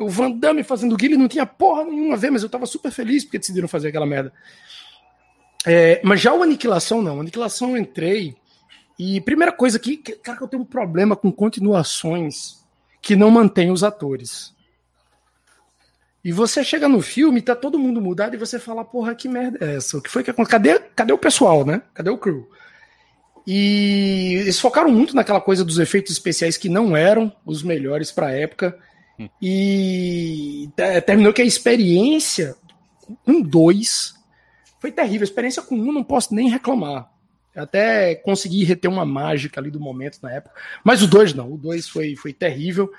o 0.00 0.08
Van 0.08 0.30
Damme 0.30 0.62
fazendo 0.62 0.96
guilha 0.96 1.16
não 1.16 1.28
tinha 1.28 1.46
porra 1.46 1.84
nenhuma 1.84 2.14
a 2.14 2.18
ver, 2.18 2.30
mas 2.30 2.42
eu 2.42 2.48
tava 2.48 2.66
super 2.66 2.90
feliz 2.90 3.24
porque 3.24 3.38
decidiram 3.38 3.68
fazer 3.68 3.88
aquela 3.88 4.06
merda. 4.06 4.32
É, 5.66 6.00
mas 6.02 6.20
já 6.20 6.32
o 6.32 6.42
Aniquilação, 6.42 7.02
não. 7.02 7.20
Aniquilação 7.20 7.70
eu 7.70 7.76
entrei. 7.76 8.34
E 8.98 9.20
primeira 9.20 9.52
coisa 9.52 9.78
que, 9.78 9.96
cara, 9.96 10.38
que 10.38 10.44
eu 10.44 10.48
tenho 10.48 10.62
um 10.62 10.66
problema 10.66 11.14
com 11.14 11.30
continuações 11.30 12.64
que 13.00 13.16
não 13.16 13.30
mantém 13.30 13.70
os 13.70 13.82
atores. 13.82 14.54
E 16.22 16.32
você 16.32 16.62
chega 16.62 16.86
no 16.86 17.00
filme, 17.00 17.40
tá 17.40 17.56
todo 17.56 17.78
mundo 17.78 18.00
mudado, 18.00 18.34
e 18.34 18.38
você 18.38 18.58
fala, 18.58 18.84
porra, 18.84 19.14
que 19.14 19.26
merda 19.26 19.58
é 19.64 19.76
essa? 19.76 19.96
O 19.96 20.02
que 20.02 20.10
foi 20.10 20.22
que 20.22 20.30
aconteceu? 20.30 20.58
Cadê, 20.58 20.78
cadê 20.94 21.12
o 21.12 21.18
pessoal, 21.18 21.64
né? 21.64 21.80
Cadê 21.94 22.10
o 22.10 22.18
crew? 22.18 22.46
E 23.46 24.36
eles 24.40 24.60
focaram 24.60 24.90
muito 24.90 25.16
naquela 25.16 25.40
coisa 25.40 25.64
dos 25.64 25.78
efeitos 25.78 26.12
especiais 26.12 26.58
que 26.58 26.68
não 26.68 26.94
eram 26.94 27.34
os 27.44 27.62
melhores 27.62 28.12
pra 28.12 28.32
época. 28.32 28.78
E 29.40 30.68
terminou 31.04 31.32
que 31.32 31.42
a 31.42 31.44
experiência 31.44 32.54
com 33.24 33.40
dois 33.40 34.14
foi 34.78 34.92
terrível. 34.92 35.22
A 35.22 35.24
experiência 35.24 35.62
com 35.62 35.74
um 35.74 35.92
não 35.92 36.04
posso 36.04 36.34
nem 36.34 36.48
reclamar. 36.48 37.10
até 37.54 38.14
consegui 38.14 38.64
reter 38.64 38.88
uma 38.88 39.04
mágica 39.04 39.60
ali 39.60 39.70
do 39.70 39.80
momento 39.80 40.18
na 40.22 40.32
época. 40.32 40.54
Mas 40.84 41.02
o 41.02 41.06
dois 41.06 41.34
não. 41.34 41.52
O 41.52 41.58
dois 41.58 41.88
foi, 41.88 42.16
foi 42.16 42.32
terrível. 42.32 42.90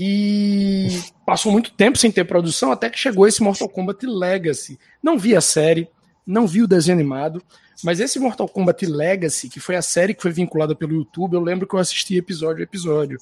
E 0.00 0.88
passou 1.26 1.50
muito 1.50 1.72
tempo 1.72 1.98
sem 1.98 2.12
ter 2.12 2.24
produção, 2.24 2.70
até 2.70 2.88
que 2.88 2.98
chegou 2.98 3.26
esse 3.26 3.42
Mortal 3.42 3.68
Kombat 3.68 4.06
Legacy. 4.06 4.78
Não 5.02 5.18
vi 5.18 5.34
a 5.34 5.40
série, 5.40 5.88
não 6.24 6.46
vi 6.46 6.62
o 6.62 6.68
desenho 6.68 6.96
animado, 6.96 7.42
mas 7.82 7.98
esse 7.98 8.20
Mortal 8.20 8.48
Kombat 8.48 8.86
Legacy, 8.86 9.48
que 9.48 9.58
foi 9.58 9.74
a 9.74 9.82
série 9.82 10.14
que 10.14 10.22
foi 10.22 10.30
vinculada 10.30 10.72
pelo 10.72 10.94
YouTube, 10.94 11.34
eu 11.34 11.40
lembro 11.40 11.66
que 11.66 11.74
eu 11.74 11.80
assisti 11.80 12.16
episódio 12.16 12.60
a 12.60 12.62
episódio. 12.62 13.18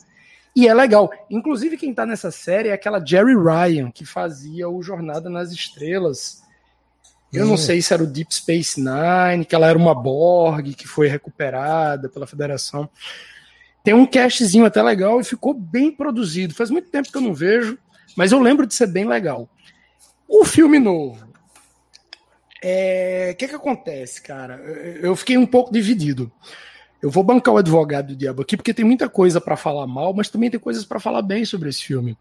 E 0.56 0.66
é 0.66 0.72
legal. 0.72 1.10
Inclusive, 1.28 1.76
quem 1.76 1.92
tá 1.92 2.06
nessa 2.06 2.30
série 2.30 2.70
é 2.70 2.72
aquela 2.72 3.04
Jerry 3.04 3.34
Ryan, 3.34 3.90
que 3.90 4.06
fazia 4.06 4.66
o 4.66 4.82
Jornada 4.82 5.28
nas 5.28 5.52
Estrelas. 5.52 6.42
Eu 7.30 7.44
hum. 7.44 7.48
não 7.50 7.56
sei 7.58 7.82
se 7.82 7.92
era 7.92 8.02
o 8.02 8.06
Deep 8.06 8.34
Space 8.34 8.80
Nine, 8.80 9.44
que 9.44 9.54
ela 9.54 9.66
era 9.66 9.78
uma 9.78 9.94
Borg, 9.94 10.72
que 10.74 10.88
foi 10.88 11.08
recuperada 11.08 12.08
pela 12.08 12.26
Federação. 12.26 12.88
Tem 13.84 13.92
um 13.92 14.06
castzinho 14.06 14.64
até 14.64 14.82
legal 14.82 15.20
e 15.20 15.24
ficou 15.24 15.52
bem 15.52 15.92
produzido. 15.92 16.54
Faz 16.54 16.70
muito 16.70 16.88
tempo 16.88 17.12
que 17.12 17.16
eu 17.18 17.20
não 17.20 17.34
vejo, 17.34 17.78
mas 18.16 18.32
eu 18.32 18.40
lembro 18.40 18.66
de 18.66 18.74
ser 18.74 18.86
bem 18.86 19.06
legal. 19.06 19.50
O 20.26 20.42
filme 20.42 20.78
novo. 20.78 21.22
O 21.22 21.30
é... 22.62 23.34
que, 23.38 23.46
que 23.46 23.54
acontece, 23.54 24.22
cara? 24.22 24.56
Eu 24.56 25.14
fiquei 25.14 25.36
um 25.36 25.46
pouco 25.46 25.70
dividido. 25.70 26.32
Eu 27.06 27.10
vou 27.10 27.22
bancar 27.22 27.54
o 27.54 27.58
advogado 27.58 28.08
do 28.08 28.16
diabo 28.16 28.42
aqui 28.42 28.56
porque 28.56 28.74
tem 28.74 28.84
muita 28.84 29.08
coisa 29.08 29.40
para 29.40 29.56
falar 29.56 29.86
mal, 29.86 30.12
mas 30.12 30.28
também 30.28 30.50
tem 30.50 30.58
coisas 30.58 30.84
para 30.84 30.98
falar 30.98 31.22
bem 31.22 31.44
sobre 31.44 31.68
esse 31.68 31.84
filme. 31.84 32.18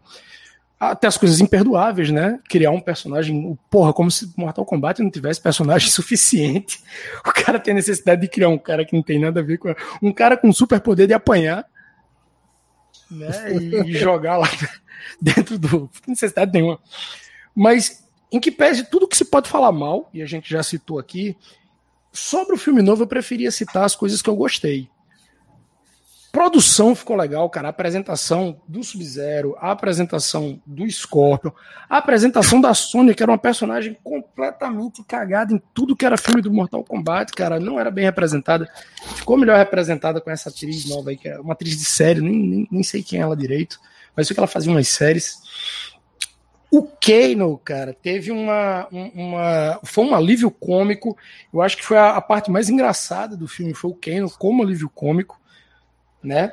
Até 0.78 1.08
as 1.08 1.18
coisas 1.18 1.40
imperdoáveis, 1.40 2.12
né? 2.12 2.38
Criar 2.48 2.70
um 2.70 2.80
personagem, 2.80 3.58
porra, 3.68 3.92
como 3.92 4.12
se 4.12 4.32
Mortal 4.36 4.64
Kombat 4.64 5.02
não 5.02 5.10
tivesse 5.10 5.40
personagem 5.40 5.90
suficiente. 5.90 6.84
O 7.26 7.32
cara 7.32 7.58
tem 7.58 7.74
necessidade 7.74 8.20
de 8.20 8.28
criar 8.28 8.48
um 8.48 8.58
cara 8.58 8.84
que 8.84 8.94
não 8.94 9.02
tem 9.02 9.18
nada 9.18 9.40
a 9.40 9.42
ver 9.42 9.58
com 9.58 9.74
um 10.00 10.12
cara 10.12 10.36
com 10.36 10.52
super 10.52 10.80
poder 10.80 11.08
de 11.08 11.14
apanhar, 11.14 11.66
né? 13.10 13.52
E, 13.54 13.90
jogar 13.98 14.36
lá 14.36 14.48
dentro 15.20 15.58
do 15.58 15.68
não 15.68 15.86
tem 15.88 16.02
necessidade 16.10 16.52
nenhuma. 16.52 16.78
Mas 17.52 18.06
em 18.30 18.38
que 18.38 18.52
pese 18.52 18.88
tudo 18.88 19.08
que 19.08 19.16
se 19.16 19.24
pode 19.24 19.48
falar 19.48 19.72
mal, 19.72 20.08
e 20.14 20.22
a 20.22 20.26
gente 20.26 20.48
já 20.48 20.62
citou 20.62 21.00
aqui, 21.00 21.36
Sobre 22.16 22.54
o 22.54 22.58
filme 22.58 22.80
novo, 22.80 23.02
eu 23.02 23.06
preferia 23.06 23.50
citar 23.50 23.84
as 23.84 23.94
coisas 23.94 24.22
que 24.22 24.30
eu 24.30 24.34
gostei. 24.34 24.88
Produção 26.32 26.94
ficou 26.94 27.14
legal, 27.14 27.48
cara. 27.50 27.68
A 27.68 27.70
apresentação 27.70 28.58
do 28.66 28.82
Sub-Zero, 28.82 29.54
a 29.58 29.70
apresentação 29.70 30.58
do 30.64 30.90
Scorpion, 30.90 31.50
a 31.88 31.98
apresentação 31.98 32.58
da 32.58 32.72
Sony, 32.72 33.14
que 33.14 33.22
era 33.22 33.30
uma 33.30 33.36
personagem 33.36 33.96
completamente 34.02 35.04
cagada 35.04 35.52
em 35.52 35.62
tudo 35.74 35.94
que 35.94 36.06
era 36.06 36.16
filme 36.16 36.40
do 36.40 36.50
Mortal 36.50 36.82
Kombat, 36.84 37.32
cara. 37.32 37.60
Não 37.60 37.78
era 37.78 37.90
bem 37.90 38.04
representada. 38.04 38.66
ficou 39.14 39.36
melhor 39.36 39.58
representada 39.58 40.18
com 40.18 40.30
essa 40.30 40.48
atriz 40.48 40.88
nova 40.88 41.10
aí, 41.10 41.18
que 41.18 41.28
é 41.28 41.38
uma 41.38 41.52
atriz 41.52 41.76
de 41.76 41.84
série, 41.84 42.22
nem, 42.22 42.34
nem, 42.34 42.68
nem 42.70 42.82
sei 42.82 43.02
quem 43.02 43.18
é 43.18 43.22
ela 43.22 43.36
direito, 43.36 43.78
mas 44.16 44.26
sei 44.26 44.32
que 44.32 44.40
ela 44.40 44.46
fazia 44.46 44.72
umas 44.72 44.88
séries. 44.88 45.38
O 46.70 46.82
Kano, 46.82 47.56
cara, 47.58 47.92
teve 47.94 48.30
uma, 48.30 48.88
uma. 48.90 49.80
Foi 49.84 50.04
um 50.04 50.14
alívio 50.14 50.50
cômico. 50.50 51.16
Eu 51.52 51.62
acho 51.62 51.76
que 51.76 51.84
foi 51.84 51.96
a, 51.96 52.10
a 52.10 52.20
parte 52.20 52.50
mais 52.50 52.68
engraçada 52.68 53.36
do 53.36 53.46
filme, 53.46 53.72
foi 53.72 53.90
o 53.90 53.94
Kano 53.94 54.30
como 54.30 54.62
alívio 54.62 54.90
cômico, 54.90 55.40
né? 56.22 56.52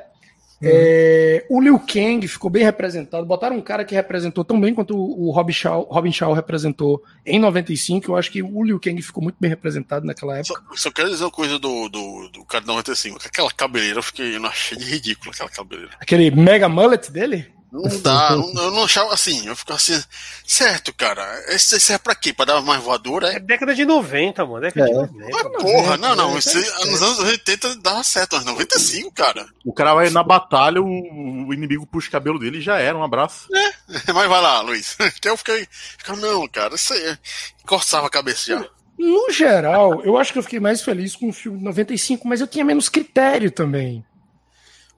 Uhum. 0.62 0.70
É, 0.72 1.46
o 1.50 1.60
Liu 1.60 1.78
Kang 1.78 2.26
ficou 2.26 2.48
bem 2.48 2.64
representado. 2.64 3.26
Botaram 3.26 3.56
um 3.56 3.60
cara 3.60 3.84
que 3.84 3.94
representou 3.94 4.44
tão 4.44 4.60
bem 4.60 4.74
quanto 4.74 4.96
o 4.96 5.30
Robin 5.30 5.52
Shaw, 5.52 5.86
Robin 5.90 6.12
Shaw 6.12 6.32
representou 6.32 7.02
em 7.26 7.38
95. 7.38 8.10
Eu 8.10 8.16
acho 8.16 8.30
que 8.30 8.42
o 8.42 8.62
Liu 8.62 8.80
Kang 8.80 9.00
ficou 9.02 9.22
muito 9.22 9.36
bem 9.38 9.50
representado 9.50 10.06
naquela 10.06 10.38
época. 10.38 10.62
Só, 10.70 10.76
só 10.76 10.90
quero 10.90 11.10
dizer 11.10 11.24
uma 11.24 11.30
coisa 11.30 11.58
do, 11.58 11.88
do, 11.88 12.28
do 12.28 12.44
cara 12.44 12.62
de 12.62 12.68
95. 12.68 13.18
Aquela 13.24 13.50
cabeleira 13.50 13.98
eu 13.98 14.02
fiquei, 14.02 14.36
eu 14.36 14.40
não 14.40 14.48
achei 14.48 14.78
de 14.78 14.84
ridículo 14.84 15.32
aquela 15.32 15.50
cabeleira. 15.50 15.92
Aquele 16.00 16.30
mega 16.30 16.68
mullet 16.68 17.10
dele? 17.10 17.52
Não 17.74 18.00
dá, 18.00 18.30
não, 18.30 18.62
eu 18.62 18.70
não 18.70 18.84
achava 18.84 19.12
assim, 19.12 19.48
eu 19.48 19.56
ficava 19.56 19.78
assim, 19.78 20.00
certo, 20.46 20.94
cara, 20.94 21.42
esse, 21.48 21.74
esse 21.74 21.92
é 21.92 21.98
pra 21.98 22.14
quê? 22.14 22.32
Pra 22.32 22.44
dar 22.44 22.62
mais 22.62 22.80
voadora? 22.80 23.32
É, 23.32 23.34
é 23.34 23.40
década 23.40 23.74
de 23.74 23.84
90, 23.84 24.46
mano, 24.46 24.60
década 24.60 24.86
é. 24.88 24.92
de 24.92 24.94
90. 24.94 25.28
Mas, 25.32 25.42
porra, 25.60 25.96
não, 25.96 26.14
não, 26.14 26.38
esse, 26.38 26.54
nos 26.86 27.02
anos 27.02 27.18
80 27.18 27.74
dava 27.78 28.04
certo, 28.04 28.36
mas 28.36 28.44
95, 28.44 29.10
cara. 29.12 29.44
O 29.64 29.72
cara 29.72 29.92
vai 29.92 30.08
na 30.08 30.22
batalha, 30.22 30.80
o, 30.80 30.86
o 30.86 31.52
inimigo 31.52 31.84
puxa 31.84 32.06
o 32.06 32.12
cabelo 32.12 32.38
dele 32.38 32.58
e 32.58 32.62
já 32.62 32.78
era, 32.78 32.96
um 32.96 33.02
abraço. 33.02 33.48
É, 33.52 33.72
mas 34.14 34.28
vai 34.28 34.40
lá, 34.40 34.60
Luiz. 34.60 34.96
Então 35.18 35.32
eu 35.32 35.36
fiquei, 35.36 35.66
não, 36.20 36.46
cara, 36.46 36.76
isso 36.76 36.92
aí, 36.92 37.18
coçava 37.66 38.06
a 38.06 38.10
cabeça 38.10 38.52
já. 38.52 38.64
No 38.96 39.32
geral, 39.32 40.00
eu 40.04 40.16
acho 40.16 40.32
que 40.32 40.38
eu 40.38 40.44
fiquei 40.44 40.60
mais 40.60 40.80
feliz 40.80 41.16
com 41.16 41.28
o 41.28 41.32
filme 41.32 41.58
de 41.58 41.64
95, 41.64 42.28
mas 42.28 42.40
eu 42.40 42.46
tinha 42.46 42.64
menos 42.64 42.88
critério 42.88 43.50
também. 43.50 44.04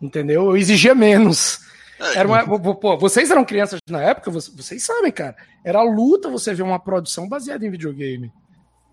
Entendeu? 0.01 0.51
Eu 0.51 0.57
exigia 0.59 0.95
menos. 0.95 1.65
É, 1.99 2.19
era 2.19 2.29
uma, 2.29 2.75
pô, 2.75 2.97
vocês 2.97 3.31
eram 3.31 3.45
crianças 3.45 3.81
na 3.89 4.03
época, 4.03 4.31
vocês 4.31 4.83
sabem, 4.83 5.11
cara. 5.11 5.37
Era 5.65 5.83
luta 5.83 6.29
você 6.29 6.53
ver 6.53 6.63
uma 6.63 6.79
produção 6.79 7.29
baseada 7.29 7.67
em 7.67 7.71
videogame. 7.71 8.31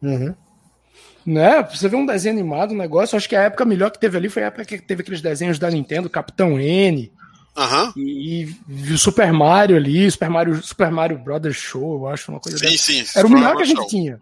Uhum. 0.01 0.34
Né? 1.26 1.64
Você 1.64 1.88
vê 1.88 1.95
um 1.95 2.06
desenho 2.06 2.36
animado, 2.38 2.74
um 2.74 2.78
negócio. 2.78 3.18
Acho 3.18 3.30
que 3.30 3.36
a 3.36 3.43
época 3.43 3.66
melhor 3.66 3.91
que 3.91 3.99
teve 3.99 4.18
ali 4.18 4.30
foi 4.30 4.43
a 4.43 4.47
época 4.47 4.66
que 4.66 4.80
teve 4.80 5.01
aqueles 5.01 5.22
desenhos 5.22 5.60
da 5.60 5.70
Nintendo, 5.70 6.10
Capitão 6.10 6.60
N. 6.60 7.12
Uhum. 7.56 7.93
E, 7.95 8.56
e, 8.68 8.93
o 8.93 8.97
Super 8.97 9.32
Mario 9.32 9.78
ali, 9.78 10.10
Super 10.10 10.30
Mario, 10.30 10.64
Super 10.64 10.91
Mario 10.91 11.20
Brothers 11.20 11.56
Show, 11.56 11.99
eu 11.99 12.08
acho, 12.08 12.32
uma 12.32 12.39
coisa 12.39 12.58
Sim, 12.58 12.66
dessa. 12.66 12.84
sim. 12.84 13.06
Era 13.16 13.28
o 13.28 13.30
melhor 13.30 13.56
que 13.56 13.62
a 13.62 13.66
gente 13.66 13.78
show. 13.78 13.88
tinha. 13.88 14.20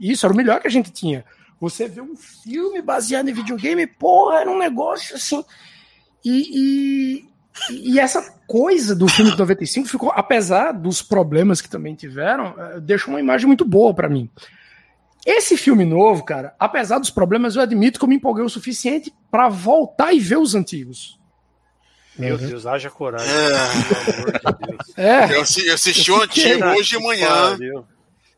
Isso, 0.00 0.24
era 0.26 0.32
o 0.32 0.36
melhor 0.36 0.60
que 0.60 0.66
a 0.66 0.70
gente 0.70 0.90
tinha. 0.90 1.24
Você 1.60 1.86
vê 1.86 2.00
um 2.00 2.16
filme 2.16 2.82
baseado 2.82 3.28
em 3.28 3.32
videogame, 3.32 3.86
porra, 3.86 4.40
era 4.40 4.50
um 4.50 4.58
negócio 4.58 5.14
assim. 5.14 5.44
E, 6.24 7.20
e 7.20 7.31
essa 7.98 8.22
coisa 8.46 8.94
do 8.94 9.08
filme 9.08 9.30
de 9.30 9.38
95 9.38 9.88
ficou, 9.88 10.12
apesar 10.14 10.72
dos 10.72 11.02
problemas 11.02 11.60
que 11.60 11.68
também 11.68 11.94
tiveram, 11.94 12.54
eh, 12.58 12.80
deixou 12.80 13.14
uma 13.14 13.20
imagem 13.20 13.46
muito 13.46 13.64
boa 13.64 13.94
para 13.94 14.08
mim. 14.08 14.30
Esse 15.24 15.56
filme 15.56 15.84
novo, 15.84 16.24
cara, 16.24 16.54
apesar 16.58 16.98
dos 16.98 17.10
problemas, 17.10 17.54
eu 17.54 17.62
admito 17.62 17.98
que 17.98 18.04
eu 18.04 18.08
me 18.08 18.16
empolguei 18.16 18.44
o 18.44 18.48
suficiente 18.48 19.12
para 19.30 19.48
voltar 19.48 20.12
e 20.12 20.18
ver 20.18 20.38
os 20.38 20.54
antigos. 20.54 21.18
Meu 22.18 22.36
uhum. 22.36 22.46
Deus, 22.46 22.66
haja 22.66 22.90
coragem. 22.90 23.28
É. 24.96 25.30
é. 25.30 25.36
Eu 25.36 25.42
assisti 25.42 26.10
o 26.10 26.22
antigo 26.22 26.64
hoje 26.66 26.96
de 26.96 27.02
manhã. 27.02 27.56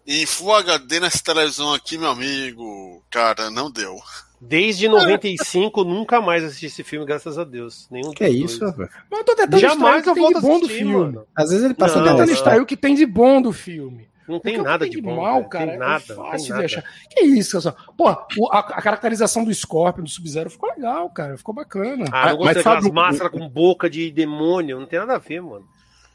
Em 0.07 0.27
Full 0.27 0.55
HD 0.55 1.01
nessa 1.01 1.23
televisão 1.23 1.73
aqui, 1.73 1.97
meu 1.97 2.11
amigo. 2.11 3.03
Cara, 3.11 3.51
não 3.51 3.71
deu. 3.71 3.99
Desde 4.47 4.88
95, 4.88 5.84
nunca 5.84 6.20
mais 6.20 6.45
assisti 6.45 6.66
esse 6.66 6.82
filme, 6.82 7.07
graças 7.07 7.38
a 7.38 7.45
Deus. 7.45 7.88
Nenhum 7.90 8.12
que 8.12 8.24
é 8.24 8.30
isso, 8.30 8.61
velho. 8.72 8.90
Mas 9.11 9.20
eu 9.20 9.24
tô 9.24 9.34
tentando 9.34 9.61
Jamais 9.61 10.07
eu 10.07 10.14
volto 10.14 10.34
de 10.36 10.40
bom 10.40 10.57
assistir, 10.57 10.68
do 10.68 10.78
filme. 10.78 10.95
Mano. 10.95 11.26
Às 11.34 11.51
vezes 11.51 11.64
ele 11.64 11.74
passa 11.74 12.01
não, 12.01 12.07
tentando 12.07 12.30
extrair 12.30 12.61
o 12.61 12.66
que 12.66 12.76
tem 12.76 12.95
de 12.95 13.07
bom 13.07 13.40
do 13.40 13.53
filme. 13.53 14.09
Não 14.26 14.40
tem 14.40 14.57
nada 14.57 14.88
de 14.88 15.01
bom. 15.01 15.16
Mal, 15.20 15.45
cara, 15.49 15.72
tem 15.72 15.78
nada, 15.78 16.03
é 16.09 16.14
fácil 16.14 16.57
de 16.57 16.64
achar. 16.64 16.84
Que 17.11 17.20
isso, 17.24 17.61
só. 17.61 17.74
Pô, 17.97 18.09
a, 18.09 18.59
a, 18.59 18.82
caracterização 18.82 19.45
do 19.45 19.53
Scorpion, 19.53 20.03
do 20.03 20.09
Sub-Zero, 20.09 20.49
ficou 20.49 20.70
legal, 20.70 21.11
cara. 21.11 21.36
Ficou 21.36 21.55
bacana. 21.55 22.07
Ah, 22.11 22.30
não 22.30 22.38
gostei 22.38 22.62
daquelas 22.62 22.90
máscaras 22.90 23.32
com 23.32 23.47
boca 23.49 23.88
de 23.90 24.11
demônio. 24.11 24.80
Não 24.80 24.86
tem 24.86 24.99
nada 24.99 25.16
a 25.16 25.18
ver, 25.18 25.42
mano. 25.42 25.66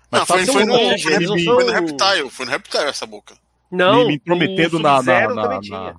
Mas 0.09 0.21
não, 0.21 0.25
foi, 0.25 0.45
foi, 0.47 0.65
no, 0.65 0.73
foi, 0.73 1.19
no, 1.19 1.39
foi 1.39 1.65
no 1.65 1.71
Reptile. 1.71 2.30
Foi 2.32 2.45
no 2.47 2.51
Reptile 2.51 2.86
essa 2.86 3.05
boca. 3.05 3.36
Não, 3.71 3.99
me, 3.99 4.13
me 4.13 4.19
prometendo 4.19 4.80
na, 4.80 5.03
na, 5.03 5.27
na, 5.27 5.59
na, 5.61 5.95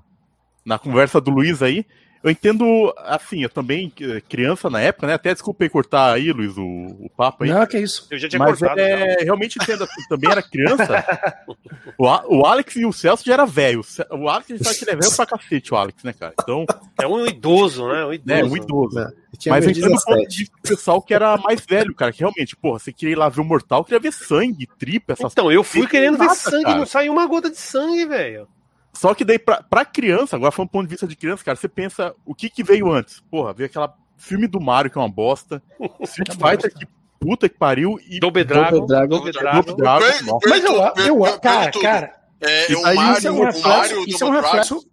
na 0.64 0.78
conversa 0.78 1.20
do 1.20 1.30
Luiz 1.30 1.62
aí, 1.62 1.86
eu 2.22 2.30
entendo, 2.30 2.92
assim, 2.98 3.42
eu 3.42 3.48
também, 3.48 3.90
eh, 3.98 4.20
criança 4.28 4.68
na 4.68 4.78
época, 4.78 5.06
né? 5.06 5.14
Até 5.14 5.32
desculpei 5.32 5.70
cortar 5.70 6.12
aí, 6.12 6.30
Luiz, 6.30 6.54
o, 6.58 6.62
o 6.62 7.10
papo 7.16 7.44
aí. 7.44 7.50
Não, 7.50 7.66
que 7.66 7.78
isso. 7.78 8.06
Eu 8.10 8.18
já 8.18 8.28
tinha 8.28 8.38
mas 8.38 8.58
cortado. 8.58 8.78
É, 8.78 9.14
já. 9.18 9.24
realmente 9.24 9.58
entendo, 9.60 9.84
assim, 9.84 10.02
também 10.06 10.30
era 10.30 10.42
criança. 10.42 11.02
o, 11.96 12.04
o 12.38 12.44
Alex 12.44 12.76
e 12.76 12.84
o 12.84 12.92
Celso 12.92 13.24
já 13.24 13.32
era 13.32 13.46
velho. 13.46 13.80
O 14.10 14.28
Alex, 14.28 14.50
a 14.50 14.54
gente 14.54 14.64
sabe 14.64 14.78
que 14.78 14.84
ele 14.84 14.90
é 14.90 14.96
velho 14.96 15.16
pra 15.16 15.26
cacete, 15.26 15.72
o 15.72 15.76
Alex, 15.76 16.04
né, 16.04 16.12
cara? 16.12 16.34
Então. 16.38 16.66
É 17.00 17.06
um 17.06 17.26
idoso, 17.26 17.88
né? 17.88 18.04
Um 18.04 18.12
idoso. 18.12 18.38
É, 18.38 18.44
um 18.44 18.56
idoso. 18.56 18.98
É, 18.98 19.12
mas 19.48 19.64
eu 19.64 19.70
entendo 19.70 19.94
o 19.94 20.04
ponto 20.04 20.28
de 20.28 20.50
pessoal 20.62 21.00
que 21.00 21.14
era 21.14 21.38
mais 21.38 21.64
velho, 21.64 21.94
cara, 21.94 22.12
que 22.12 22.18
realmente, 22.18 22.54
porra, 22.54 22.78
você 22.78 22.92
queria 22.92 23.12
ir 23.12 23.16
lá 23.18 23.30
ver 23.30 23.40
o 23.40 23.44
Mortal, 23.44 23.82
queria 23.82 24.00
ver 24.00 24.12
sangue, 24.12 24.68
tripa, 24.78 25.14
essas 25.14 25.32
Então, 25.32 25.50
eu 25.50 25.64
fui 25.64 25.86
querendo 25.86 26.18
ver 26.18 26.28
sangue, 26.30 26.64
cara. 26.64 26.78
não 26.78 26.84
saiu 26.84 27.12
uma 27.12 27.26
gota 27.26 27.48
de 27.48 27.56
sangue, 27.56 28.04
velho. 28.04 28.46
Só 28.92 29.14
que 29.14 29.24
daí, 29.24 29.38
pra, 29.38 29.62
pra 29.62 29.84
criança, 29.84 30.36
agora 30.36 30.52
falando 30.52 30.68
do 30.68 30.72
ponto 30.72 30.84
de 30.84 30.90
vista 30.90 31.06
de 31.06 31.16
criança, 31.16 31.44
cara, 31.44 31.56
você 31.56 31.68
pensa, 31.68 32.14
o 32.24 32.34
que 32.34 32.50
que 32.50 32.62
veio 32.62 32.90
antes? 32.90 33.20
Porra, 33.30 33.52
veio 33.52 33.66
aquela 33.68 33.94
filme 34.16 34.46
do 34.46 34.60
Mario, 34.60 34.90
que 34.90 34.98
é 34.98 35.00
uma 35.00 35.08
bosta, 35.08 35.62
Street 36.02 36.32
Fighter, 36.32 36.74
que 36.74 36.86
puta 37.18 37.48
que 37.48 37.56
pariu, 37.56 37.98
e... 38.08 38.18
Double 38.18 38.44
Dragon. 38.44 38.86
Double 38.86 39.32
Dragon. 39.32 39.76
Dragon. 39.76 40.38
Mas 40.48 40.64
eu, 40.64 41.24
eu, 41.24 41.40
cara, 41.40 41.70
cara... 41.70 42.20
É, 42.42 42.74
o 42.74 42.94
Mario, 42.94 44.04
isso 44.06 44.24
é 44.24 44.26
um 44.26 44.30
reflexo, 44.30 44.89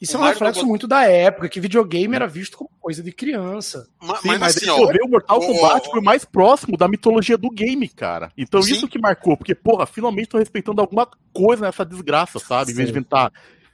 isso 0.00 0.16
é 0.16 0.18
um 0.18 0.22
o 0.22 0.24
é 0.24 0.28
um 0.28 0.32
reflexo 0.32 0.66
muito 0.66 0.88
da 0.88 1.04
época, 1.04 1.48
que 1.48 1.60
videogame 1.60 2.16
era 2.16 2.26
visto 2.26 2.56
como 2.56 2.70
coisa 2.80 3.02
de 3.02 3.12
criança. 3.12 3.86
Mas, 4.00 4.20
Sim, 4.20 4.28
mas, 4.28 4.40
mas 4.40 4.56
assim, 4.56 4.68
ó, 4.70 4.76
o 4.76 5.08
Mortal 5.08 5.40
Kombat 5.40 5.88
ó, 5.88 5.90
foi 5.90 6.00
mais 6.00 6.24
próximo 6.24 6.76
da 6.76 6.88
mitologia 6.88 7.36
do 7.36 7.50
game, 7.50 7.86
cara. 7.88 8.32
Então 8.36 8.62
Sim. 8.62 8.72
isso 8.72 8.88
que 8.88 8.98
marcou, 8.98 9.36
porque, 9.36 9.54
porra, 9.54 9.84
finalmente 9.84 10.30
tô 10.30 10.38
respeitando 10.38 10.80
alguma 10.80 11.06
coisa 11.32 11.66
nessa 11.66 11.84
desgraça, 11.84 12.38
sabe? 12.38 12.66
Sim. 12.66 12.72
Em 12.72 12.76
vez 12.76 12.88
de 12.88 12.92
inventar 12.92 13.30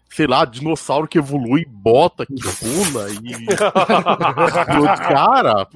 sei 0.09 0.27
lá, 0.27 0.45
dinossauro 0.45 1.07
que 1.07 1.19
evolui, 1.19 1.67
bota 1.69 2.25
que 2.25 2.35
pula 2.35 3.11
e. 3.11 3.47
cara, 4.97 5.69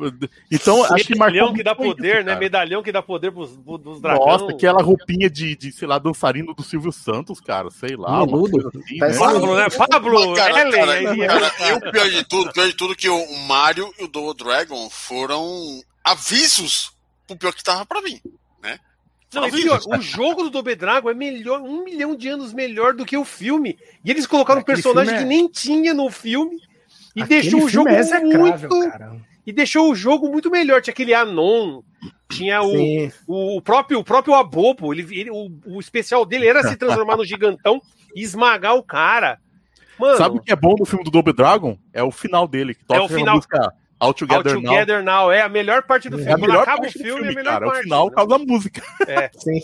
então 0.51 0.85
acho 0.85 1.05
que 1.05 1.13
Medalhão 1.13 1.53
que 1.53 1.63
dá 1.63 1.75
poder, 1.75 2.19
isso, 2.19 2.27
né? 2.27 2.37
Medalhão 2.37 2.83
que 2.83 2.93
dá 2.93 3.03
poder 3.03 3.33
pros, 3.33 3.57
pros 3.57 4.01
dragões. 4.01 4.41
Nossa, 4.41 4.53
aquela 4.53 4.83
roupinha 4.83 5.29
de, 5.29 5.57
de, 5.57 5.73
sei 5.73 5.87
lá, 5.87 5.99
dançarino 5.99 6.55
do 6.55 6.63
Silvio 6.63 6.93
Santos, 6.93 7.41
cara, 7.41 7.71
sei 7.71 7.97
lá. 7.97 8.23
Assim, 8.23 8.99
né? 8.99 9.15
Pablo, 9.19 9.57
né? 9.57 9.67
Pablo, 9.71 10.35
cara, 10.35 10.71
cara, 10.71 11.17
cara, 11.27 11.51
cara, 11.51 11.77
o 11.77 11.93
pior 11.93 12.09
de 12.09 12.25
tudo, 12.25 12.53
pior 12.53 12.67
de 12.67 12.75
tudo 12.75 12.97
que 12.97 13.09
o 13.09 13.39
Mario 13.47 13.93
e 13.99 14.05
o 14.05 14.09
Double 14.09 14.35
Dragon 14.35 14.89
foram 14.89 15.45
avisos 16.05 16.93
pro 17.27 17.37
pior 17.37 17.53
que 17.53 17.63
tava 17.63 17.85
pra 17.85 18.01
mim, 18.01 18.21
né? 18.63 18.79
Não, 19.33 19.45
é 19.45 19.51
pior, 19.51 19.81
o 19.87 20.01
jogo 20.01 20.43
do 20.43 20.51
Double 20.51 20.75
Dragon 20.75 21.09
é 21.09 21.15
melhor, 21.15 21.61
um 21.61 21.85
milhão 21.85 22.17
de 22.17 22.29
anos 22.29 22.53
melhor 22.53 22.95
do 22.95 23.07
que 23.07 23.17
o 23.17 23.25
filme. 23.25 23.79
E 24.05 24.11
eles 24.11 24.27
colocaram 24.27 24.61
Aquele 24.61 24.79
um 24.79 24.83
personagem 24.83 25.15
é... 25.15 25.19
que 25.19 25.25
nem 25.25 25.49
tinha 25.49 25.95
no 25.95 26.11
filme 26.11 26.57
e 27.15 27.23
Aquele 27.23 27.43
deixou 27.43 27.65
o 27.65 27.69
jogo 27.69 27.89
é 27.89 28.21
muito. 28.21 28.69
E 29.47 29.53
deixou 29.53 29.91
o 29.91 29.95
jogo 29.95 30.29
muito 30.29 30.51
melhor. 30.51 30.83
Tinha 30.83 30.93
aquele 30.93 31.15
Anon, 31.15 31.81
tinha 32.29 32.61
o, 32.63 33.57
o, 33.57 33.63
próprio 33.63 34.01
o 34.01 34.05
próprio 34.05 34.35
Abobo. 34.35 34.93
Ele, 34.93 35.03
ele, 35.19 35.31
o, 35.31 35.51
o 35.67 35.81
especial 35.81 36.27
dele 36.27 36.47
era 36.47 36.63
se 36.63 36.77
transformar 36.77 37.17
no 37.17 37.25
gigantão 37.25 37.81
e 38.15 38.23
esmagar 38.23 38.75
o 38.75 38.83
cara. 38.83 39.39
Mano, 39.99 40.17
Sabe 40.17 40.37
o 40.37 40.41
que 40.41 40.53
é 40.53 40.57
bom 40.57 40.75
no 40.79 40.85
filme 40.85 41.05
do 41.05 41.11
Double 41.11 41.33
Dragon? 41.33 41.79
É 41.93 42.03
o 42.03 42.11
final 42.11 42.49
dele. 42.49 42.75
Que 42.75 42.85
toca 42.85 43.01
é 43.01 43.05
o 43.05 43.09
final. 43.09 43.37
Música 43.37 43.80
All 44.01 44.15
Together, 44.15 44.57
All 44.57 44.63
Together 44.63 45.05
Now. 45.05 45.27
Now. 45.27 45.33
É 45.33 45.43
a 45.43 45.49
melhor 45.49 45.83
parte 45.83 46.09
do 46.09 46.17
filme. 46.17 46.33
É 46.33 46.35
a 46.35 46.39
melhor 46.39 46.63
acaba 46.63 46.79
parte 46.81 46.99
o 46.99 47.03
filme, 47.03 47.13
filme, 47.13 47.29
é 47.29 47.31
a 47.31 47.35
melhor 47.35 47.53
cara. 47.53 47.67
parte. 47.67 47.81
O 47.81 47.83
final, 47.83 48.09
né? 48.09 48.15
causa 48.15 48.29
da 48.31 48.39
música. 48.39 48.83
É. 49.07 49.31
Sim. 49.37 49.61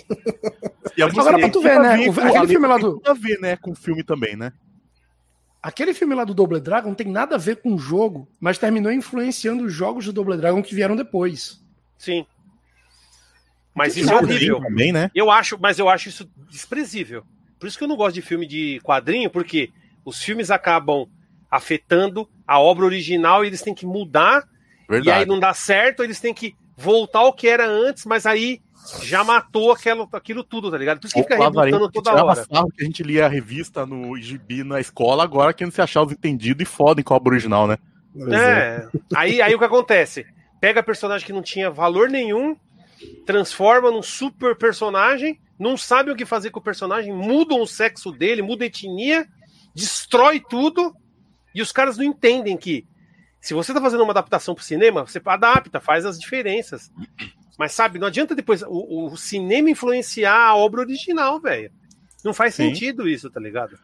E 0.96 1.02
a 1.02 1.06
música 1.06 1.22
Agora 1.22 1.38
pra 1.38 1.48
tu 1.48 1.62
ver, 1.62 1.80
né? 1.80 2.06
O, 2.06 2.10
aquele 2.10 2.46
filme 2.46 2.66
lá 2.66 2.76
do... 2.76 3.00
Tem 3.00 3.10
a 3.10 3.14
ver, 3.14 3.40
né? 3.40 3.56
Com 3.56 3.70
o 3.72 3.74
filme 3.74 4.04
também, 4.04 4.36
né? 4.36 4.52
Aquele 5.62 5.94
filme 5.94 6.14
lá 6.14 6.22
do 6.22 6.34
Double 6.34 6.60
Dragon 6.60 6.94
tem 6.94 7.08
nada 7.08 7.34
a 7.34 7.38
ver 7.38 7.56
com 7.56 7.74
o 7.74 7.78
jogo, 7.78 8.28
mas 8.38 8.58
terminou 8.58 8.92
influenciando 8.92 9.64
os 9.64 9.72
jogos 9.72 10.04
do 10.04 10.12
Double 10.12 10.36
Dragon 10.36 10.62
que 10.62 10.74
vieram 10.74 10.94
depois. 10.94 11.60
Sim. 11.98 12.24
Mas 13.74 13.96
isso 13.96 14.12
é 14.12 14.14
horrível. 14.14 14.60
Também, 14.60 14.92
né? 14.92 15.10
Eu 15.14 15.30
acho, 15.30 15.58
mas 15.60 15.78
eu 15.78 15.88
acho 15.88 16.08
isso 16.08 16.30
desprezível. 16.48 17.24
Por 17.58 17.66
isso 17.66 17.76
que 17.76 17.84
eu 17.84 17.88
não 17.88 17.96
gosto 17.96 18.14
de 18.14 18.22
filme 18.22 18.46
de 18.46 18.80
quadrinho, 18.84 19.30
porque 19.30 19.70
os 20.04 20.22
filmes 20.22 20.50
acabam 20.50 21.08
afetando 21.50 22.28
a 22.46 22.60
obra 22.60 22.84
original 22.84 23.44
e 23.44 23.48
eles 23.48 23.62
têm 23.62 23.74
que 23.74 23.86
mudar. 23.86 24.44
Verdade. 24.88 25.08
E 25.08 25.10
aí 25.22 25.26
não 25.26 25.40
dá 25.40 25.52
certo, 25.52 26.02
eles 26.02 26.20
têm 26.20 26.32
que 26.32 26.54
voltar 26.76 27.20
ao 27.20 27.32
que 27.32 27.48
era 27.48 27.66
antes, 27.66 28.04
mas 28.04 28.26
aí 28.26 28.60
já 29.02 29.24
matou 29.24 29.72
aquilo, 29.72 30.08
aquilo 30.12 30.44
tudo, 30.44 30.70
tá 30.70 30.78
ligado? 30.78 31.00
Por 31.00 31.06
isso 31.06 31.14
que 31.14 31.22
fica 31.22 31.36
rebutando 31.36 31.90
toda 31.90 32.24
hora. 32.24 32.44
Sarro 32.44 32.70
que 32.70 32.82
a 32.82 32.86
gente 32.86 33.02
lia 33.02 33.26
a 33.26 33.28
revista 33.28 33.84
no 33.84 34.16
gibi 34.16 34.62
na 34.62 34.80
escola, 34.80 35.24
agora 35.24 35.52
querendo 35.52 35.72
se 35.72 35.82
achar 35.82 36.02
os 36.02 36.12
entendidos 36.12 36.62
e 36.62 36.66
fodem 36.66 37.04
com 37.04 37.14
a 37.14 37.16
obra 37.16 37.32
original, 37.32 37.66
né? 37.66 37.78
É. 38.32 38.86
Aí, 39.14 39.42
aí 39.42 39.54
o 39.54 39.58
que 39.58 39.64
acontece? 39.64 40.26
Pega 40.60 40.82
personagem 40.82 41.26
que 41.26 41.32
não 41.32 41.42
tinha 41.42 41.70
valor 41.70 42.08
nenhum, 42.08 42.56
transforma 43.26 43.90
num 43.90 44.02
super 44.02 44.56
personagem, 44.56 45.38
não 45.58 45.76
sabe 45.76 46.10
o 46.10 46.16
que 46.16 46.24
fazer 46.24 46.50
com 46.50 46.60
o 46.60 46.62
personagem, 46.62 47.12
mudam 47.12 47.60
o 47.60 47.66
sexo 47.66 48.10
dele, 48.10 48.40
muda 48.40 48.64
a 48.64 48.66
etnia, 48.66 49.26
destrói 49.74 50.40
tudo, 50.40 50.94
e 51.56 51.62
os 51.62 51.72
caras 51.72 51.96
não 51.96 52.04
entendem 52.04 52.54
que 52.54 52.86
se 53.40 53.54
você 53.54 53.72
tá 53.72 53.80
fazendo 53.80 54.02
uma 54.02 54.12
adaptação 54.12 54.54
pro 54.54 54.62
cinema, 54.62 55.06
você 55.06 55.20
adapta, 55.24 55.80
faz 55.80 56.04
as 56.04 56.18
diferenças. 56.18 56.92
Mas 57.58 57.72
sabe, 57.72 57.98
não 57.98 58.08
adianta 58.08 58.34
depois 58.34 58.62
o, 58.62 59.06
o 59.06 59.16
cinema 59.16 59.70
influenciar 59.70 60.48
a 60.48 60.54
obra 60.54 60.82
original, 60.82 61.40
velho. 61.40 61.72
Não 62.22 62.34
faz 62.34 62.54
Sim. 62.54 62.68
sentido 62.68 63.08
isso, 63.08 63.30
tá 63.30 63.40
ligado? 63.40 63.78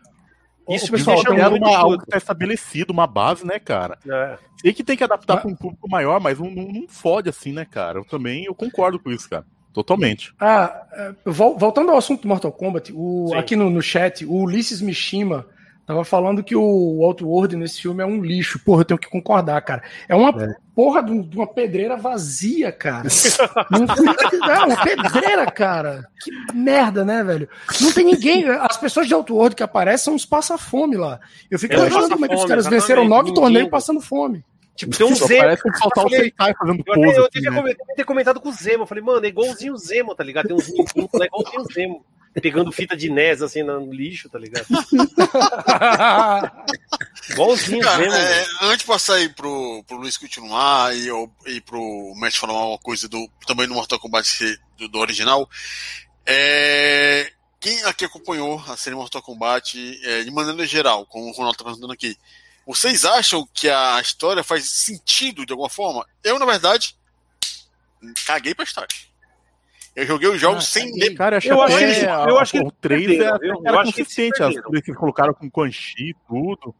Isso 0.68 0.88
o 0.88 0.90
pessoal 0.90 1.24
tem 1.24 1.32
uma, 1.32 1.76
algo 1.76 1.98
que 1.98 2.06
tá 2.06 2.18
estabelecido, 2.18 2.92
uma 2.92 3.06
base, 3.06 3.46
né, 3.46 3.58
cara? 3.58 3.98
É. 4.06 4.38
Sei 4.60 4.72
que 4.74 4.84
tem 4.84 4.96
que 4.96 5.04
adaptar 5.04 5.38
para 5.38 5.50
um 5.50 5.56
público 5.56 5.88
maior, 5.88 6.20
mas 6.20 6.38
não, 6.38 6.50
não, 6.50 6.68
não, 6.68 6.86
fode 6.86 7.30
assim, 7.30 7.52
né, 7.52 7.64
cara? 7.64 7.98
Eu 7.98 8.04
também 8.04 8.44
eu 8.44 8.54
concordo 8.54 8.98
com 8.98 9.10
isso, 9.10 9.30
cara. 9.30 9.46
Totalmente. 9.72 10.34
Ah, 10.38 10.86
é, 10.92 11.14
voltando 11.24 11.90
ao 11.90 11.96
assunto 11.96 12.22
do 12.22 12.28
Mortal 12.28 12.52
Kombat, 12.52 12.92
o, 12.94 13.32
aqui 13.34 13.56
no, 13.56 13.70
no 13.70 13.80
chat, 13.80 14.24
o 14.26 14.42
Ulisses 14.42 14.82
Mishima 14.82 15.46
Tava 15.84 16.04
falando 16.04 16.44
que 16.44 16.54
o 16.54 17.04
Outworld 17.04 17.56
nesse 17.56 17.82
filme 17.82 18.02
é 18.02 18.06
um 18.06 18.22
lixo. 18.22 18.58
Porra, 18.60 18.82
eu 18.82 18.84
tenho 18.84 18.98
que 18.98 19.10
concordar, 19.10 19.60
cara. 19.62 19.82
É 20.08 20.14
uma 20.14 20.30
é. 20.30 20.54
porra 20.74 21.02
de 21.02 21.36
uma 21.36 21.46
pedreira 21.46 21.96
vazia, 21.96 22.70
cara. 22.70 23.08
não, 23.68 23.84
é 24.48 24.64
uma 24.64 24.84
pedreira, 24.84 25.50
cara. 25.50 26.08
Que 26.22 26.30
merda, 26.54 27.04
né, 27.04 27.24
velho? 27.24 27.48
Não 27.80 27.92
tem 27.92 28.04
ninguém. 28.04 28.48
As 28.48 28.76
pessoas 28.76 29.08
de 29.08 29.14
Outworld 29.14 29.56
que 29.56 29.62
aparecem 29.62 30.04
são 30.04 30.14
uns 30.14 30.24
passa-fome 30.24 30.96
lá. 30.96 31.18
Eu 31.50 31.58
fico 31.58 31.74
imaginando 31.74 32.10
como 32.10 32.26
é 32.26 32.28
que 32.28 32.34
os 32.36 32.44
caras 32.44 32.66
venceram 32.66 33.04
nove 33.04 33.34
torneios 33.34 33.68
passando 33.68 34.00
fome. 34.00 34.44
Tipo, 34.76 34.96
tem 34.96 35.06
um 35.06 35.14
Zemo. 35.14 35.40
Parece 35.40 35.62
que 35.62 35.78
faltar 35.78 36.06
o 36.06 36.10
Sentai 36.10 36.54
fazendo 36.54 36.84
pose. 36.84 37.00
Eu, 37.00 37.06
eu, 37.06 37.14
eu, 37.14 37.26
assim, 37.26 37.40
né? 37.40 37.74
ter 37.96 38.04
comentado 38.04 38.40
com 38.40 38.48
o 38.48 38.52
Zemo. 38.52 38.84
Eu 38.84 38.86
falei, 38.86 39.02
mano, 39.02 39.24
é 39.26 39.28
igualzinho 39.28 39.74
o 39.74 39.78
Zemo, 39.78 40.14
tá 40.14 40.22
ligado? 40.22 40.46
Tem 40.46 40.56
uns 40.56 40.68
lá, 41.12 41.24
é 41.24 41.26
igualzinho 41.26 41.60
o 41.60 41.72
Zemo 41.72 42.04
pegando 42.40 42.72
fita 42.72 42.96
de 42.96 43.10
NES 43.10 43.42
assim 43.42 43.62
no 43.62 43.92
lixo, 43.92 44.28
tá 44.28 44.38
ligado? 44.38 44.66
Igualzinho 47.30 47.82
Cara, 47.82 47.98
mesmo. 47.98 48.14
É, 48.14 48.46
antes 48.62 48.78
de 48.78 48.84
passar 48.86 49.14
aí 49.14 49.28
pro, 49.28 49.84
pro 49.84 49.96
Luiz 49.96 50.16
continuar 50.16 50.96
e, 50.96 51.08
e 51.46 51.60
pro 51.60 52.14
Matt 52.16 52.36
falar 52.36 52.66
uma 52.66 52.78
coisa 52.78 53.08
do, 53.08 53.28
também 53.46 53.66
do 53.68 53.74
Mortal 53.74 53.98
Kombat 53.98 54.58
do, 54.78 54.88
do 54.88 54.98
original, 54.98 55.48
é, 56.24 57.30
quem 57.60 57.82
aqui 57.84 58.04
acompanhou 58.04 58.62
a 58.66 58.76
série 58.76 58.96
Mortal 58.96 59.22
Kombat 59.22 60.00
é, 60.04 60.22
de 60.22 60.30
maneira 60.30 60.66
geral, 60.66 61.06
como 61.06 61.28
o 61.28 61.32
Ronaldo 61.32 61.58
tá 61.58 61.64
perguntando 61.64 61.92
aqui, 61.92 62.16
vocês 62.66 63.04
acham 63.04 63.46
que 63.52 63.68
a 63.68 64.00
história 64.00 64.42
faz 64.42 64.68
sentido 64.68 65.44
de 65.44 65.52
alguma 65.52 65.68
forma? 65.68 66.06
Eu, 66.22 66.38
na 66.38 66.46
verdade, 66.46 66.96
caguei 68.24 68.54
pra 68.54 68.64
história. 68.64 68.96
Eu 69.94 70.06
joguei 70.06 70.28
os 70.28 70.40
jogos 70.40 70.64
ah, 70.64 70.66
sem 70.66 70.90
ler. 70.98 71.14
Cara, 71.14 71.38
eu, 71.44 71.62
acho 71.62 71.76
que, 71.76 71.84
é, 71.84 72.30
eu 72.30 72.38
acho 72.38 72.52
que 72.52 72.60
o 72.60 72.70
3 72.70 73.10
é, 73.10 73.14
era, 73.24 73.38
era 73.64 73.84
consistente. 73.84 74.42
As 74.42 74.58
coisas 74.60 74.82
que 74.82 74.90
eles 74.90 74.98
colocaram 74.98 75.34
com 75.34 75.50
Quan 75.50 75.70
Chi, 75.70 76.16
tudo. 76.26 76.74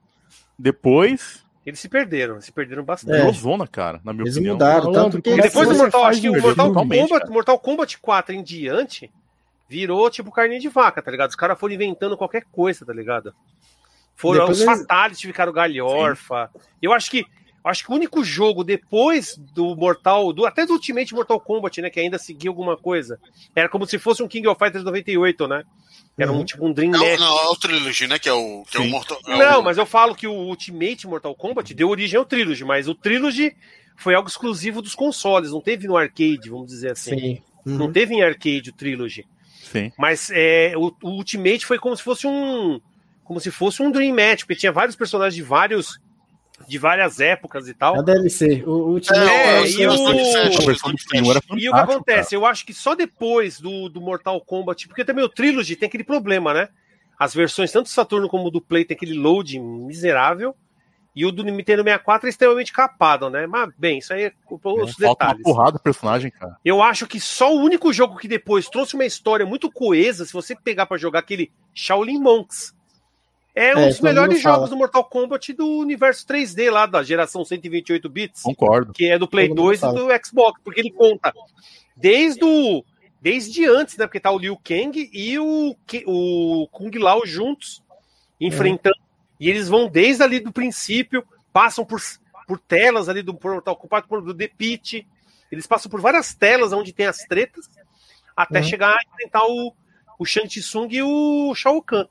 Depois. 0.59 1.45
Eles 1.65 1.79
se 1.79 1.89
perderam, 1.89 2.41
se 2.41 2.51
perderam 2.51 2.83
bastante. 2.83 3.29
É. 3.29 3.33
zona, 3.33 3.69
cara, 3.69 4.01
na 4.05 4.13
minha 4.13 4.25
eles 4.25 4.35
opinião. 4.37 4.55
mudaram, 4.55 4.93
tanto 4.93 5.23
que. 5.23 5.37
depois 5.37 5.69
do 5.69 5.77
Mortal, 5.77 6.05
acho 6.05 6.21
que 6.21 6.29
o 6.31 6.41
Mortal 6.41 6.73
Kombat, 6.73 7.31
Mortal 7.31 7.59
Kombat 7.59 7.99
4 7.99 8.35
em 8.35 8.43
diante 8.43 9.11
virou 9.69 10.11
tipo 10.11 10.31
carne 10.31 10.59
de 10.59 10.69
vaca, 10.69 11.01
tá 11.01 11.11
ligado? 11.11 11.31
Os 11.31 11.37
caras 11.37 11.59
foram 11.59 11.75
inventando 11.75 12.17
qualquer 12.17 12.45
coisa, 12.51 12.85
tá 12.85 12.93
ligado? 12.93 13.35
Foram 14.17 14.41
depois 14.41 14.61
os 14.61 14.67
eles... 14.67 14.81
Fatalities 14.81 15.23
ficaram 15.23 15.53
galhorfa. 15.53 16.51
Sim. 16.53 16.61
Eu 16.83 16.93
acho 16.93 17.11
que 17.11 17.25
Acho 17.65 17.85
que 17.85 17.93
o 17.93 17.95
único 17.95 18.25
jogo 18.25 18.65
depois 18.65 19.37
do 19.37 19.77
Mortal, 19.77 20.33
do, 20.33 20.45
até 20.45 20.67
do 20.67 20.73
Ultimate 20.73 21.15
Mortal 21.15 21.39
Kombat, 21.39 21.81
né, 21.81 21.91
que 21.91 22.01
ainda 22.01 22.19
seguia 22.19 22.51
alguma 22.51 22.77
coisa, 22.77 23.21
era 23.55 23.69
como 23.69 23.87
se 23.87 23.99
fosse 23.99 24.23
um 24.23 24.29
King 24.29 24.49
of 24.49 24.59
Fighters 24.59 24.85
98, 24.85 25.47
né? 25.47 25.63
Era 26.19 26.33
um 26.33 26.39
uhum. 26.39 26.45
tipo 26.45 26.67
um 26.67 26.73
Dream 26.73 26.91
não, 26.91 26.99
Match. 26.99 27.21
Não, 27.21 27.39
é 27.39 27.49
o 27.49 27.57
Trilogy, 27.57 28.07
né? 28.07 28.19
Que 28.19 28.29
é 28.29 28.33
o, 28.33 28.65
que 28.69 28.77
é 28.77 28.81
o 28.81 28.89
Mortal 28.89 29.19
é 29.27 29.37
Não, 29.37 29.61
o... 29.61 29.65
mas 29.65 29.79
eu 29.79 29.87
falo 29.87 30.15
que 30.15 30.27
o 30.27 30.33
Ultimate 30.33 31.07
Mortal 31.07 31.35
Kombat 31.35 31.73
deu 31.73 31.89
origem 31.89 32.19
ao 32.19 32.25
Trilogy, 32.25 32.65
mas 32.65 32.89
o 32.89 32.95
Trilogy 32.95 33.57
foi 33.97 34.15
algo 34.15 34.29
exclusivo 34.29 34.83
dos 34.83 34.95
consoles, 34.95 35.53
não 35.53 35.61
teve 35.61 35.87
no 35.87 35.97
arcade, 35.97 36.51
vamos 36.51 36.67
dizer 36.67 36.93
assim. 36.93 37.19
Sim. 37.19 37.43
Uhum. 37.65 37.79
Não 37.79 37.93
teve 37.93 38.15
em 38.15 38.23
arcade 38.23 38.71
o 38.71 38.73
Trilogy. 38.73 39.25
Sim. 39.71 39.93
Mas 39.97 40.31
é, 40.33 40.75
o, 40.77 40.93
o 41.03 41.11
Ultimate 41.11 41.65
foi 41.65 41.79
como 41.79 41.97
se 41.97 42.03
fosse 42.03 42.27
um. 42.27 42.81
Como 43.25 43.41
se 43.41 43.51
fosse 43.51 43.81
um 43.83 43.91
Dream 43.91 44.15
Match, 44.15 44.41
porque 44.41 44.57
tinha 44.57 44.73
vários 44.73 44.97
personagens 44.97 45.37
de 45.37 45.43
vários 45.43 45.99
de 46.67 46.79
várias 46.79 47.21
épocas 47.21 47.69
e 47.69 47.75
tal. 47.75 47.99
A 47.99 48.03
DLC. 48.03 48.63
O 48.67 48.93
último. 48.93 49.17
É, 49.17 49.63
é, 49.63 49.69
e, 49.69 49.87
o... 49.87 49.93
e 51.57 51.69
o 51.69 51.73
que 51.73 51.79
acontece? 51.79 52.35
Eu 52.35 52.47
acho 52.47 52.65
que 52.65 52.73
só 52.75 52.95
depois 52.95 53.61
do, 53.61 53.89
do 53.89 54.01
Mortal 54.01 54.41
Kombat, 54.41 54.89
porque 54.89 55.05
também 55.05 55.25
o 55.25 55.29
Trilogy 55.29 55.77
tem 55.77 55.87
aquele 55.87 56.05
problema, 56.05 56.53
né? 56.53 56.69
As 57.19 57.35
versões, 57.35 57.71
tanto 57.71 57.85
do 57.85 57.91
Saturno 57.91 58.29
como 58.29 58.51
do 58.51 58.61
Play, 58.61 58.85
tem 58.85 58.97
aquele 58.97 59.15
load 59.15 59.59
miserável. 59.59 60.57
E 61.15 61.27
o 61.27 61.31
do 61.31 61.45
Nintendo 61.45 61.83
64 61.83 62.27
é 62.27 62.31
extremamente 62.31 62.73
capado, 62.73 63.29
né? 63.29 63.47
Mas, 63.47 63.71
bem, 63.77 63.99
isso 63.99 64.15
aí 64.15 64.25
é 64.25 64.33
os 64.51 65.01
é, 65.01 65.09
detalhes. 65.09 65.43
Uma 65.45 65.55
porrada 65.55 65.73
do 65.73 65.79
personagem, 65.79 66.31
cara. 66.31 66.57
Eu 66.65 66.83
acho 66.83 67.07
que 67.07 67.21
só 67.21 67.55
o 67.55 67.61
único 67.61 67.93
jogo 67.93 68.17
que 68.17 68.27
depois 68.27 68.69
trouxe 68.69 68.95
uma 68.95 69.05
história 69.05 69.45
muito 69.45 69.71
coesa, 69.71 70.25
se 70.25 70.33
você 70.33 70.57
pegar 70.57 70.87
para 70.87 70.97
jogar 70.97 71.19
aquele 71.19 71.53
Shaolin 71.75 72.19
Monks, 72.19 72.75
é 73.55 73.77
um 73.77 73.81
é, 73.81 73.89
dos 73.89 74.01
melhores 74.01 74.41
jogos 74.41 74.71
do 74.71 74.77
Mortal 74.77 75.05
Kombat 75.05 75.53
do 75.53 75.67
universo 75.79 76.27
3D 76.27 76.71
lá, 76.71 76.87
da 76.87 77.03
geração 77.03 77.45
128 77.45 78.09
bits. 78.09 78.43
Concordo. 78.43 78.93
Que 78.93 79.11
é 79.11 79.19
do 79.19 79.29
Play 79.29 79.53
2 79.53 79.83
e 79.83 79.93
do 79.93 80.09
Xbox, 80.25 80.61
porque 80.65 80.81
ele 80.81 80.91
conta 80.91 81.33
desde 81.97 82.45
o. 82.45 82.85
Desde 83.21 83.65
antes, 83.67 83.97
né? 83.97 84.07
Porque 84.07 84.19
tá 84.19 84.33
o 84.33 84.39
Liu 84.39 84.57
Kang 84.57 85.09
e 85.13 85.39
o, 85.39 85.77
o 86.07 86.69
Kung 86.73 86.91
Lao 86.99 87.25
juntos, 87.25 87.83
enfrentando. 88.41 88.97
É. 88.99 89.13
E 89.39 89.51
eles 89.51 89.69
vão 89.69 89.89
desde 89.89 90.23
ali 90.23 90.41
do 90.41 90.51
princípio, 90.51 91.25
passam 91.53 91.85
por, 91.85 92.01
por 92.49 92.59
telas 92.59 93.09
ali 93.09 93.23
do 93.23 93.39
Mortal 93.41 93.77
Kombat, 93.77 94.09
do 94.09 94.35
The 94.35 94.49
Pit. 94.49 95.07
Eles 95.53 95.67
passam 95.67 95.91
por 95.91 96.01
várias 96.01 96.35
telas 96.35 96.73
onde 96.73 96.93
tem 96.93 97.07
as 97.07 97.19
tretas, 97.19 97.71
até 98.35 98.59
uhum. 98.59 98.65
chegar 98.65 98.97
a 98.97 99.03
enfrentar 99.03 99.45
o, 99.45 99.73
o 100.19 100.25
Shang 100.25 100.49
Tsung 100.49 100.89
e 100.91 101.03
o 101.03 101.55
Shao 101.55 101.81
Kahn. 101.83 102.07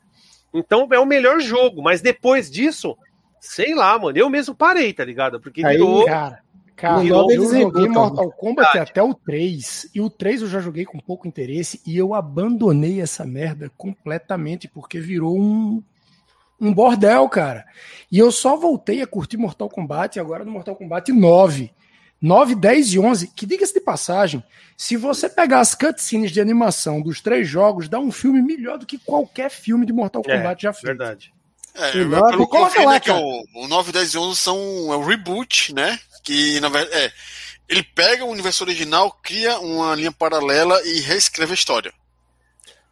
Então 0.54 0.88
é 0.92 1.00
o 1.00 1.06
melhor 1.06 1.40
jogo, 1.40 1.82
mas 1.82 2.02
depois 2.02 2.50
disso, 2.50 2.98
sei 3.40 3.74
lá, 3.74 3.98
mano, 3.98 4.18
eu 4.18 4.30
mesmo 4.30 4.54
parei, 4.54 4.94
tá 4.94 5.04
ligado? 5.04 5.40
Porque 5.40 5.66
Aí, 5.66 5.78
virou. 5.78 6.06
Cara, 6.06 6.42
cara 6.76 7.00
virou, 7.00 7.32
eu 7.32 7.46
joguei 7.50 7.88
Mortal 7.88 8.32
Kombat 8.32 8.78
até 8.78 9.02
o 9.02 9.14
3, 9.14 9.92
e 9.96 10.02
o 10.02 10.10
3 10.10 10.42
eu 10.42 10.48
já 10.48 10.60
joguei 10.60 10.86
com 10.86 11.00
pouco 11.00 11.28
interesse, 11.28 11.82
e 11.86 11.98
eu 11.98 12.14
abandonei 12.14 13.02
essa 13.02 13.26
merda 13.26 13.72
completamente, 13.78 14.68
porque 14.68 15.00
virou 15.00 15.40
um, 15.40 15.82
um 16.60 16.74
bordel, 16.74 17.28
cara. 17.30 17.66
E 18.12 18.20
eu 18.20 18.32
só 18.32 18.56
voltei 18.56 19.02
a 19.02 19.08
curtir 19.08 19.38
Mortal 19.38 19.70
Kombat 19.70 20.20
agora 20.20 20.44
no 20.44 20.52
Mortal 20.52 20.76
Kombat 20.76 21.12
9. 21.12 21.72
9, 22.22 22.56
10 22.56 22.94
e 22.94 23.00
11, 23.00 23.28
que 23.36 23.46
diga-se 23.46 23.74
de 23.74 23.82
passagem, 23.82 24.44
se 24.78 24.96
você 24.96 25.28
pegar 25.28 25.60
as 25.60 25.74
cutscenes 25.74 26.32
de 26.32 26.40
animação 26.40 27.02
dos 27.02 27.20
três 27.20 27.48
jogos, 27.48 27.90
dá 27.90 28.00
um 28.00 28.12
filme 28.12 28.42
melhor 28.42 28.78
do 28.78 28.86
que 28.86 29.00
qualquer 29.00 29.50
filme 29.50 29.86
de 29.86 29.94
Mortal 29.94 30.22
é, 30.28 30.38
Kombat 30.38 30.66
é, 30.66 30.70
já 30.70 30.74
fez. 30.74 30.84
Verdade. 30.84 31.34
É, 31.74 31.98
e 31.98 32.06
nove, 32.06 32.32
pelo 32.32 32.48
coloca 32.48 32.84
lá, 32.84 33.00
que 33.00 33.10
o, 33.10 33.44
o 33.56 33.68
9, 33.68 33.92
10 33.92 34.14
e 34.14 34.18
11 34.18 34.38
são 34.38 34.58
é 34.92 34.96
o 34.96 35.04
reboot, 35.04 35.74
né? 35.74 35.98
Que 36.24 36.60
na 36.60 36.70
verdade 36.70 36.96
é, 36.96 37.12
ele 37.68 37.82
pega 37.82 38.26
o 38.26 38.30
universo 38.30 38.64
original, 38.64 39.18
cria 39.24 39.58
uma 39.60 39.96
linha 39.96 40.12
paralela 40.12 40.82
e 40.86 41.00
reescreve 41.00 41.52
a 41.52 41.56
história. 41.56 41.94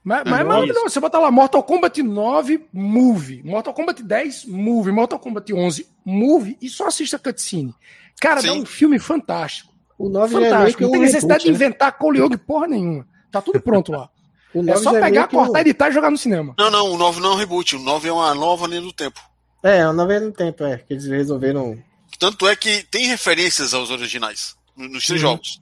Mas, 0.02 0.24
mas, 0.24 0.46
mas 0.46 0.68
não, 0.74 0.90
você 0.90 1.00
bota 1.00 1.20
lá 1.20 1.30
Mortal 1.30 1.62
Kombat 1.62 2.02
9 2.02 2.68
Movie, 2.72 3.44
Mortal 3.44 3.74
Kombat 3.74 4.02
10 4.02 4.46
Movie, 4.46 4.94
Mortal 4.94 5.20
Kombat 5.20 5.54
11 5.54 5.88
Movie 6.06 6.58
e 6.62 6.70
só 6.70 6.88
assista 6.88 7.18
a 7.18 7.20
cutscene. 7.20 7.76
Cara, 8.20 8.42
Sim. 8.42 8.48
dá 8.48 8.54
um 8.54 8.66
filme 8.66 9.00
fantástico. 9.00 9.74
O 9.98 10.10
9 10.10 10.36
é 10.36 10.50
fantástico. 10.50 10.84
Não 10.84 10.92
tem 10.92 11.02
necessidade 11.02 11.44
reboot, 11.44 11.58
de 11.58 11.60
né? 11.60 11.66
inventar 11.68 11.98
Cole 11.98 12.20
Young 12.20 12.38
porra 12.38 12.68
nenhuma. 12.68 13.08
Tá 13.32 13.42
tudo 13.42 13.62
pronto 13.62 13.92
lá. 13.92 14.10
é 14.68 14.76
só 14.78 14.98
é 14.98 15.02
pegar, 15.02 15.28
cortar, 15.28 15.62
editar 15.62 15.90
e 15.90 15.92
jogar 15.92 16.10
no 16.10 16.18
cinema. 16.18 16.56
Não, 16.58 16.72
não, 16.72 16.92
o 16.92 16.98
9 16.98 17.20
não 17.22 17.32
é 17.32 17.34
um 17.34 17.38
reboot. 17.38 17.76
O 17.76 17.80
9 17.80 18.08
é 18.08 18.12
uma 18.12 18.34
nova 18.34 18.68
linha 18.68 18.82
do 18.82 18.94
tempo. 18.94 19.20
É, 19.62 19.86
o 19.88 19.94
9 19.94 20.14
é 20.14 20.20
do 20.20 20.32
tempo, 20.32 20.64
é. 20.64 20.78
Que 20.78 20.94
eles 20.94 21.06
resolveram. 21.06 21.78
Tanto 22.18 22.48
é 22.48 22.56
que 22.56 22.84
tem 22.84 23.08
referências 23.08 23.74
aos 23.74 23.92
originais 23.92 24.56
nos 24.76 25.06
três 25.06 25.22
uhum. 25.22 25.32
jogos. 25.32 25.62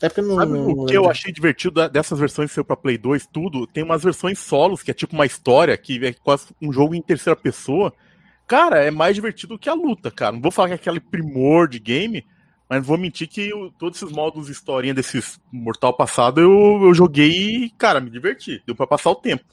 É 0.00 0.08
porque 0.08 0.20
não, 0.20 0.34
Sabe 0.34 0.52
não, 0.52 0.68
o 0.68 0.86
que 0.86 0.96
eu 0.96 1.08
achei 1.08 1.32
divertido 1.32 1.88
dessas 1.88 2.18
versões 2.18 2.50
que 2.50 2.56
saiu 2.56 2.64
pra 2.64 2.76
Play 2.76 2.98
2, 2.98 3.28
tudo? 3.32 3.68
Tem 3.68 3.84
umas 3.84 4.02
versões 4.02 4.36
solos, 4.40 4.82
que 4.82 4.90
é 4.90 4.94
tipo 4.94 5.14
uma 5.14 5.24
história, 5.24 5.76
que 5.78 6.04
é 6.04 6.12
quase 6.12 6.46
um 6.60 6.72
jogo 6.72 6.92
em 6.92 7.00
terceira 7.00 7.36
pessoa, 7.36 7.94
Cara, 8.46 8.84
é 8.84 8.90
mais 8.90 9.14
divertido 9.14 9.58
que 9.58 9.68
a 9.68 9.74
luta, 9.74 10.10
cara. 10.10 10.32
Não 10.32 10.40
vou 10.40 10.50
falar 10.50 10.68
que 10.68 10.74
é 10.74 10.76
aquele 10.76 11.00
primor 11.00 11.68
de 11.68 11.78
game, 11.78 12.24
mas 12.68 12.84
vou 12.84 12.98
mentir 12.98 13.28
que 13.28 13.48
eu, 13.50 13.72
todos 13.78 14.00
esses 14.00 14.14
modos 14.14 14.48
historinha 14.48 14.94
desses 14.94 15.40
Mortal 15.50 15.94
passado 15.94 16.40
eu, 16.40 16.80
eu 16.82 16.94
joguei 16.94 17.64
e, 17.64 17.70
cara, 17.70 18.00
me 18.00 18.10
diverti. 18.10 18.62
Deu 18.66 18.74
pra 18.74 18.86
passar 18.86 19.10
o 19.10 19.14
tempo. 19.14 19.44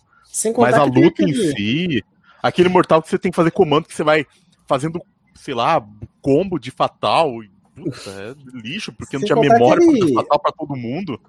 mas 0.58 0.74
a 0.76 0.84
luta 0.84 1.24
em 1.24 1.34
si, 1.34 2.04
aquele 2.42 2.70
Mortal 2.70 3.02
que 3.02 3.10
você 3.10 3.20
tem 3.20 3.32
que 3.32 3.36
fazer 3.36 3.52
comando 3.52 3.88
que 3.88 3.94
você 3.94 4.04
vai 4.04 4.26
fazendo, 4.68 5.02
sei 5.36 5.54
lá, 5.54 5.86
combo 6.22 6.60
de 6.60 6.72
fatal. 6.72 7.32
Puta, 7.76 8.10
é 8.10 8.36
lixo, 8.54 8.92
porque 8.92 9.18
Sem 9.18 9.28
não 9.30 9.42
tinha 9.42 9.54
memória 9.54 9.84
aquele... 9.84 10.14
fatal 10.14 10.40
pra 10.40 10.52
todo 10.52 10.76
mundo. 10.76 11.20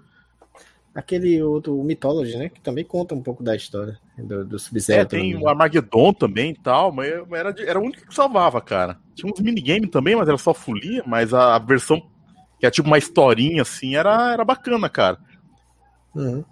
Aquele 0.93 1.41
outro 1.41 1.81
Mythology, 1.85 2.37
né? 2.37 2.49
Que 2.49 2.61
também 2.61 2.85
conta 2.85 3.15
um 3.15 3.23
pouco 3.23 3.45
da 3.45 3.55
história 3.55 3.99
do, 4.21 4.45
do 4.45 4.59
Sub-Zero. 4.59 5.03
É, 5.03 5.05
tem 5.05 5.37
o 5.37 5.49
Armageddon 5.49 6.13
também 6.13 6.53
e 6.53 6.57
tal, 6.57 6.93
mas 6.93 7.13
era, 7.33 7.55
era 7.59 7.81
o 7.81 7.85
único 7.85 8.07
que 8.07 8.15
salvava, 8.15 8.61
cara. 8.61 8.99
Tinha 9.15 9.33
uns 9.33 9.41
minigames 9.41 9.91
também, 9.91 10.17
mas 10.17 10.29
era 10.29 10.39
só 10.39 10.55
folia, 10.55 11.03
mas 11.07 11.35
a, 11.35 11.57
a 11.57 11.59
versão 11.59 12.03
que 12.59 12.67
é 12.67 12.71
tipo 12.71 12.87
uma 12.87 12.99
historinha 12.99 13.63
assim, 13.63 13.97
era, 13.97 14.33
era 14.33 14.45
bacana, 14.45 14.89
cara. 14.89 15.19
Uhum. 16.15 16.45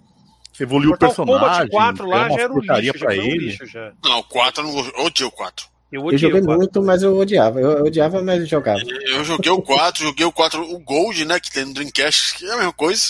Você 0.51 0.63
evoluiu 0.63 0.91
o 0.91 0.97
personagem. 0.97 1.67
O 1.67 1.69
4 1.69 2.07
lá 2.07 2.29
já 2.29 2.41
era 2.41 2.53
um 2.53 2.59
lixo, 2.59 2.99
pra 2.99 3.15
ele. 3.15 3.29
Um 3.29 3.49
lixo 3.49 3.65
já. 3.67 3.93
Não, 4.03 4.19
o 4.19 4.23
4 4.23 4.63
eu 4.63 4.73
não 4.73 5.05
odiei 5.05 5.27
o 5.27 5.31
4. 5.31 5.67
Eu, 5.91 6.11
eu 6.11 6.17
joguei 6.17 6.41
muito, 6.41 6.81
mas 6.81 7.03
eu 7.03 7.17
odiava. 7.17 7.59
Eu, 7.59 7.71
eu 7.71 7.85
odiava, 7.85 8.21
mas 8.21 8.47
jogava. 8.47 8.79
Eu 8.81 9.23
joguei 9.23 9.51
o 9.51 9.61
4, 9.61 10.03
joguei 10.03 10.25
o 10.25 10.31
4, 10.31 10.61
o 10.61 10.79
Gold, 10.79 11.25
né? 11.25 11.39
Que 11.39 11.51
tem 11.51 11.65
no 11.65 11.73
Dreamcast, 11.73 12.37
que 12.37 12.45
é 12.45 12.53
a 12.53 12.57
mesma 12.57 12.73
coisa. 12.73 13.03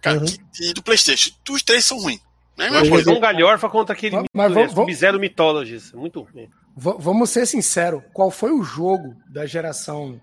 Cara, 0.00 0.18
uhum. 0.18 0.26
e 0.60 0.72
do 0.72 0.82
Playstation. 0.82 1.30
Os 1.50 1.62
três 1.62 1.84
são 1.84 1.98
ruins. 1.98 2.20
É 2.58 2.70
mesma 2.70 2.88
coisa. 2.88 3.10
Um 3.12 3.20
galhorfa 3.20 3.68
contra 3.68 3.94
aquele 3.94 4.16
mas, 4.32 4.52
mas 4.52 4.72
Sub-Zero 4.72 5.18
Mythologies. 5.20 5.92
Muito 5.92 6.22
ruim. 6.22 6.48
Vamos 6.76 7.30
ser 7.30 7.46
sinceros. 7.46 8.02
Qual 8.12 8.30
foi 8.30 8.52
o 8.52 8.62
jogo 8.62 9.16
da 9.28 9.46
geração 9.46 10.20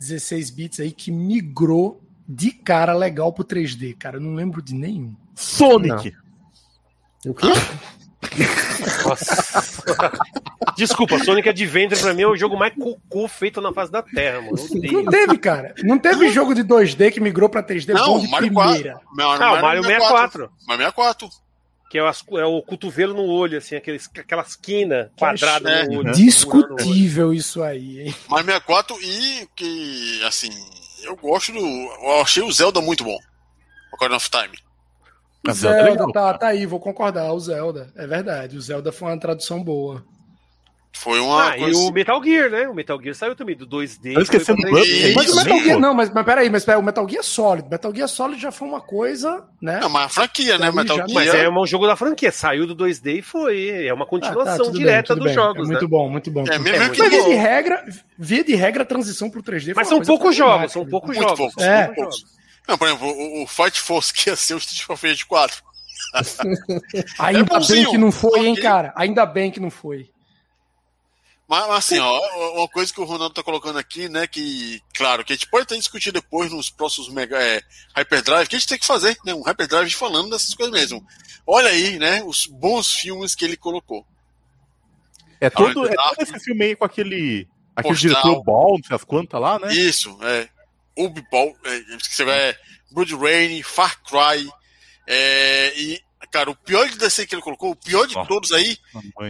16 0.00 0.50
bits 0.50 0.80
aí 0.80 0.92
que 0.92 1.10
migrou 1.10 2.02
de 2.28 2.50
cara 2.50 2.92
legal 2.92 3.32
pro 3.32 3.44
3D, 3.44 3.96
cara? 3.96 4.16
Eu 4.16 4.20
não 4.20 4.34
lembro 4.34 4.62
de 4.62 4.74
nenhum. 4.74 5.14
Sonic. 5.34 6.14
Não. 7.24 7.32
O 7.32 7.34
quê? 7.34 7.46
Nossa. 9.04 9.62
Desculpa, 10.76 11.18
Sonic 11.18 11.48
Adventure 11.48 12.00
pra 12.00 12.14
mim 12.14 12.22
é 12.22 12.26
o 12.26 12.36
jogo 12.36 12.56
mais 12.56 12.74
cocô 12.74 13.28
feito 13.28 13.60
na 13.60 13.72
face 13.72 13.92
da 13.92 14.02
Terra, 14.02 14.40
mano. 14.40 14.56
Não 14.92 15.04
teve, 15.04 15.38
cara. 15.38 15.74
Não 15.82 15.98
teve 15.98 16.30
jogo 16.30 16.54
de 16.54 16.64
2D 16.64 17.12
que 17.12 17.20
migrou 17.20 17.48
pra 17.48 17.62
3D 17.62 17.94
não, 17.94 18.14
bom 18.14 18.20
de 18.20 18.28
Mario 18.28 18.52
primeira. 18.52 18.92
4. 18.94 19.16
Não, 19.16 19.38
não, 19.38 19.62
Mario 19.62 19.82
64. 19.84 20.50
Mario 20.66 20.84
64. 20.84 21.28
Que 21.92 21.98
é, 21.98 22.08
as, 22.08 22.24
é, 22.38 22.44
o 22.46 22.62
cotovelo 22.62 23.12
no 23.12 23.26
olho, 23.26 23.58
assim, 23.58 23.76
aqueles, 23.76 24.08
aquela 24.16 24.40
esquina 24.40 25.12
quadrada 25.14 25.70
é, 25.70 25.84
no 25.86 25.98
olho. 25.98 26.12
Discutível 26.12 27.34
isso 27.34 27.62
aí, 27.62 28.00
hein? 28.00 28.14
Mario 28.30 28.46
64 28.46 28.96
e 29.02 29.46
que, 29.54 30.22
assim, 30.24 30.48
eu 31.02 31.14
gosto 31.14 31.52
do. 31.52 31.58
Eu 31.58 32.22
achei 32.22 32.42
o 32.42 32.50
Zelda 32.50 32.80
muito 32.80 33.04
bom. 33.04 33.18
Ocarina 33.92 34.16
of 34.16 34.30
Time. 34.30 34.56
O 35.46 35.52
Zelda, 35.52 35.82
Zelda 35.82 36.12
tá, 36.14 36.38
tá 36.38 36.46
aí, 36.46 36.64
vou 36.64 36.80
concordar. 36.80 37.30
O 37.30 37.38
Zelda, 37.38 37.92
é 37.94 38.06
verdade. 38.06 38.56
O 38.56 38.62
Zelda 38.62 38.90
foi 38.90 39.08
uma 39.08 39.20
tradução 39.20 39.62
boa. 39.62 40.02
Foi 40.94 41.18
uma. 41.20 41.48
Ah, 41.48 41.56
coisa... 41.56 41.80
e 41.80 41.84
o 41.88 41.90
Metal 41.90 42.22
Gear, 42.22 42.50
né? 42.50 42.68
O 42.68 42.74
Metal 42.74 43.00
Gear 43.00 43.14
saiu 43.14 43.34
também 43.34 43.56
do 43.56 43.66
2D. 43.66 44.14
Eu 44.14 44.20
esqueci 44.20 44.54
do 44.54 44.70
Mas 45.14 45.30
o 45.30 45.36
Metal 45.36 45.58
Gear, 45.58 45.80
não, 45.80 45.94
mas, 45.94 46.10
mas 46.10 46.24
peraí, 46.24 46.50
mas 46.50 46.64
peraí, 46.64 46.78
o 46.78 46.84
Metal 46.84 47.08
Gear 47.08 47.24
Solid. 47.24 47.68
Metal 47.68 47.94
Gear 47.94 48.08
Solid 48.08 48.40
já 48.40 48.52
foi 48.52 48.68
uma 48.68 48.80
coisa, 48.80 49.44
né? 49.60 49.80
É 49.82 49.86
uma 49.86 50.08
franquia, 50.08 50.58
né? 50.58 50.70
Metal 50.70 50.96
Gear. 50.96 51.08
Mas 51.12 51.34
é 51.34 51.48
um 51.48 51.66
jogo 51.66 51.86
da 51.86 51.96
franquia. 51.96 52.30
Saiu 52.30 52.66
do 52.66 52.76
2D 52.76 53.18
e 53.18 53.22
foi. 53.22 53.86
É 53.86 53.92
uma 53.92 54.06
continuação 54.06 54.66
ah, 54.66 54.70
tá, 54.70 54.78
direta 54.78 55.14
bem, 55.14 55.24
dos 55.24 55.32
bem. 55.32 55.34
jogos. 55.34 55.64
É 55.64 55.72
muito 55.72 55.82
né? 55.82 55.88
bom, 55.88 56.08
muito 56.08 56.30
bom. 56.30 56.44
É, 56.48 56.58
mesmo 56.58 56.82
é, 56.82 56.88
que 56.90 57.08
via 57.08 57.24
de 57.24 57.34
regra, 57.34 57.84
via 58.18 58.44
de 58.44 58.54
regra, 58.54 58.82
a 58.82 58.86
transição 58.86 59.30
pro 59.30 59.42
3D 59.42 59.72
Mas 59.74 59.88
são 59.88 60.00
poucos 60.02 60.36
jogos, 60.36 60.72
são 60.72 60.86
poucos 60.86 61.16
jogos. 61.16 61.38
Poucos, 61.38 61.62
é. 61.62 61.88
poucos. 61.88 62.24
Não, 62.68 62.78
por 62.78 62.86
exemplo, 62.86 63.08
o, 63.08 63.42
o 63.42 63.46
Fight 63.46 63.80
Force 63.80 64.12
que 64.12 64.30
ia 64.30 64.36
ser 64.36 64.54
o 64.54 64.58
Street 64.58 64.84
Fighter 64.98 65.26
4. 65.26 65.62
Ainda 67.18 67.56
é 67.56 67.66
bem 67.66 67.90
que 67.90 67.98
não 67.98 68.12
foi, 68.12 68.46
hein, 68.46 68.54
cara? 68.54 68.92
Ainda 68.94 69.24
bem 69.24 69.50
que 69.50 69.58
não 69.58 69.70
foi. 69.70 70.11
Mas, 71.52 71.68
assim, 71.68 71.98
ó, 71.98 72.54
uma 72.54 72.66
coisa 72.66 72.90
que 72.90 72.98
o 72.98 73.04
Ronaldo 73.04 73.34
tá 73.34 73.42
colocando 73.42 73.78
aqui, 73.78 74.08
né, 74.08 74.26
que, 74.26 74.80
claro, 74.94 75.22
que 75.22 75.34
a 75.34 75.36
gente 75.36 75.50
pode 75.50 75.64
até 75.64 75.76
discutir 75.76 76.10
depois 76.10 76.50
nos 76.50 76.70
próximos 76.70 77.10
mega, 77.10 77.36
é, 77.38 77.60
Hyperdrive, 77.94 78.48
que 78.48 78.56
a 78.56 78.58
gente 78.58 78.68
tem 78.68 78.78
que 78.78 78.86
fazer, 78.86 79.18
né, 79.22 79.34
um 79.34 79.42
Hyperdrive 79.42 79.90
falando 79.90 80.30
dessas 80.30 80.54
coisas 80.54 80.72
mesmo. 80.72 81.06
Olha 81.46 81.68
aí, 81.68 81.98
né, 81.98 82.22
os 82.24 82.46
bons 82.46 82.94
filmes 82.94 83.34
que 83.34 83.44
ele 83.44 83.58
colocou. 83.58 84.02
É 85.38 85.50
todo, 85.50 85.86
é 85.86 85.94
todo 85.94 86.22
esse 86.22 86.40
filme 86.40 86.64
aí 86.64 86.74
com 86.74 86.86
aquele, 86.86 87.46
aquele 87.76 87.96
Postal. 87.96 88.22
diretor 88.22 88.42
Ball, 88.44 88.78
não 88.78 88.84
sei 88.84 88.96
as 88.96 89.04
quantas 89.04 89.38
lá, 89.38 89.58
né? 89.58 89.74
Isso, 89.74 90.18
é. 90.22 90.48
Ubi 90.96 91.22
Ball, 91.30 91.54
é, 91.64 91.80
você 91.98 92.24
vai, 92.24 92.56
Blood 92.90 93.14
Rain, 93.14 93.62
Far 93.62 94.00
Cry, 94.04 94.50
é, 95.06 95.78
e 95.78 96.00
Cara, 96.32 96.50
o 96.50 96.56
pior 96.56 96.88
de 96.88 96.96
DC 96.96 97.26
que 97.26 97.34
ele 97.34 97.42
colocou, 97.42 97.72
o 97.72 97.76
pior 97.76 98.06
de 98.06 98.16
oh, 98.16 98.24
todos 98.24 98.52
aí, 98.52 98.78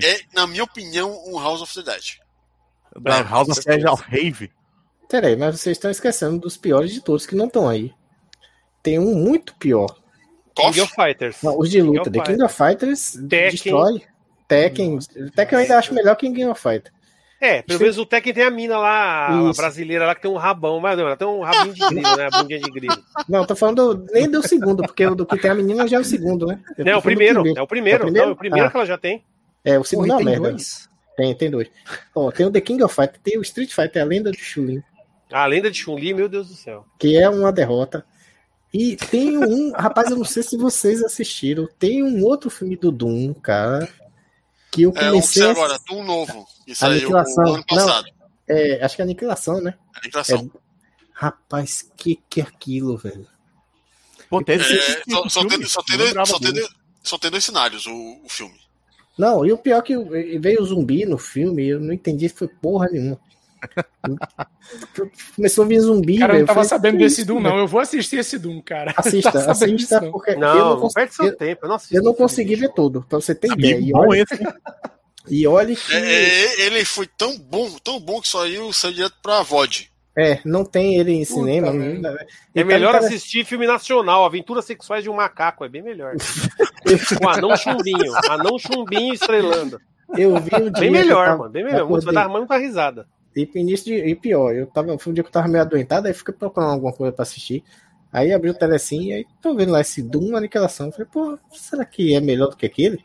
é, 0.04 0.20
na 0.32 0.46
minha 0.46 0.62
opinião, 0.62 1.10
um 1.26 1.36
House 1.38 1.60
of 1.60 1.74
the 1.74 1.82
Dead. 1.82 2.20
Da 2.96 3.22
House 3.22 3.48
of 3.48 3.60
the 3.60 3.76
Dead 3.76 3.84
Rave. 3.84 4.52
Peraí, 5.08 5.36
mas 5.36 5.60
vocês 5.60 5.76
estão 5.76 5.90
esquecendo 5.90 6.38
dos 6.38 6.56
piores 6.56 6.92
de 6.92 7.00
todos 7.02 7.26
que 7.26 7.34
não 7.34 7.46
estão 7.46 7.68
aí. 7.68 7.92
Tem 8.84 9.00
um 9.00 9.16
muito 9.16 9.52
pior. 9.56 9.92
King 10.54 10.80
of 10.80 10.94
Fighters. 10.94 11.42
Não, 11.42 11.58
os 11.58 11.68
de 11.68 11.82
luta. 11.82 12.04
King 12.04 12.18
The 12.18 12.32
King 12.32 12.44
of 12.44 12.54
Fighters 12.54 13.12
Tekken. 13.28 13.50
destrói. 13.50 14.02
Tekken. 14.46 14.98
Tekken 15.34 15.58
eu 15.58 15.58
ainda 15.58 15.78
acho 15.78 15.92
melhor 15.92 16.14
que 16.14 16.26
King 16.28 16.46
of 16.46 16.60
Fighters. 16.60 16.94
É, 17.42 17.60
pelo 17.60 17.80
menos 17.80 17.98
o 17.98 18.06
Tekken 18.06 18.32
tem 18.32 18.44
a 18.44 18.50
mina 18.52 18.78
lá, 18.78 19.26
a 19.26 19.52
brasileira 19.52 20.06
lá, 20.06 20.14
que 20.14 20.22
tem 20.22 20.30
um 20.30 20.36
rabão, 20.36 20.78
mas 20.78 20.96
não, 20.96 21.06
ela 21.06 21.16
tem 21.16 21.26
um 21.26 21.40
rabinho 21.40 21.74
de 21.74 21.80
grilo, 21.80 22.16
né? 22.16 22.28
A 22.32 22.38
bundinha 22.38 22.60
de 22.60 22.70
grilo. 22.70 22.96
Não, 23.28 23.44
tô 23.44 23.56
falando 23.56 24.06
nem 24.12 24.30
do 24.30 24.46
segundo, 24.46 24.84
porque 24.84 25.04
o 25.04 25.16
do 25.16 25.26
que 25.26 25.36
tem 25.36 25.50
a 25.50 25.54
menina 25.56 25.88
já 25.88 25.96
é 25.96 26.00
o 26.00 26.04
segundo, 26.04 26.46
né? 26.46 26.60
Eu 26.78 26.84
não, 26.84 26.92
é 26.92 26.96
o 26.96 27.02
primeiro, 27.02 27.38
é 27.38 27.60
o 27.60 27.66
primeiro, 27.66 28.04
é 28.04 28.06
o 28.06 28.06
primeiro, 28.06 28.12
não, 28.12 28.22
é 28.22 28.32
o 28.32 28.36
primeiro 28.36 28.68
ah. 28.68 28.70
que 28.70 28.76
ela 28.76 28.86
já 28.86 28.96
tem. 28.96 29.24
É, 29.64 29.76
o 29.76 29.82
segundo 29.82 30.06
Porra, 30.06 30.18
não, 30.20 30.24
tem 30.24 30.34
merda. 30.34 30.50
Dois? 30.50 30.88
Tem, 31.16 31.34
tem 31.34 31.50
dois. 31.50 31.68
Ó, 32.14 32.30
tem 32.30 32.46
o 32.46 32.50
The 32.52 32.60
King 32.60 32.84
of 32.84 32.94
Fighters, 32.94 33.20
tem 33.24 33.36
o 33.36 33.42
Street 33.42 33.72
Fighter, 33.72 34.02
a 34.02 34.06
lenda 34.06 34.30
de 34.30 34.38
Chun-Li. 34.38 34.80
A 35.32 35.44
lenda 35.44 35.68
de 35.68 35.78
Chun-Li, 35.78 36.14
meu 36.14 36.28
Deus 36.28 36.46
do 36.46 36.54
céu. 36.54 36.86
Que 36.96 37.16
é 37.16 37.28
uma 37.28 37.50
derrota. 37.50 38.04
E 38.72 38.94
tem 38.94 39.36
um, 39.36 39.72
rapaz, 39.72 40.10
eu 40.10 40.16
não 40.16 40.24
sei 40.24 40.44
se 40.44 40.56
vocês 40.56 41.02
assistiram, 41.02 41.68
tem 41.76 42.04
um 42.04 42.24
outro 42.24 42.48
filme 42.48 42.76
do 42.76 42.92
Doom, 42.92 43.34
cara, 43.34 43.88
que 44.72 44.82
eu 44.82 44.92
comecei. 44.92 45.42
É, 45.42 45.50
agora, 45.50 45.78
Doom 45.86 46.02
novo. 46.02 46.48
Isso 46.66 46.84
aniquilação. 46.84 47.54
ano 47.54 47.64
passado. 47.66 48.06
Não, 48.48 48.56
é, 48.56 48.82
acho 48.82 48.96
que 48.96 49.02
é 49.02 49.04
aniquilação, 49.04 49.60
né? 49.60 49.74
Aniquilação. 49.94 50.50
É, 50.54 50.58
rapaz, 51.12 51.90
que 51.96 52.18
que 52.28 52.40
é 52.40 52.44
aquilo, 52.44 52.96
velho? 52.96 53.28
Pô, 54.28 54.42
é, 54.46 54.58
só, 54.58 55.28
só, 55.28 55.46
tem, 55.46 55.64
só, 55.66 55.82
tem 55.82 55.98
dois, 55.98 56.12
só, 56.26 56.38
tem, 56.38 56.68
só 57.02 57.18
tem 57.18 57.30
dois 57.30 57.44
cenários 57.44 57.86
o, 57.86 58.20
o 58.24 58.28
filme. 58.28 58.58
Não, 59.18 59.44
e 59.44 59.52
o 59.52 59.58
pior 59.58 59.78
é 59.78 59.82
que 59.82 60.38
veio 60.38 60.64
zumbi 60.64 61.04
no 61.04 61.18
filme, 61.18 61.68
eu 61.68 61.78
não 61.78 61.92
entendi, 61.92 62.30
foi 62.30 62.48
porra 62.48 62.88
nenhuma. 62.90 63.20
Começou 65.36 65.64
a 65.64 65.68
vir 65.68 65.80
zumbi. 65.80 66.18
Cara, 66.18 66.34
eu 66.34 66.40
não 66.40 66.46
tava 66.46 66.64
falei, 66.64 66.68
sabendo 66.68 66.98
desse 66.98 67.24
Doom, 67.24 67.40
não. 67.40 67.58
Eu 67.58 67.66
vou 67.66 67.80
assistir 67.80 68.16
esse 68.16 68.38
Doom, 68.38 68.60
cara. 68.62 68.92
Assista, 68.96 69.50
assista, 69.50 70.00
porque 70.10 70.34
não, 70.34 70.58
eu 70.58 70.64
não, 70.64 70.80
não 70.80 70.88
perde 70.88 71.14
seu 71.14 71.36
tempo. 71.36 71.66
Eu 71.66 71.68
não, 71.68 71.76
eu 71.90 72.02
não 72.02 72.14
consegui 72.14 72.56
ver 72.56 72.72
tudo, 72.72 73.04
pra 73.08 73.20
você 73.20 73.34
ter 73.34 73.52
ideia. 73.52 73.78
E 73.78 73.94
olha, 73.94 74.24
e 75.28 75.46
olha 75.46 75.74
que. 75.74 75.94
É, 75.94 75.98
é, 75.98 76.66
ele 76.66 76.84
foi 76.84 77.06
tão 77.06 77.38
bom, 77.38 77.70
tão 77.82 78.00
bom 78.00 78.20
que 78.20 78.28
saiu, 78.28 78.72
saiu 78.72 78.94
direto 78.94 79.16
pra 79.22 79.42
VOD. 79.42 79.90
É, 80.16 80.40
não 80.44 80.64
tem 80.64 80.96
ele 80.96 81.12
em 81.12 81.24
cinema. 81.24 81.72
Puta, 81.72 82.26
é 82.54 82.64
melhor 82.64 82.92
cara... 82.92 83.06
assistir 83.06 83.46
filme 83.46 83.66
nacional, 83.66 84.24
Aventuras 84.24 84.64
Sexuais 84.66 85.02
de 85.02 85.08
um 85.08 85.14
Macaco, 85.14 85.64
é 85.64 85.68
bem 85.68 85.82
melhor. 85.82 86.14
Com 87.18 87.28
anão 87.28 87.56
chumbinho, 87.56 88.12
anão 88.28 88.58
chumbinho 88.58 89.14
estrelando. 89.14 89.80
Eu 90.16 90.38
vi 90.38 90.54
um 90.54 90.70
dia. 90.70 90.80
Bem 90.80 90.90
melhor, 90.90 91.26
tava, 91.26 91.38
mano, 91.38 91.50
bem 91.50 91.64
melhor. 91.64 91.86
Você 91.86 92.04
vai 92.04 92.14
dar 92.14 92.28
muita 92.28 92.58
risada. 92.58 93.06
E 93.34 93.48
início 93.54 93.86
de, 93.86 93.94
e 93.94 94.14
pior, 94.14 94.54
eu 94.54 94.66
tava, 94.66 94.98
foi 94.98 95.10
um 95.10 95.14
dia 95.14 95.24
que 95.24 95.28
eu 95.28 95.32
tava 95.32 95.48
meio 95.48 95.62
adoentado, 95.62 96.06
aí 96.06 96.14
fiquei 96.14 96.34
procurando 96.34 96.72
alguma 96.72 96.92
coisa 96.92 97.12
pra 97.12 97.22
assistir. 97.22 97.64
Aí 98.12 98.32
abri 98.32 98.50
o 98.50 98.54
telecine 98.54 99.08
e 99.08 99.12
aí 99.14 99.26
tô 99.40 99.54
vendo 99.54 99.72
lá 99.72 99.80
esse 99.80 100.02
Doom 100.02 100.36
Aniquilação. 100.36 100.92
Falei, 100.92 101.06
pô, 101.10 101.38
será 101.50 101.84
que 101.84 102.14
é 102.14 102.20
melhor 102.20 102.50
do 102.50 102.56
que 102.56 102.66
aquele? 102.66 103.02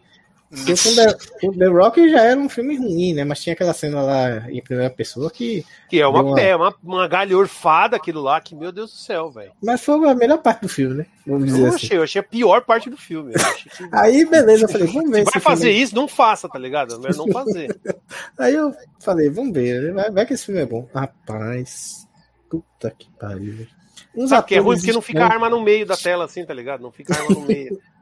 Porque 0.50 0.72
o 0.72 0.96
The, 0.96 1.58
The 1.60 1.66
Rock 1.68 2.10
já 2.10 2.24
era 2.24 2.40
um 2.40 2.48
filme 2.48 2.78
ruim, 2.78 3.14
né? 3.14 3.26
Mas 3.26 3.42
tinha 3.42 3.54
aquela 3.54 3.74
cena 3.74 4.02
lá 4.02 4.50
em 4.50 4.62
primeira 4.62 4.90
pessoa 4.90 5.30
que. 5.30 5.66
Que 5.90 6.00
é 6.00 6.08
uma, 6.08 6.22
uma... 6.22 6.40
É 6.40 6.56
uma, 6.56 6.74
uma 6.82 7.08
galhorfada 7.08 7.98
aquilo 7.98 8.22
lá, 8.22 8.40
que, 8.40 8.56
meu 8.56 8.72
Deus 8.72 8.92
do 8.92 8.98
céu, 8.98 9.30
velho. 9.30 9.52
Mas 9.62 9.84
foi 9.84 10.10
a 10.10 10.16
melhor 10.16 10.38
parte 10.38 10.62
do 10.62 10.70
filme, 10.70 10.96
né? 10.96 11.06
Vamos 11.26 11.48
dizer 11.48 11.62
eu, 11.62 11.68
assim. 11.68 11.76
achei, 11.76 11.98
eu 11.98 12.04
achei 12.04 12.20
a 12.22 12.24
pior 12.24 12.62
parte 12.62 12.90
do 12.90 12.96
filme. 12.96 13.34
Que... 13.34 13.90
Aí, 13.92 14.26
beleza, 14.26 14.64
eu 14.64 14.70
falei, 14.70 14.88
vamos 14.88 15.12
ver. 15.12 15.26
Se 15.26 15.32
vai 15.34 15.42
fazer 15.42 15.68
filme... 15.68 15.82
isso, 15.82 15.96
não 15.96 16.08
faça, 16.08 16.48
tá 16.48 16.58
ligado? 16.58 16.96
É 16.96 16.98
melhor 16.98 17.18
não 17.18 17.28
fazer. 17.28 17.78
Aí 18.40 18.54
eu 18.54 18.74
falei, 19.02 19.30
vamos 19.30 19.54
ver, 19.54 19.94
vai, 19.94 20.10
vai 20.12 20.26
que 20.26 20.34
esse 20.34 20.46
filme 20.46 20.62
é 20.62 20.66
bom. 20.66 20.88
Rapaz, 20.94 22.08
puta 22.50 22.90
que 22.98 23.10
pariu. 23.20 23.68
Uns 24.16 24.30
Sabe 24.30 24.48
que 24.48 24.56
é 24.56 24.60
ruim 24.60 24.78
porque 24.78 24.94
não 24.94 25.02
fica 25.02 25.26
arma 25.26 25.50
no 25.50 25.62
meio 25.62 25.86
da 25.86 25.98
tela 25.98 26.26
assim, 26.26 26.46
tá 26.46 26.54
ligado? 26.54 26.82
Não 26.82 26.92
fica 26.92 27.14
arma 27.14 27.36
no 27.36 27.42
meio. 27.42 27.80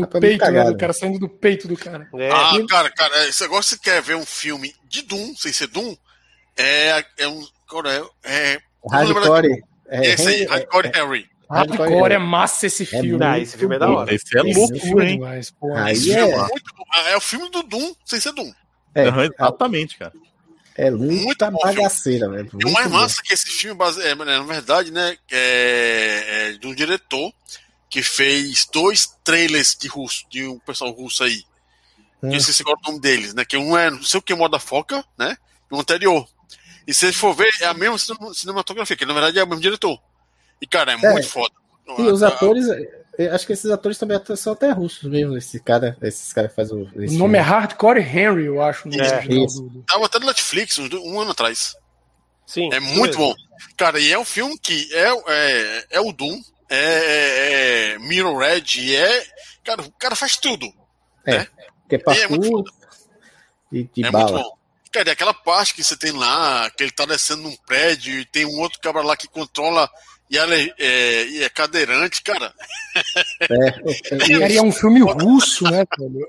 No 0.00 0.06
peito, 0.06 0.50
né, 0.50 0.64
do 0.64 0.76
cara, 0.76 0.92
saindo 0.92 1.18
do 1.18 1.28
peito 1.28 1.68
do 1.68 1.76
cara. 1.76 2.08
É. 2.14 2.30
Ah, 2.30 2.52
cara, 2.68 2.90
cara, 2.90 3.28
esse 3.28 3.42
negócio 3.42 3.76
você 3.76 3.82
quer 3.82 4.02
ver 4.02 4.16
um 4.16 4.26
filme 4.26 4.74
de 4.88 5.02
Doom, 5.02 5.34
sem 5.36 5.52
ser 5.52 5.68
Doom, 5.68 5.96
é, 6.56 7.04
é 7.18 7.28
um. 7.28 7.46
É, 8.24 8.52
é, 8.54 8.58
Hardcore. 8.90 9.62
É, 9.88 10.12
esse 10.12 10.28
aí, 10.28 10.44
Hardcore 10.44 10.86
é, 10.86 10.98
Harry. 10.98 11.28
Hardcore 11.50 12.12
é 12.12 12.18
massa 12.18 12.66
esse 12.66 12.84
filme. 12.84 13.24
É 13.24 13.40
esse 13.40 13.56
filme 13.56 13.76
é 13.76 13.78
da 13.78 13.90
hora. 13.90 14.14
Esse 14.14 14.36
é 14.36 14.42
louco, 14.42 15.02
hein? 15.02 15.16
Demais, 15.16 15.54
Aí 15.76 16.12
é... 16.12 16.20
É, 16.20 16.36
muito, 16.38 16.72
é 17.08 17.16
o 17.16 17.20
filme 17.20 17.50
do 17.50 17.62
Doom, 17.62 17.94
sem 18.04 18.20
ser 18.20 18.32
Doom. 18.32 18.52
É, 18.94 19.08
uhum, 19.08 19.22
exatamente, 19.22 19.98
cara. 19.98 20.12
É 20.76 20.90
muita 20.90 21.50
bagaceira, 21.50 22.28
velho. 22.28 22.50
O 22.52 22.70
mais 22.70 22.90
massa 22.90 23.22
que 23.22 23.32
esse 23.32 23.46
filme, 23.46 23.80
é, 24.02 24.14
na 24.14 24.42
verdade, 24.42 24.90
né, 24.90 25.16
é, 25.30 26.24
é 26.26 26.52
de 26.52 26.66
um 26.66 26.74
diretor 26.74 27.32
que 27.88 28.02
fez 28.02 28.66
dois 28.72 29.06
trailers 29.22 29.76
de 29.78 29.88
russo, 29.88 30.24
de 30.28 30.46
um 30.46 30.58
pessoal 30.58 30.90
russo 30.90 31.24
aí. 31.24 31.44
Hum. 32.22 32.30
Que 32.30 32.36
esqueci 32.36 32.64
qual 32.64 32.76
é 32.76 32.78
o 32.78 32.90
nome 32.90 33.00
deles, 33.00 33.34
né? 33.34 33.44
Que 33.44 33.56
um 33.56 33.76
é 33.76 33.90
não 33.90 34.02
sei 34.02 34.18
o 34.18 34.22
que, 34.22 34.34
Moda 34.34 34.58
Foca, 34.58 35.04
né? 35.18 35.36
E 35.70 35.74
o 35.74 35.80
anterior. 35.80 36.26
E 36.86 36.94
se 36.94 37.12
for 37.12 37.34
ver, 37.34 37.50
é 37.60 37.66
a 37.66 37.74
mesma 37.74 37.98
cinematografia, 38.32 38.96
que 38.96 39.04
na 39.04 39.12
verdade 39.12 39.38
é 39.38 39.44
o 39.44 39.46
mesmo 39.46 39.62
diretor. 39.62 40.00
E, 40.60 40.66
cara, 40.66 40.92
é, 40.92 40.94
é. 40.94 41.12
muito 41.12 41.28
foda. 41.28 41.52
E 41.98 42.02
os 42.02 42.22
atores, 42.22 42.66
acho 43.32 43.46
que 43.46 43.52
esses 43.52 43.70
atores 43.70 43.98
também 43.98 44.20
são 44.36 44.52
até 44.52 44.70
russos 44.70 45.08
mesmo, 45.08 45.36
esse 45.36 45.60
cara, 45.60 45.96
esses 46.02 46.32
caras 46.32 46.54
faz 46.54 46.70
o. 46.70 46.78
O 46.78 46.84
nome 46.84 47.08
filme. 47.08 47.38
é 47.38 47.40
Hardcore 47.40 48.00
Henry, 48.00 48.46
eu 48.46 48.60
acho. 48.60 48.88
É, 48.88 49.22
do... 49.22 49.84
Tava 49.86 50.06
até 50.06 50.18
no 50.18 50.26
Netflix 50.26 50.78
um, 50.78 50.88
um 51.04 51.20
ano 51.20 51.30
atrás. 51.30 51.76
Sim. 52.46 52.72
É 52.72 52.80
muito 52.80 53.18
bom. 53.18 53.34
Cara, 53.76 53.98
e 53.98 54.12
é 54.12 54.18
um 54.18 54.24
filme 54.24 54.58
que 54.58 54.88
é, 54.92 55.08
é, 55.28 55.86
é 55.90 56.00
o 56.00 56.12
Doom, 56.12 56.40
é, 56.68 56.76
é, 56.78 57.92
é 57.94 57.98
Mirror 57.98 58.38
Red, 58.38 58.94
é. 58.94 59.26
Cara, 59.64 59.82
o 59.82 59.92
cara 59.92 60.16
faz 60.16 60.36
tudo. 60.36 60.72
É. 61.26 61.38
Né? 61.38 61.46
Que 61.88 61.96
é, 61.96 61.98
parkour, 61.98 62.24
é 62.24 62.28
muito 62.28 62.74
e, 63.72 63.88
e 63.96 64.04
é 64.04 64.10
bala. 64.10 64.32
muito 64.32 64.44
bom. 64.44 64.56
Cara, 64.92 65.08
e 65.08 65.12
aquela 65.12 65.34
parte 65.34 65.74
que 65.74 65.84
você 65.84 65.96
tem 65.96 66.12
lá, 66.12 66.70
que 66.70 66.82
ele 66.82 66.90
tá 66.90 67.04
descendo 67.04 67.42
num 67.42 67.56
prédio 67.66 68.18
e 68.18 68.24
tem 68.24 68.46
um 68.46 68.60
outro 68.60 68.78
cabra 68.80 69.02
lá 69.02 69.16
que 69.16 69.28
controla 69.28 69.90
e 70.30 70.38
ela 70.38 70.54
é, 70.54 70.72
é, 70.78 71.26
e 71.26 71.42
é 71.42 71.48
cadeirante, 71.48 72.22
cara. 72.22 72.52
É, 73.40 74.54
é, 74.54 74.56
é 74.56 74.62
um 74.62 74.72
filme 74.72 75.00
russo, 75.00 75.64
né, 75.64 75.84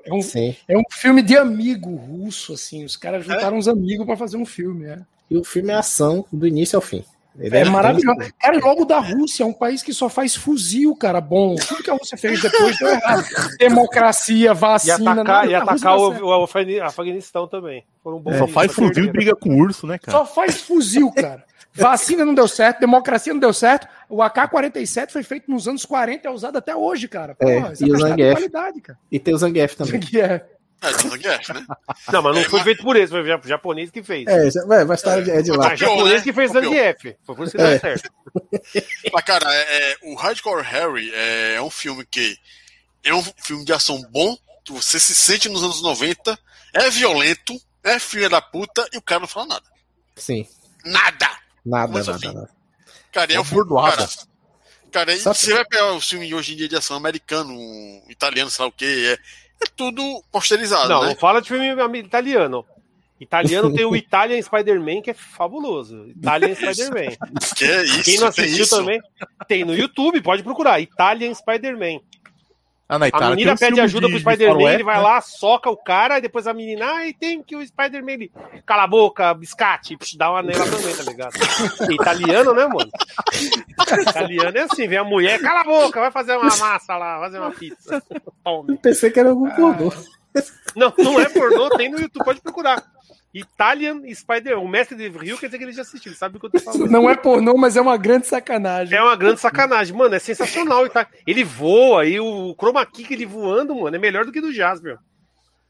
É 0.05 0.13
um, 0.13 0.19
é 0.67 0.77
um 0.77 0.83
filme 0.91 1.21
de 1.21 1.37
amigo 1.37 1.95
russo, 1.95 2.53
assim. 2.53 2.83
Os 2.83 2.95
caras 2.95 3.25
juntaram 3.25 3.55
é. 3.55 3.59
uns 3.59 3.67
amigos 3.67 4.05
para 4.05 4.17
fazer 4.17 4.37
um 4.37 4.45
filme, 4.45 4.85
é. 4.85 4.99
E 5.29 5.37
o 5.37 5.43
filme 5.43 5.71
é 5.71 5.75
ação 5.75 6.25
do 6.31 6.47
início 6.47 6.75
ao 6.75 6.81
fim. 6.81 7.03
Ele 7.39 7.55
é, 7.55 7.61
é 7.61 7.65
maravilhoso. 7.65 8.19
Cara, 8.39 8.57
logo 8.57 8.85
da 8.85 8.99
Rússia, 8.99 9.43
é 9.43 9.45
um 9.45 9.53
país 9.53 9.83
que 9.83 9.93
só 9.93 10.09
faz 10.09 10.35
fuzil, 10.35 10.95
cara. 10.95 11.21
Bom, 11.21 11.55
tudo 11.55 11.83
que 11.83 11.89
a 11.89 11.93
Rússia 11.93 12.17
fez 12.17 12.41
depois 12.41 12.77
deu 12.77 12.89
errado. 12.89 13.23
Democracia, 13.59 14.53
vacina. 14.53 14.97
E 14.97 15.19
atacar, 15.19 15.43
não, 15.43 15.51
e 15.51 15.55
atacar 15.55 15.97
o, 15.97 16.25
o, 16.25 16.41
o, 16.41 16.83
Afeganistão 16.83 17.47
também. 17.47 17.83
Um 18.05 18.21
só 18.37 18.47
faz 18.47 18.73
fuzil 18.73 19.05
e 19.05 19.11
briga 19.11 19.35
com 19.35 19.55
urso, 19.55 19.85
né, 19.85 19.97
cara? 19.97 20.17
Só 20.17 20.25
faz 20.25 20.61
fuzil, 20.61 21.11
cara. 21.11 21.43
Vacina 21.73 22.25
não 22.25 22.33
deu 22.33 22.47
certo, 22.47 22.79
democracia 22.79 23.31
não 23.31 23.39
deu 23.39 23.53
certo. 23.53 23.87
O 24.09 24.21
AK-47 24.23 25.11
foi 25.11 25.21
feito 25.21 25.51
nos 25.51 25.67
anos 25.67 25.85
40 25.85 26.27
é 26.27 26.31
usado 26.31 26.57
até 26.57 26.75
hoje, 26.75 27.07
cara. 27.07 27.35
É, 27.39 27.59
Porra, 27.59 27.73
é, 27.73 27.85
e 27.85 27.91
o 27.91 27.97
Zangief. 27.99 28.51
E 29.11 29.19
tem 29.19 29.33
o 29.33 29.37
Zangief 29.37 29.75
também. 29.75 30.01
Zangief. 30.01 30.41
É, 30.81 30.91
do 30.91 31.09
Zangief, 31.09 31.53
né? 31.53 31.65
Não, 32.13 32.21
mas 32.21 32.35
não 32.35 32.43
foi 32.43 32.61
feito 32.61 32.83
por 32.83 32.95
esse, 32.95 33.09
foi 33.09 33.21
o 33.21 33.47
japonês 33.47 33.89
que 33.89 34.03
fez. 34.03 34.27
É, 34.27 34.49
vai 34.85 34.95
estar 34.95 35.17
é 35.27 35.41
de 35.41 35.51
lá. 35.51 35.73
o 35.73 35.75
japonês 35.75 36.23
que 36.23 36.31
fez 36.31 36.51
Zangief. 36.51 37.15
Foi 37.25 37.35
por 37.35 37.47
isso 37.47 37.57
que 37.57 37.63
deu 37.63 37.79
certo. 37.79 38.11
Mas, 39.11 39.23
cara, 39.25 39.51
é, 39.51 39.91
é, 39.91 39.97
o 40.03 40.15
Hardcore 40.15 40.63
Harry 40.63 41.11
é 41.13 41.59
um 41.61 41.69
filme 41.71 42.05
que 42.05 42.37
é 43.03 43.13
um 43.13 43.23
filme 43.41 43.65
de 43.65 43.73
ação 43.73 44.01
bom, 44.11 44.37
que 44.63 44.71
você 44.71 44.99
se 44.99 45.15
sente 45.15 45.49
nos 45.49 45.63
anos 45.63 45.81
90, 45.81 46.37
é 46.73 46.89
violento, 46.89 47.59
é 47.83 47.97
filha 47.97 48.29
da 48.29 48.41
puta 48.41 48.87
e 48.93 48.97
o 48.97 49.01
cara 49.01 49.21
não 49.21 49.27
fala 49.27 49.47
nada. 49.47 49.65
Sim. 50.15 50.47
Nada! 50.85 51.29
Nada, 51.65 51.93
nada, 51.93 52.11
assim? 52.11 52.25
nada. 52.27 52.49
Cara, 53.11 53.33
é 53.33 53.39
um 53.39 53.43
filme. 53.43 53.69
Cara, 53.69 54.09
cara 54.91 55.17
você 55.17 55.53
vai 55.53 55.65
pegar 55.65 55.91
o 55.93 56.01
filme 56.01 56.33
hoje 56.33 56.53
em 56.53 56.57
dia 56.57 56.69
de 56.69 56.75
ação 56.75 56.95
americano, 56.95 57.53
italiano, 58.09 58.49
sei 58.51 58.63
lá 58.63 58.69
o 58.69 58.71
que, 58.71 58.85
é, 58.85 59.17
é 59.61 59.65
tudo 59.75 60.23
posterizado. 60.31 60.89
Não, 60.89 61.01
né? 61.01 61.09
não 61.09 61.15
fala 61.15 61.41
de 61.41 61.47
filme 61.47 61.99
italiano. 61.99 62.65
Italiano 63.19 63.73
tem 63.73 63.85
o 63.85 63.95
Italian 63.97 64.41
Spider-Man, 64.41 65.01
que 65.01 65.11
é 65.11 65.13
fabuloso. 65.13 66.07
Italian 66.07 66.53
Spider-Man. 66.55 67.15
Que 67.55 67.65
é 67.65 67.83
isso, 67.83 68.03
Quem 68.03 68.19
não 68.19 68.27
assistiu 68.27 68.69
também, 68.69 69.01
tem 69.47 69.65
no 69.65 69.75
YouTube, 69.75 70.21
pode 70.21 70.43
procurar. 70.43 70.79
Italian 70.79 71.33
Spider-man. 71.33 71.99
Ah, 72.89 72.97
na 72.97 73.09
Itália, 73.09 73.27
a 73.27 73.31
menina 73.31 73.53
um 73.53 73.57
pede 73.57 73.81
ajuda 73.81 74.07
pro 74.07 74.17
Spider-Man, 74.17 74.73
ele 74.73 74.83
vai 74.83 74.95
né? 74.95 75.01
lá, 75.01 75.19
soca 75.19 75.69
o 75.69 75.75
cara, 75.75 76.19
e 76.19 76.21
depois 76.21 76.47
a 76.47 76.53
menina, 76.53 76.85
ai, 76.85 77.13
tem 77.13 77.43
que 77.43 77.53
o 77.53 77.65
Spider-Man 77.65 78.13
ele 78.13 78.31
cala 78.65 78.83
a 78.83 78.87
boca, 78.87 79.33
biscate, 79.33 79.97
dá 80.15 80.31
uma 80.31 80.41
nela 80.41 80.65
também, 80.65 80.95
tá 80.95 81.03
ligado? 81.03 81.33
italiano, 81.91 82.53
né, 82.53 82.65
mano? 82.65 82.89
italiano 84.07 84.57
é 84.57 84.61
assim, 84.61 84.87
vem 84.87 84.97
a 84.97 85.03
mulher, 85.03 85.41
cala 85.41 85.61
a 85.61 85.63
boca, 85.65 85.99
vai 85.99 86.11
fazer 86.11 86.37
uma 86.37 86.45
massa 86.55 86.95
lá, 86.95 87.19
fazer 87.19 87.39
uma 87.39 87.51
pizza. 87.51 88.01
Tome. 88.41 88.77
Pensei 88.77 89.11
que 89.11 89.19
era 89.19 89.31
algum 89.31 89.49
pornô. 89.49 89.91
Não, 90.73 90.93
não 90.97 91.19
é 91.19 91.27
pornô, 91.27 91.69
tem 91.71 91.89
no 91.89 91.99
YouTube, 91.99 92.23
pode 92.23 92.39
procurar. 92.39 92.81
Italian 93.39 94.01
Spider, 94.13 94.59
o 94.59 94.67
mestre 94.67 94.95
de 94.95 95.09
Rio 95.09 95.37
quer 95.37 95.47
dizer 95.47 95.57
que 95.57 95.63
ele 95.63 95.71
já 95.71 95.81
assistiu, 95.81 96.11
ele 96.11 96.17
sabe 96.17 96.37
o 96.37 96.39
que 96.39 96.45
eu 96.45 96.49
tô 96.49 96.59
falando. 96.59 96.89
Não 96.89 97.09
é 97.09 97.15
pornô, 97.15 97.55
mas 97.57 97.77
é 97.77 97.81
uma 97.81 97.97
grande 97.97 98.27
sacanagem. 98.27 98.97
É 98.97 99.01
uma 99.01 99.15
grande 99.15 99.39
sacanagem, 99.39 99.95
mano, 99.95 100.15
é 100.15 100.19
sensacional. 100.19 100.83
Ele 101.25 101.43
voa 101.43 102.05
e 102.05 102.19
o 102.19 102.55
chroma 102.55 102.85
key 102.85 103.05
ele 103.09 103.25
voando, 103.25 103.75
mano, 103.75 103.95
é 103.95 103.99
melhor 103.99 104.25
do 104.25 104.31
que 104.31 104.41
do 104.41 104.53
Jasper. 104.53 104.97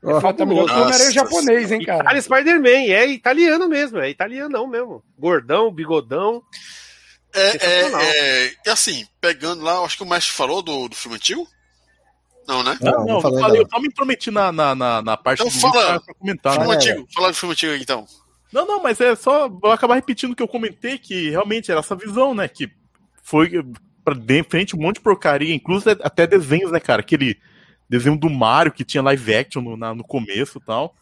É 0.04 0.14
oh, 0.14 0.34
tá 0.34 0.46
melhor 0.46 0.66
que 0.68 0.74
o 0.74 0.82
Homem-Aranha 0.82 1.12
japonês, 1.12 1.72
hein, 1.72 1.84
cara. 1.84 2.02
Italian 2.02 2.22
Spider-Man, 2.22 2.94
é 2.94 3.08
italiano 3.08 3.68
mesmo, 3.68 4.00
é 4.00 4.10
italianão 4.10 4.68
mesmo. 4.68 5.04
Gordão, 5.18 5.72
bigodão. 5.72 6.42
É, 7.34 7.58
é, 7.58 8.54
é, 8.66 8.72
assim, 8.72 9.06
pegando 9.20 9.64
lá, 9.64 9.80
acho 9.80 9.98
que 9.98 10.04
o 10.04 10.08
mestre 10.08 10.34
falou 10.34 10.62
do, 10.62 10.88
do 10.88 10.96
filme 10.96 11.18
antigo. 11.18 11.48
Não, 12.48 12.64
né? 12.64 12.78
Não, 12.82 12.92
não, 12.92 13.06
não 13.06 13.16
eu, 13.16 13.40
falei, 13.40 13.62
eu 13.62 13.68
só 13.70 13.80
me 13.80 13.88
intrometi 13.88 14.32
na, 14.32 14.52
na, 14.52 14.74
na, 14.74 15.02
na 15.02 15.18
parte 15.18 15.42
então, 15.42 15.52
do 15.52 15.60
fala, 15.60 16.00
pra 16.00 16.14
comentar. 16.14 16.54
Filme 16.54 16.68
né? 16.70 16.76
antigo, 16.76 17.08
fala 17.14 17.30
do 17.30 17.36
filme 17.36 17.52
antigo 17.52 17.74
aí, 17.74 17.82
então. 17.82 18.06
Não, 18.54 18.66
não, 18.66 18.82
mas 18.82 19.02
é 19.02 19.16
só. 19.16 19.50
Vou 19.50 19.72
acabar 19.72 19.96
repetindo 19.96 20.32
o 20.32 20.36
que 20.36 20.42
eu 20.42 20.48
comentei, 20.48 20.98
que 20.98 21.30
realmente 21.30 21.70
era 21.70 21.82
essa 21.82 21.96
visão, 21.96 22.34
né? 22.34 22.48
Que 22.48 22.72
foi 23.22 23.52
pra 24.04 24.14
de 24.14 24.44
frente 24.44 24.76
um 24.76 24.80
monte 24.80 24.96
de 24.96 25.02
porcaria, 25.02 25.54
inclusive 25.54 25.98
até 26.02 26.26
desenhos, 26.26 26.72
né, 26.72 26.80
cara? 26.80 27.02
Aquele 27.02 27.38
desenho 27.90 28.18
do 28.18 28.30
Mario 28.30 28.72
que 28.72 28.86
tinha 28.86 29.04
live 29.04 29.36
action 29.36 29.62
no, 29.62 29.76
na, 29.76 29.94
no 29.94 30.04
começo 30.04 30.60
e 30.60 30.66
tal. 30.66 30.96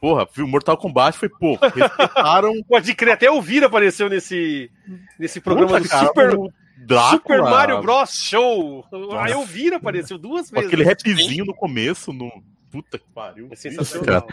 Porra, 0.00 0.26
viu? 0.32 0.46
Mortal 0.46 0.76
Kombat 0.76 1.18
foi, 1.18 1.28
pô, 1.28 1.56
respeitaram. 1.74 2.52
Pode 2.68 2.94
crer, 2.94 3.14
até 3.14 3.28
o 3.28 3.42
Vira 3.42 3.66
apareceu 3.66 4.08
nesse, 4.08 4.70
nesse 5.18 5.40
programa 5.40 5.78
Puta, 5.78 5.82
do 5.82 5.88
cara, 5.88 6.06
Super. 6.06 6.54
Drácula. 6.76 7.10
Super 7.10 7.42
Mario 7.42 7.82
Bros. 7.82 8.10
Show. 8.10 8.84
Aí 9.18 9.32
eu 9.32 9.44
vi, 9.44 9.72
apareceu 9.72 10.18
duas 10.18 10.50
vezes. 10.50 10.66
Aquele 10.66 10.84
rapzinho 10.84 11.44
no 11.44 11.54
começo, 11.54 12.12
no. 12.12 12.30
Puta 12.70 12.98
que 12.98 13.08
pariu. 13.14 13.48
É 13.52 13.56
sensacional. 13.56 14.26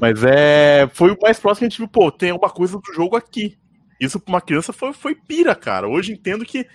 Mas 0.00 0.22
é. 0.24 0.88
Foi 0.92 1.10
o 1.10 1.18
mais 1.20 1.40
próximo 1.40 1.60
que 1.60 1.64
a 1.64 1.68
gente 1.68 1.78
viu, 1.78 1.88
pô, 1.88 2.12
tem 2.12 2.32
uma 2.32 2.50
coisa 2.50 2.76
do 2.76 2.94
jogo 2.94 3.16
aqui. 3.16 3.58
Isso 3.98 4.20
pra 4.20 4.34
uma 4.34 4.40
criança 4.40 4.72
foi, 4.72 4.92
foi 4.92 5.14
pira, 5.14 5.54
cara. 5.54 5.88
Hoje 5.88 6.12
entendo 6.12 6.44
que 6.44 6.66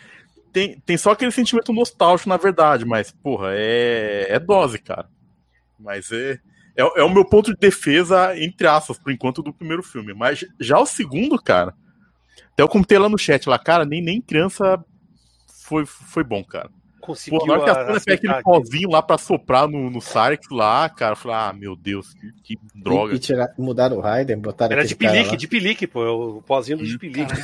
tem, 0.52 0.80
tem 0.80 0.98
só 0.98 1.12
aquele 1.12 1.32
sentimento 1.32 1.72
nostálgico, 1.72 2.30
na 2.30 2.38
verdade, 2.38 2.86
mas, 2.86 3.12
porra, 3.12 3.50
é, 3.52 4.28
é 4.30 4.40
dose, 4.40 4.80
cara. 4.80 5.08
Mas 5.78 6.12
é, 6.12 6.40
é, 6.76 7.00
é 7.00 7.04
o 7.04 7.14
meu 7.14 7.26
ponto 7.26 7.54
de 7.54 7.60
defesa, 7.60 8.36
entre 8.40 8.66
aspas, 8.66 8.98
por 8.98 9.12
enquanto, 9.12 9.44
do 9.44 9.54
primeiro 9.54 9.84
filme. 9.84 10.14
Mas 10.14 10.46
já 10.60 10.80
o 10.80 10.86
segundo, 10.86 11.38
cara. 11.42 11.76
Até 12.54 12.64
eu 12.64 12.68
comentei 12.68 12.98
lá 12.98 13.10
no 13.10 13.18
chat 13.18 13.48
lá, 13.48 13.58
cara, 13.60 13.86
nem, 13.86 14.02
nem 14.02 14.22
criança 14.22 14.84
foi, 15.48 15.86
foi 15.86 16.24
bom, 16.24 16.44
cara. 16.44 16.70
Conseguiu 17.00 17.40
Pô, 17.40 17.46
na 17.46 17.54
hora 17.54 17.64
que 17.64 17.70
a 17.70 17.86
Sônia 17.86 18.02
pega 18.02 18.16
aquele 18.16 18.44
pozinho 18.44 18.90
lá 18.90 19.02
pra 19.02 19.18
soprar 19.18 19.68
no, 19.68 19.90
no 19.90 20.02
Sarek 20.02 20.48
lá, 20.52 20.90
cara, 20.90 21.14
eu 21.14 21.16
falei, 21.16 21.38
ah, 21.38 21.54
meu 21.54 21.76
Deus, 21.76 22.14
que, 22.14 22.56
que 22.56 22.60
droga. 22.76 23.14
E, 23.14 23.16
e 23.16 23.20
tirar, 23.20 23.54
mudaram 23.58 23.98
o 23.98 24.02
Raiden, 24.02 24.38
botaram 24.38 24.74
Era 24.74 24.86
de 24.86 24.96
pilique, 24.96 25.38
de 25.38 25.48
pilique, 25.48 25.88
pô, 25.88 26.06
é 26.06 26.10
o 26.10 26.42
pozinho 26.42 26.78
do 26.78 26.86
de 26.86 26.98
pilique. 26.98 27.34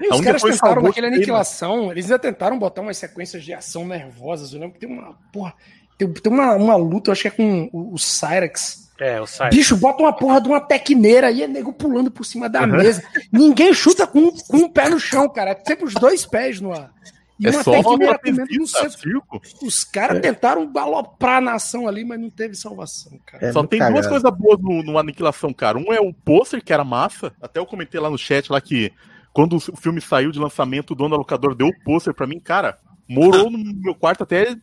E 0.00 0.08
os 0.08 0.20
caras 0.20 0.42
tentaram 0.42 0.82
naquela 0.82 1.06
aniquilação, 1.06 1.92
eles 1.92 2.06
ainda 2.06 2.18
tentaram 2.18 2.58
botar 2.58 2.80
umas 2.80 2.96
sequências 2.96 3.44
de 3.44 3.52
ação 3.52 3.86
nervosas. 3.86 4.52
Eu 4.52 4.58
lembro 4.58 4.74
que 4.74 4.80
tem 4.80 4.88
uma. 4.88 5.14
Porra, 5.32 5.54
tem, 5.96 6.12
tem 6.12 6.32
uma, 6.32 6.54
uma 6.54 6.74
luta, 6.74 7.10
eu 7.10 7.12
acho 7.12 7.22
que 7.22 7.28
é 7.28 7.30
com 7.30 7.68
o, 7.72 7.94
o 7.94 7.98
Cyrex. 7.98 8.90
É, 9.02 9.20
o 9.20 9.26
Cyrex. 9.26 9.56
Bicho, 9.56 9.76
bota 9.76 10.00
uma 10.00 10.12
porra 10.12 10.40
de 10.40 10.46
uma 10.46 10.60
tecneira 10.60 11.28
e 11.28 11.42
é 11.42 11.48
nego 11.48 11.72
pulando 11.72 12.08
por 12.08 12.24
cima 12.24 12.48
da 12.48 12.60
uhum. 12.60 12.68
mesa. 12.68 13.02
Ninguém 13.32 13.74
chuta 13.74 14.06
com, 14.06 14.30
com 14.30 14.58
um 14.58 14.68
pé 14.68 14.88
no 14.88 15.00
chão, 15.00 15.28
cara. 15.28 15.50
É 15.50 15.64
sempre 15.66 15.86
os 15.86 15.94
dois 15.94 16.24
pés 16.24 16.60
no 16.60 16.72
ar. 16.72 16.92
E 17.36 17.48
é 17.48 17.50
uma 17.50 17.64
só 17.64 17.72
tecneira 17.72 18.16
comendo 18.16 18.54
no 18.60 18.66
centro. 18.68 19.22
Os 19.60 19.82
caras 19.82 20.18
é. 20.18 20.20
tentaram 20.20 20.72
galopar 20.72 21.38
a 21.38 21.40
nação 21.40 21.88
ali, 21.88 22.04
mas 22.04 22.20
não 22.20 22.30
teve 22.30 22.54
salvação, 22.54 23.18
cara. 23.26 23.44
É 23.44 23.52
só 23.52 23.66
tem 23.66 23.80
cagado. 23.80 23.94
duas 23.94 24.06
coisas 24.06 24.38
boas 24.38 24.60
no, 24.60 24.84
no 24.84 24.96
Aniquilação, 24.96 25.52
cara. 25.52 25.76
Um 25.76 25.92
é 25.92 26.00
o 26.00 26.14
pôster, 26.14 26.62
que 26.62 26.72
era 26.72 26.84
massa. 26.84 27.32
Até 27.42 27.58
eu 27.58 27.66
comentei 27.66 28.00
lá 28.00 28.08
no 28.08 28.16
chat 28.16 28.52
lá 28.52 28.60
que 28.60 28.92
quando 29.32 29.56
o 29.56 29.76
filme 29.76 30.00
saiu 30.00 30.30
de 30.30 30.38
lançamento, 30.38 30.92
o 30.92 30.94
dono 30.94 31.16
do 31.16 31.18
locador 31.18 31.56
deu 31.56 31.66
o 31.66 31.84
pôster 31.84 32.14
pra 32.14 32.24
mim, 32.24 32.38
cara 32.38 32.78
morou 33.08 33.50
no 33.50 33.58
meu 33.58 33.94
quarto 33.94 34.22
até 34.22 34.56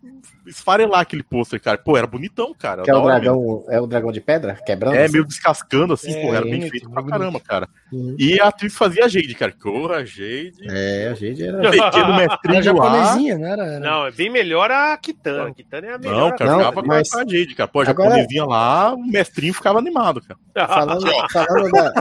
esfarelar 0.45 1.01
aquele 1.01 1.23
pôster, 1.23 1.61
cara. 1.61 1.77
Pô, 1.77 1.95
era 1.97 2.07
bonitão, 2.07 2.53
cara. 2.57 2.83
Que 2.83 2.91
é 2.91 2.95
o 2.95 3.03
dragão, 3.03 3.63
é 3.69 3.79
o 3.79 3.87
dragão 3.87 4.11
de 4.11 4.19
pedra? 4.19 4.55
Quebrando? 4.65 4.95
É, 4.95 5.07
meio 5.07 5.25
descascando, 5.25 5.93
assim, 5.93 6.11
é, 6.11 6.21
pô, 6.21 6.33
era 6.33 6.45
bem 6.45 6.69
feito 6.69 6.89
pra 6.89 7.03
caramba, 7.03 7.39
cara. 7.39 7.67
Uhum. 7.91 8.15
E 8.17 8.39
a 8.39 8.47
atriz 8.47 8.75
fazia 8.75 9.05
a 9.05 9.07
Jade, 9.07 9.35
cara. 9.35 9.53
Porra, 9.61 9.97
a 9.97 10.05
Jade. 10.05 10.53
É, 10.67 11.09
a 11.11 11.13
Jade 11.13 11.43
era. 11.43 11.69
Pequeno 11.69 12.15
mestrinho 12.15 12.55
era 12.55 12.63
japonesinha, 12.63 13.37
né? 13.37 13.51
Era, 13.51 13.79
Não, 13.79 14.07
é 14.07 14.11
bem 14.11 14.29
melhor 14.29 14.71
a 14.71 14.97
Kitana. 14.97 15.49
A 15.49 15.53
Kitana 15.53 15.87
é 15.87 15.93
a 15.93 15.97
melhor. 15.97 16.31
Não, 16.31 16.37
cara, 16.37 16.57
ficava 16.57 16.81
mas... 16.83 17.09
com 17.09 17.17
a 17.19 17.21
Jade, 17.21 17.55
cara. 17.55 17.67
Pô, 17.67 17.79
a 17.79 17.83
Agora... 17.83 18.09
japonesinha 18.09 18.45
lá, 18.45 18.93
o 18.93 19.03
mestrinho 19.03 19.53
ficava 19.53 19.79
animado, 19.79 20.21
cara. 20.21 20.39
Falando, 20.67 21.07
falando, 21.31 21.71
da, 21.71 21.93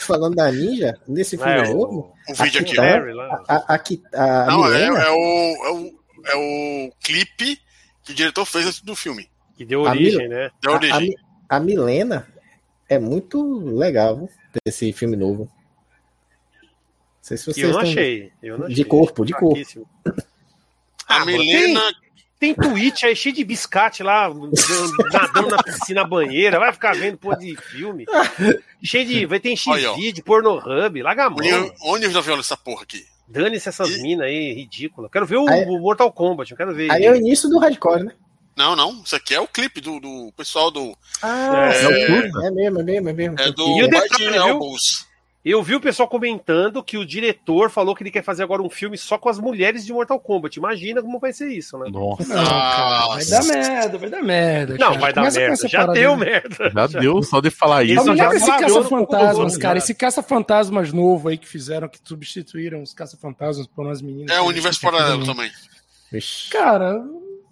falando 0.00 0.34
da 0.34 0.50
ninja, 0.50 0.98
nesse 1.06 1.36
filme 1.36 1.52
é, 1.52 1.72
novo. 1.72 2.12
O, 2.28 2.32
o 2.32 2.34
vídeo 2.34 2.60
aqui. 2.60 2.78
A, 2.78 2.94
a, 3.48 3.74
a, 3.74 4.44
a, 4.44 4.46
Não, 4.46 4.72
é, 4.72 4.84
é, 4.84 4.90
o, 4.90 4.94
é, 4.94 5.72
o, 5.72 6.00
é 6.26 6.36
o 6.36 6.92
clipe 7.02 7.60
que 8.04 8.12
o 8.12 8.14
diretor 8.14 8.44
fez 8.44 8.66
antes 8.66 8.80
do 8.80 8.94
filme. 8.94 9.28
Que 9.56 9.64
deu 9.64 9.82
origem, 9.82 10.28
né? 10.28 10.50
Deu 10.62 10.72
origem. 10.72 11.14
A, 11.48 11.56
a, 11.56 11.60
Milena 11.60 12.26
é 12.88 12.98
muito 12.98 13.42
legal 13.64 14.28
desse 14.64 14.92
filme 14.92 15.16
novo. 15.16 15.50
Não 16.62 16.70
sei 17.22 17.36
se 17.36 17.46
vocês 17.46 17.66
eu 17.66 17.72
não 17.72 17.80
achei. 17.80 18.32
Eu 18.42 18.58
não 18.58 18.64
achei. 18.66 18.76
De 18.76 18.84
corpo, 18.84 19.24
de 19.24 19.32
corpo. 19.32 19.86
A 21.06 21.22
ah, 21.22 21.26
Milena. 21.26 21.82
Tem, 22.40 22.54
tem 22.54 22.54
tweet 22.54 23.04
aí 23.04 23.14
cheio 23.14 23.34
de 23.34 23.44
biscate 23.44 24.02
lá, 24.02 24.30
nadando 25.12 25.50
na 25.50 25.62
piscina 25.62 26.04
banheira. 26.04 26.58
Vai 26.58 26.72
ficar 26.72 26.94
vendo 26.94 27.18
pô 27.18 27.36
de 27.36 27.54
filme. 27.54 28.06
Cheio 28.82 29.06
de. 29.06 29.26
Vai 29.26 29.38
ter 29.38 29.54
X-Vídeo, 29.54 30.24
Pornohub, 30.24 31.02
larga 31.02 31.26
a 31.26 31.30
mão. 31.30 31.38
Onde 31.82 32.06
eu 32.06 32.10
já 32.10 32.22
vi 32.22 32.32
essa 32.32 32.56
porra 32.56 32.84
aqui? 32.84 33.04
Dane-se 33.28 33.68
essas 33.68 33.90
e... 33.90 34.02
minas 34.02 34.26
aí, 34.26 34.54
ridícula. 34.54 35.08
Quero 35.10 35.26
ver 35.26 35.36
o, 35.36 35.48
aí, 35.48 35.64
o, 35.66 35.78
Mortal 35.78 36.10
Kombat, 36.10 36.50
eu 36.50 36.56
quero 36.56 36.74
ver. 36.74 36.90
Aí 36.90 37.04
é 37.04 37.12
o 37.12 37.14
início 37.14 37.48
do 37.48 37.58
hardcore, 37.58 38.04
né? 38.04 38.12
Não, 38.56 38.74
não. 38.74 39.02
Isso 39.04 39.14
aqui 39.14 39.34
é 39.34 39.40
o 39.40 39.46
clipe 39.46 39.80
do, 39.80 40.00
do 40.00 40.32
pessoal 40.36 40.70
do. 40.70 40.96
Ah, 41.22 41.70
é, 41.72 41.84
é, 41.84 42.46
é 42.46 42.50
mesmo, 42.50 42.80
é 42.80 42.82
mesmo, 42.82 43.08
é 43.08 43.12
mesmo. 43.12 43.38
É 43.38 43.52
do 43.52 43.78
e 43.78 43.84
o 43.84 43.88
detalhe, 43.88 44.36
Albus. 44.38 45.06
Eu 45.42 45.62
vi 45.62 45.74
o 45.74 45.80
pessoal 45.80 46.06
comentando 46.06 46.82
que 46.82 46.98
o 46.98 47.06
diretor 47.06 47.70
falou 47.70 47.94
que 47.94 48.02
ele 48.02 48.10
quer 48.10 48.22
fazer 48.22 48.42
agora 48.42 48.60
um 48.60 48.68
filme 48.68 48.98
só 48.98 49.16
com 49.16 49.30
as 49.30 49.38
mulheres 49.38 49.86
de 49.86 49.92
Mortal 49.92 50.20
Kombat. 50.20 50.58
Imagina 50.58 51.00
como 51.00 51.18
vai 51.18 51.32
ser 51.32 51.48
isso, 51.48 51.78
né? 51.78 51.88
Nossa. 51.90 52.28
Não, 52.28 52.44
cara, 52.44 53.06
vai 53.08 53.24
dar 53.24 53.44
merda, 53.44 53.98
vai 53.98 54.10
dar 54.10 54.22
merda. 54.22 54.76
Não, 54.78 54.98
vai 54.98 55.12
dar 55.14 55.32
merda. 55.32 55.68
Já 55.68 55.86
deu 55.86 56.14
merda. 56.14 56.70
Já, 56.74 56.86
já 56.86 57.00
deu, 57.00 57.22
só 57.22 57.40
de 57.40 57.48
falar 57.48 57.84
isso. 57.84 58.04
Não, 58.04 58.14
já 58.14 58.34
esse 58.34 58.46
caça-fantasmas, 58.46 59.56
cara. 59.56 59.78
Esse 59.78 59.94
caça-fantasmas 59.94 60.92
novo 60.92 61.28
aí 61.28 61.38
que 61.38 61.48
fizeram, 61.48 61.88
que 61.88 61.98
substituíram 62.04 62.82
os 62.82 62.92
caça-fantasmas 62.92 63.66
por 63.66 63.86
umas 63.86 64.02
meninas. 64.02 64.36
É 64.36 64.42
o 64.42 64.44
universo 64.44 64.80
paralelo 64.82 65.24
também. 65.24 65.50
Cara, 66.50 67.02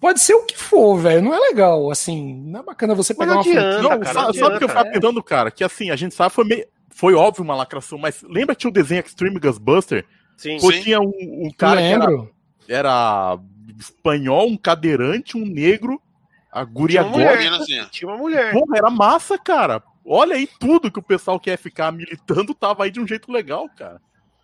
Pode 0.00 0.20
ser 0.20 0.34
o 0.34 0.44
que 0.44 0.56
for, 0.56 0.96
velho. 0.96 1.22
Não 1.22 1.34
é 1.34 1.38
legal, 1.38 1.90
assim. 1.90 2.40
Não 2.46 2.60
é 2.60 2.62
bacana 2.62 2.94
você 2.94 3.12
pegar 3.12 3.34
não 3.34 3.40
adianta, 3.40 3.80
uma 3.80 3.82
Não, 3.82 4.00
cara, 4.00 4.32
sabe 4.32 4.54
o 4.54 4.58
que 4.58 4.64
eu 4.64 4.68
ficava 4.68 4.90
pensando, 4.90 5.22
cara? 5.22 5.50
Que 5.50 5.64
assim, 5.64 5.90
a 5.90 5.96
gente 5.96 6.14
sabe, 6.14 6.32
foi 6.32 6.44
meio 6.44 6.64
foi 6.98 7.14
óbvio 7.14 7.44
uma 7.44 7.54
lacração, 7.54 7.96
mas 7.96 8.24
lembra 8.24 8.56
que 8.56 8.62
tinha 8.62 8.70
o 8.70 8.74
desenho 8.74 9.00
Extreme 9.00 9.38
Ghostbuster? 9.38 10.04
Sim, 10.36 10.58
Pô, 10.58 10.72
sim. 10.72 10.82
tinha 10.82 11.00
um, 11.00 11.12
um 11.46 11.50
cara 11.56 11.78
Lembro. 11.78 12.34
que 12.66 12.72
era, 12.72 12.88
era, 12.88 13.38
espanhol, 13.78 14.48
um 14.48 14.56
cadeirante, 14.56 15.36
um 15.36 15.46
negro, 15.46 16.02
a 16.50 16.64
guria 16.64 17.04
tinha 17.04 17.14
uma 17.14 17.16
mulher, 17.16 17.52
assim. 17.52 17.84
Tinha 17.92 18.10
uma 18.10 18.18
mulher. 18.18 18.52
Porra, 18.52 18.78
era 18.78 18.90
massa, 18.90 19.38
cara. 19.38 19.80
Olha 20.04 20.34
aí 20.34 20.48
tudo 20.58 20.90
que 20.90 20.98
o 20.98 21.02
pessoal 21.02 21.38
quer 21.38 21.56
ficar 21.56 21.92
militando 21.92 22.52
tava 22.52 22.82
aí 22.82 22.90
de 22.90 22.98
um 22.98 23.06
jeito 23.06 23.30
legal, 23.30 23.68
cara. 23.76 24.02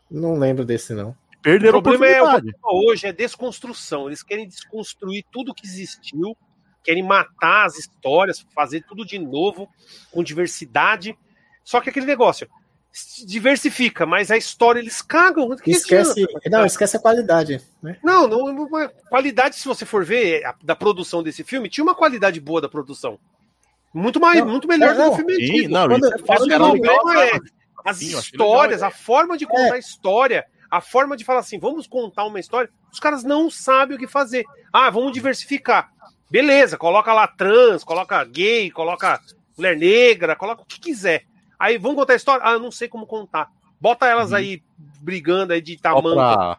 Não 0.09 0.39
lembro 0.39 0.65
desse, 0.65 0.95
não. 0.95 1.17
Perderam 1.43 1.81
o 1.81 1.83
problema 1.83 2.37
é 2.39 2.53
hoje 2.63 3.09
é 3.09 3.13
desconstrução. 3.13 4.07
Eles 4.07 4.23
querem 4.23 4.47
desconstruir 4.47 5.25
tudo 5.33 5.53
que 5.53 5.67
existiu, 5.67 6.37
querem 6.85 7.03
matar 7.03 7.67
as 7.67 7.77
histórias, 7.77 8.47
fazer 8.55 8.85
tudo 8.87 9.05
de 9.05 9.19
novo, 9.19 9.69
com 10.13 10.23
diversidade. 10.23 11.19
Só 11.65 11.81
que 11.81 11.91
aquele 11.91 12.07
negócio 12.07 12.49
diversifica, 13.27 14.07
mas 14.07 14.31
a 14.31 14.37
história 14.37 14.79
eles 14.79 15.03
cagam. 15.03 15.49
Esquece, 15.67 16.27
não, 16.49 16.65
esquece 16.65 16.97
a 16.97 17.01
qualidade. 17.01 17.61
Né? 17.83 17.99
Não, 18.05 18.29
não, 18.29 18.69
qualidade, 19.09 19.57
se 19.57 19.67
você 19.67 19.85
for 19.85 20.05
ver 20.05 20.45
a, 20.45 20.55
da 20.63 20.77
produção 20.77 21.23
desse 21.23 21.43
filme, 21.43 21.69
tinha 21.69 21.83
uma 21.83 21.95
qualidade 21.95 22.39
boa 22.41 22.61
da 22.61 22.69
produção. 22.69 23.19
Muito 23.93 24.21
mais, 24.21 24.39
não, 24.39 24.49
muito 24.49 24.69
melhor 24.69 24.95
não, 24.95 25.11
do 25.11 25.17
que 25.17 25.23
o 25.23 25.27
filme 25.27 25.35
sim, 25.35 25.43
antigo. 25.43 25.73
Não, 25.73 25.89
Quando, 25.89 26.05
o 26.05 26.23
problema 26.23 27.25
é 27.25 27.39
as 27.85 27.97
sim, 27.99 28.17
histórias, 28.17 28.81
legal, 28.81 28.89
a 28.89 28.93
forma 28.93 29.37
de 29.37 29.47
contar 29.47 29.69
é. 29.69 29.73
a 29.73 29.79
história, 29.79 30.45
a 30.71 30.81
forma 30.81 31.17
de 31.17 31.25
falar 31.25 31.41
assim, 31.41 31.59
vamos 31.59 31.87
contar 31.87 32.25
uma 32.25 32.41
história, 32.41 32.71
os 32.93 33.01
caras 33.01 33.25
não 33.25 33.51
sabem 33.51 33.97
o 33.97 34.01
que 34.01 34.07
fazer. 34.07 34.45
Ah, 34.73 34.91
vamos 34.91 35.13
diversificar. 35.13 35.91
Beleza, 36.31 36.77
coloca 36.77 37.13
lá 37.13 37.27
trans, 37.27 37.83
coloca 37.83 38.23
gay, 38.25 38.71
coloca 38.71 39.21
mulher 39.57 39.77
negra, 39.77 40.37
coloca 40.37 40.63
o 40.63 40.67
que 40.67 40.81
quiser. 40.81 41.25
Aí 41.59 41.79
vamos 41.79 41.97
contar 41.97 42.13
a 42.13 42.17
história? 42.17 42.43
Ah, 42.45 42.53
eu 42.53 42.61
não 42.61 42.71
sei 42.71 42.89
como 42.89 43.07
contar. 43.07 43.51
Bota 43.81 44.07
elas 44.07 44.31
uhum. 44.31 44.37
aí 44.37 44.63
brigando 45.01 45.53
aí 45.53 45.61
de 45.61 45.77
tamanho. 45.77 46.15
Pra... 46.15 46.59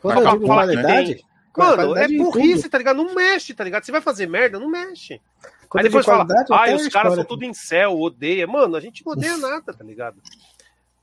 Quando 0.00 0.22
eu 0.22 0.30
digo 0.32 0.46
qualidade, 0.46 1.24
Mano, 1.56 1.96
é 1.96 2.08
burrice, 2.08 2.68
tá 2.68 2.78
ligado? 2.78 2.96
Não 2.96 3.14
mexe, 3.14 3.54
tá 3.54 3.62
ligado? 3.62 3.84
Você 3.84 3.92
vai 3.92 4.00
fazer 4.00 4.26
merda, 4.26 4.58
não 4.58 4.68
mexe. 4.68 5.20
Quando 5.68 5.84
aí 5.84 5.88
depois 5.88 6.04
fala, 6.04 6.26
ah, 6.50 6.74
os 6.74 6.88
caras 6.88 7.14
são 7.14 7.24
tudo 7.24 7.44
em 7.44 7.54
céu, 7.54 7.98
odeia. 8.00 8.46
Mano, 8.46 8.76
a 8.76 8.80
gente 8.80 9.04
não 9.06 9.12
odeia 9.12 9.36
nada, 9.36 9.72
tá 9.72 9.84
ligado? 9.84 10.16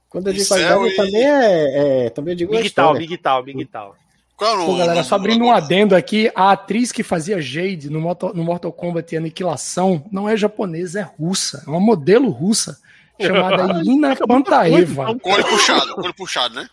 Quando 0.09 0.27
eu 0.27 0.33
digo 0.33 0.47
qualidade, 0.47 0.87
e... 0.87 0.95
também 0.95 1.23
é, 1.23 2.05
é, 2.05 2.09
Também 2.09 2.33
eu 2.33 2.37
digo 2.37 2.51
Big 2.51 2.69
Tal, 2.69 2.93
Big 2.95 3.17
Tal, 3.17 3.43
Big 3.43 3.65
Tal. 3.65 3.95
Pô, 4.37 4.75
galera, 4.75 5.03
só 5.03 5.15
abrindo 5.15 5.45
um 5.45 5.51
adendo 5.51 5.95
aqui, 5.95 6.31
a 6.35 6.51
atriz 6.51 6.91
que 6.91 7.03
fazia 7.03 7.39
Jade 7.39 7.91
no 7.91 8.01
Mortal, 8.01 8.33
no 8.33 8.43
Mortal 8.43 8.73
Kombat 8.73 9.15
Aniquilação 9.15 10.03
não 10.11 10.27
é 10.27 10.35
japonesa, 10.35 10.99
é 10.99 11.03
russa. 11.03 11.63
É 11.65 11.69
uma 11.69 11.79
modelo 11.79 12.29
russa 12.29 12.77
chamada 13.21 13.79
Irina 13.79 14.15
Pantaeva. 14.15 15.17
Cor 15.19 15.43
puxado, 15.43 15.95
cor 15.95 16.13
puxado, 16.13 16.55
né? 16.55 16.69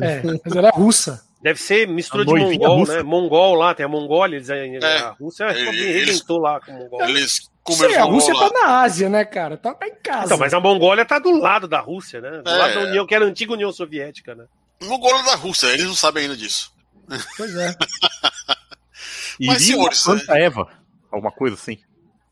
É, 0.00 0.22
mas 0.44 0.56
ela 0.56 0.68
é 0.68 0.72
russa. 0.72 1.22
Deve 1.42 1.60
ser 1.60 1.88
mistura 1.88 2.24
de 2.24 2.32
mongol, 2.32 2.78
russa. 2.78 2.96
né? 2.96 3.02
Mongol 3.02 3.54
lá, 3.56 3.74
tem 3.74 3.84
a 3.84 3.88
Mongólia, 3.88 4.36
eles, 4.36 4.48
é, 4.48 4.98
a 4.98 5.10
Rússia 5.10 5.50
rebentou 5.50 6.38
lá 6.38 6.60
com 6.60 6.70
o 6.70 6.78
mongol. 6.78 7.02
Eles 7.02 7.50
Sim, 7.70 7.94
a 7.94 8.04
Rússia 8.04 8.34
lá. 8.34 8.50
tá 8.50 8.60
na 8.60 8.82
Ásia, 8.82 9.08
né, 9.08 9.24
cara? 9.24 9.56
Tá, 9.56 9.72
tá 9.72 9.86
em 9.86 9.94
casa. 9.94 10.26
Então, 10.26 10.38
mas 10.38 10.52
a 10.52 10.58
Mongólia 10.58 11.04
tá 11.04 11.18
do 11.18 11.30
lado 11.30 11.68
da 11.68 11.80
Rússia, 11.80 12.20
né? 12.20 12.42
Do 12.42 12.50
é. 12.50 12.56
lado 12.56 12.74
da 12.74 12.80
União, 12.80 13.06
que 13.06 13.14
era 13.14 13.24
a 13.24 13.28
antiga 13.28 13.52
União 13.52 13.72
Soviética, 13.72 14.34
né? 14.34 14.46
Mongólia 14.82 15.22
da 15.22 15.36
Rússia, 15.36 15.68
eles 15.68 15.86
não 15.86 15.94
sabem 15.94 16.24
ainda 16.24 16.36
disso. 16.36 16.72
Pois 17.36 17.54
é. 17.54 17.74
mas, 19.46 19.62
Irina 19.62 19.92
senhores, 19.92 20.02
Pantaeva, 20.02 20.68
alguma 21.10 21.30
coisa 21.30 21.54
assim. 21.54 21.78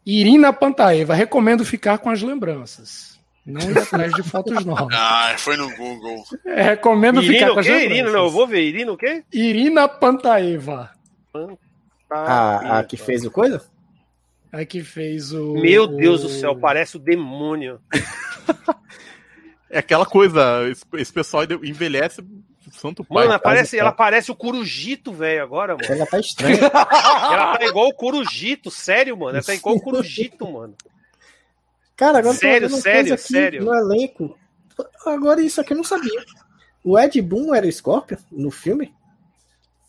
Irina 0.05 0.53
Pantaeva, 0.53 1.15
recomendo 1.15 1.65
ficar 1.65 1.99
com 1.99 2.11
as 2.11 2.23
lembranças. 2.23 3.20
Não 3.45 3.71
ir 3.71 3.79
atrás 3.79 4.13
de 4.13 4.23
fotos 4.23 4.65
novas. 4.65 4.89
Ah, 4.97 5.35
foi 5.39 5.57
no 5.57 5.75
Google. 5.77 6.23
É, 6.45 6.63
recomendo 6.63 7.23
Irina 7.23 7.39
ficar 7.39 7.53
com 7.53 7.59
a 7.61 7.63
gente. 7.63 7.85
Irina, 7.85 8.11
não, 8.11 8.25
eu 8.25 8.31
vou 8.31 8.47
ver. 8.47 8.63
Irina 8.63 8.93
o 8.93 8.97
quê? 8.97 9.25
Irina 9.33 9.89
Pantaeva. 9.89 10.91
Pantaeva. 11.33 11.59
A, 12.11 12.81
a 12.81 12.85
que 12.85 12.97
fez 12.97 13.25
o 13.25 13.31
coisa? 13.31 13.63
A 14.53 14.65
que 14.65 14.83
fez 14.83 15.33
o. 15.33 15.55
Meu 15.55 15.87
Deus 15.87 16.23
do 16.23 16.29
céu, 16.29 16.57
parece 16.57 16.97
o 16.97 17.01
demônio. 17.01 17.81
é 19.71 19.79
aquela 19.79 20.05
coisa, 20.05 20.69
esse 20.95 21.13
pessoal 21.13 21.45
envelhece 21.63 22.23
Santo 22.73 23.05
pai. 23.05 23.27
Mano, 23.27 23.41
parece, 23.41 23.79
ela 23.79 23.93
parece 23.93 24.31
o 24.31 24.35
Corujito, 24.35 25.13
velho, 25.13 25.43
agora, 25.43 25.75
mano. 25.75 25.87
Ela 25.89 26.07
tá 26.07 26.19
estranha. 26.19 26.59
ela 26.59 27.59
tá 27.59 27.65
igual 27.65 27.89
o 27.89 27.95
Corujito, 27.95 28.71
sério, 28.71 29.17
mano. 29.17 29.37
Ela 29.37 29.43
tá 29.43 29.55
igual 29.55 29.77
o 29.77 29.81
Corujito, 29.83 30.51
mano. 30.51 30.75
Cara, 32.01 32.21
agora 32.21 32.35
sério, 32.35 32.71
sério, 32.71 33.19
sério. 33.19 33.63
No 33.63 33.75
elenco. 33.75 34.35
Agora 35.05 35.43
isso 35.43 35.61
aqui 35.61 35.75
eu 35.75 35.77
não 35.77 35.85
sabia. 35.85 36.25
O 36.83 36.99
Ed 36.99 37.21
Boon 37.21 37.55
era 37.55 37.67
o 37.67 37.71
Scorpion 37.71 38.17
no 38.33 38.51
filme? 38.51 38.95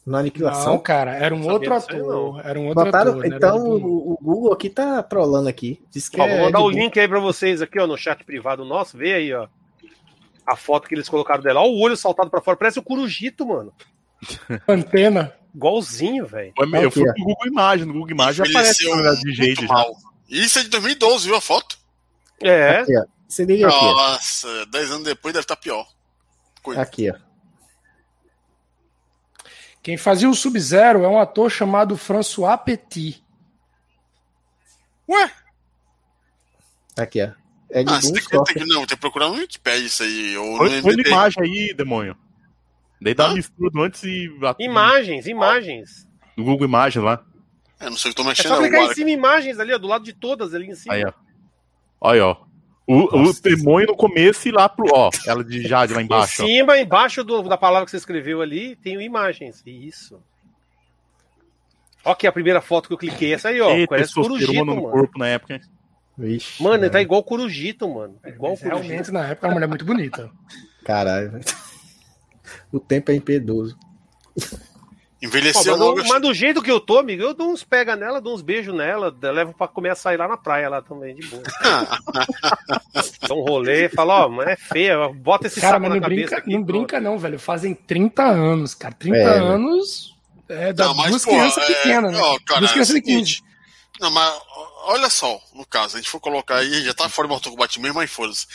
Na 0.05 0.17
aniquilação? 0.17 0.73
Não, 0.73 0.79
cara, 0.79 1.15
era 1.15 1.33
um 1.33 1.49
outro 1.49 1.73
ator. 1.73 2.41
Era 2.43 2.59
um 2.59 2.67
outro 2.67 2.83
Botaram, 2.83 3.11
ator. 3.13 3.25
Então 3.25 3.65
o, 3.65 4.11
o, 4.11 4.19
Google 4.21 4.51
aqui 4.51 4.69
tá 4.69 5.01
trolando 5.01 5.47
aqui. 5.47 5.81
Diz 5.89 6.09
que 6.09 6.19
ó, 6.19 6.25
é 6.25 6.35
vou 6.35 6.45
mandar 6.47 6.59
o 6.59 6.69
link 6.69 6.99
aí 6.99 7.07
pra 7.07 7.21
vocês 7.21 7.61
aqui, 7.61 7.79
ó, 7.79 7.87
no 7.87 7.95
chat 7.95 8.25
privado 8.25 8.65
nosso. 8.65 8.97
Vê 8.97 9.13
aí, 9.13 9.33
ó. 9.33 9.47
A 10.45 10.57
foto 10.57 10.89
que 10.89 10.95
eles 10.95 11.07
colocaram 11.07 11.41
dela. 11.41 11.61
Ó, 11.61 11.69
o 11.69 11.79
olho 11.79 11.95
saltado 11.95 12.29
pra 12.29 12.41
fora. 12.41 12.57
Parece 12.57 12.77
o 12.77 12.83
Corujito, 12.83 13.45
mano. 13.45 13.71
Antena. 14.67 15.33
Igualzinho, 15.55 16.25
velho. 16.25 16.51
Eu 16.57 16.91
fui 16.91 17.05
pro 17.05 17.23
Google 17.23 17.47
Imagem. 17.47 17.85
No 17.85 17.93
Google 17.93 18.11
Imagem 18.11 18.45
aparece 18.45 18.91
a 18.91 19.13
de. 19.13 19.55
Isso 20.27 20.59
é 20.59 20.63
de 20.63 20.69
2012, 20.69 21.27
viu 21.27 21.37
a 21.37 21.41
foto? 21.41 21.80
É. 22.41 22.79
Aqui, 22.79 22.97
ó. 22.97 23.05
Você 23.27 23.45
liga 23.45 23.67
aqui. 23.67 23.85
Nossa, 23.85 24.65
10 24.67 24.91
anos 24.91 25.03
depois 25.03 25.33
deve 25.33 25.43
estar 25.43 25.55
tá 25.55 25.61
pior. 25.61 25.87
Cuida. 26.61 26.81
Aqui, 26.81 27.09
ó. 27.09 27.15
Quem 29.81 29.97
fazia 29.97 30.29
o 30.29 30.35
Sub-Zero 30.35 31.03
é 31.03 31.07
um 31.07 31.19
ator 31.19 31.49
chamado 31.49 31.97
François 31.97 32.57
Petit. 32.63 33.23
Ué? 35.09 35.31
Aqui, 36.97 37.23
ó. 37.23 37.31
É 37.73 37.83
de 37.83 37.89
ah, 37.91 38.01
você 38.01 38.11
tem 38.11 38.21
que, 38.21 38.29
tem 38.29 38.63
que, 38.63 38.65
não, 38.65 38.85
tem 38.85 38.87
que 38.87 38.97
procurar 38.97 39.29
no 39.29 39.35
Wikipedia 39.35 39.87
isso 39.87 40.03
aí. 40.03 40.37
Ou 40.37 40.57
Põe, 40.57 40.81
põe 40.81 40.93
imagem 40.93 41.43
aí, 41.43 41.73
demônio. 41.73 42.17
Daí 43.01 43.13
dá 43.13 43.27
uma 43.27 43.35
mistura 43.35 43.85
antes 43.85 44.03
e. 44.03 44.29
Imagens, 44.59 45.25
imagens. 45.25 46.07
No 46.35 46.43
Google 46.43 46.67
Imagens 46.67 47.03
lá. 47.03 47.23
É, 47.79 47.89
não 47.89 47.97
sei 47.97 48.11
o 48.11 48.13
que 48.13 48.21
tô 48.21 48.27
mexendo. 48.27 48.53
É 48.53 48.55
só 48.55 48.61
clicar 48.61 48.83
em 48.83 48.93
cima 48.93 49.09
imagens 49.09 49.57
ali, 49.57 49.73
ó, 49.73 49.77
do 49.77 49.87
lado 49.87 50.03
de 50.03 50.13
todas 50.13 50.53
ali 50.53 50.67
em 50.67 50.75
cima. 50.75 50.93
Aí, 50.93 51.03
ó. 51.03 51.13
Olha, 52.01 52.25
ó. 52.25 52.37
O, 52.87 53.29
o 53.29 53.33
demônio 53.41 53.87
no 53.87 53.95
começo 53.95 54.49
e 54.49 54.51
lá 54.51 54.67
pro. 54.67 54.87
Ó, 54.91 55.11
ela 55.25 55.43
de 55.43 55.61
Jade 55.61 55.93
lá 55.93 56.01
embaixo. 56.01 56.43
Em 56.43 56.47
cima, 56.47 56.73
ó. 56.73 56.75
embaixo 56.75 57.23
do, 57.23 57.43
da 57.43 57.55
palavra 57.55 57.85
que 57.85 57.91
você 57.91 57.97
escreveu 57.97 58.41
ali, 58.41 58.75
tem 58.75 58.99
imagens. 59.01 59.63
Isso. 59.65 60.19
Ó, 62.03 62.15
que 62.15 62.25
a 62.25 62.31
primeira 62.31 62.59
foto 62.59 62.87
que 62.87 62.93
eu 62.93 62.97
cliquei, 62.97 63.33
essa 63.33 63.49
aí, 63.49 63.61
ó. 63.61 63.69
Eita, 63.69 63.91
parece 63.91 64.13
Corujito, 64.15 64.53
no 64.53 64.75
mano. 64.75 64.81
corpo 64.89 65.19
na 65.19 65.27
época, 65.27 65.53
hein? 65.53 65.61
Vixe, 66.17 66.61
mano, 66.61 66.83
ele 66.83 66.89
tá 66.89 67.01
igual 67.01 67.21
o 67.21 67.23
Corujito, 67.23 67.87
mano. 67.87 68.17
É, 68.23 68.29
igual 68.29 68.55
Realmente, 68.55 69.11
na 69.11 69.27
época, 69.27 69.47
a 69.47 69.51
mulher 69.51 69.65
é 69.65 69.69
muito 69.69 69.85
bonita. 69.85 70.29
Caralho. 70.83 71.39
O 72.69 72.79
tempo 72.79 73.11
é 73.11 73.15
impiedoso. 73.15 73.77
Envelheceu 75.21 75.77
Pô, 75.77 75.95
mas, 75.95 76.07
mas, 76.07 76.21
do 76.21 76.33
jeito 76.33 76.63
que 76.63 76.71
eu 76.71 76.79
tô, 76.79 76.97
amigo, 76.97 77.21
eu 77.21 77.33
dou 77.33 77.51
uns 77.51 77.63
pega 77.63 77.95
nela, 77.95 78.19
dou 78.19 78.33
uns 78.33 78.41
beijos 78.41 78.73
nela, 78.73 79.15
levo 79.21 79.53
pra 79.53 79.67
comer 79.67 79.91
açaí 79.91 80.17
lá 80.17 80.27
na 80.27 80.35
praia 80.35 80.67
lá 80.67 80.81
também, 80.81 81.13
de 81.13 81.27
boa. 81.27 81.43
Dá 83.27 83.35
um 83.35 83.41
rolê, 83.41 83.87
fala, 83.87 84.25
ó, 84.25 84.29
mas 84.29 84.47
é 84.47 84.55
feia, 84.55 85.07
bota 85.09 85.45
esse 85.45 85.61
cara, 85.61 85.77
mas 85.77 85.91
não 85.91 85.99
brinca, 85.99 86.37
aqui, 86.37 86.49
não 86.49 86.63
brinca 86.63 86.99
não, 86.99 87.19
velho, 87.19 87.37
fazem 87.37 87.75
30 87.75 88.23
anos, 88.23 88.73
cara, 88.73 88.95
30 88.95 89.17
é, 89.17 89.37
anos 89.37 90.15
é 90.49 90.73
da 90.73 90.85
não, 90.85 90.95
mas, 90.95 91.11
duas 91.11 91.23
pô, 91.23 91.31
crianças 91.31 91.63
é... 91.63 91.67
pequenas, 91.67 92.11
né? 92.13 92.19
cara, 92.45 92.59
duas 92.59 92.71
crianças 92.71 92.95
é 92.95 92.99
de 92.99 93.05
15. 93.05 93.43
Não, 93.99 94.09
mas 94.09 94.41
olha 94.85 95.09
só, 95.09 95.39
no 95.53 95.65
caso, 95.67 95.97
a 95.97 95.99
gente 95.99 96.09
for 96.09 96.19
colocar 96.19 96.57
aí, 96.57 96.83
já 96.83 96.95
tá 96.95 97.07
fora 97.07 97.27
do 97.27 97.31
Mortal 97.31 97.51
Kombat 97.51 97.79
mesmo, 97.79 97.99
mas 97.99 98.09
foda-se. 98.09 98.47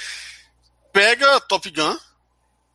Pega 0.93 1.41
Top 1.41 1.71
Gun, 1.71 1.97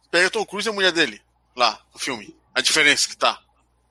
pega 0.10 0.30
Tom 0.30 0.46
Cruise 0.46 0.70
e 0.70 0.72
a 0.72 0.74
mulher 0.74 0.94
dele, 0.94 1.22
lá, 1.56 1.78
no 1.94 2.00
filme. 2.00 2.34
A 2.56 2.62
diferença 2.62 3.10
que 3.10 3.18
tá. 3.18 3.38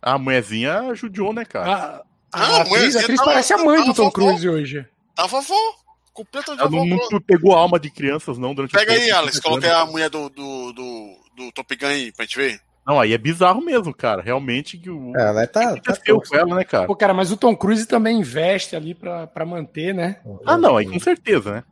A 0.02 0.18
mulherzinha 0.18 0.94
judiou, 0.94 1.32
né, 1.32 1.44
cara? 1.44 1.70
A, 1.70 2.04
a, 2.32 2.42
a 2.42 2.60
atriz, 2.62 2.96
a 2.96 3.00
atriz 3.00 3.18
tava, 3.18 3.30
parece 3.30 3.52
a 3.52 3.58
mãe 3.58 3.84
do 3.84 3.94
Tom. 3.94 4.10
Cruise 4.10 4.48
hoje. 4.48 4.86
A 5.16 5.26
vovó. 5.26 5.54
Completamente 6.12 6.60
Ela 6.60 6.70
não, 6.70 7.08
não, 7.10 7.20
pegou 7.20 7.54
a 7.54 7.60
alma 7.60 7.78
de 7.78 7.90
crianças, 7.90 8.36
não, 8.36 8.54
durante 8.54 8.72
Pega 8.72 8.92
aí, 8.92 9.10
Alex, 9.10 9.38
coloquei 9.38 9.70
a 9.70 9.86
mulher 9.86 10.10
do, 10.10 10.28
do, 10.28 10.72
do, 10.72 11.16
do 11.36 11.52
Top 11.52 11.76
Gun 11.76 11.86
aí 11.86 12.12
pra 12.12 12.24
gente 12.24 12.36
ver. 12.36 12.60
Não, 12.86 12.98
aí 12.98 13.12
é 13.12 13.18
bizarro 13.18 13.60
mesmo, 13.60 13.94
cara. 13.94 14.20
Realmente 14.20 14.76
que 14.76 14.90
o. 14.90 15.16
É, 15.16 15.22
ela 15.22 15.46
tá. 15.46 15.76
tá 15.76 15.94
com 15.96 16.36
ela, 16.36 16.56
né, 16.56 16.64
cara? 16.64 16.86
Pô, 16.86 16.96
cara, 16.96 17.14
mas 17.14 17.30
o 17.30 17.36
Tom 17.36 17.54
Cruise 17.54 17.86
também 17.86 18.18
investe 18.18 18.74
ali 18.74 18.94
pra, 18.94 19.26
pra 19.28 19.46
manter, 19.46 19.94
né? 19.94 20.20
Ah, 20.44 20.58
não, 20.58 20.76
aí 20.76 20.86
com 20.86 20.98
certeza, 20.98 21.52
né? 21.52 21.64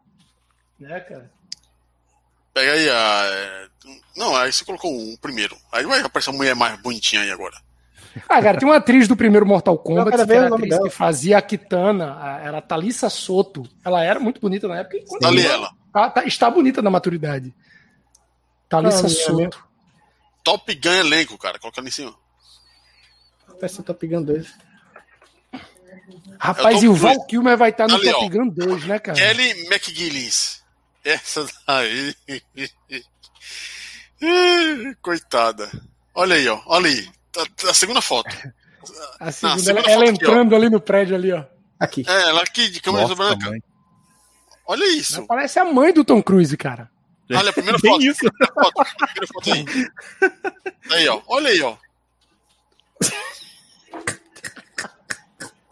Né, 0.78 1.00
cara? 1.00 1.30
Pega 2.54 2.72
aí 2.72 2.88
a. 2.88 3.22
É, 3.26 3.66
não, 4.16 4.36
aí 4.36 4.52
você 4.52 4.64
colocou 4.64 4.92
um 4.92 5.16
primeiro. 5.16 5.56
Aí 5.72 5.84
vai 5.84 6.00
aparecer 6.00 6.30
uma 6.30 6.36
mulher 6.36 6.54
mais 6.54 6.80
bonitinha 6.80 7.22
aí 7.22 7.30
agora. 7.30 7.56
Ah, 8.28 8.42
cara, 8.42 8.58
tem 8.58 8.68
uma 8.68 8.76
atriz 8.76 9.06
do 9.06 9.16
primeiro 9.16 9.46
Mortal 9.46 9.76
Kombat, 9.76 10.08
que 10.08 10.32
era 10.32 10.44
a 10.44 10.54
atriz 10.54 10.70
dela. 10.70 10.88
que 10.88 10.90
fazia 10.90 11.38
a 11.38 11.42
Kitana, 11.42 12.40
era 12.42 12.58
a 12.58 12.62
Thalissa 12.62 13.10
Soto. 13.10 13.64
Ela 13.84 14.02
era 14.02 14.18
muito 14.18 14.40
bonita 14.40 14.66
na 14.66 14.78
época. 14.78 14.98
Tá 15.20 15.28
ali 15.28 15.46
ela. 15.46 15.70
Tá, 15.92 16.10
tá, 16.10 16.24
está 16.24 16.50
bonita 16.50 16.80
na 16.80 16.90
maturidade. 16.90 17.54
Thalissa 18.68 19.06
ah, 19.06 19.10
Soto. 19.10 19.64
Top 20.42 20.74
Gun 20.74 20.90
elenco, 20.90 21.36
cara. 21.36 21.58
Coloca 21.58 21.80
ali 21.80 21.88
em 21.88 21.92
cima. 21.92 22.14
Ser 23.66 23.82
Top 23.82 24.06
Gun 24.06 24.22
2. 24.22 24.54
Rapaz, 26.38 26.82
e 26.82 26.88
o 26.88 26.94
Val 26.94 27.26
Kilmer 27.26 27.56
vai 27.56 27.70
estar 27.70 27.88
no 27.88 27.96
ali, 27.96 28.10
Top. 28.10 28.28
Gun 28.28 28.48
2, 28.48 28.84
né, 28.84 28.98
cara? 28.98 29.18
Kelly 29.18 29.66
McGillins. 29.66 30.62
Essa 31.04 31.46
daí. 31.66 32.14
Coitada. 35.02 35.70
Olha 36.14 36.36
aí, 36.36 36.48
ó. 36.48 36.60
Olha 36.66 36.88
aí. 36.88 37.08
A, 37.38 37.70
a 37.70 37.74
segunda 37.74 38.00
foto. 38.00 38.30
A 39.20 39.32
segunda, 39.32 39.54
Não, 39.54 39.58
a 39.58 39.62
segunda 39.62 39.70
ela, 39.70 39.90
ela 39.90 40.06
entrando 40.06 40.54
ali 40.54 40.70
no 40.70 40.80
prédio 40.80 41.14
ali, 41.14 41.32
ó. 41.32 41.44
Aqui. 41.78 42.04
É, 42.08 42.22
ela 42.28 42.42
aqui 42.42 42.68
de 42.68 42.80
câmera 42.80 43.14
branca. 43.14 43.50
Mãe. 43.50 43.62
Olha 44.66 44.84
isso. 44.86 45.18
Ela 45.18 45.26
parece 45.26 45.58
a 45.58 45.64
mãe 45.64 45.92
do 45.92 46.04
Tom 46.04 46.22
Cruise, 46.22 46.56
cara. 46.56 46.90
Olha 47.30 47.50
a 47.50 47.52
primeira 47.52 47.78
foto. 47.80 48.02
Isso. 48.02 48.20
Primeira 48.20 48.54
foto, 48.54 48.96
primeira 48.96 49.26
foto 49.26 49.52
aí. 49.52 49.64
Aí, 50.96 51.08
ó. 51.08 51.20
Olha 51.26 51.50
aí, 51.50 51.60
ó. 51.60 51.76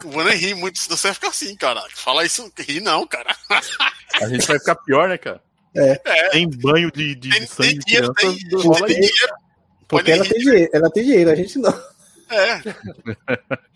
O 0.03 0.11
Vana 0.11 0.31
ri 0.31 0.53
muito, 0.53 0.77
se 0.77 0.87
você 0.87 1.07
vai 1.07 1.15
ficar 1.15 1.29
assim, 1.29 1.55
cara. 1.55 1.83
Fala 1.95 2.23
isso, 2.23 2.51
ri 2.59 2.79
não, 2.79 3.07
cara. 3.07 3.35
A 4.21 4.27
gente 4.27 4.45
vai 4.45 4.59
ficar 4.59 4.75
pior, 4.75 5.09
né, 5.09 5.17
cara? 5.17 5.41
É. 5.75 5.99
é. 6.05 6.29
Tem 6.29 6.47
banho 6.47 6.91
de, 6.91 7.15
de 7.15 7.29
tem, 7.29 7.47
sangue 7.47 7.69
tem 7.69 7.79
dinheiro, 7.79 8.13
tem, 8.13 8.37
tem, 8.37 8.49
tem 8.49 8.85
dinheiro. 8.85 9.33
Porque 9.87 10.11
ela 10.11 10.25
tem, 10.25 10.39
dinheiro, 10.39 10.69
ela 10.73 10.91
tem 10.91 11.03
dinheiro, 11.03 11.31
a 11.31 11.35
gente 11.35 11.59
não. 11.59 11.83
É. 12.29 12.61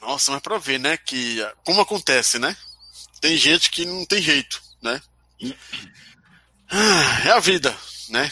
Nossa, 0.00 0.32
mas 0.32 0.40
pra 0.40 0.58
ver, 0.58 0.78
né, 0.78 0.96
que 0.96 1.38
como 1.64 1.80
acontece, 1.80 2.38
né? 2.38 2.56
Tem 3.20 3.36
gente 3.36 3.70
que 3.70 3.84
não 3.84 4.04
tem 4.06 4.20
jeito, 4.20 4.60
né? 4.82 5.00
Ah, 6.70 7.22
é 7.26 7.30
a 7.30 7.40
vida, 7.40 7.76
né? 8.08 8.30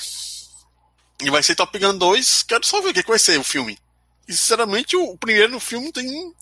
E 1.20 1.30
vai 1.30 1.42
ser 1.42 1.54
Top 1.54 1.76
Gun 1.78 1.96
2, 1.96 2.42
quero 2.44 2.64
só 2.64 2.80
ver 2.80 2.90
o 2.90 2.94
que, 2.94 3.02
que 3.02 3.08
vai 3.08 3.18
ser 3.18 3.38
o 3.38 3.44
filme. 3.44 3.78
E, 4.26 4.32
sinceramente, 4.32 4.96
o, 4.96 5.04
o 5.12 5.18
primeiro 5.18 5.52
no 5.52 5.60
filme 5.60 5.86
não 5.86 5.92
tem 5.92 6.34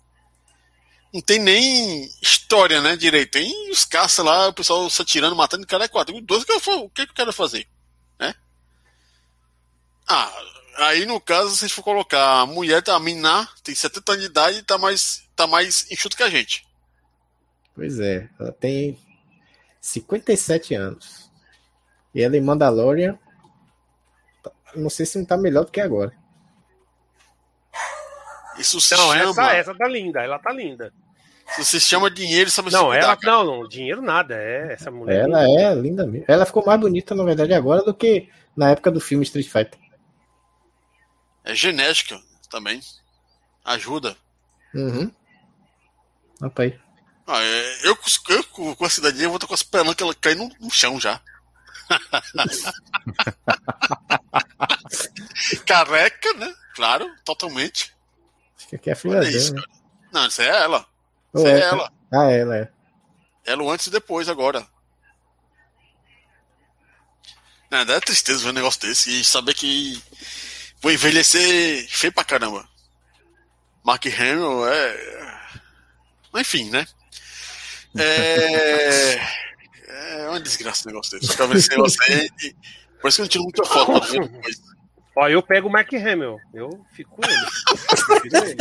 não 1.12 1.20
tem 1.22 1.38
nem 1.38 2.10
história, 2.20 2.80
né, 2.80 2.94
direito. 2.94 3.32
Tem 3.32 3.70
os 3.70 3.84
caças 3.84 4.24
lá, 4.24 4.48
o 4.48 4.52
pessoal 4.52 4.88
se 4.90 5.00
atirando, 5.00 5.34
matando, 5.34 5.66
cara 5.66 5.84
é 5.84 5.88
quatro. 5.88 6.14
O 6.14 6.20
12 6.20 6.44
que 6.44 6.52
eu, 6.52 6.56
o 6.56 6.90
que, 6.90 7.06
que 7.06 7.12
eu 7.12 7.14
quero 7.14 7.32
fazer? 7.32 7.66
Ah, 10.08 10.32
aí 10.76 11.04
no 11.04 11.20
caso, 11.20 11.50
se 11.50 11.64
a 11.64 11.68
gente 11.68 11.76
for 11.76 11.82
colocar 11.82 12.40
a 12.40 12.46
mulher, 12.46 12.82
tá, 12.82 12.94
a 12.94 13.00
Miná, 13.00 13.48
tem 13.62 13.74
70 13.74 14.12
anos 14.12 14.24
de 14.24 14.30
idade 14.30 14.58
e 14.58 14.62
tá 14.62 14.78
mais, 14.78 15.22
tá 15.34 15.46
mais 15.46 15.90
enxuto 15.90 16.16
que 16.16 16.22
a 16.22 16.30
gente. 16.30 16.66
Pois 17.74 17.98
é, 17.98 18.28
ela 18.38 18.52
tem 18.52 18.98
57 19.80 20.74
anos. 20.74 21.30
E 22.14 22.22
ela 22.22 22.36
em 22.36 22.40
Mandalorian, 22.40 23.18
não 24.74 24.88
sei 24.88 25.04
se 25.04 25.18
não 25.18 25.26
tá 25.26 25.36
melhor 25.36 25.64
do 25.64 25.70
que 25.70 25.80
agora. 25.80 26.12
Isso 28.58 28.80
se 28.80 28.96
não, 28.96 29.12
chama... 29.12 29.52
essa, 29.52 29.56
essa 29.56 29.74
tá 29.74 29.86
linda, 29.86 30.22
ela 30.22 30.38
tá 30.38 30.52
linda. 30.52 30.92
Se 31.54 31.64
você 31.64 31.78
chama 31.78 32.10
dinheiro, 32.10 32.50
sabe 32.50 32.72
Não, 32.72 32.92
ela 32.92 33.16
não, 33.22 33.44
não, 33.44 33.68
dinheiro 33.68 34.02
nada, 34.02 34.34
é 34.34 34.72
essa 34.72 34.90
mulher. 34.90 35.20
Ela 35.20 35.44
linda. 35.44 35.60
é 35.60 35.74
linda 35.74 36.06
mesmo. 36.06 36.24
Ela 36.26 36.44
ficou 36.44 36.64
mais 36.64 36.80
bonita, 36.80 37.14
na 37.14 37.22
verdade, 37.22 37.54
agora 37.54 37.82
do 37.82 37.94
que 37.94 38.28
na 38.56 38.70
época 38.70 38.90
do 38.90 39.00
filme 39.00 39.22
Street 39.24 39.46
Fighter. 39.46 39.78
É 41.46 41.54
genética 41.54 42.20
também. 42.50 42.82
Ajuda. 43.64 44.14
Uhum. 44.74 45.10
Aí. 46.58 46.78
Ah, 47.26 47.42
é, 47.42 47.88
eu, 47.88 47.98
eu, 48.28 48.44
com 48.76 48.84
a 48.84 48.90
cidadinha 48.90 49.28
vou 49.28 49.36
estar 49.36 49.46
com 49.46 49.54
as 49.54 49.62
pernas 49.62 49.94
que 49.94 50.02
ela 50.02 50.14
cai 50.14 50.34
no, 50.34 50.50
no 50.60 50.70
chão 50.70 51.00
já. 51.00 51.18
Careca, 55.64 56.34
né? 56.34 56.54
Claro, 56.74 57.10
totalmente. 57.24 57.96
Que 58.68 58.76
aqui 58.76 58.90
é 58.90 58.92
a 58.92 58.96
filha 58.96 59.20
dela. 59.20 59.32
Né? 59.32 59.62
Não, 60.12 60.26
isso 60.26 60.42
é 60.42 60.48
ela. 60.48 60.86
Isso 61.34 61.46
é, 61.46 61.52
é 61.52 61.60
ela. 61.60 61.90
Ah, 62.12 62.30
ela 62.30 62.56
é. 62.56 62.70
Ela 63.44 63.72
antes 63.72 63.86
e 63.86 63.90
depois 63.90 64.28
agora. 64.28 64.66
Não, 67.70 67.84
dá 67.84 68.00
tristeza 68.00 68.42
ver 68.42 68.50
um 68.50 68.52
negócio 68.52 68.80
desse 68.80 69.20
e 69.20 69.24
saber 69.24 69.54
que 69.54 70.02
vou 70.80 70.92
envelhecer 70.92 71.86
feio 71.88 72.12
pra 72.12 72.24
caramba. 72.24 72.68
Mark 73.84 74.04
Hamill 74.06 74.66
é. 74.68 75.36
Enfim, 76.36 76.70
né? 76.70 76.86
É. 77.96 79.46
É 79.88 80.28
uma 80.28 80.40
desgraça 80.40 80.88
o 80.88 80.92
negócio 80.92 81.18
desse. 81.18 81.32
Ficar 81.32 81.46
vendo 81.46 81.58
esse 81.58 81.70
negócio 81.70 82.02
aí. 82.04 82.30
Por 83.00 83.08
isso 83.08 83.16
que 83.16 83.20
eu 83.20 83.24
não 83.24 83.28
tiro 83.28 83.44
muita 83.44 83.64
foto 83.64 84.10
depois. 84.10 84.62
Ó, 85.16 85.28
eu 85.28 85.42
pego 85.42 85.68
o 85.68 85.72
Mark 85.72 85.92
Hamill. 85.94 86.38
Eu 86.52 86.84
fico 86.92 87.16
com 87.16 87.22
ele. 87.24 88.56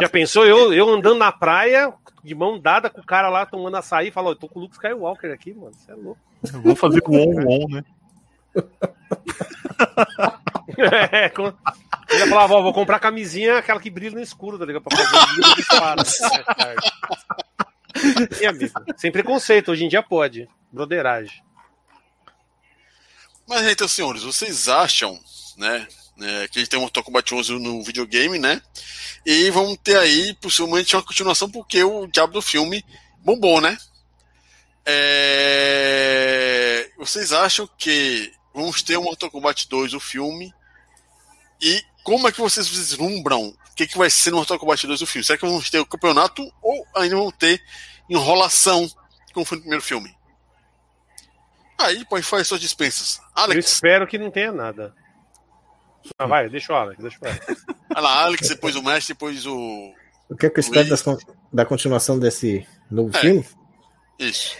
Já 0.00 0.08
pensou 0.08 0.44
eu, 0.44 0.72
eu 0.72 0.88
andando 0.88 1.18
na 1.18 1.30
praia, 1.30 1.92
de 2.24 2.34
mão 2.34 2.58
dada 2.58 2.90
com 2.90 3.00
o 3.00 3.06
cara 3.06 3.28
lá 3.28 3.46
tomando 3.46 3.76
açaí 3.76 4.08
e 4.08 4.10
falo, 4.10 4.30
eu 4.30 4.36
tô 4.36 4.48
com 4.48 4.58
o 4.58 4.62
Luke 4.62 4.74
Skywalker 4.74 5.32
aqui, 5.32 5.54
mano. 5.54 5.72
Você 5.72 5.92
é 5.92 5.94
louco. 5.94 6.20
Vou 6.62 6.74
fazer 6.74 7.02
o 7.06 7.14
on-on, 7.14 7.68
né? 7.68 7.84
É, 11.12 11.28
com... 11.30 11.52
Eu 12.08 12.18
ia 12.18 12.28
falar, 12.28 12.46
vou 12.46 12.72
comprar 12.72 13.00
camisinha, 13.00 13.58
aquela 13.58 13.80
que 13.80 13.90
brilha 13.90 14.14
no 14.14 14.22
escuro, 14.22 14.58
tá 14.58 14.64
ligado? 14.64 14.82
Pra 14.82 14.96
fazer. 14.96 15.16
E, 18.40 18.46
amigo, 18.46 18.72
sem 18.96 19.10
preconceito, 19.10 19.72
hoje 19.72 19.84
em 19.84 19.88
dia 19.88 20.02
pode. 20.02 20.48
Broderagem. 20.70 21.42
Mas 23.48 23.66
então, 23.66 23.88
senhores, 23.88 24.22
vocês 24.22 24.68
acham, 24.68 25.18
né, 25.56 25.86
né, 26.16 26.48
que 26.48 26.58
a 26.58 26.60
gente 26.60 26.68
tem 26.68 26.78
um 26.78 26.82
Mortal 26.82 27.04
Kombat 27.04 27.34
11 27.34 27.52
no 27.58 27.82
videogame, 27.82 28.38
né? 28.38 28.60
E 29.24 29.50
vamos 29.50 29.76
ter 29.82 29.96
aí, 29.96 30.34
possivelmente, 30.34 30.94
uma 30.96 31.02
continuação, 31.02 31.50
porque 31.50 31.82
o 31.82 32.06
diabo 32.06 32.32
do 32.32 32.42
filme 32.42 32.84
bombou, 33.24 33.60
né? 33.60 33.76
É... 34.84 35.66
Vocês 36.98 37.32
acham 37.32 37.68
que 37.78 38.32
vamos 38.56 38.82
ter 38.82 38.96
um 38.96 39.04
Mortal 39.04 39.30
Kombat 39.30 39.68
2, 39.68 39.94
o 39.94 40.00
filme, 40.00 40.52
E 41.60 41.82
como 42.02 42.28
é 42.28 42.32
que 42.32 42.40
vocês 42.40 42.68
vislumbram 42.68 43.48
o 43.48 43.74
que, 43.76 43.86
que 43.86 43.98
vai 43.98 44.08
ser 44.08 44.30
no 44.30 44.38
Mortal 44.38 44.58
Kombat 44.58 44.86
2 44.86 45.00
do 45.00 45.06
filme? 45.06 45.24
Será 45.24 45.38
que 45.38 45.46
vamos 45.46 45.68
ter 45.68 45.78
o 45.78 45.86
campeonato 45.86 46.42
ou 46.62 46.86
ainda 46.94 47.16
vão 47.16 47.30
ter 47.30 47.62
enrolação 48.08 48.88
como 49.34 49.44
foi 49.44 49.56
no 49.58 49.62
primeiro 49.62 49.84
filme? 49.84 50.16
Aí 51.78 52.04
pode 52.06 52.24
fazer 52.24 52.44
suas 52.44 52.60
dispensas. 52.60 53.20
Alex. 53.34 53.54
Eu 53.54 53.60
espero 53.60 54.06
que 54.06 54.16
não 54.16 54.30
tenha 54.30 54.50
nada. 54.50 54.94
Ah, 56.18 56.26
vai, 56.26 56.48
deixa 56.48 56.72
o 56.72 56.76
Alex, 56.76 57.02
deixa 57.02 57.18
o 57.20 57.26
Alex. 57.26 57.46
Olha 57.94 58.00
lá, 58.00 58.22
Alex, 58.22 58.48
depois 58.48 58.76
o 58.76 58.82
mestre, 58.82 59.14
depois 59.14 59.44
o. 59.46 59.92
O 60.28 60.36
que 60.36 60.46
é 60.46 60.50
que 60.50 60.58
eu 60.58 60.62
espero 60.62 60.88
das, 60.88 61.04
da 61.52 61.66
continuação 61.66 62.18
desse 62.18 62.66
novo 62.90 63.14
é, 63.16 63.20
filme? 63.20 63.46
Isso. 64.18 64.56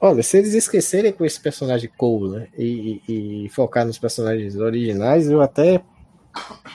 Olha, 0.00 0.22
se 0.22 0.38
eles 0.38 0.54
esquecerem 0.54 1.12
com 1.12 1.24
esse 1.24 1.40
personagem 1.40 1.90
Cole 1.96 2.30
né, 2.30 2.48
e, 2.56 3.02
e, 3.08 3.44
e, 3.44 3.48
focar 3.48 3.84
nos 3.84 3.98
personagens 3.98 4.54
originais, 4.56 5.28
eu 5.28 5.40
até 5.40 5.82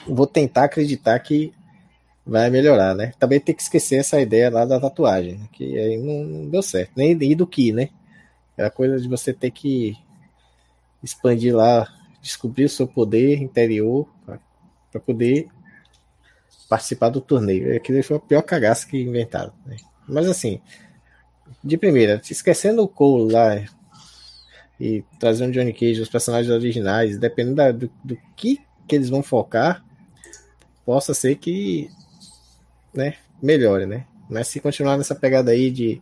vou 0.06 0.26
tentar 0.26 0.64
acreditar 0.64 1.18
que 1.20 1.52
vai 2.26 2.50
melhorar, 2.50 2.94
né? 2.94 3.12
Também 3.18 3.40
tem 3.40 3.54
que 3.54 3.62
esquecer 3.62 3.96
essa 3.96 4.20
ideia 4.20 4.50
lá 4.50 4.66
da 4.66 4.78
tatuagem, 4.78 5.38
né, 5.38 5.48
que 5.52 5.78
aí 5.78 5.96
não, 5.96 6.24
não 6.24 6.50
deu 6.50 6.62
certo. 6.62 6.92
Nem, 6.96 7.16
do 7.34 7.46
que, 7.46 7.72
né? 7.72 7.88
É 8.58 8.64
a 8.66 8.70
coisa 8.70 9.00
de 9.00 9.08
você 9.08 9.32
ter 9.32 9.50
que 9.50 9.96
expandir 11.02 11.54
lá, 11.54 11.88
descobrir 12.20 12.64
o 12.64 12.68
seu 12.68 12.86
poder 12.86 13.40
interior 13.40 14.06
para 14.90 15.00
poder 15.00 15.48
participar 16.68 17.08
do 17.08 17.20
torneio. 17.20 17.74
Aquilo 17.76 18.02
foi 18.02 18.16
a 18.16 18.20
pior 18.20 18.42
cagaça 18.42 18.86
que 18.86 19.00
inventaram. 19.00 19.52
Né? 19.66 19.76
Mas 20.08 20.28
assim, 20.28 20.60
de 21.64 21.78
primeira, 21.78 22.20
esquecendo 22.30 22.82
o 22.82 22.88
Cole 22.88 23.32
lá 23.32 23.64
e 24.78 25.02
trazendo 25.18 25.52
Johnny 25.52 25.72
Cage, 25.72 26.00
os 26.00 26.08
personagens 26.08 26.52
originais, 26.52 27.16
dependendo 27.18 27.56
da, 27.56 27.72
do, 27.72 27.90
do 28.04 28.18
que, 28.36 28.60
que 28.86 28.94
eles 28.94 29.08
vão 29.08 29.22
focar, 29.22 29.84
possa 30.84 31.14
ser 31.14 31.36
que 31.36 31.88
né, 32.92 33.14
melhore, 33.42 33.86
né? 33.86 34.06
Mas 34.28 34.48
se 34.48 34.60
continuar 34.60 34.96
nessa 34.96 35.14
pegada 35.14 35.50
aí 35.50 35.70
de 35.70 36.00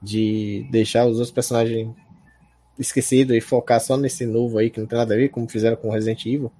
de 0.00 0.66
deixar 0.70 1.06
os 1.06 1.14
outros 1.14 1.32
personagens 1.32 1.92
esquecidos 2.78 3.36
e 3.36 3.40
focar 3.40 3.80
só 3.80 3.96
nesse 3.96 4.24
novo 4.24 4.58
aí 4.58 4.70
que 4.70 4.80
não 4.80 4.86
tem 4.86 4.98
nada 4.98 5.14
a 5.14 5.16
ver, 5.16 5.28
como 5.28 5.48
fizeram 5.48 5.76
com 5.76 5.90
Resident 5.90 6.24
Evil 6.26 6.52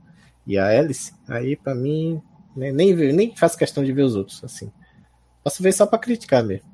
e 0.47 0.59
a 0.59 0.66
Alice, 0.66 1.12
aí 1.29 1.55
para 1.55 1.75
mim 1.75 2.20
né, 2.57 2.73
nem, 2.73 2.95
nem 3.12 3.37
faço 3.37 3.57
questão 3.57 3.85
de 3.85 3.93
ver 3.93 4.03
os 4.03 4.16
outros, 4.16 4.43
assim. 4.43 4.73
Posso 5.45 5.62
ver 5.62 5.73
só 5.73 5.87
para 5.87 5.99
criticar 5.99 6.43
mesmo. 6.43 6.66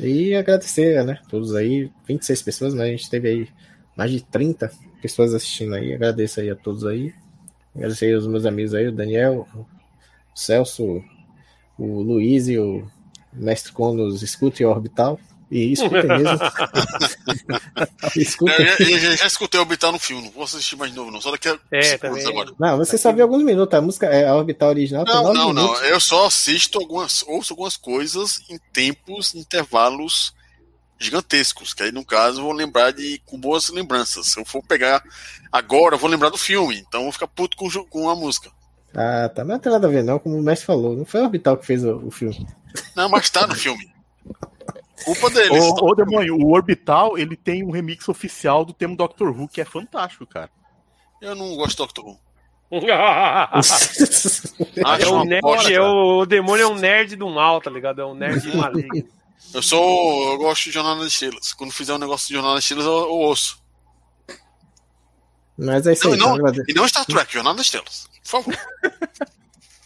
E 0.00 0.34
agradecer, 0.34 1.04
né? 1.04 1.18
Todos 1.28 1.54
aí, 1.54 1.90
26 2.06 2.42
pessoas, 2.42 2.74
né? 2.74 2.84
A 2.84 2.88
gente 2.88 3.10
teve 3.10 3.28
aí 3.28 3.48
mais 3.96 4.10
de 4.10 4.22
30 4.24 4.70
pessoas 5.02 5.34
assistindo 5.34 5.74
aí. 5.74 5.94
Agradeço 5.94 6.40
aí 6.40 6.50
a 6.50 6.56
todos 6.56 6.84
aí. 6.84 7.12
Agradecer 7.74 8.06
aí 8.06 8.14
aos 8.14 8.26
meus 8.26 8.46
amigos 8.46 8.74
aí, 8.74 8.86
o 8.88 8.92
Daniel, 8.92 9.46
o 9.54 9.66
Celso, 10.34 11.02
o 11.78 12.00
Luiz 12.02 12.48
e 12.48 12.58
o 12.58 12.88
Mestre 13.32 13.72
Conos 13.72 14.22
escute 14.22 14.64
Orbital. 14.64 15.18
E 15.50 15.72
escutem 15.72 16.06
mesmo. 16.06 16.38
escutem. 18.16 18.66
Eu, 18.66 18.86
eu, 18.86 18.98
eu, 18.98 19.16
já 19.16 19.26
escutei 19.26 19.58
Orbital 19.58 19.92
no 19.92 19.98
filme, 19.98 20.24
não 20.24 20.30
vou 20.30 20.44
assistir 20.44 20.76
mais 20.76 20.90
de 20.90 20.96
novo, 20.96 21.10
não. 21.10 21.20
Só 21.20 21.30
daqui 21.30 21.48
a 21.48 21.58
é, 21.72 21.94
agora. 21.94 22.52
Não, 22.58 22.76
você 22.76 22.98
só 22.98 23.12
viu 23.12 23.24
alguns 23.24 23.42
minutos. 23.42 23.78
A 23.78 23.80
música 23.80 24.06
é 24.06 24.28
a 24.28 24.34
Orbital 24.34 24.70
original. 24.70 25.04
Não, 25.06 25.32
não, 25.32 25.48
minutos. 25.48 25.80
não. 25.80 25.84
Eu 25.84 25.98
só 26.00 26.26
assisto 26.26 26.78
algumas, 26.78 27.22
ouço 27.26 27.52
algumas 27.52 27.76
coisas 27.76 28.40
em 28.50 28.58
tempos, 28.72 29.34
intervalos 29.34 30.34
gigantescos. 30.98 31.72
Que 31.72 31.84
aí, 31.84 31.92
no 31.92 32.04
caso, 32.04 32.40
eu 32.40 32.44
vou 32.44 32.52
lembrar 32.52 32.92
de 32.92 33.20
com 33.24 33.38
boas 33.38 33.68
lembranças. 33.70 34.26
Se 34.26 34.38
eu 34.38 34.44
for 34.44 34.62
pegar 34.62 35.02
agora, 35.50 35.94
eu 35.94 35.98
vou 35.98 36.10
lembrar 36.10 36.28
do 36.28 36.38
filme. 36.38 36.84
Então 36.86 37.00
eu 37.00 37.04
vou 37.04 37.12
ficar 37.12 37.28
puto 37.28 37.56
com, 37.56 37.68
com 37.86 38.10
a 38.10 38.16
música. 38.16 38.50
Ah, 38.94 39.30
tá. 39.34 39.44
Não 39.44 39.58
tem 39.58 39.72
nada 39.72 39.86
a 39.86 39.90
ver, 39.90 40.02
não, 40.02 40.18
como 40.18 40.36
o 40.36 40.42
mestre 40.42 40.66
falou. 40.66 40.94
Não 40.94 41.06
foi 41.06 41.20
o 41.20 41.24
Orbital 41.24 41.56
que 41.56 41.64
fez 41.64 41.84
o, 41.84 41.96
o 42.06 42.10
filme. 42.10 42.46
Não, 42.94 43.08
mas 43.08 43.30
tá 43.30 43.46
no 43.46 43.54
filme. 43.54 43.90
Culpa 45.04 45.30
deles. 45.30 45.64
Ô, 45.64 45.86
ô 45.86 45.94
Demônio, 45.94 46.36
o 46.36 46.52
Orbital, 46.52 47.16
ele 47.16 47.36
tem 47.36 47.64
um 47.64 47.70
remix 47.70 48.08
oficial 48.08 48.64
do 48.64 48.72
tema 48.72 48.96
Doctor 48.96 49.30
Who, 49.30 49.48
que 49.48 49.60
é 49.60 49.64
fantástico, 49.64 50.26
cara. 50.26 50.50
Eu 51.20 51.34
não 51.34 51.56
gosto 51.56 51.76
do 51.76 51.84
Doctor 51.84 52.06
Who. 52.06 52.18
é 52.70 52.76
o, 55.08 55.24
nerd, 55.24 55.72
é 55.72 55.80
o, 55.80 56.18
o, 56.18 56.26
demônio 56.26 56.64
é 56.64 56.66
um 56.66 56.74
nerd 56.74 57.16
do 57.16 57.26
mal, 57.30 57.62
tá 57.62 57.70
ligado? 57.70 58.02
É 58.02 58.04
um 58.04 58.14
nerd 58.14 58.46
maligno. 58.54 59.08
Eu 59.54 59.62
sou. 59.62 60.32
Eu 60.32 60.38
gosto 60.38 60.64
de 60.64 60.72
Jornal 60.72 60.98
das 60.98 61.12
Estrelas. 61.12 61.54
Quando 61.54 61.72
fizer 61.72 61.94
um 61.94 61.98
negócio 61.98 62.28
de 62.28 62.34
Jornal 62.34 62.54
das 62.54 62.64
Estrelas, 62.64 62.84
eu, 62.84 62.92
eu 62.92 63.10
ouço. 63.10 63.58
Mas 65.56 65.86
é 65.86 65.94
isso 65.94 66.08
aí. 66.08 66.18
Não, 66.18 66.36
não, 66.36 66.52
e 66.68 66.74
não 66.74 66.86
Star 66.86 67.06
Trek, 67.06 67.32
Jornal 67.32 67.54
das 67.54 67.64
Estrelas. 67.66 68.06
Por 68.22 68.28
favor. 68.28 68.54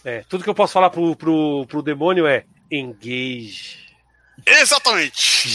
É, 0.05 0.25
tudo 0.29 0.43
que 0.43 0.51
eu 0.51 0.55
posso 0.55 0.73
falar 0.73 0.91
pro, 0.91 1.15
pro, 1.15 1.65
pro 1.69 1.81
demônio 1.81 2.27
é 2.27 2.45
engage. 2.69 3.82
Exatamente. 4.47 5.49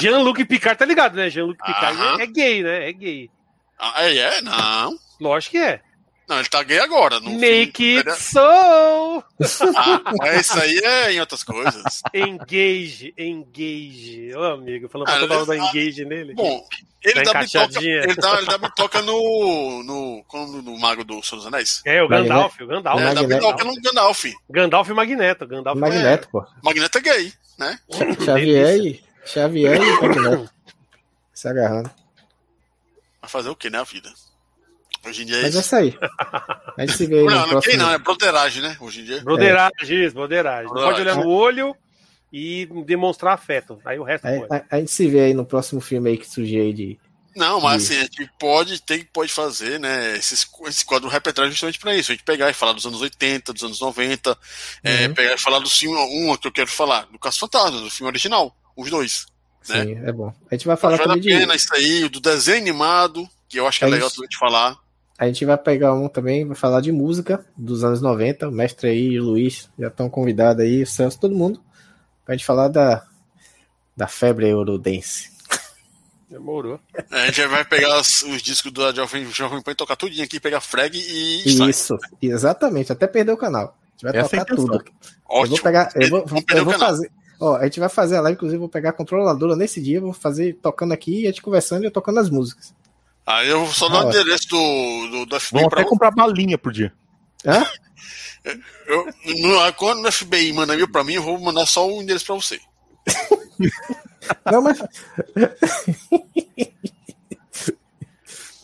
Jean-Luc 0.00 0.44
Picard, 0.44 0.78
tá 0.78 0.84
ligado, 0.84 1.14
né? 1.14 1.30
Jean-Luc 1.30 1.58
Picard 1.64 2.00
é, 2.00 2.22
é, 2.22 2.26
gay, 2.26 2.62
né? 2.62 2.88
É 2.88 2.92
gay. 2.92 3.30
Ah, 3.78 4.04
é, 4.04 4.16
é? 4.16 4.40
Não. 4.42 4.96
Lógico 5.20 5.52
que 5.52 5.58
é. 5.58 5.80
Não, 6.28 6.38
ele 6.38 6.48
tá 6.48 6.62
gay 6.62 6.78
agora. 6.78 7.20
No 7.20 7.30
Make 7.38 7.98
it 7.98 8.10
so! 8.12 9.22
Ah, 10.22 10.36
isso 10.36 10.58
aí 10.58 10.78
é 10.78 11.12
em 11.12 11.20
outras 11.20 11.42
coisas. 11.42 12.02
Engage, 12.14 13.12
engage. 13.18 14.32
Ô, 14.34 14.44
amigo, 14.44 14.88
falando 14.88 15.06
pra 15.06 15.16
ah, 15.16 15.20
toda 15.20 15.36
hora 15.36 15.46
da 15.46 15.56
engage 15.56 16.04
nele. 16.04 16.34
Bom, 16.34 16.66
ele 17.02 17.22
dá, 17.22 17.34
bitoca, 17.34 17.82
ele, 17.82 18.14
dá, 18.14 18.36
ele 18.38 18.46
dá 18.46 18.58
bitoca 18.58 19.02
no, 19.02 19.82
no, 19.82 20.24
no, 20.32 20.62
no 20.62 20.78
Mago 20.78 21.04
do 21.04 21.22
Senhor 21.22 21.38
dos 21.38 21.46
Anéis. 21.46 21.82
É, 21.84 22.02
o 22.02 22.08
Gandalf, 22.08 22.60
o 22.60 22.66
Gandalf. 22.66 23.00
É, 23.00 23.14
dá 23.14 23.22
bitoca 23.24 23.64
no 23.64 23.74
Gandalf. 23.74 24.24
Gandalf 24.48 24.88
e 24.88 24.94
Magneto. 24.94 25.46
Gandalf 25.46 25.78
Magneto, 25.78 26.28
é... 26.28 26.30
pô. 26.30 26.46
Magneto 26.62 26.98
é 26.98 27.00
gay, 27.00 27.32
né? 27.58 27.78
Xavier 28.24 28.76
e, 28.78 29.04
Xavier 29.26 29.82
e 29.82 30.00
Magneto. 30.00 30.50
Se 31.34 31.48
agarrando. 31.48 31.90
Vai 33.20 33.30
fazer 33.30 33.48
o 33.48 33.56
que, 33.56 33.68
né, 33.68 33.78
a 33.78 33.84
vida? 33.84 34.12
Hoje 35.04 35.22
em 35.22 35.26
dia 35.26 35.36
é 35.36 35.42
Mas 35.42 35.54
isso. 35.54 35.74
é 35.74 35.86
isso 35.86 35.98
aí. 36.00 36.10
A 36.78 36.86
gente 36.86 36.96
se 36.96 37.06
vê 37.06 37.18
aí. 37.18 37.24
Não, 37.24 37.40
não, 37.40 37.48
próximo... 37.48 37.76
não, 37.76 37.90
é 37.90 37.98
broderagem, 37.98 38.62
né? 38.62 38.76
Hoje 38.80 39.00
em 39.00 39.04
dia. 39.04 39.20
Broderagem, 39.22 39.72
é. 39.80 40.06
isso, 40.06 40.14
broderagem. 40.14 40.72
Não 40.72 40.82
pode 40.82 41.00
olhar 41.00 41.16
no 41.16 41.28
olho 41.28 41.74
e 42.32 42.66
demonstrar 42.86 43.34
afeto. 43.34 43.78
Aí 43.84 43.98
o 43.98 44.04
resto 44.04 44.26
a, 44.26 44.30
pode. 44.30 44.54
A, 44.54 44.64
a, 44.70 44.78
gente 44.78 44.90
se 44.90 45.08
vê 45.08 45.20
aí 45.20 45.34
no 45.34 45.44
próximo 45.44 45.80
filme 45.80 46.10
aí 46.10 46.16
que 46.16 46.28
surgir 46.28 46.60
aí 46.60 46.72
de. 46.72 46.98
Não, 47.34 47.60
mas 47.60 47.86
de... 47.86 47.94
assim, 47.94 48.00
a 48.00 48.04
gente 48.04 48.30
pode, 48.38 48.82
tem, 48.82 49.04
pode 49.04 49.32
fazer, 49.32 49.80
né? 49.80 50.16
Esse, 50.16 50.46
esse 50.66 50.84
quadro 50.84 51.08
repetir 51.08 51.46
justamente 51.50 51.78
para 51.78 51.94
isso. 51.94 52.12
A 52.12 52.14
gente 52.14 52.24
pegar 52.24 52.48
e 52.50 52.54
falar 52.54 52.72
dos 52.72 52.86
anos 52.86 53.00
80, 53.00 53.52
dos 53.52 53.64
anos 53.64 53.80
90, 53.80 54.38
é, 54.84 54.90
uhum. 54.90 54.96
é, 54.96 55.08
pegar 55.08 55.34
e 55.34 55.38
falar 55.38 55.58
do 55.58 55.68
filme, 55.68 55.96
um 55.96 56.36
que 56.36 56.46
eu 56.46 56.52
quero 56.52 56.70
falar, 56.70 57.06
do 57.06 57.18
Caso 57.18 57.38
Fantasma, 57.38 57.80
do 57.80 57.90
filme 57.90 58.10
original, 58.10 58.54
os 58.76 58.90
dois. 58.90 59.26
Né? 59.68 59.82
Sim, 59.82 59.94
né? 59.94 60.08
é 60.08 60.12
bom. 60.12 60.32
A 60.50 60.54
gente 60.54 60.66
vai 60.66 60.76
falar 60.76 60.98
também 60.98 61.20
vale 61.20 61.34
a 61.34 61.38
pena 61.38 61.52
de... 61.52 61.58
isso 61.58 61.74
aí, 61.74 62.08
do 62.08 62.20
desenho 62.20 62.58
animado, 62.58 63.28
que 63.48 63.58
eu 63.58 63.66
acho 63.66 63.78
que 63.78 63.84
é 63.84 63.88
legal 63.88 64.10
também 64.10 64.28
de 64.28 64.38
falar. 64.38 64.81
A 65.22 65.26
gente 65.26 65.44
vai 65.44 65.56
pegar 65.56 65.94
um 65.94 66.08
também, 66.08 66.44
vai 66.44 66.56
falar 66.56 66.80
de 66.80 66.90
música 66.90 67.46
dos 67.56 67.84
anos 67.84 68.02
90. 68.02 68.48
O 68.48 68.50
mestre 68.50 68.88
aí 68.88 69.10
e 69.10 69.20
o 69.20 69.22
Luiz 69.26 69.70
já 69.78 69.86
estão 69.86 70.10
convidados 70.10 70.64
aí, 70.64 70.82
o 70.82 70.86
Celso, 70.86 71.20
todo 71.20 71.32
mundo, 71.32 71.62
pra 72.24 72.34
gente 72.34 72.44
falar 72.44 72.66
da, 72.66 73.06
da 73.96 74.08
febre 74.08 74.48
Eurodance. 74.48 75.30
Demorou. 76.28 76.80
É, 77.12 77.22
a 77.22 77.26
gente 77.26 77.46
vai 77.46 77.64
pegar 77.64 78.00
os, 78.00 78.22
os 78.22 78.42
discos 78.42 78.72
do 78.72 78.92
Jovem, 78.92 79.24
Jovem 79.30 79.62
Pan 79.62 79.76
tocar 79.76 79.94
tudinho 79.94 80.24
aqui, 80.24 80.40
pegar 80.40 80.60
frag 80.60 80.98
e. 80.98 81.68
Isso, 81.70 81.96
exatamente, 82.20 82.90
até 82.90 83.06
perder 83.06 83.30
o 83.30 83.36
canal. 83.36 83.78
A 83.78 83.92
gente 83.92 84.02
vai 84.02 84.16
Essa 84.16 84.28
tocar 84.28 84.52
é 84.52 84.56
tudo. 84.56 84.74
Ótimo. 84.74 84.90
Eu 85.28 85.46
vou 85.46 85.58
pegar. 85.60 85.92
Eu 85.94 86.10
vou, 86.10 86.24
eu 86.52 86.64
vou 86.64 86.74
fazer. 86.76 87.12
Ó, 87.38 87.54
a 87.54 87.64
gente 87.66 87.78
vai 87.78 87.88
fazer 87.88 88.16
a 88.16 88.22
live, 88.22 88.34
inclusive, 88.34 88.58
vou 88.58 88.68
pegar 88.68 88.90
a 88.90 88.92
controladora 88.92 89.54
nesse 89.54 89.80
dia, 89.80 90.00
vou 90.00 90.12
fazer 90.12 90.58
tocando 90.60 90.90
aqui 90.90 91.20
e 91.20 91.26
a 91.26 91.30
gente 91.30 91.42
conversando 91.42 91.84
e 91.84 91.86
eu 91.86 91.92
tocando 91.92 92.18
as 92.18 92.28
músicas. 92.28 92.74
Aí 93.26 93.48
eu 93.48 93.66
só 93.68 93.88
dou 93.88 94.04
o 94.04 94.08
endereço 94.08 94.48
do, 94.48 95.08
do, 95.08 95.26
do 95.26 95.40
FBI. 95.40 95.60
Vamos 95.60 95.72
até 95.72 95.84
comprar 95.84 96.10
balinha 96.10 96.58
por 96.58 96.72
dia. 96.72 96.92
Hã? 97.46 97.64
Eu, 98.86 99.06
no, 99.40 99.72
quando 99.74 100.04
o 100.06 100.12
FBI 100.12 100.52
manda 100.52 100.76
mil 100.76 100.90
pra 100.90 101.04
mim, 101.04 101.14
eu 101.14 101.22
vou 101.22 101.38
mandar 101.38 101.66
só 101.66 101.88
o 101.88 102.02
endereço 102.02 102.26
pra 102.26 102.34
você. 102.34 102.60
Não, 104.50 104.62
mas. 104.62 104.78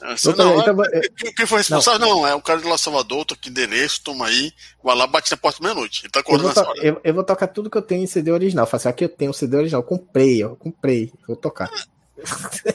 Essa, 0.01 0.35
não, 0.35 0.61
então, 0.61 0.85
é, 0.85 1.01
quem 1.37 1.45
foi 1.45 1.59
responsável? 1.59 2.01
Não. 2.01 2.21
não. 2.21 2.27
é 2.27 2.35
o 2.35 2.41
cara 2.41 2.61
de 2.61 2.67
lá 2.67 2.79
Salvador, 2.79 3.27
tô 3.27 3.35
aqui 3.35 3.51
endereço, 3.51 4.03
toma 4.03 4.27
aí, 4.27 4.53
vai 4.83 4.97
lá, 4.97 5.07
bate 5.07 5.31
na 5.31 5.37
porta 5.37 5.63
meia-noite. 5.63 6.03
Ele 6.05 6.11
tá 6.11 6.21
acordando 6.21 6.49
eu 6.49 6.55
vou, 6.55 6.75
to 6.75 6.81
eu, 6.81 7.01
eu, 7.05 7.15
vou 7.15 7.25
tocar 7.25 7.49
tudo 7.49 7.69
que 7.69 7.77
eu 7.77 7.83
tenho 7.83 8.05
em 8.05 8.07
CD 8.07 8.31
original. 8.31 8.67
Faço 8.67 8.89
assim, 8.89 8.95
aqui 8.95 9.05
eu 9.05 9.09
tenho 9.09 9.33
o 9.33 9.35
CD 9.35 9.57
original, 9.57 9.83
comprei, 9.83 10.43
ó, 10.45 10.55
comprei, 10.55 11.13
vou 11.27 11.37
tocar. 11.37 11.69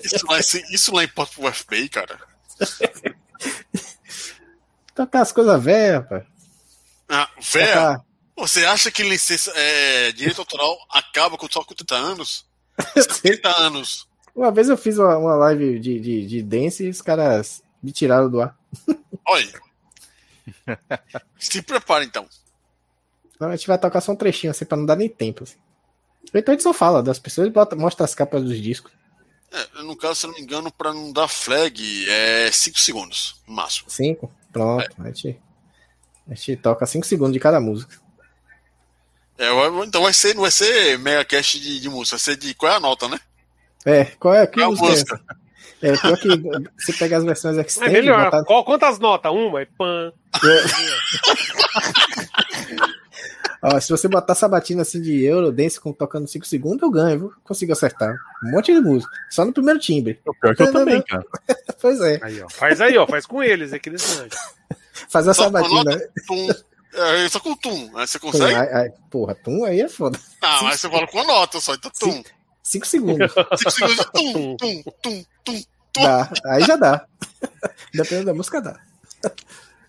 Isso 0.04 0.26
lá, 0.28 0.40
isso 0.40 0.96
lá 0.96 1.04
importa 1.04 1.34
pro 1.36 1.54
FBI, 1.54 1.90
cara. 1.90 2.20
Tocar 4.96 5.22
as 5.22 5.32
coisas 5.32 5.64
velhas, 5.64 6.04
rapaz. 6.04 6.24
Ah, 7.10 7.30
velha? 7.52 8.02
Você 8.36 8.66
acha 8.66 8.92
que 8.92 9.04
licença, 9.04 9.52
é, 9.56 10.12
direito 10.12 10.40
autoral 10.40 10.78
acaba 10.90 11.38
com 11.38 11.48
só 11.50 11.64
com 11.64 11.76
30 11.76 11.96
anos? 11.96 12.46
30 13.22 13.50
anos. 13.60 14.08
Uma 14.36 14.52
vez 14.52 14.70
eu 14.70 14.78
fiz 14.78 14.98
uma, 14.98 15.18
uma 15.18 15.36
live 15.36 15.80
de, 15.80 16.00
de, 16.00 16.26
de 16.26 16.42
dance 16.42 16.84
e 16.84 16.90
os 16.90 17.02
caras 17.02 17.62
me 17.82 17.92
tiraram 17.92 18.30
do 18.30 18.42
ar. 18.42 18.58
Olha. 19.28 19.62
Se 21.38 21.62
prepara 21.62 22.04
então. 22.04 22.28
Então 23.36 23.50
a 23.50 23.56
gente 23.56 23.68
vai 23.68 23.78
tocar 23.78 24.02
só 24.02 24.12
um 24.12 24.16
trechinho 24.16 24.52
assim 24.52 24.66
pra 24.66 24.78
não 24.78 24.86
dar 24.86 24.96
nem 24.96 25.10
tempo. 25.10 25.44
Assim. 25.44 25.58
Então 26.34 26.52
a 26.52 26.56
gente 26.56 26.64
só 26.64 26.74
fala 26.74 27.04
das 27.04 27.20
pessoas 27.20 27.48
e 27.48 27.52
bota, 27.52 27.76
mostra 27.76 28.06
as 28.06 28.16
capas 28.16 28.44
dos 28.44 28.60
discos. 28.60 28.92
É, 29.54 29.84
no 29.84 29.96
caso, 29.96 30.16
se 30.16 30.28
não 30.28 30.34
me 30.34 30.42
engano, 30.42 30.72
pra 30.72 30.92
não 30.92 31.14
dar 31.14 31.28
flag, 31.28 32.10
é 32.10 32.50
5 32.52 32.80
segundos, 32.80 33.40
no 33.48 33.54
máximo. 33.54 33.88
5? 33.88 34.32
Pronto. 34.52 34.84
É. 34.84 35.08
A, 35.08 35.12
gente, 35.12 35.40
a 36.28 36.34
gente 36.34 36.56
toca 36.58 36.86
5 36.88 37.06
segundos 37.06 37.34
de 37.34 37.40
cada 37.40 37.60
música. 37.60 38.02
É, 39.38 39.48
então 39.86 40.02
vai 40.02 40.14
ser, 40.14 40.34
não 40.34 40.42
vai 40.42 40.52
ser 40.52 40.98
mega 40.98 41.24
cast 41.24 41.60
de, 41.60 41.80
de 41.80 41.90
música, 41.90 42.18
vai 42.18 42.24
ser 42.24 42.36
de 42.36 42.56
qual 42.56 42.72
é 42.72 42.76
a 42.76 42.80
nota, 42.80 43.08
né? 43.08 43.20
É, 43.86 44.06
qual 44.20 44.34
é, 44.34 44.48
que 44.48 44.60
qual 44.60 44.72
música, 44.72 44.88
é 44.88 44.90
música? 44.90 45.22
É, 45.82 45.90
é 45.90 45.98
pior 45.98 46.18
que 46.18 46.28
você 46.78 46.94
pega 46.94 47.18
as 47.18 47.24
versões 47.24 47.58
extend, 47.58 47.90
É 47.90 47.92
melhor, 47.92 48.26
botar... 48.26 48.44
qual, 48.46 48.64
quantas 48.64 48.98
notas? 49.00 49.32
Uma, 49.32 49.62
é 49.62 49.66
pan. 49.66 50.14
É. 50.36 52.13
Ó, 53.66 53.80
se 53.80 53.90
você 53.90 54.10
botar 54.10 54.36
sabatina 54.36 54.82
assim 54.82 55.02
de 55.02 55.24
Eurodance 55.24 55.80
com 55.80 55.94
tocando 55.94 56.28
5 56.28 56.46
segundos, 56.46 56.84
eu 56.84 56.92
ganho, 56.92 57.18
viu? 57.18 57.34
Consigo 57.46 57.72
acertar. 57.72 58.14
Um 58.44 58.52
monte 58.52 58.74
de 58.74 58.82
música. 58.82 59.10
Só 59.30 59.46
no 59.46 59.54
primeiro 59.54 59.80
timbre. 59.80 60.20
O 60.26 60.34
pior 60.34 60.54
que 60.54 60.64
eu 60.64 60.72
também, 60.74 61.02
cara. 61.02 61.24
pois 61.80 62.02
é. 62.02 62.20
Aí, 62.22 62.42
ó, 62.42 62.50
faz 62.50 62.82
aí, 62.82 62.98
ó. 62.98 63.08
Faz 63.08 63.26
com 63.26 63.42
eles, 63.42 63.72
é 63.72 63.80
Faz 65.08 65.30
a 65.30 65.34
sabatina. 65.34 65.98
Tum, 66.28 66.50
é, 66.94 67.30
só 67.30 67.40
com 67.40 67.56
tum. 67.56 67.90
Aí 67.96 68.06
você 68.06 68.20
consegue? 68.20 68.54
Tum, 68.54 68.76
aí, 68.76 68.92
porra, 69.10 69.36
tum 69.36 69.64
aí 69.64 69.80
é 69.80 69.88
foda. 69.88 70.20
Ah, 70.42 70.60
mas 70.64 70.82
você 70.82 70.90
fala 70.90 71.08
com 71.08 71.20
a 71.20 71.24
nota 71.24 71.62
só, 71.62 71.74
então 71.74 71.92
tum. 71.98 72.22
5 72.62 72.86
segundos. 72.86 73.32
5 73.60 73.72
segundos, 73.72 74.06
tum, 74.14 74.58
tum, 74.58 74.84
tum, 75.02 75.26
tum, 75.46 75.64
tum. 75.94 76.04
Dá, 76.04 76.30
aí 76.48 76.64
já 76.64 76.76
dá. 76.76 77.06
Dependendo 77.96 78.26
da 78.26 78.34
música, 78.34 78.60
dá. 78.60 78.78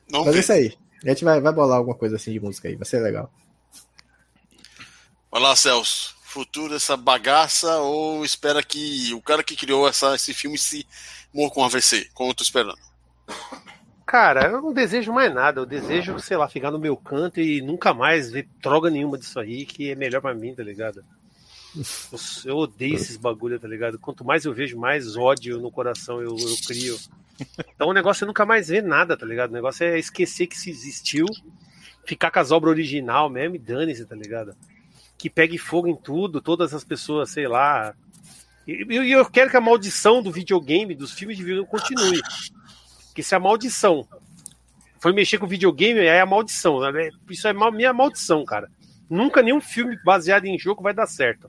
Não 0.09 0.25
Mas 0.25 0.37
é 0.37 0.39
isso 0.39 0.53
aí. 0.53 0.75
A 1.05 1.09
gente 1.09 1.25
vai, 1.25 1.41
vai 1.41 1.53
bolar 1.53 1.79
alguma 1.79 1.97
coisa 1.97 2.15
assim 2.15 2.33
de 2.33 2.39
música 2.39 2.69
aí, 2.69 2.77
vai 2.77 2.87
ser 2.87 3.01
legal. 3.01 3.33
Vai 5.35 5.43
lá, 5.43 5.57
Celso. 5.57 6.15
Futuro 6.23 6.75
dessa 6.75 6.97
bagaça 6.97 7.79
ou 7.79 8.25
espera 8.25 8.63
que 8.63 9.13
o 9.13 9.21
cara 9.21 9.43
que 9.43 9.57
criou 9.57 9.89
essa, 9.89 10.15
esse 10.15 10.33
filme 10.33 10.57
se 10.57 10.87
morra 11.35 11.51
com 11.51 11.65
AVC, 11.65 12.09
como 12.15 12.31
eu 12.31 12.35
tô 12.37 12.45
esperando? 12.45 12.79
Cara, 14.07 14.47
eu 14.47 14.63
não 14.63 14.73
desejo 14.73 15.13
mais 15.13 15.35
nada. 15.35 15.61
Eu 15.61 15.67
desejo, 15.67 16.21
sei 16.21 16.37
lá, 16.37 16.49
ficar 16.49 16.71
no 16.71 16.79
meu 16.79 16.97
canto 16.97 17.41
e 17.41 17.61
nunca 17.61 17.93
mais 17.93 18.31
ver 18.31 18.49
droga 18.63 18.89
nenhuma 18.89 19.19
disso 19.19 19.41
aí, 19.41 19.67
que 19.67 19.91
é 19.91 19.97
melhor 19.97 20.21
para 20.21 20.37
mim, 20.37 20.55
tá 20.55 20.63
ligado? 20.63 21.05
Eu, 21.75 22.19
eu, 22.53 22.57
odeio 22.57 22.95
esses 22.95 23.17
bagulho, 23.17 23.59
tá 23.59 23.67
ligado? 23.67 23.99
Quanto 23.99 24.25
mais 24.25 24.45
eu 24.45 24.55
vejo, 24.55 24.79
mais 24.79 25.17
ódio 25.17 25.59
no 25.59 25.73
coração 25.73 26.23
eu, 26.23 26.37
eu 26.39 26.57
crio. 26.65 26.97
Então 27.75 27.89
o 27.89 27.93
negócio 27.93 28.23
é 28.23 28.29
nunca 28.29 28.47
mais 28.47 28.69
ver 28.69 28.85
nada, 28.85 29.17
tá 29.17 29.27
ligado? 29.27 29.51
O 29.51 29.55
negócio 29.55 29.85
é 29.85 29.99
esquecer 29.99 30.47
que 30.47 30.57
se 30.57 30.71
existiu, 30.71 31.27
ficar 32.07 32.31
com 32.31 32.39
as 32.39 32.53
obras 32.53 32.71
original 32.71 33.29
mesmo 33.29 33.57
e 33.57 33.59
dane-se, 33.59 34.07
tá 34.07 34.15
ligado? 34.15 34.55
Que 35.17 35.31
pegue 35.31 35.59
fogo 35.59 35.89
em 35.89 35.97
tudo, 35.97 36.41
todas 36.41 36.75
as 36.75 36.85
pessoas, 36.85 37.31
sei 37.31 37.47
lá. 37.47 37.95
E 38.67 38.87
eu, 38.89 39.05
eu, 39.05 39.31
quero 39.31 39.51
que 39.51 39.57
a 39.57 39.61
maldição 39.61 40.23
do 40.23 40.33
videogame, 40.33 40.95
dos 40.95 41.13
filmes 41.13 41.37
de 41.37 41.43
videogame, 41.43 41.71
continue. 41.71 42.21
Que 43.15 43.23
se 43.23 43.35
a 43.35 43.41
maldição 43.41 44.07
foi 44.99 45.13
mexer 45.13 45.39
com 45.39 45.47
videogame, 45.47 46.01
é 46.01 46.21
a 46.21 46.27
maldição. 46.27 46.81
Né? 46.81 47.11
Isso 47.31 47.47
é 47.47 47.53
minha 47.53 47.93
maldição, 47.93 48.45
cara. 48.45 48.71
Nunca 49.09 49.43
nenhum 49.43 49.61
filme 49.61 49.99
baseado 50.05 50.47
em 50.47 50.59
jogo 50.59 50.83
vai 50.83 50.95
dar 50.95 51.07
certo. 51.07 51.47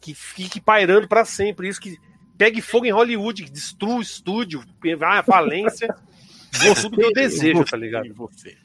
Que 0.00 0.14
fique 0.14 0.60
pairando 0.60 1.08
para 1.08 1.24
sempre. 1.24 1.68
Isso 1.68 1.80
que 1.80 1.96
pegue 2.36 2.60
fogo 2.60 2.86
em 2.86 2.92
Hollywood, 2.92 3.44
que 3.44 3.50
destrua 3.50 3.96
o 3.96 4.02
estúdio, 4.02 4.62
vai 4.98 5.18
à 5.18 5.22
falência. 5.22 5.94
tudo 6.80 6.96
que 6.96 7.04
eu 7.04 7.12
desejo, 7.12 7.64
tá 7.64 7.76
ligado? 7.76 8.12
Você. 8.14 8.56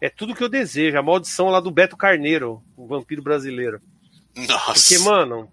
É 0.00 0.10
tudo 0.10 0.34
que 0.34 0.42
eu 0.42 0.48
desejo. 0.48 0.98
A 0.98 1.02
maldição 1.02 1.48
lá 1.48 1.60
do 1.60 1.70
Beto 1.70 1.96
Carneiro, 1.96 2.62
o 2.76 2.86
vampiro 2.86 3.22
brasileiro. 3.22 3.80
Nossa. 4.36 4.74
Porque, 4.74 4.98
mano, 4.98 5.50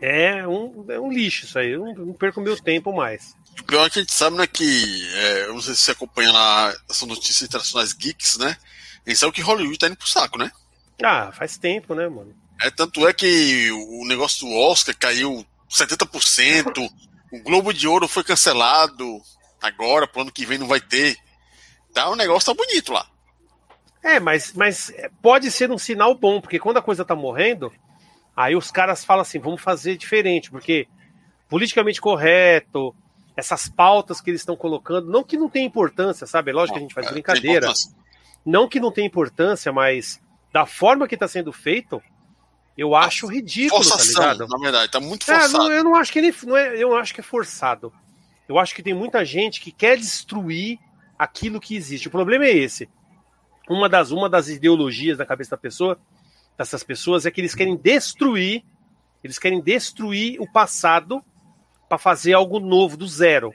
é 0.00 0.46
um, 0.46 0.86
é 0.90 0.98
um 0.98 1.12
lixo 1.12 1.44
isso 1.44 1.58
aí. 1.58 1.70
Eu 1.72 1.80
não, 1.84 2.06
não 2.06 2.12
perco 2.12 2.40
meu 2.40 2.56
tempo 2.56 2.92
mais. 2.92 3.34
O 3.60 3.64
pior 3.64 3.86
é 3.86 3.90
que 3.90 3.98
a 3.98 4.02
gente 4.02 4.14
sabe, 4.14 4.36
né, 4.36 4.46
que. 4.46 5.08
É, 5.14 5.44
eu 5.46 5.54
não 5.54 5.60
sei 5.60 5.74
se 5.74 5.82
você 5.82 5.90
acompanha 5.90 6.32
lá 6.32 6.74
essas 6.88 7.06
notícias 7.06 7.42
internacionais 7.42 7.92
geeks, 7.92 8.38
né? 8.38 8.56
A 9.06 9.10
gente 9.10 9.18
sabe 9.18 9.32
que 9.32 9.42
Hollywood 9.42 9.78
tá 9.78 9.86
indo 9.86 9.96
pro 9.96 10.08
saco, 10.08 10.38
né? 10.38 10.50
Ah, 11.02 11.32
faz 11.32 11.58
tempo, 11.58 11.94
né, 11.94 12.08
mano? 12.08 12.34
É, 12.60 12.70
tanto 12.70 13.06
é 13.06 13.12
que 13.12 13.70
o 13.72 14.06
negócio 14.06 14.46
do 14.46 14.54
Oscar 14.54 14.96
caiu 14.96 15.44
70%, 15.68 16.90
o 17.32 17.42
Globo 17.42 17.72
de 17.72 17.88
Ouro 17.88 18.06
foi 18.06 18.22
cancelado 18.22 19.20
agora, 19.60 20.06
pro 20.06 20.22
ano 20.22 20.32
que 20.32 20.46
vem 20.46 20.58
não 20.58 20.68
vai 20.68 20.80
ter. 20.80 21.16
Tá, 21.92 22.08
o 22.08 22.16
negócio 22.16 22.54
tá 22.54 22.54
bonito 22.54 22.92
lá. 22.92 23.06
É, 24.02 24.18
mas, 24.18 24.52
mas 24.52 24.92
pode 25.20 25.50
ser 25.50 25.70
um 25.70 25.78
sinal 25.78 26.14
bom, 26.14 26.40
porque 26.40 26.58
quando 26.58 26.78
a 26.78 26.82
coisa 26.82 27.04
tá 27.04 27.14
morrendo, 27.14 27.72
aí 28.36 28.56
os 28.56 28.70
caras 28.70 29.04
falam 29.04 29.22
assim, 29.22 29.38
vamos 29.38 29.60
fazer 29.60 29.96
diferente, 29.96 30.50
porque 30.50 30.88
politicamente 31.48 32.00
correto, 32.00 32.94
essas 33.36 33.68
pautas 33.68 34.20
que 34.20 34.30
eles 34.30 34.40
estão 34.40 34.56
colocando, 34.56 35.10
não 35.10 35.22
que 35.22 35.36
não 35.36 35.48
tem 35.48 35.64
importância, 35.64 36.26
sabe? 36.26 36.50
É 36.50 36.54
lógico 36.54 36.74
que 36.74 36.78
a 36.78 36.82
gente 36.82 36.94
faz 36.94 37.06
é, 37.06 37.10
brincadeira. 37.10 37.72
Não 38.44 38.68
que 38.68 38.80
não 38.80 38.90
tem 38.90 39.06
importância, 39.06 39.72
mas 39.72 40.20
da 40.52 40.66
forma 40.66 41.06
que 41.06 41.14
está 41.14 41.28
sendo 41.28 41.52
feito, 41.52 42.02
eu 42.76 42.96
acho 42.96 43.26
ridículo, 43.28 43.82
tá 43.84 43.90
Forçação, 43.90 44.22
tá 44.22 44.32
ligado? 44.32 44.48
Na 44.48 44.58
verdade, 44.58 44.90
tá 44.90 44.98
muito 44.98 45.24
forçado. 45.24 45.54
É, 45.54 45.58
não, 45.58 45.72
eu 45.72 45.84
não 45.84 45.94
acho 45.94 46.12
que 46.12 46.18
ele 46.18 46.34
não 46.44 46.56
é, 46.56 46.76
eu 46.76 46.96
acho 46.96 47.14
que 47.14 47.20
é 47.20 47.24
forçado. 47.24 47.92
Eu 48.48 48.58
acho 48.58 48.74
que 48.74 48.82
tem 48.82 48.92
muita 48.92 49.24
gente 49.24 49.60
que 49.60 49.70
quer 49.70 49.96
destruir 49.96 50.78
aquilo 51.16 51.60
que 51.60 51.76
existe. 51.76 52.08
O 52.08 52.10
problema 52.10 52.44
é 52.44 52.56
esse 52.56 52.88
uma 53.68 53.88
das, 53.88 54.10
uma 54.10 54.28
das 54.28 54.48
ideologias 54.48 55.18
da 55.18 55.26
cabeça 55.26 55.52
da 55.52 55.56
pessoa, 55.56 55.98
dessas 56.56 56.82
pessoas, 56.82 57.26
é 57.26 57.30
que 57.30 57.40
eles 57.40 57.54
querem 57.54 57.76
destruir, 57.76 58.64
eles 59.22 59.38
querem 59.38 59.60
destruir 59.60 60.40
o 60.40 60.50
passado 60.50 61.22
para 61.88 61.98
fazer 61.98 62.32
algo 62.32 62.58
novo, 62.58 62.96
do 62.96 63.06
zero. 63.06 63.52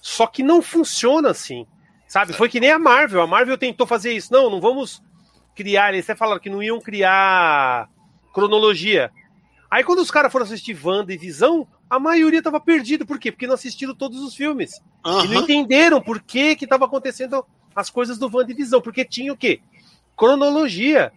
Só 0.00 0.26
que 0.26 0.42
não 0.42 0.60
funciona 0.60 1.30
assim. 1.30 1.66
Sabe? 2.06 2.32
Foi 2.32 2.48
que 2.48 2.60
nem 2.60 2.70
a 2.70 2.78
Marvel. 2.78 3.22
A 3.22 3.26
Marvel 3.26 3.58
tentou 3.58 3.86
fazer 3.86 4.12
isso. 4.12 4.32
Não, 4.32 4.50
não 4.50 4.60
vamos 4.60 5.02
criar. 5.54 5.92
Eles 5.92 6.04
até 6.04 6.16
falaram 6.16 6.40
que 6.40 6.50
não 6.50 6.62
iam 6.62 6.80
criar 6.80 7.88
cronologia. 8.32 9.10
Aí 9.70 9.82
quando 9.82 10.00
os 10.00 10.10
caras 10.10 10.30
foram 10.30 10.44
assistir 10.44 10.78
Wanda 10.80 11.12
e 11.12 11.16
Visão, 11.16 11.66
a 11.88 11.98
maioria 11.98 12.38
estava 12.38 12.60
perdida. 12.60 13.04
Por 13.04 13.18
quê? 13.18 13.32
Porque 13.32 13.46
não 13.46 13.54
assistiram 13.54 13.94
todos 13.94 14.20
os 14.20 14.34
filmes. 14.34 14.80
Uhum. 15.04 15.24
E 15.24 15.28
não 15.28 15.42
entenderam 15.42 16.00
por 16.00 16.20
que 16.20 16.56
estava 16.60 16.84
acontecendo 16.84 17.44
as 17.74 17.90
coisas 17.90 18.18
do 18.18 18.30
WandaVision, 18.32 18.80
porque 18.80 19.04
tinha 19.04 19.32
o 19.32 19.36
quê? 19.36 19.60
Cronologia. 20.16 21.12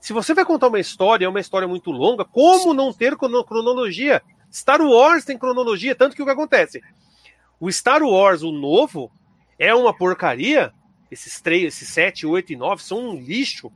Se 0.00 0.12
você 0.12 0.32
vai 0.32 0.44
contar 0.44 0.68
uma 0.68 0.80
história, 0.80 1.26
é 1.26 1.28
uma 1.28 1.40
história 1.40 1.68
muito 1.68 1.90
longa, 1.90 2.24
como 2.24 2.72
não 2.72 2.92
ter 2.92 3.16
cronologia? 3.16 4.22
Star 4.52 4.80
Wars 4.80 5.24
tem 5.24 5.38
cronologia, 5.38 5.94
tanto 5.94 6.16
que 6.16 6.22
o 6.22 6.24
que 6.24 6.32
acontece? 6.32 6.82
O 7.60 7.70
Star 7.70 8.02
Wars, 8.02 8.42
o 8.42 8.50
novo, 8.50 9.12
é 9.58 9.74
uma 9.74 9.94
porcaria. 9.94 10.72
Esses 11.10 11.40
três, 11.40 11.74
esses 11.74 11.88
sete, 11.88 12.26
oito 12.26 12.52
e 12.52 12.56
nove 12.56 12.82
são 12.82 13.10
um 13.10 13.14
lixo. 13.20 13.70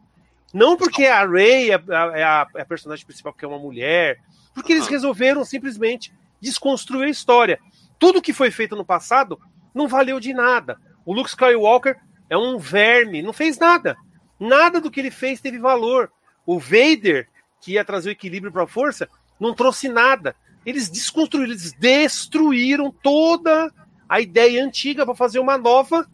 Não 0.52 0.77
porque 0.77 1.05
a 1.05 1.27
Rey 1.27 1.70
é, 1.70 1.74
é, 1.74 2.24
a, 2.24 2.47
é 2.55 2.62
a 2.62 2.66
personagem 2.66 3.05
principal, 3.05 3.32
porque 3.32 3.44
é 3.44 3.48
uma 3.48 3.59
mulher. 3.59 4.20
Porque 4.55 4.73
eles 4.73 4.86
resolveram 4.86 5.44
simplesmente 5.44 6.12
desconstruir 6.40 7.06
a 7.06 7.11
história. 7.11 7.59
Tudo 7.98 8.23
que 8.23 8.32
foi 8.32 8.51
feito 8.51 8.77
no 8.77 8.85
passado 8.85 9.39
não 9.74 9.89
valeu 9.89 10.20
de 10.20 10.32
nada. 10.32 10.78
O 11.05 11.12
Luke 11.12 11.28
Skywalker 11.28 11.98
é 12.35 12.39
um 12.39 12.59
verme, 12.59 13.23
não 13.23 13.32
fez 13.32 13.59
nada. 13.59 13.97
Nada 14.39 14.81
do 14.81 14.90
que 14.90 15.01
ele 15.01 15.11
fez 15.11 15.40
teve 15.40 15.59
valor. 15.59 16.11
O 16.44 16.59
Vader, 16.59 17.28
que 17.61 17.73
ia 17.73 17.85
trazer 17.85 18.11
o 18.11 18.12
equilíbrio 18.12 18.52
para 18.52 18.65
a 18.65 18.66
força, 18.66 19.09
não 19.39 19.55
trouxe 19.55 19.89
nada. 19.89 20.35
Eles 20.66 20.89
desconstruíram, 20.89 21.51
eles 21.51 21.73
destruíram 21.73 22.90
toda 22.90 23.73
a 24.09 24.20
ideia 24.20 24.65
antiga 24.65 25.05
para 25.06 25.15
fazer 25.15 25.39
uma 25.39 25.56
nova 25.56 26.06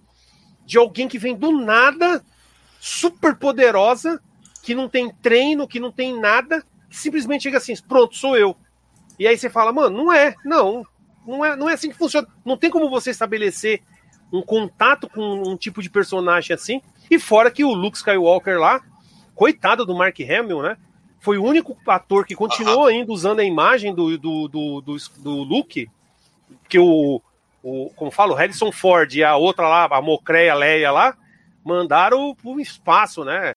de 0.66 0.76
alguém 0.76 1.08
que 1.08 1.18
vem 1.18 1.34
do 1.34 1.52
nada, 1.52 2.22
super 2.78 3.34
poderosa, 3.34 4.22
que 4.62 4.74
não 4.74 4.88
tem 4.88 5.10
treino, 5.22 5.66
que 5.66 5.80
não 5.80 5.90
tem 5.90 6.20
nada, 6.20 6.62
que 6.88 6.96
simplesmente 6.96 7.44
chega 7.44 7.56
assim, 7.56 7.74
pronto, 7.88 8.14
sou 8.14 8.36
eu. 8.36 8.54
E 9.18 9.26
aí 9.26 9.38
você 9.38 9.48
fala, 9.48 9.72
mano, 9.72 9.96
não 9.96 10.12
é, 10.12 10.34
não, 10.44 10.86
não 11.26 11.44
é, 11.44 11.56
não 11.56 11.68
é 11.68 11.72
assim 11.72 11.90
que 11.90 11.96
funciona. 11.96 12.28
Não 12.44 12.58
tem 12.58 12.70
como 12.70 12.90
você 12.90 13.10
estabelecer 13.10 13.82
um 14.32 14.42
contato 14.42 15.08
com 15.08 15.42
um 15.42 15.56
tipo 15.56 15.82
de 15.82 15.90
personagem 15.90 16.54
assim. 16.54 16.80
E 17.10 17.18
fora 17.18 17.50
que 17.50 17.64
o 17.64 17.72
Luke 17.72 17.96
Skywalker 17.96 18.58
lá, 18.58 18.80
coitado 19.34 19.84
do 19.84 19.94
Mark 19.94 20.18
Hamill, 20.20 20.62
né? 20.62 20.76
Foi 21.18 21.36
o 21.36 21.44
único 21.44 21.76
ator 21.86 22.24
que 22.24 22.34
continuou 22.34 22.86
ainda 22.86 23.12
usando 23.12 23.40
a 23.40 23.44
imagem 23.44 23.94
do, 23.94 24.16
do, 24.16 24.48
do, 24.48 24.80
do, 24.80 24.96
do 25.18 25.42
Luke, 25.42 25.88
que 26.68 26.78
o, 26.78 27.20
o, 27.62 27.90
como 27.94 28.10
falo, 28.10 28.32
o 28.32 28.36
Harrison 28.36 28.72
Ford 28.72 29.12
e 29.14 29.22
a 29.22 29.36
outra 29.36 29.68
lá, 29.68 29.88
a 29.90 30.00
Mocreia 30.00 30.54
Leia 30.54 30.90
lá, 30.90 31.16
mandaram 31.64 32.34
pro 32.34 32.58
espaço, 32.58 33.24
né? 33.24 33.52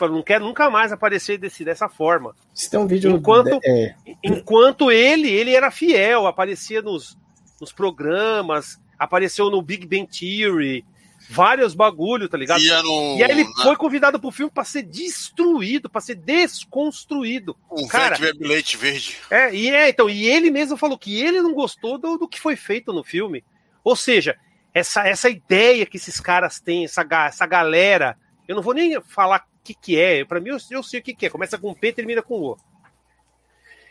não 0.00 0.22
quero 0.22 0.44
nunca 0.44 0.70
mais 0.70 0.90
aparecer 0.90 1.38
desse, 1.38 1.64
dessa 1.64 1.88
forma. 1.88 2.34
Isso 2.54 2.70
tem 2.70 2.80
um 2.80 2.86
vídeo 2.86 3.10
enquanto, 3.10 3.60
de... 3.60 3.68
é... 3.68 3.94
enquanto 4.24 4.90
ele, 4.90 5.28
ele 5.30 5.54
era 5.54 5.70
fiel, 5.70 6.26
aparecia 6.26 6.80
nos, 6.80 7.16
nos 7.60 7.72
programas, 7.72 8.80
apareceu 9.02 9.50
no 9.50 9.60
Big 9.60 9.86
Bang 9.86 10.06
Theory, 10.06 10.84
vários 11.28 11.74
bagulho, 11.74 12.28
tá 12.28 12.36
ligado? 12.36 12.60
No, 12.60 13.16
e 13.16 13.22
aí 13.22 13.30
ele 13.30 13.44
foi 13.62 13.74
convidado 13.76 14.20
pro 14.20 14.30
filme 14.30 14.52
para 14.52 14.64
ser 14.64 14.82
destruído, 14.82 15.90
para 15.90 16.00
ser 16.00 16.14
desconstruído. 16.14 17.56
Um 17.70 17.88
cara, 17.88 18.16
leite 18.38 18.76
verde. 18.76 19.18
É, 19.30 19.52
e 19.52 19.70
é, 19.70 19.88
então, 19.88 20.08
e 20.08 20.26
ele 20.26 20.50
mesmo 20.50 20.76
falou 20.76 20.96
que 20.96 21.20
ele 21.20 21.42
não 21.42 21.52
gostou 21.52 21.98
do, 21.98 22.16
do 22.16 22.28
que 22.28 22.40
foi 22.40 22.54
feito 22.54 22.92
no 22.92 23.02
filme. 23.02 23.44
Ou 23.82 23.96
seja, 23.96 24.36
essa, 24.72 25.06
essa 25.06 25.28
ideia 25.28 25.84
que 25.84 25.96
esses 25.96 26.20
caras 26.20 26.60
têm, 26.60 26.84
essa, 26.84 27.04
essa 27.26 27.46
galera, 27.46 28.16
eu 28.46 28.54
não 28.54 28.62
vou 28.62 28.74
nem 28.74 29.00
falar 29.00 29.38
o 29.38 29.64
que, 29.64 29.74
que 29.74 29.98
é, 29.98 30.24
para 30.24 30.40
mim 30.40 30.50
eu, 30.50 30.58
eu, 30.70 30.82
sei 30.82 31.00
o 31.00 31.02
que, 31.02 31.14
que 31.14 31.26
é, 31.26 31.30
começa 31.30 31.58
com 31.58 31.74
P 31.74 31.88
e 31.88 31.92
termina 31.92 32.22
com 32.22 32.40
O. 32.40 32.56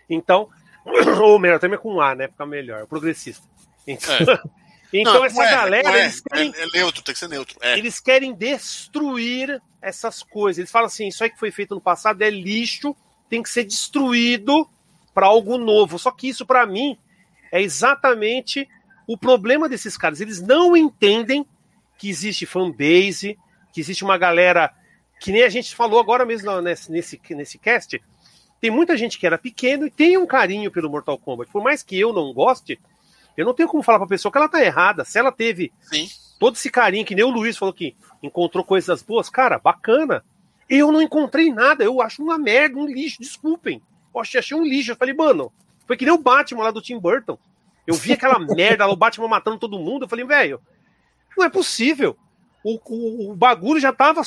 Então, 0.10 0.50
ou 1.22 1.38
melhor, 1.38 1.60
termina 1.60 1.82
com 1.82 2.00
A, 2.00 2.16
né? 2.16 2.28
Fica 2.28 2.46
melhor, 2.46 2.86
progressista. 2.88 3.46
Então, 3.86 4.14
é. 4.16 4.42
então 4.93 5.13
não, 5.13 5.26
essa 5.26 5.43
é, 5.43 5.51
galera. 5.51 5.97
É, 5.97 6.01
eles 6.01 6.22
querem, 6.22 6.53
é, 6.55 6.65
neutro, 6.77 7.03
tem 7.03 7.13
que 7.13 7.19
ser 7.19 7.30
neutro. 7.30 7.57
É. 7.61 7.77
Eles 7.77 7.99
querem 7.99 8.34
destruir 8.34 9.61
essas 9.81 10.22
coisas. 10.22 10.59
Eles 10.59 10.72
falam 10.72 10.88
assim: 10.88 11.07
isso 11.07 11.23
aí 11.23 11.30
que 11.30 11.39
foi 11.39 11.51
feito 11.51 11.73
no 11.76 11.81
passado 11.81 12.22
é 12.22 12.30
lixo, 12.30 12.95
tem 13.30 13.41
que 13.41 13.49
ser 13.49 13.63
destruído 13.63 14.68
para 15.13 15.27
algo 15.27 15.57
novo. 15.57 15.97
Só 15.97 16.11
que 16.11 16.27
isso, 16.27 16.45
para 16.45 16.65
mim, 16.65 16.97
é 17.51 17.61
exatamente 17.61 18.68
o 19.07 19.18
problema 19.18 19.68
desses 19.68 19.97
caras, 19.97 20.22
eles 20.22 20.41
não 20.41 20.76
entendem 20.76 21.45
que 21.97 22.09
existe 22.09 22.45
fanbase, 22.45 23.38
que 23.73 23.80
existe 23.80 24.03
uma 24.03 24.18
galera 24.18 24.73
que 25.19 25.31
nem 25.31 25.43
a 25.43 25.49
gente 25.49 25.76
falou 25.76 25.99
agora 25.99 26.26
mesmo 26.26 26.61
nesse, 26.61 26.91
nesse, 26.91 27.22
nesse 27.31 27.57
cast. 27.57 28.01
Tem 28.59 28.72
muita 28.72 28.95
gente 28.97 29.19
que 29.19 29.26
era 29.26 29.38
pequeno 29.38 29.85
e 29.85 29.91
tem 29.91 30.18
um 30.18 30.26
carinho 30.26 30.72
pelo 30.72 30.89
Mortal 30.89 31.18
Kombat. 31.18 31.51
Por 31.51 31.63
mais 31.63 31.84
que 31.84 31.99
eu 31.99 32.13
não 32.13 32.34
goste, 32.34 32.80
eu 33.36 33.45
não 33.45 33.53
tenho 33.53 33.70
como 33.70 33.84
falar 33.84 33.99
pra 33.99 34.08
pessoa 34.08 34.32
que 34.32 34.38
ela 34.38 34.49
tá 34.49 34.64
errada. 34.64 35.06
Se 35.06 35.18
ela 35.18 35.32
teve 35.32 35.72
Sim. 35.82 36.08
todo 36.40 36.56
esse 36.56 36.70
carinho, 36.70 37.06
que 37.06 37.16
nem 37.16 37.24
o 37.24 37.30
Luiz 37.30 37.58
falou 37.58 37.74
que 37.74 37.95
encontrou 38.22 38.64
coisas 38.64 39.02
boas, 39.02 39.30
cara, 39.30 39.58
bacana. 39.58 40.24
Eu 40.70 40.91
não 40.91 41.02
encontrei 41.02 41.52
nada, 41.52 41.84
eu 41.84 42.02
acho 42.02 42.24
uma 42.24 42.38
merda, 42.38 42.78
um 42.78 42.86
lixo, 42.86 43.18
desculpem. 43.20 43.82
Eu 44.14 44.22
achei 44.22 44.58
um 44.58 44.64
lixo. 44.64 44.91
Eu 44.91 44.95
falei, 44.95 45.14
mano, 45.14 45.52
foi 45.86 45.98
que 45.98 46.06
nem 46.06 46.14
o 46.14 46.18
Batman 46.18 46.64
lá 46.64 46.72
do 46.72 46.82
Tim 46.82 46.98
Burton. 46.98 47.38
Eu 47.86 47.95
vi 47.95 48.14
aquela 48.14 48.40
merda 48.56 48.86
lá, 48.86 48.94
o 48.94 48.98
Batman 48.98 49.28
matando 49.28 49.60
todo 49.60 49.80
mundo. 49.80 50.06
Eu 50.06 50.10
falei, 50.10 50.26
velho, 50.26 50.62
não 51.38 51.45
é 51.45 51.49
possível. 51.49 52.18
O, 52.64 52.80
o, 52.86 53.32
o 53.32 53.36
bagulho 53.36 53.80
já 53.80 53.90
estava 53.90 54.22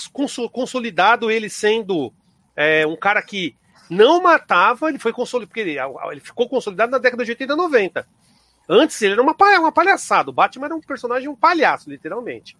consolidado, 0.53 1.31
ele 1.31 1.49
sendo 1.49 2.13
é, 2.57 2.87
um 2.87 2.97
cara 2.97 3.23
que 3.23 3.57
não 3.89 4.23
matava, 4.23 4.89
ele 4.89 4.99
foi 4.99 5.13
consolidado, 5.13 5.49
porque 5.49 5.61
ele, 5.61 5.77
ele, 6.11 6.21
ficou 6.21 6.49
consolidado 6.49 6.91
na 6.91 6.99
década 6.99 7.25
de 7.25 7.31
80 7.31 7.53
e 7.53 7.57
90. 7.57 8.09
Antes 8.69 9.01
ele 9.03 9.13
era 9.13 9.23
uma, 9.23 9.37
uma 9.59 9.73
palhaçada, 9.73 10.31
o 10.31 10.33
Batman 10.33 10.67
era 10.67 10.75
um 10.75 10.81
personagem, 10.81 11.29
um 11.29 11.37
palhaço, 11.37 11.91
literalmente. 11.91 12.57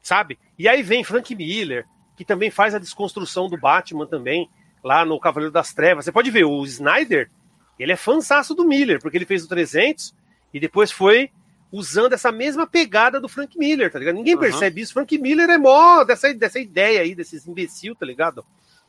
Sabe? 0.00 0.38
E 0.58 0.68
aí 0.68 0.82
vem 0.82 1.02
Frank 1.02 1.34
Miller, 1.34 1.86
que 2.16 2.24
também 2.24 2.50
faz 2.50 2.74
a 2.74 2.78
desconstrução 2.78 3.48
do 3.48 3.58
Batman 3.58 4.06
também, 4.06 4.48
lá 4.82 5.04
no 5.04 5.18
Cavaleiro 5.18 5.52
das 5.52 5.74
Trevas. 5.74 6.04
Você 6.04 6.12
pode 6.12 6.30
ver, 6.30 6.44
o 6.44 6.64
Snyder, 6.64 7.30
ele 7.78 7.92
é 7.92 7.96
fansaço 7.96 8.54
do 8.54 8.64
Miller, 8.64 9.00
porque 9.00 9.16
ele 9.16 9.26
fez 9.26 9.44
o 9.44 9.48
300 9.48 10.14
e 10.54 10.60
depois 10.60 10.90
foi 10.90 11.30
usando 11.70 12.12
essa 12.12 12.32
mesma 12.32 12.66
pegada 12.66 13.20
do 13.20 13.28
Frank 13.28 13.58
Miller, 13.58 13.90
tá 13.90 13.98
ligado? 13.98 14.14
Ninguém 14.14 14.34
uhum. 14.34 14.40
percebe 14.40 14.80
isso. 14.80 14.94
Frank 14.94 15.18
Miller 15.18 15.50
é 15.50 15.58
mó 15.58 16.02
dessa, 16.04 16.32
dessa 16.32 16.58
ideia 16.58 17.02
aí, 17.02 17.14
desses 17.14 17.46
imbecil, 17.46 17.94
tá 17.94 18.06
ligado? 18.06 18.44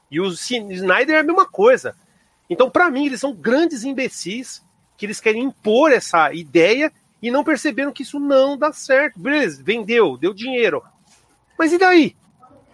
E 0.09 0.19
o 0.19 0.27
Snyder 0.27 1.15
é 1.15 1.19
a 1.19 1.23
mesma 1.23 1.45
coisa. 1.45 1.95
Então, 2.49 2.69
para 2.69 2.89
mim, 2.89 3.05
eles 3.05 3.19
são 3.19 3.33
grandes 3.33 3.83
imbecis 3.83 4.63
que 4.99 5.07
eles 5.07 5.19
querem 5.19 5.41
impor 5.41 5.91
essa 5.91 6.31
ideia 6.31 6.91
e 7.19 7.31
não 7.31 7.43
perceberam 7.43 7.91
que 7.91 8.03
isso 8.03 8.19
não 8.19 8.55
dá 8.55 8.71
certo. 8.71 9.19
Beleza, 9.19 9.63
vendeu, 9.63 10.15
deu 10.17 10.33
dinheiro. 10.33 10.83
Mas 11.57 11.73
e 11.73 11.79
daí? 11.79 12.15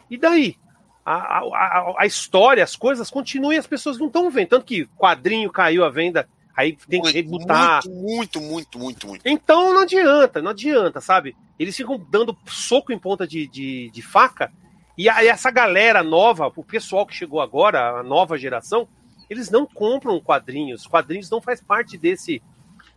E 0.10 0.18
daí? 0.18 0.58
a, 1.06 1.40
a, 1.40 1.94
a 2.00 2.06
história, 2.06 2.64
as 2.64 2.76
coisas 2.76 3.12
continuam 3.12 3.54
e 3.54 3.58
as 3.58 3.68
pessoas 3.68 4.00
não 4.00 4.08
estão 4.08 4.30
vendo. 4.32 4.50
Tanto 4.50 4.66
que 4.66 4.88
quadrinho 4.98 5.52
caiu 5.52 5.86
a 5.86 5.90
venda, 5.90 6.28
aí 6.58 6.76
tem 6.90 7.02
que 7.02 7.12
rebutar. 7.12 7.84
Muito, 7.88 8.42
muito, 8.42 8.80
muito, 8.80 9.08
muito, 9.08 9.22
Então 9.24 9.72
não 9.72 9.82
adianta, 9.82 10.42
não 10.42 10.50
adianta, 10.50 11.00
sabe? 11.00 11.36
Eles 11.60 11.78
ficam 11.78 12.04
dando 12.10 12.36
soco 12.48 12.92
em 12.92 12.98
ponta 12.98 13.28
de, 13.28 13.48
de, 13.48 13.92
de 13.92 14.02
faca. 14.02 14.52
E 14.98 15.08
aí 15.08 15.28
essa 15.28 15.52
galera 15.52 16.02
nova, 16.02 16.52
o 16.56 16.64
pessoal 16.64 17.06
que 17.06 17.14
chegou 17.14 17.40
agora, 17.40 18.00
a 18.00 18.04
nova 18.04 18.38
geração, 18.38 18.88
eles 19.30 19.50
não 19.50 19.66
compram 19.66 20.20
quadrinhos. 20.20 20.86
Quadrinhos 20.86 21.30
não 21.30 21.42
faz 21.42 21.62
parte 21.62 21.98
desse 21.98 22.42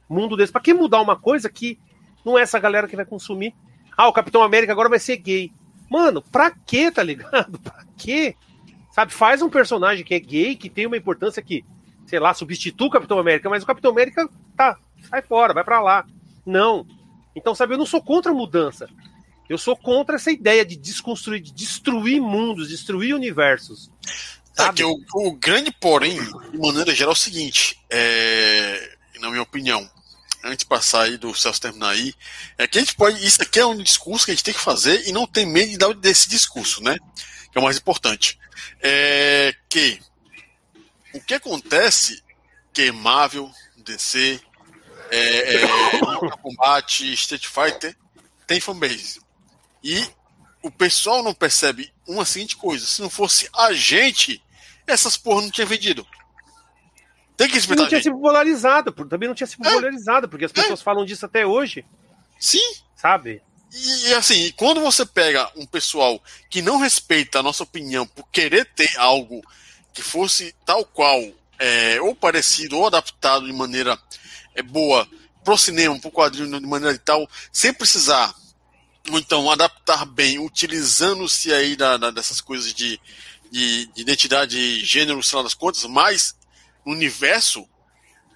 mundo 0.09 0.37
desse. 0.37 0.53
Para 0.53 0.63
que 0.63 0.75
mudar 0.75 1.01
uma 1.01 1.17
coisa 1.17 1.49
que 1.49 1.79
não 2.25 2.39
é 2.39 2.43
essa 2.43 2.59
galera 2.59 2.89
que 2.89 2.97
vai 2.97 3.05
consumir? 3.05 3.55
Ah, 3.97 4.09
o 4.09 4.13
Capitão 4.13 4.43
América 4.43 4.73
agora 4.73 4.89
vai 4.89 4.99
ser 4.99 5.17
gay. 5.17 5.53
Mano, 5.91 6.23
pra 6.23 6.51
quê, 6.51 6.91
tá 6.91 7.03
ligado? 7.03 7.59
Pra 7.61 7.85
quê? 7.97 8.37
Sabe, 8.91 9.13
faz 9.13 9.43
um 9.43 9.49
personagem 9.49 10.05
que 10.05 10.15
é 10.15 10.21
gay, 10.21 10.57
que 10.57 10.69
tem 10.69 10.87
uma 10.87 10.97
importância 10.97 11.43
que, 11.43 11.65
sei 12.07 12.19
lá, 12.19 12.35
substitua 12.35 12.89
o 12.89 12.91
Capitão 12.91 13.19
América, 13.19 13.49
mas 13.49 13.63
o 13.63 13.67
Capitão 13.67 13.91
América 13.91 14.29
tá, 14.57 14.77
sai 15.09 15.23
fora, 15.23 15.55
vai 15.55 15.65
para 15.65 15.81
lá. 15.81 16.05
Não. 16.45 16.87
Então, 17.35 17.55
sabe, 17.55 17.75
eu 17.75 17.79
não 17.79 17.87
sou 17.87 18.03
contra 18.03 18.33
a 18.33 18.35
mudança. 18.35 18.89
Eu 19.49 19.57
sou 19.57 19.77
contra 19.77 20.17
essa 20.17 20.31
ideia 20.31 20.65
de 20.65 20.77
desconstruir, 20.77 21.41
de 21.41 21.53
destruir 21.53 22.21
mundos, 22.21 22.69
destruir 22.69 23.15
universos. 23.15 23.91
É 24.59 24.63
sabe? 24.63 24.83
É 24.83 24.85
que 24.85 24.85
o, 24.85 25.05
o 25.15 25.33
grande 25.33 25.71
porém, 25.71 26.19
de 26.51 26.59
maneira 26.59 26.95
geral, 26.95 27.13
é 27.13 27.17
o 27.17 27.17
seguinte, 27.17 27.79
é, 27.89 28.97
na 29.21 29.31
minha 29.31 29.43
opinião, 29.43 29.89
antes 30.45 30.59
de 30.59 30.67
passar 30.67 31.05
aí 31.05 31.17
do 31.17 31.35
Celso 31.35 31.61
terminar 31.61 31.91
aí, 31.91 32.15
é 32.57 32.67
que 32.67 32.79
a 32.79 32.81
gente 32.81 32.95
pode. 32.95 33.25
Isso 33.25 33.43
aqui 33.43 33.59
é 33.59 33.67
um 33.67 33.83
discurso 33.83 34.25
que 34.25 34.33
a 34.33 34.35
gente 34.35 34.45
tem 34.45 34.55
que 34.55 34.61
fazer 34.61 35.07
e 35.07 35.13
não 35.13 35.27
tem 35.27 35.47
medo 35.47 35.71
de 35.71 35.79
dar 35.79 35.95
desse 35.95 36.29
discurso, 36.29 36.83
né? 36.83 36.97
Que 37.51 37.59
é 37.59 37.61
o 37.61 37.65
mais 37.65 37.79
importante. 37.79 38.39
É 38.81 39.55
que 39.69 40.01
o 41.15 41.21
que 41.21 41.35
acontece 41.35 42.23
que 42.73 42.93
Marvel, 42.93 43.51
DC, 43.77 44.41
é, 45.11 45.57
é, 45.57 45.69
Combate, 46.43 47.13
Street 47.15 47.47
Fighter 47.47 47.97
tem 48.47 48.61
fanbase. 48.61 49.21
E 49.83 50.07
o 50.63 50.71
pessoal 50.71 51.23
não 51.23 51.35
percebe 51.35 51.93
uma 52.07 52.25
seguinte 52.25 52.57
coisa: 52.57 52.87
se 52.87 53.01
não 53.01 53.11
fosse 53.11 53.49
a 53.53 53.73
gente, 53.73 54.43
essas 54.93 55.17
porra 55.17 55.43
não 55.43 55.51
tinha 55.51 55.67
vendido. 55.67 56.07
Tem 57.37 57.47
que 57.47 57.55
respeitar. 57.55 57.83
não 57.83 57.89
tinha 57.89 58.03
se 58.03 58.11
popularizado, 58.11 58.93
também 58.93 59.29
não 59.29 59.35
tinha 59.35 59.47
se 59.47 59.55
é. 59.55 59.57
popularizado, 59.59 60.27
é. 60.27 60.29
porque 60.29 60.45
as 60.45 60.53
pessoas 60.53 60.81
é. 60.81 60.83
falam 60.83 61.05
disso 61.05 61.25
até 61.25 61.47
hoje. 61.47 61.85
Sim. 62.39 62.75
Sabe? 62.97 63.41
E, 63.73 64.09
e 64.09 64.15
assim, 64.15 64.53
quando 64.57 64.81
você 64.81 65.07
pega 65.07 65.51
um 65.57 65.67
pessoal 65.67 66.21
que 66.51 66.61
não 66.63 66.79
respeita 66.79 67.39
a 67.39 67.43
nossa 67.43 67.63
opinião 67.63 68.07
por 68.07 68.27
querer 68.31 68.65
ter 68.75 68.91
algo 68.99 69.41
que 69.93 70.03
fosse 70.03 70.55
tal 70.65 70.85
qual, 70.85 71.21
é, 71.59 72.01
ou 72.01 72.15
parecido, 72.15 72.77
ou 72.77 72.87
adaptado 72.87 73.47
de 73.47 73.53
maneira 73.53 73.99
é, 74.55 74.63
boa 74.63 75.09
pro 75.45 75.57
cinema, 75.57 75.99
pro 75.99 76.11
quadrinho 76.11 76.61
de 76.61 76.67
maneira 76.67 76.99
tal, 76.99 77.29
sem 77.53 77.73
precisar, 77.73 78.35
ou 79.11 79.19
então 79.19 79.51
adaptar 79.51 80.05
bem, 80.05 80.39
utilizando-se 80.39 81.53
aí 81.53 81.77
da, 81.77 81.97
da, 81.97 82.11
dessas 82.11 82.41
coisas 82.41 82.75
de, 82.75 83.01
de, 83.51 83.87
de 83.87 84.03
identidade 84.03 84.51
de 84.51 84.85
gênero, 84.85 85.23
sei 85.23 85.37
lá 85.37 85.43
das 85.43 85.55
contas, 85.55 85.85
mas 85.85 86.37
universo, 86.85 87.69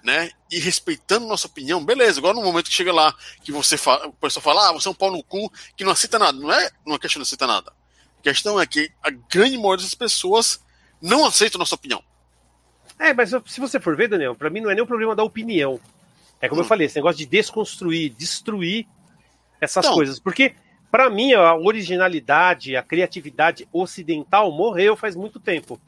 né? 0.03 0.31
E 0.51 0.59
respeitando 0.59 1.27
nossa 1.27 1.47
opinião, 1.47 1.83
beleza. 1.83 2.19
Agora 2.19 2.35
no 2.35 2.43
momento 2.43 2.69
que 2.69 2.75
chega 2.75 2.93
lá, 2.93 3.15
que 3.43 3.51
você 3.51 3.77
fala, 3.77 4.07
o 4.07 4.13
pessoal 4.13 4.43
fala, 4.43 4.69
ah, 4.69 4.73
você 4.73 4.87
é 4.87 4.91
um 4.91 4.95
pau 4.95 5.11
no 5.11 5.23
cu, 5.23 5.51
que 5.75 5.83
não 5.83 5.91
aceita 5.91 6.19
nada. 6.19 6.37
Não 6.37 6.51
é 6.51 6.69
uma 6.85 6.99
questão 6.99 7.21
de 7.21 7.27
aceitar 7.27 7.47
nada. 7.47 7.71
A 8.19 8.21
questão 8.21 8.59
é 8.59 8.65
que 8.65 8.91
a 9.01 9.09
grande 9.09 9.57
maioria 9.57 9.83
das 9.83 9.95
pessoas 9.95 10.63
não 11.01 11.25
aceita 11.25 11.57
nossa 11.57 11.75
opinião. 11.75 12.03
É, 12.99 13.13
mas 13.13 13.31
se 13.47 13.59
você 13.59 13.79
for 13.79 13.95
ver, 13.95 14.07
Daniel, 14.07 14.35
para 14.35 14.49
mim 14.49 14.61
não 14.61 14.69
é 14.69 14.75
nem 14.75 14.83
o 14.83 14.87
problema 14.87 15.15
da 15.15 15.23
opinião. 15.23 15.79
É 16.39 16.47
como 16.47 16.61
hum. 16.61 16.63
eu 16.63 16.67
falei, 16.67 16.87
esse 16.87 16.95
negócio 16.95 17.17
de 17.17 17.25
desconstruir, 17.25 18.13
destruir 18.13 18.87
essas 19.59 19.85
então, 19.85 19.95
coisas. 19.95 20.19
Porque, 20.19 20.55
para 20.93 21.09
mim, 21.09 21.33
a 21.33 21.55
originalidade, 21.55 22.75
a 22.75 22.83
criatividade 22.83 23.67
ocidental 23.73 24.51
morreu 24.51 24.95
faz 24.95 25.15
muito 25.15 25.39
tempo. 25.39 25.81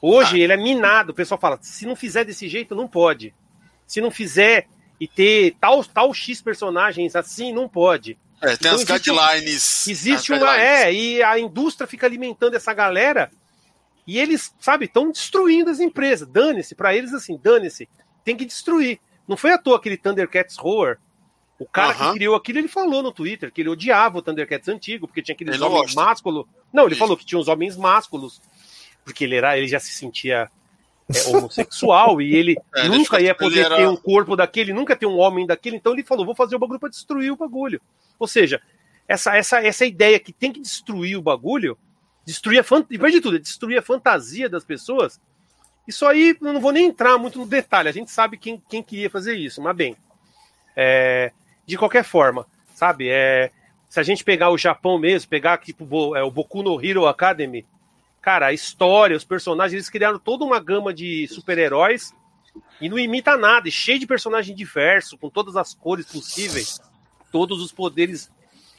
Hoje 0.00 0.40
ah. 0.40 0.44
ele 0.44 0.54
é 0.54 0.56
minado. 0.56 1.12
O 1.12 1.14
pessoal 1.14 1.38
fala: 1.38 1.58
se 1.60 1.84
não 1.84 1.94
fizer 1.94 2.24
desse 2.24 2.48
jeito, 2.48 2.74
não 2.74 2.88
pode. 2.88 3.34
Se 3.86 4.00
não 4.00 4.10
fizer 4.10 4.66
e 4.98 5.06
ter 5.06 5.54
tal, 5.60 5.84
tal 5.84 6.14
X 6.14 6.40
personagens 6.40 7.14
assim, 7.14 7.52
não 7.52 7.68
pode. 7.68 8.16
É, 8.40 8.56
tem 8.56 8.72
então, 8.72 8.74
as 8.76 8.84
guidelines. 8.84 9.86
existe 9.86 10.32
as 10.32 10.40
uma. 10.40 10.52
Guidelines. 10.52 10.80
É, 10.80 10.92
e 10.94 11.22
a 11.22 11.38
indústria 11.38 11.86
fica 11.86 12.06
alimentando 12.06 12.54
essa 12.54 12.72
galera. 12.72 13.30
E 14.06 14.18
eles, 14.18 14.54
sabe, 14.58 14.86
estão 14.86 15.12
destruindo 15.12 15.68
as 15.68 15.78
empresas. 15.78 16.26
Dane-se, 16.26 16.74
para 16.74 16.96
eles 16.96 17.12
assim, 17.12 17.38
dane-se. 17.42 17.86
Tem 18.24 18.34
que 18.34 18.46
destruir. 18.46 18.98
Não 19.28 19.36
foi 19.36 19.52
à 19.52 19.58
toa 19.58 19.76
aquele 19.76 19.98
Thundercats 19.98 20.56
Roar. 20.56 20.98
O 21.58 21.66
cara 21.66 21.92
que 21.92 22.12
criou 22.12 22.36
aquilo, 22.36 22.58
ele 22.58 22.68
falou 22.68 23.02
no 23.02 23.10
Twitter 23.10 23.52
que 23.52 23.62
ele 23.62 23.68
odiava 23.68 24.18
o 24.18 24.22
Thundercats 24.22 24.68
antigo, 24.68 25.08
porque 25.08 25.22
tinha 25.22 25.34
aqueles 25.34 25.60
homens 25.60 25.94
másculos. 25.94 26.46
Não, 26.72 26.84
ele 26.84 26.92
Isso. 26.92 27.00
falou 27.00 27.16
que 27.16 27.24
tinha 27.24 27.38
uns 27.38 27.48
homens 27.48 27.76
másculos 27.76 28.40
porque 29.08 29.24
ele 29.24 29.36
era, 29.36 29.56
ele 29.56 29.66
já 29.66 29.80
se 29.80 29.90
sentia 29.90 30.50
é, 31.08 31.28
homossexual 31.28 32.20
e 32.20 32.34
ele 32.36 32.56
é, 32.76 32.88
nunca 32.88 33.18
ia 33.20 33.34
poder 33.34 33.64
era... 33.64 33.76
ter 33.76 33.88
um 33.88 33.96
corpo 33.96 34.36
daquele, 34.36 34.72
nunca 34.72 34.94
ter 34.94 35.06
um 35.06 35.16
homem 35.16 35.46
daquele, 35.46 35.76
então 35.76 35.94
ele 35.94 36.04
falou: 36.04 36.26
vou 36.26 36.34
fazer 36.34 36.56
o 36.56 36.58
bagulho 36.58 36.78
para 36.78 36.90
destruir 36.90 37.32
o 37.32 37.36
bagulho. 37.36 37.80
Ou 38.18 38.28
seja, 38.28 38.60
essa, 39.06 39.34
essa, 39.34 39.64
essa 39.64 39.86
ideia 39.86 40.20
que 40.20 40.32
tem 40.32 40.52
que 40.52 40.60
destruir 40.60 41.16
o 41.16 41.22
bagulho, 41.22 41.78
destruir 42.24 42.58
a 42.58 42.62
fantasia, 42.62 43.10
de 43.10 43.20
tudo, 43.20 43.38
destruir 43.38 43.78
a 43.78 43.82
fantasia 43.82 44.48
das 44.48 44.64
pessoas, 44.64 45.18
isso 45.86 46.04
aí 46.04 46.36
eu 46.40 46.52
não 46.52 46.60
vou 46.60 46.72
nem 46.72 46.86
entrar 46.86 47.16
muito 47.16 47.38
no 47.38 47.46
detalhe, 47.46 47.88
a 47.88 47.92
gente 47.92 48.10
sabe 48.10 48.36
quem, 48.36 48.62
quem 48.68 48.82
queria 48.82 49.08
fazer 49.08 49.34
isso, 49.34 49.62
mas 49.62 49.74
bem. 49.74 49.96
É, 50.76 51.32
de 51.68 51.76
qualquer 51.76 52.02
forma, 52.02 52.46
sabe? 52.74 53.10
É, 53.10 53.52
se 53.90 54.00
a 54.00 54.02
gente 54.02 54.24
pegar 54.24 54.48
o 54.48 54.56
Japão 54.56 54.98
mesmo, 54.98 55.28
pegar 55.28 55.58
tipo, 55.58 56.16
é, 56.16 56.22
o 56.22 56.30
Boku 56.30 56.62
no 56.62 56.82
Hero 56.82 57.06
Academy, 57.06 57.66
cara, 58.22 58.46
a 58.46 58.52
história, 58.54 59.14
os 59.14 59.22
personagens, 59.22 59.74
eles 59.74 59.90
criaram 59.90 60.18
toda 60.18 60.46
uma 60.46 60.58
gama 60.58 60.94
de 60.94 61.28
super-heróis 61.28 62.14
e 62.80 62.88
não 62.88 62.98
imita 62.98 63.36
nada, 63.36 63.68
e 63.68 63.70
cheio 63.70 63.98
de 63.98 64.06
personagem 64.06 64.56
diverso, 64.56 65.18
com 65.18 65.28
todas 65.28 65.56
as 65.56 65.74
cores 65.74 66.06
possíveis, 66.06 66.80
todos 67.30 67.60
os 67.60 67.70
poderes 67.70 68.32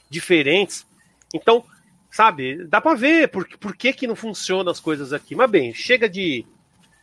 diferentes. 0.10 0.88
Então, 1.32 1.64
sabe, 2.10 2.66
dá 2.66 2.82
para 2.82 2.98
ver 2.98 3.30
por, 3.30 3.48
por 3.60 3.76
que, 3.76 3.94
que 3.94 4.07
não 4.07 4.16
funcionam 4.16 4.72
as 4.72 4.80
coisas 4.80 5.14
aqui. 5.14 5.36
Mas 5.36 5.52
bem, 5.52 5.76
chega 5.76 6.10
de 6.10 6.44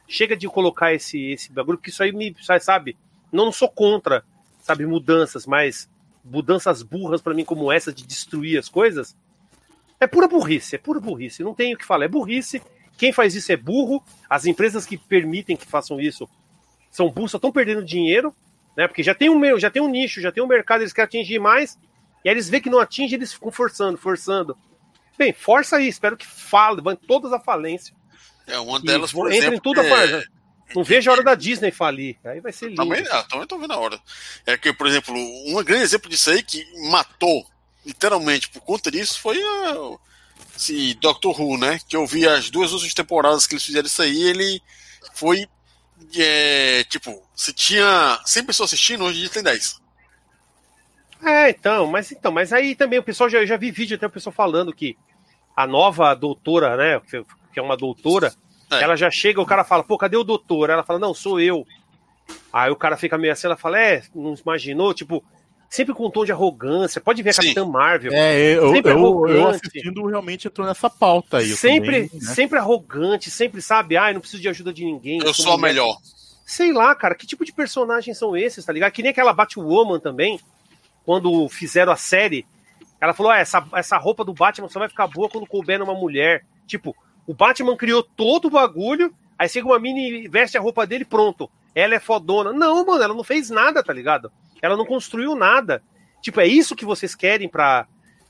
chega 0.08 0.36
de 0.36 0.48
colocar 0.48 0.92
esse 0.92 1.30
esse 1.30 1.52
bagulho, 1.52 1.78
porque 1.78 1.90
isso 1.90 2.02
aí 2.02 2.12
me, 2.12 2.34
sabe, 2.60 2.96
não 3.32 3.52
sou 3.52 3.68
contra, 3.68 4.24
sabe, 4.66 4.84
mudanças, 4.84 5.46
mas 5.46 5.88
mudanças 6.24 6.82
burras 6.82 7.22
para 7.22 7.32
mim 7.32 7.44
como 7.44 7.70
essa 7.70 7.92
de 7.92 8.04
destruir 8.04 8.58
as 8.58 8.68
coisas, 8.68 9.16
é 10.00 10.08
pura 10.08 10.26
burrice, 10.26 10.74
é 10.74 10.78
pura 10.78 10.98
burrice, 10.98 11.44
não 11.44 11.54
tenho 11.54 11.76
o 11.76 11.78
que 11.78 11.86
falar, 11.86 12.06
é 12.06 12.08
burrice. 12.08 12.60
Quem 12.98 13.12
faz 13.12 13.36
isso 13.36 13.52
é 13.52 13.56
burro, 13.56 14.02
as 14.28 14.44
empresas 14.44 14.84
que 14.84 14.98
permitem 14.98 15.56
que 15.56 15.64
façam 15.64 16.00
isso 16.00 16.28
são 16.90 17.08
burros, 17.08 17.30
só 17.30 17.36
estão 17.36 17.52
perdendo 17.52 17.84
dinheiro, 17.84 18.34
né? 18.76 18.88
Porque 18.88 19.04
já 19.04 19.14
tem 19.14 19.30
um 19.30 19.56
já 19.56 19.70
tem 19.70 19.80
um 19.80 19.88
nicho, 19.88 20.20
já 20.20 20.32
tem 20.32 20.42
um 20.42 20.48
mercado, 20.48 20.80
eles 20.80 20.92
querem 20.92 21.06
atingir 21.06 21.38
mais, 21.38 21.78
e 22.24 22.28
aí 22.28 22.34
eles 22.34 22.48
veem 22.48 22.60
que 22.60 22.70
não 22.70 22.80
atinge, 22.80 23.14
eles 23.14 23.32
ficam 23.32 23.52
forçando, 23.52 23.96
forçando. 23.96 24.58
Bem, 25.16 25.32
força 25.32 25.76
aí, 25.76 25.86
espero 25.86 26.16
que 26.16 26.26
fale, 26.26 26.80
vão 26.80 26.96
todas 26.96 27.32
à 27.32 27.38
falência. 27.38 27.94
É, 28.48 28.58
uma 28.58 28.80
delas, 28.80 29.12
por 29.12 29.30
exemplo, 29.30 29.54
em 29.54 29.60
tudo 29.60 29.80
é... 29.80 30.24
Não 30.74 30.82
vejo 30.82 31.10
a 31.10 31.12
hora 31.12 31.22
da 31.22 31.34
Disney 31.34 31.70
falir. 31.70 32.16
Aí 32.24 32.40
vai 32.40 32.52
ser 32.52 32.66
lindo. 32.66 32.82
Também, 32.82 33.04
ah, 33.10 33.22
também 33.24 33.46
tô 33.46 33.58
vendo 33.58 33.72
a 33.72 33.78
hora. 33.78 34.00
É 34.44 34.56
que, 34.56 34.72
por 34.72 34.86
exemplo, 34.86 35.14
um 35.14 35.62
grande 35.62 35.84
exemplo 35.84 36.10
disso 36.10 36.30
aí 36.30 36.42
que 36.42 36.64
matou, 36.90 37.46
literalmente, 37.84 38.48
por 38.48 38.60
conta 38.60 38.90
disso, 38.90 39.20
foi 39.20 39.40
a, 39.40 39.96
esse 40.56 40.94
Doctor 40.94 41.40
Who, 41.40 41.58
né? 41.58 41.78
Que 41.88 41.96
eu 41.96 42.06
vi 42.06 42.26
as 42.26 42.50
duas 42.50 42.72
últimas 42.72 42.94
temporadas 42.94 43.46
que 43.46 43.54
eles 43.54 43.64
fizeram 43.64 43.86
isso 43.86 44.02
aí, 44.02 44.22
ele 44.22 44.62
foi. 45.14 45.46
É, 46.16 46.84
tipo, 46.84 47.22
se 47.34 47.52
tinha 47.52 48.20
100 48.24 48.44
pessoas 48.44 48.70
assistindo, 48.70 49.04
hoje 49.04 49.28
tem 49.28 49.42
10. 49.42 49.80
É, 51.24 51.50
então, 51.50 51.86
mas 51.86 52.12
então, 52.12 52.30
mas 52.30 52.52
aí 52.52 52.74
também 52.74 52.98
o 52.98 53.02
pessoal 53.02 53.30
já, 53.30 53.44
já 53.46 53.56
vi 53.56 53.70
vídeo 53.70 53.96
até 53.96 54.06
o 54.06 54.10
pessoal 54.10 54.34
falando 54.34 54.74
que 54.74 54.96
a 55.56 55.66
nova 55.66 56.12
doutora, 56.14 56.76
né, 56.76 57.00
que 57.52 57.58
é 57.58 57.62
uma 57.62 57.76
doutora, 57.76 58.34
é. 58.70 58.82
ela 58.82 58.96
já 58.96 59.10
chega, 59.10 59.40
o 59.40 59.46
cara 59.46 59.64
fala, 59.64 59.84
pô, 59.84 59.96
cadê 59.96 60.16
o 60.16 60.24
doutor? 60.24 60.70
Ela 60.70 60.82
fala, 60.82 60.98
não, 60.98 61.14
sou 61.14 61.40
eu. 61.40 61.66
Aí 62.52 62.70
o 62.70 62.76
cara 62.76 62.96
fica 62.96 63.16
meio 63.16 63.32
assim, 63.32 63.46
ela 63.46 63.56
fala, 63.56 63.80
é, 63.80 64.02
não 64.14 64.34
imaginou? 64.34 64.92
Tipo, 64.92 65.22
sempre 65.68 65.94
com 65.94 66.06
um 66.06 66.10
tom 66.10 66.24
de 66.24 66.32
arrogância. 66.32 67.00
Pode 67.00 67.22
ver 67.22 67.30
a. 67.30 67.34
Capitã 67.34 67.64
Marvel. 67.64 68.12
É, 68.12 68.56
eu, 68.56 68.72
sempre 68.72 68.92
eu, 68.92 69.28
eu 69.28 69.48
assistindo 69.48 70.06
realmente 70.06 70.48
entrou 70.48 70.66
nessa 70.66 70.88
pauta 70.88 71.38
aí. 71.38 71.48
Sempre, 71.48 72.08
também, 72.08 72.20
né? 72.22 72.34
sempre 72.34 72.58
arrogante, 72.58 73.30
sempre 73.30 73.60
sabe, 73.60 73.96
ah, 73.96 74.10
eu 74.10 74.14
não 74.14 74.20
preciso 74.20 74.42
de 74.42 74.48
ajuda 74.48 74.72
de 74.72 74.84
ninguém. 74.84 75.20
Eu 75.22 75.34
sou 75.34 75.52
a 75.52 75.58
melhor. 75.58 75.96
Sei 76.44 76.72
lá, 76.72 76.94
cara, 76.94 77.14
que 77.14 77.26
tipo 77.26 77.44
de 77.44 77.52
personagens 77.52 78.16
são 78.16 78.36
esses, 78.36 78.64
tá 78.64 78.72
ligado? 78.72 78.92
Que 78.92 79.02
nem 79.02 79.10
aquela 79.10 79.32
Batwoman 79.32 79.98
também, 79.98 80.40
quando 81.04 81.48
fizeram 81.48 81.92
a 81.92 81.96
série, 81.96 82.46
ela 83.00 83.12
falou: 83.12 83.32
ah, 83.32 83.38
essa, 83.38 83.66
essa 83.74 83.98
roupa 83.98 84.24
do 84.24 84.32
Batman 84.32 84.68
só 84.68 84.78
vai 84.78 84.88
ficar 84.88 85.06
boa 85.08 85.28
quando 85.28 85.46
couber 85.46 85.78
numa 85.78 85.94
mulher. 85.94 86.44
Tipo, 86.66 86.96
o 87.26 87.34
Batman 87.34 87.76
criou 87.76 88.02
todo 88.02 88.46
o 88.46 88.50
bagulho, 88.50 89.12
aí 89.38 89.48
chega 89.48 89.66
uma 89.66 89.78
mini, 89.78 90.28
veste 90.28 90.56
a 90.56 90.60
roupa 90.60 90.86
dele 90.86 91.04
pronto. 91.04 91.50
Ela 91.74 91.94
é 91.94 92.00
fodona. 92.00 92.52
Não, 92.52 92.86
mano, 92.86 93.02
ela 93.02 93.14
não 93.14 93.24
fez 93.24 93.50
nada, 93.50 93.82
tá 93.82 93.92
ligado? 93.92 94.30
Ela 94.62 94.76
não 94.76 94.86
construiu 94.86 95.34
nada. 95.34 95.82
Tipo, 96.22 96.40
é 96.40 96.46
isso 96.46 96.76
que 96.76 96.84
vocês 96.84 97.14
querem 97.14 97.48
pra, 97.48 97.86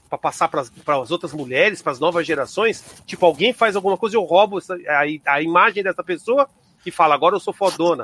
pra 0.09 0.19
passar 0.19 0.49
para 0.49 0.63
as 0.63 1.11
outras 1.11 1.33
mulheres, 1.33 1.83
para 1.83 1.93
as 1.93 2.01
novas 2.01 2.27
gerações? 2.27 2.85
Tipo, 3.07 3.27
alguém 3.27 3.53
faz 3.53 3.77
alguma 3.77 3.97
coisa, 3.97 4.17
eu 4.17 4.25
roubo 4.25 4.59
a, 4.59 5.33
a 5.33 5.43
imagem 5.43 5.83
dessa 5.83 6.03
pessoa 6.03 6.49
e 6.85 6.91
fala, 6.91 7.15
agora 7.15 7.37
eu 7.37 7.41
sou 7.41 7.55
fodona. 7.55 8.03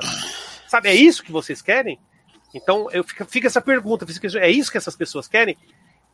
Sabe, 0.67 0.89
é 0.89 0.95
isso 0.95 1.23
que 1.23 1.31
vocês 1.31 1.61
querem? 1.61 1.99
Então, 2.53 2.89
eu 2.91 3.03
fica, 3.03 3.25
fica 3.25 3.47
essa 3.47 3.61
pergunta: 3.61 4.05
é 4.39 4.49
isso 4.49 4.71
que 4.71 4.77
essas 4.77 4.95
pessoas 4.95 5.27
querem? 5.27 5.57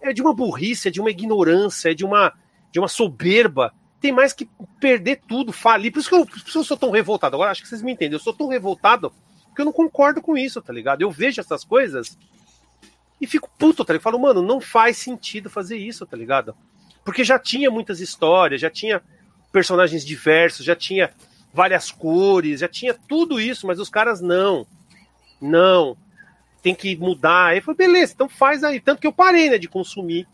É 0.02 0.14
de 0.14 0.22
uma 0.22 0.34
burrice, 0.34 0.88
é 0.88 0.92
de 0.92 1.02
uma 1.02 1.12
ignorância, 1.12 1.92
é 1.92 1.94
de 1.94 2.06
uma, 2.06 2.34
de 2.72 2.80
uma 2.80 2.88
soberba. 2.88 3.74
Tem 4.00 4.12
mais 4.12 4.32
que 4.32 4.50
perder 4.80 5.22
tudo, 5.28 5.52
falir. 5.52 5.92
Por 5.92 6.00
isso, 6.00 6.10
que 6.10 6.16
eu, 6.16 6.26
por 6.26 6.38
isso 6.38 6.46
que 6.46 6.58
eu 6.58 6.64
sou 6.64 6.78
tão 6.78 6.90
revoltado. 6.90 7.36
Agora 7.36 7.52
acho 7.52 7.62
que 7.62 7.68
vocês 7.68 7.82
me 7.82 7.92
entendem. 7.92 8.14
Eu 8.14 8.24
sou 8.24 8.34
tão 8.34 8.48
revoltado 8.48 9.12
porque 9.48 9.62
eu 9.62 9.66
não 9.66 9.74
concordo 9.74 10.22
com 10.22 10.38
isso, 10.38 10.62
tá 10.62 10.72
ligado? 10.72 11.02
Eu 11.02 11.12
vejo 11.12 11.42
essas 11.42 11.66
coisas 11.66 12.18
e 13.20 13.28
fico 13.28 13.50
puto, 13.58 13.84
tá 13.84 13.92
ligado? 13.92 14.04
Falo, 14.04 14.20
mano, 14.20 14.42
não 14.42 14.62
faz 14.62 14.98
sentido 14.98 15.50
fazer 15.50 15.78
isso, 15.78 16.06
tá 16.06 16.16
ligado? 16.16 16.56
Porque 17.04 17.24
já 17.24 17.38
tinha 17.38 17.70
muitas 17.70 18.00
histórias, 18.00 18.62
já 18.62 18.70
tinha 18.70 19.02
personagens 19.52 20.06
diversos, 20.06 20.66
já 20.66 20.76
tinha 20.76 21.12
várias 21.54 21.92
cores, 21.92 22.62
já 22.62 22.68
tinha 22.68 22.94
tudo 22.94 23.40
isso, 23.40 23.68
mas 23.68 23.80
os 23.80 23.90
caras 23.90 24.22
não. 24.22 24.66
Não 25.42 25.98
tem 26.62 26.76
que 26.76 26.96
mudar. 26.96 27.48
Aí 27.48 27.58
eu 27.58 27.62
falei, 27.62 27.78
beleza, 27.78 28.14
então 28.14 28.30
faz 28.30 28.64
aí. 28.64 28.80
Tanto 28.80 29.02
que 29.02 29.08
eu 29.08 29.14
parei, 29.14 29.50
né, 29.50 29.58
de 29.58 29.68
consumir 29.68 30.28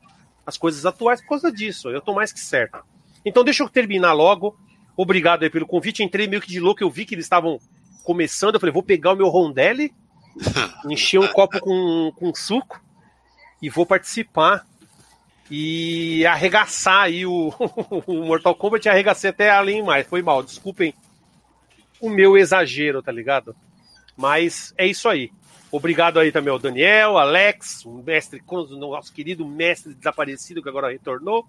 as 0.45 0.57
coisas 0.57 0.85
atuais 0.85 1.21
por 1.21 1.29
causa 1.29 1.51
disso. 1.51 1.89
Eu 1.89 2.01
tô 2.01 2.13
mais 2.13 2.31
que 2.31 2.39
certo. 2.39 2.83
Então 3.26 3.43
deixa 3.43 3.64
eu 3.64 3.69
terminar 3.69 4.14
logo. 4.14 4.56
Obrigado 4.95 5.43
aí 5.43 5.49
pelo 5.49 5.65
convite. 5.65 6.03
Entrei 6.03 6.27
meio 6.27 6.41
que 6.41 6.47
de 6.47 6.60
louco, 6.60 6.84
eu 6.84 6.89
vi 6.89 7.06
que 7.06 7.15
eles 7.15 7.26
estavam 7.26 7.60
começando. 8.03 8.56
Eu 8.56 8.60
falei, 8.60 8.73
vou 8.73 8.84
pegar 8.84 9.14
o 9.14 9.15
meu 9.15 9.27
rondelli, 9.27 9.93
encher 10.89 11.19
um 11.19 11.27
copo 11.27 11.60
com, 11.60 12.11
com 12.15 12.34
suco 12.34 12.80
e 13.61 13.69
vou 13.69 13.85
participar. 13.85 14.65
E 15.49 16.26
arregaçar 16.26 17.03
aí 17.03 17.26
o, 17.26 17.53
o 18.07 18.26
Mortal 18.26 18.56
Kombat 18.56 18.88
arregacei 18.89 19.30
até 19.30 19.49
além 19.49 19.84
mais. 19.84 20.07
Foi 20.07 20.22
mal, 20.22 20.41
desculpem 20.41 20.93
o 21.99 22.10
meu 22.10 22.38
exagero, 22.38 23.02
tá 23.02 23.11
ligado? 23.11 23.56
Mas 24.15 24.73
é 24.77 24.88
isso 24.88 25.10
aí. 25.10 25.31
Obrigado 25.72 26.19
aí 26.19 26.31
também 26.31 26.52
ao 26.52 26.60
Daniel, 26.60 27.18
Alex, 27.18 27.84
o 27.85 28.02
mestre, 28.02 28.41
o 28.47 28.64
nosso 28.77 29.11
querido 29.11 29.45
mestre 29.45 29.93
desaparecido 29.93 30.61
que 30.61 30.69
agora 30.69 30.91
retornou, 30.91 31.45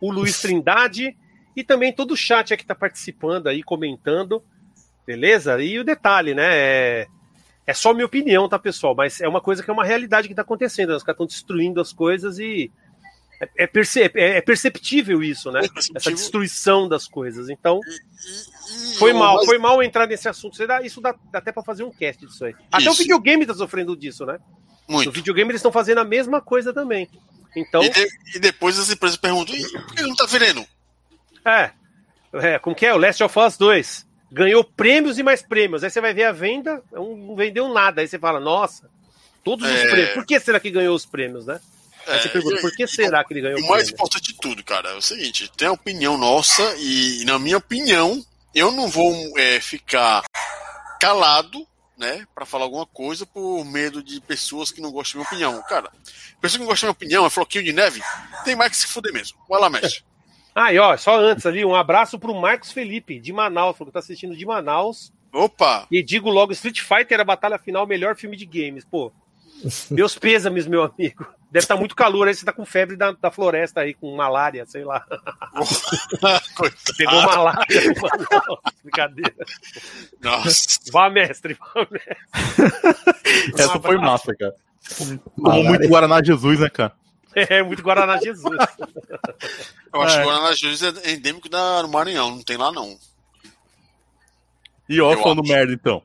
o 0.00 0.10
Luiz 0.10 0.40
Trindade 0.40 1.16
e 1.54 1.64
também 1.64 1.92
todo 1.92 2.12
o 2.12 2.16
chat 2.16 2.56
que 2.56 2.62
está 2.62 2.74
participando 2.74 3.46
aí, 3.46 3.62
comentando, 3.62 4.42
beleza? 5.06 5.62
E 5.62 5.78
o 5.78 5.84
detalhe, 5.84 6.34
né? 6.34 6.48
É, 6.50 7.06
é 7.66 7.74
só 7.74 7.92
minha 7.92 8.06
opinião, 8.06 8.48
tá, 8.48 8.58
pessoal? 8.58 8.94
Mas 8.94 9.20
é 9.20 9.28
uma 9.28 9.40
coisa 9.40 9.62
que 9.62 9.70
é 9.70 9.72
uma 9.72 9.84
realidade 9.84 10.28
que 10.28 10.32
está 10.32 10.42
acontecendo. 10.42 10.90
Né? 10.90 10.96
Os 10.96 11.02
caras 11.02 11.16
estão 11.16 11.26
destruindo 11.26 11.80
as 11.80 11.92
coisas 11.92 12.38
e 12.38 12.70
é, 13.40 13.64
é, 13.64 13.66
percep 13.66 14.18
é, 14.18 14.38
é 14.38 14.40
perceptível 14.40 15.22
isso, 15.22 15.50
né? 15.50 15.62
Essa 15.94 16.10
destruição 16.10 16.88
das 16.88 17.08
coisas. 17.08 17.48
Então, 17.48 17.80
foi 18.98 19.12
mal, 19.12 19.44
foi 19.44 19.58
mal 19.58 19.82
entrar 19.82 20.06
nesse 20.06 20.28
assunto. 20.28 20.58
Isso 20.84 21.00
dá, 21.00 21.14
dá 21.30 21.38
até 21.38 21.52
para 21.52 21.62
fazer 21.62 21.84
um 21.84 21.90
cast 21.90 22.24
disso 22.24 22.44
aí. 22.44 22.54
Até 22.70 22.84
isso. 22.84 22.90
o 22.90 22.94
videogame 22.94 23.46
tá 23.46 23.54
sofrendo 23.54 23.96
disso, 23.96 24.24
né? 24.24 24.38
Muito. 24.88 25.06
No 25.06 25.12
videogame 25.12 25.50
eles 25.50 25.58
estão 25.58 25.72
fazendo 25.72 25.98
a 25.98 26.04
mesma 26.04 26.40
coisa 26.40 26.72
também. 26.72 27.08
Então... 27.56 27.82
E, 27.82 27.88
de, 27.88 28.06
e 28.34 28.38
depois 28.38 28.78
as 28.78 28.90
empresas 28.90 29.16
perguntam: 29.16 29.56
por 29.56 29.94
que 29.94 30.02
não 30.02 30.14
tá 30.14 30.26
vendendo? 30.26 30.64
É. 31.44 31.70
é. 32.34 32.58
Como 32.58 32.76
que 32.76 32.84
é? 32.84 32.94
O 32.94 32.98
Last 32.98 33.22
of 33.24 33.38
Us 33.38 33.56
2 33.56 34.06
ganhou 34.30 34.62
prêmios 34.62 35.18
e 35.18 35.22
mais 35.22 35.42
prêmios. 35.42 35.82
Aí 35.82 35.90
você 35.90 36.00
vai 36.00 36.12
ver 36.12 36.24
a 36.24 36.32
venda, 36.32 36.82
não 36.92 37.34
vendeu 37.34 37.68
nada. 37.72 38.02
Aí 38.02 38.08
você 38.08 38.18
fala, 38.18 38.38
nossa, 38.38 38.88
todos 39.42 39.66
é... 39.66 39.72
os 39.72 39.90
prêmios. 39.90 40.14
Por 40.14 40.26
que 40.26 40.38
será 40.38 40.60
que 40.60 40.70
ganhou 40.70 40.94
os 40.94 41.06
prêmios, 41.06 41.46
né? 41.46 41.58
Aí 42.06 42.20
você 42.20 42.28
é, 42.28 42.30
pergunta, 42.30 42.60
por 42.60 42.72
que 42.72 42.86
será 42.86 43.24
que 43.24 43.32
ele 43.32 43.40
ganhou 43.40 43.60
o 43.60 43.68
mais 43.68 43.88
importante 43.88 44.32
de 44.32 44.38
tudo, 44.38 44.62
cara, 44.62 44.90
é 44.90 44.94
o 44.94 45.02
seguinte: 45.02 45.50
tem 45.56 45.66
a 45.66 45.72
opinião 45.72 46.16
nossa, 46.16 46.62
e 46.78 47.24
na 47.24 47.36
minha 47.36 47.56
opinião, 47.56 48.24
eu 48.54 48.70
não 48.70 48.86
vou 48.86 49.12
é, 49.36 49.58
ficar 49.58 50.22
calado, 51.00 51.66
né, 51.96 52.26
para 52.34 52.44
falar 52.44 52.64
alguma 52.64 52.86
coisa 52.86 53.24
por 53.24 53.64
medo 53.64 54.02
de 54.02 54.20
pessoas 54.20 54.70
que 54.70 54.80
não 54.80 54.92
gostam 54.92 55.22
da 55.22 55.30
minha 55.30 55.48
opinião. 55.48 55.68
Cara, 55.68 55.90
pessoa 56.40 56.58
que 56.58 56.64
não 56.64 56.66
gosta 56.66 56.86
da 56.86 56.88
minha 56.88 56.92
opinião 56.92 57.26
é 57.26 57.30
floquinho 57.30 57.64
de 57.64 57.72
neve, 57.72 58.02
tem 58.44 58.54
mais 58.54 58.70
que 58.72 58.76
se 58.76 58.86
fuder 58.86 59.12
mesmo. 59.12 59.38
Vai 59.48 59.60
lá, 59.60 59.70
mestre. 59.70 60.04
Ah, 60.54 60.72
e 60.72 60.78
ó, 60.78 60.96
só 60.96 61.18
antes 61.18 61.44
ali, 61.44 61.64
um 61.64 61.74
abraço 61.74 62.18
pro 62.18 62.34
Marcos 62.34 62.72
Felipe, 62.72 63.20
de 63.20 63.32
Manaus, 63.32 63.76
que 63.76 63.90
tá 63.90 63.98
assistindo 63.98 64.34
de 64.34 64.46
Manaus. 64.46 65.12
Opa! 65.32 65.86
E 65.90 66.02
digo 66.02 66.30
logo, 66.30 66.52
Street 66.52 66.80
Fighter, 66.80 67.20
a 67.20 67.24
batalha 67.24 67.58
final, 67.58 67.86
melhor 67.86 68.16
filme 68.16 68.36
de 68.36 68.46
games. 68.46 68.84
Pô, 68.84 69.12
meus 69.90 70.16
pêsames, 70.16 70.66
meu 70.66 70.82
amigo. 70.82 71.26
Deve 71.56 71.64
estar 71.64 71.74
tá 71.74 71.80
muito 71.80 71.96
calor 71.96 72.28
aí, 72.28 72.34
você 72.34 72.44
tá 72.44 72.52
com 72.52 72.66
febre 72.66 72.96
da, 72.96 73.12
da 73.12 73.30
floresta 73.30 73.80
aí, 73.80 73.94
com 73.94 74.14
malária, 74.14 74.66
sei 74.66 74.84
lá. 74.84 75.06
Pegou 76.98 77.22
malária, 77.22 77.80
mano. 77.98 78.60
Brincadeira. 78.84 79.34
Nossa. 80.20 80.78
Vá, 80.92 81.08
mestre, 81.08 81.54
vá, 81.54 81.88
mestre. 81.90 82.18
Essa 83.56 83.80
foi 83.80 83.96
massa, 83.96 84.36
cara. 84.36 84.54
Tomou 85.34 85.64
muito 85.64 85.88
Guaraná 85.88 86.22
Jesus, 86.22 86.60
né, 86.60 86.68
cara? 86.68 86.92
É, 87.34 87.62
muito 87.62 87.82
Guaraná 87.82 88.18
Jesus. 88.18 88.58
Eu 89.94 90.02
acho 90.02 90.14
é. 90.14 90.18
que 90.18 90.26
o 90.26 90.30
Guaraná 90.30 90.54
Jesus 90.54 90.82
é 90.82 91.12
endêmico 91.12 91.48
da, 91.48 91.82
no 91.82 91.88
Maranhão, 91.88 92.32
não 92.32 92.42
tem 92.42 92.58
lá 92.58 92.70
não. 92.70 92.98
E 94.86 95.00
ó, 95.00 95.16
falando 95.16 95.42
merda 95.42 95.72
então. 95.72 96.02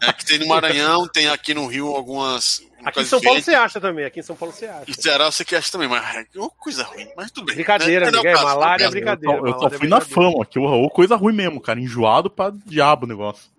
É 0.00 0.12
que 0.12 0.24
tem 0.24 0.38
no 0.38 0.46
Maranhão, 0.46 1.08
tem 1.08 1.28
aqui 1.28 1.52
no 1.52 1.66
Rio 1.66 1.88
algumas. 1.88 2.62
Aqui 2.84 3.00
em 3.00 3.04
São 3.04 3.20
Paulo 3.20 3.42
você 3.42 3.54
acha 3.54 3.80
também, 3.80 4.04
aqui 4.04 4.20
em 4.20 4.22
São 4.22 4.36
Paulo 4.36 4.54
você 4.54 4.66
acha. 4.66 4.84
E 4.88 4.94
Ceará 4.94 5.30
você 5.30 5.44
que 5.44 5.54
acha 5.54 5.70
também, 5.70 5.88
mas 5.88 6.02
é 6.16 6.38
uma 6.38 6.50
coisa 6.50 6.84
ruim, 6.84 7.08
mas 7.16 7.30
tudo 7.30 7.46
bem. 7.46 7.56
Brincadeira, 7.56 8.10
né? 8.10 8.18
é 8.24 8.34
malária 8.34 8.84
é 8.84 8.90
brincadeira. 8.90 9.36
Eu, 9.36 9.46
eu 9.46 9.58
só 9.58 9.70
fui 9.70 9.88
na 9.88 10.00
fama, 10.00 10.46
que 10.46 10.58
ou 10.58 10.90
coisa 10.90 11.16
ruim 11.16 11.34
mesmo, 11.34 11.60
cara, 11.60 11.80
enjoado 11.80 12.30
pra 12.30 12.52
diabo 12.64 13.04
o 13.04 13.08
negócio. 13.08 13.50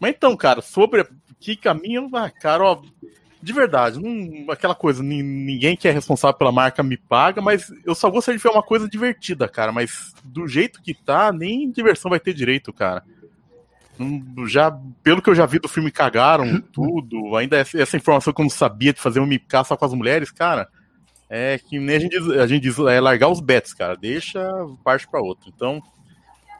Mas 0.00 0.14
então, 0.16 0.36
cara, 0.36 0.62
sobre 0.62 1.06
que 1.38 1.56
caminho, 1.56 2.08
ah, 2.14 2.30
cara, 2.30 2.64
ó, 2.64 2.82
de 3.42 3.52
verdade, 3.52 4.00
não, 4.00 4.50
aquela 4.50 4.74
coisa, 4.74 5.02
ninguém 5.02 5.76
que 5.76 5.88
é 5.88 5.90
responsável 5.90 6.38
pela 6.38 6.52
marca 6.52 6.82
me 6.82 6.96
paga, 6.96 7.42
mas 7.42 7.70
eu 7.84 7.94
só 7.94 8.08
gostaria 8.08 8.38
de 8.38 8.42
ver 8.42 8.50
uma 8.50 8.62
coisa 8.62 8.88
divertida, 8.88 9.48
cara, 9.48 9.72
mas 9.72 10.14
do 10.22 10.46
jeito 10.46 10.80
que 10.80 10.94
tá, 10.94 11.32
nem 11.32 11.70
diversão 11.70 12.10
vai 12.10 12.20
ter 12.20 12.32
direito, 12.32 12.72
cara 12.72 13.04
já 14.46 14.70
pelo 15.02 15.20
que 15.22 15.30
eu 15.30 15.34
já 15.34 15.46
vi 15.46 15.58
do 15.58 15.68
filme 15.68 15.90
cagaram 15.90 16.60
tudo. 16.72 17.36
Ainda 17.36 17.56
essa 17.58 17.96
informação 17.96 18.32
que 18.32 18.40
eu 18.40 18.44
não 18.44 18.50
sabia 18.50 18.92
de 18.92 19.00
fazer 19.00 19.20
um 19.20 19.26
MK 19.26 19.64
só 19.66 19.76
com 19.76 19.84
as 19.84 19.94
mulheres 19.94 20.30
cara 20.30 20.68
é 21.28 21.58
que 21.58 21.78
nem 21.78 21.96
a 21.96 21.98
gente 21.98 22.18
diz, 22.18 22.28
a 22.28 22.46
gente 22.46 22.62
diz 22.62 22.78
é 22.78 23.00
largar 23.00 23.28
os 23.28 23.40
bets 23.40 23.72
cara. 23.72 23.96
Deixa 23.96 24.40
parte 24.84 25.08
para 25.08 25.20
outro. 25.20 25.50
Então 25.54 25.82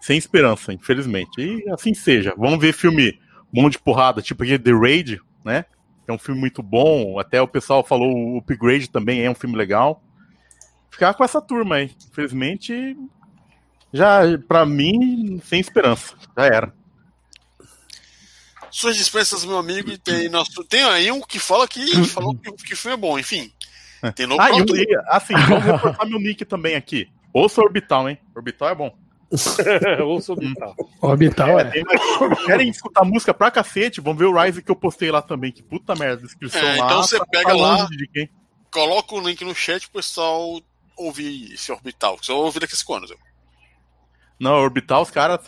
sem 0.01 0.17
esperança 0.17 0.73
infelizmente. 0.73 1.41
E 1.41 1.69
assim 1.71 1.95
seja. 1.95 2.35
Vamos 2.37 2.59
ver 2.59 2.73
filme 2.73 3.19
bom 3.53 3.69
de 3.69 3.79
porrada 3.79 4.23
tipo 4.23 4.43
aqui 4.43 4.59
The 4.59 4.73
Raid 4.73 5.21
né? 5.45 5.65
É 6.07 6.13
um 6.13 6.19
filme 6.19 6.41
muito 6.41 6.63
bom. 6.63 7.19
Até 7.19 7.41
o 7.41 7.49
pessoal 7.49 7.85
falou 7.85 8.15
o 8.15 8.39
Upgrade 8.39 8.91
também 8.91 9.25
é 9.25 9.31
um 9.31 9.35
filme 9.35 9.57
legal. 9.57 10.03
Ficar 10.91 11.15
com 11.15 11.25
essa 11.25 11.41
turma 11.41 11.77
aí. 11.77 11.91
Infelizmente 12.11 12.97
já 13.93 14.23
para 14.49 14.65
mim 14.65 15.41
sem 15.45 15.61
esperança. 15.61 16.15
Já 16.37 16.47
era 16.47 16.82
suas 18.73 18.97
dispensas, 18.97 19.45
meu 19.45 19.59
amigo, 19.59 19.91
e 19.91 19.99
tem, 19.99 20.29
nosso, 20.29 20.65
tem 20.65 20.83
aí 20.83 21.13
um 21.13 21.21
que 21.21 21.39
fala 21.39 21.69
que 21.69 21.85
falou 22.09 22.35
que, 22.35 22.51
que 22.51 22.75
o 22.75 22.77
filme 22.77 22.95
é 22.95 22.97
bom, 22.97 23.19
enfim. 23.19 23.53
Tem 24.17 24.27
no 24.27 24.41
ah, 24.41 24.49
e, 24.51 24.87
assim, 25.07 25.35
vamos 25.35 25.65
reforçar 25.65 26.05
meu 26.07 26.19
nick 26.19 26.45
também 26.45 26.75
aqui. 26.75 27.09
Ouça 27.33 27.61
Orbital, 27.61 28.09
hein? 28.09 28.19
Orbital 28.35 28.69
é 28.71 28.75
bom. 28.75 28.97
Ouça 30.05 30.33
Orbital. 30.33 30.75
Orbital 31.01 31.61
é. 31.61 31.73
é. 31.79 32.45
Querem 32.45 32.69
escutar 32.69 33.05
música 33.05 33.33
pra 33.33 33.51
cacete? 33.51 34.01
Vamos 34.01 34.19
ver 34.19 34.25
o 34.25 34.37
Rise 34.37 34.61
que 34.61 34.71
eu 34.71 34.77
postei 34.77 35.11
lá 35.11 35.23
também. 35.23 35.53
Que 35.53 35.63
puta 35.63 35.95
merda, 35.95 36.23
descrição 36.23 36.61
é, 36.61 36.77
lá. 36.77 36.87
Então 36.87 37.03
você 37.03 37.19
tá 37.19 37.27
pega 37.27 37.55
lá, 37.55 37.89
coloca 38.73 39.15
o 39.15 39.21
link 39.21 39.45
no 39.45 39.55
chat 39.55 39.89
pro 39.89 40.01
pessoal 40.01 40.61
ouvir 40.97 41.53
esse 41.53 41.71
Orbital. 41.71 42.19
Só 42.21 42.37
ouvir 42.37 42.59
daqui 42.59 42.75
a 42.75 42.77
cinco 42.77 42.95
anos. 42.95 43.11
Eu. 43.11 43.19
Não, 44.43 44.55
Orbital, 44.55 45.03
os 45.03 45.11
caras 45.11 45.39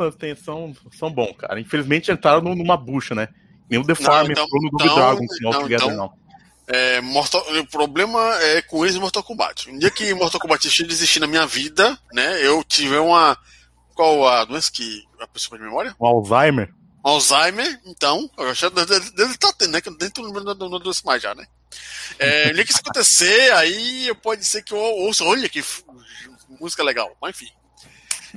são, 0.45 0.73
são 0.97 1.11
bons, 1.11 1.33
cara. 1.37 1.59
Infelizmente 1.59 2.13
entraram 2.13 2.55
numa 2.55 2.77
bucha, 2.77 3.13
né? 3.13 3.29
Nem 3.69 3.81
o 3.81 3.85
The 3.85 3.97
Farm 3.97 4.31
então, 4.31 4.45
entrou 4.45 4.63
no 4.63 4.71
Double 4.71 4.87
então, 4.87 4.95
Dragon 4.95 5.27
não, 5.41 5.51
Together, 5.51 5.87
então, 5.87 5.97
não. 5.97 6.13
É, 6.69 7.01
Mortal, 7.01 7.45
o 7.59 7.67
problema 7.67 8.21
é 8.41 8.63
com 8.63 8.87
esse 8.87 8.97
Mortal 9.01 9.25
Kombat. 9.25 9.69
Um 9.69 9.81
dia 9.81 9.91
que 9.91 10.15
Mortal 10.15 10.41
Kombat 10.41 10.63
deixou 10.63 10.87
de 10.87 10.93
existir 10.93 11.19
na 11.19 11.27
minha 11.27 11.45
vida, 11.45 11.99
né? 12.13 12.41
Eu 12.47 12.63
tive 12.63 12.97
uma. 12.97 13.37
Qual 13.97 14.29
a 14.29 14.45
doença 14.45 14.71
que 14.73 15.03
a 15.19 15.27
pessoa 15.27 15.59
de 15.59 15.65
memória? 15.65 15.93
O 15.99 16.07
Alzheimer. 16.07 16.73
Alzheimer, 17.03 17.81
então, 17.85 18.31
eu 18.39 18.55
já 18.55 18.69
deve 18.69 18.95
estar 18.95 19.49
tá 19.49 19.55
tendo, 19.59 19.73
né? 19.73 19.81
Que 19.81 19.89
eu 19.89 19.99
dentro 19.99 20.23
do 20.23 20.71
não 20.71 20.79
doce 20.79 21.05
mais 21.05 21.21
já, 21.21 21.35
né? 21.35 21.45
É, 22.17 22.53
dia 22.53 22.65
que 22.65 22.71
isso 22.71 22.81
acontecer, 22.81 23.53
aí 23.55 24.15
pode 24.23 24.45
ser 24.45 24.63
que 24.63 24.73
eu 24.73 24.79
ouça, 24.79 25.25
olha 25.25 25.49
que 25.49 25.65
música 26.61 26.85
legal, 26.85 27.17
mas 27.21 27.31
enfim. 27.31 27.51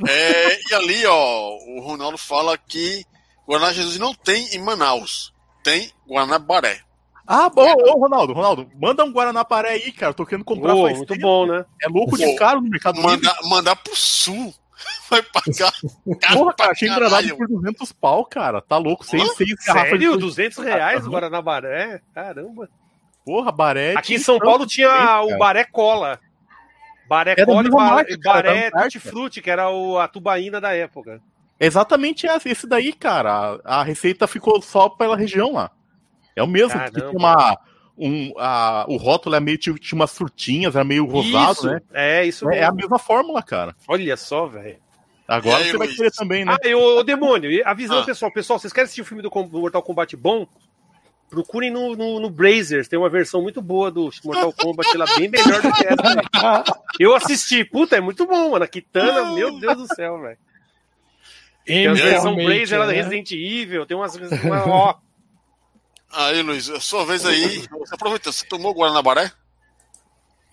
É, 0.06 0.60
e 0.69 0.74
ali, 0.74 1.06
ó, 1.06 1.57
o 1.57 1.82
Ronaldo 1.82 2.18
fala 2.18 2.57
que 2.57 3.03
Guaraná 3.48 3.72
Jesus 3.72 3.98
não 3.98 4.14
tem 4.14 4.53
em 4.53 4.60
Manaus, 4.60 5.34
tem 5.64 5.91
Guanabaré. 6.07 6.82
Ah, 7.26 7.49
bom, 7.49 7.74
ô 7.74 7.99
Ronaldo, 7.99 8.34
Ronaldo, 8.34 8.69
manda 8.80 9.03
um 9.03 9.11
Guaranaparé 9.11 9.72
aí, 9.72 9.91
cara. 9.91 10.14
Tô 10.14 10.26
querendo 10.26 10.45
comprar 10.45 10.74
oh, 10.74 10.90
Muito 10.90 11.06
tempo. 11.06 11.22
bom, 11.22 11.45
né? 11.45 11.65
É 11.84 11.90
louco 11.90 12.18
de 12.18 12.36
caro 12.36 12.61
no 12.61 12.69
mercado 12.69 13.02
manda, 13.02 13.36
Mandar 13.44 13.76
pro 13.76 13.94
sul. 13.95 14.53
Vai 15.10 15.22
pagar. 15.22 15.74
Porra, 16.34 16.53
cara, 16.53 16.72
achei 16.72 16.88
engranado 16.88 17.36
por 17.36 17.48
200 17.48 17.91
pau, 17.91 18.26
cara. 18.26 18.61
Tá 18.61 18.78
louco, 18.78 19.06
sem 19.06 19.26
seis 19.36 19.56
garrafas 19.65 19.90
Sério? 19.91 20.14
de 20.14 20.19
200 20.19 20.57
reais 20.60 21.06
o 21.06 21.10
Guaranabaré? 21.10 22.02
Caramba. 22.14 22.69
Porra, 23.26 23.52
baré. 23.52 23.94
Aqui 23.98 24.15
em 24.15 24.19
São 24.19 24.40
Paulo 24.40 24.65
tinha 24.65 25.22
o 25.24 25.38
baré 25.38 25.65
cola. 25.65 26.19
Baré 27.08 27.36
Cole 27.46 27.70
e 28.10 28.18
Baré 28.18 28.70
Tutti 29.10 29.42
que 29.42 29.50
era 29.50 29.70
o, 29.70 29.98
a 29.98 30.08
tubaína 30.08 30.60
da 30.60 30.74
época. 30.74 31.22
Exatamente 31.60 32.28
esse 32.46 32.68
daí, 32.68 32.94
cara. 32.94 33.60
A, 33.64 33.80
a 33.80 33.84
receita 33.84 34.28
ficou 34.28 34.62
só 34.62 34.90
pela 34.90 35.18
região 35.18 35.54
lá. 35.54 35.72
É 36.36 36.44
o 36.44 36.48
mesmo. 36.48 36.80
Que 36.80 36.92
tinha 36.92 37.10
uma, 37.10 37.58
um, 37.98 38.32
a, 38.38 38.86
o 38.88 38.98
rótulo 38.98 39.36
é 39.36 39.40
meio, 39.40 39.58
tinha 39.58 39.76
umas 39.94 40.16
frutinhas, 40.16 40.76
era 40.76 40.86
meio 40.86 41.06
rosado, 41.06 41.52
isso, 41.52 41.68
né? 41.68 41.82
É, 41.94 42.26
isso 42.26 42.50
é, 42.50 42.60
é, 42.60 42.64
a 42.64 42.72
mesma 42.72 43.00
fórmula, 43.00 43.42
cara. 43.42 43.76
Olha 43.88 44.16
só, 44.16 44.46
velho. 44.46 44.78
Agora 45.28 45.58
aí, 45.58 45.72
você 45.72 45.78
vai 45.78 45.88
querer 45.88 46.12
também, 46.12 46.46
né? 46.46 46.56
Ah, 46.56 46.68
e 46.68 46.74
o, 46.74 47.00
o 47.00 47.04
demônio, 47.04 47.62
avisando 47.66 48.02
ah. 48.02 48.06
pessoal, 48.06 48.32
pessoal, 48.32 48.60
vocês 48.60 48.72
querem 48.72 48.86
assistir 48.86 49.02
o 49.02 49.06
filme 49.06 49.24
do 49.24 49.32
Mortal 49.52 49.82
Kombat 49.82 50.16
bom? 50.16 50.48
Procurem 51.30 51.70
no, 51.70 51.95
no, 51.95 52.22
no 52.22 52.30
Brazers, 52.30 52.88
tem 52.88 52.98
uma 52.98 53.10
versão 53.10 53.41
muito 53.41 53.62
boa 53.62 53.91
do 53.91 54.10
Mortal 54.24 54.54
Kombat 54.54 54.98
lá, 54.98 55.06
bem 55.18 55.28
melhor 55.28 55.62
do 55.62 55.74
que 55.74 55.86
essa. 55.86 56.64
Eu 56.98 57.14
assisti, 57.14 57.66
puta, 57.66 57.98
é 57.98 58.02
muito 58.02 58.26
bom, 58.26 58.52
mano. 58.52 58.64
A 58.64 58.68
Kitana, 58.68 59.34
meu 59.34 59.60
Deus 59.60 59.78
do 59.78 59.94
céu, 59.94 60.22
velho. 60.22 60.38
Tem 61.66 61.86
a 61.86 61.94
versão 61.94 62.34
Brazer 62.34 62.80
lá 62.80 62.86
da 62.86 62.94
Resident 62.94 63.30
Evil, 63.32 63.86
tem 63.86 63.98
umas. 63.98 64.16
Uma, 64.16 64.66
ó. 64.68 64.95
Aí, 66.10 66.41
Luiz, 66.41 66.70
a 66.70 66.80
sua 66.80 67.06
vez 67.06 67.26
aí. 67.26 67.68
Você 67.70 67.94
aproveitou, 67.94 68.32
você 68.32 68.45
tomou 68.45 68.74
Guaranabaré? 68.74 69.30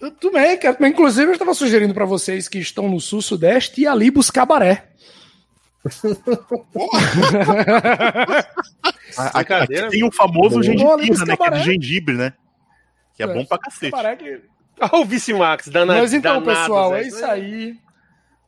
Eu 0.01 0.11
tomei, 0.11 0.57
cara. 0.57 0.77
Inclusive, 0.89 1.29
eu 1.29 1.35
estava 1.35 1.55
sugerindo 1.55 1.95
para 1.95 2.05
vocês 2.05 2.49
que 2.49 2.59
estão 2.59 2.89
no 2.89 3.01
sul-sudeste 3.01 3.83
e 3.83 3.87
ali 3.87 4.11
buscar 4.11 4.45
baré. 4.45 4.89
aqui, 9.17 9.53
aqui 9.53 9.89
tem 9.91 10.05
o 10.05 10.11
famoso 10.11 10.63
gengibre, 10.63 11.11
né? 11.27 11.37
Que 11.37 11.43
é 11.43 11.63
gengibre, 11.63 12.15
né? 12.15 12.33
Que 13.15 13.23
é, 13.23 13.27
é 13.27 13.33
bom 13.33 13.45
pra 13.45 13.59
cacete. 13.59 13.97
Que... 14.19 14.55
Ah, 14.81 14.99
o 14.99 15.05
Vice 15.05 15.33
Max, 15.33 15.69
danado. 15.69 16.01
Mas 16.01 16.13
então, 16.13 16.43
pessoal, 16.43 16.97
é 16.97 17.03
isso 17.07 17.25
aí. 17.25 17.77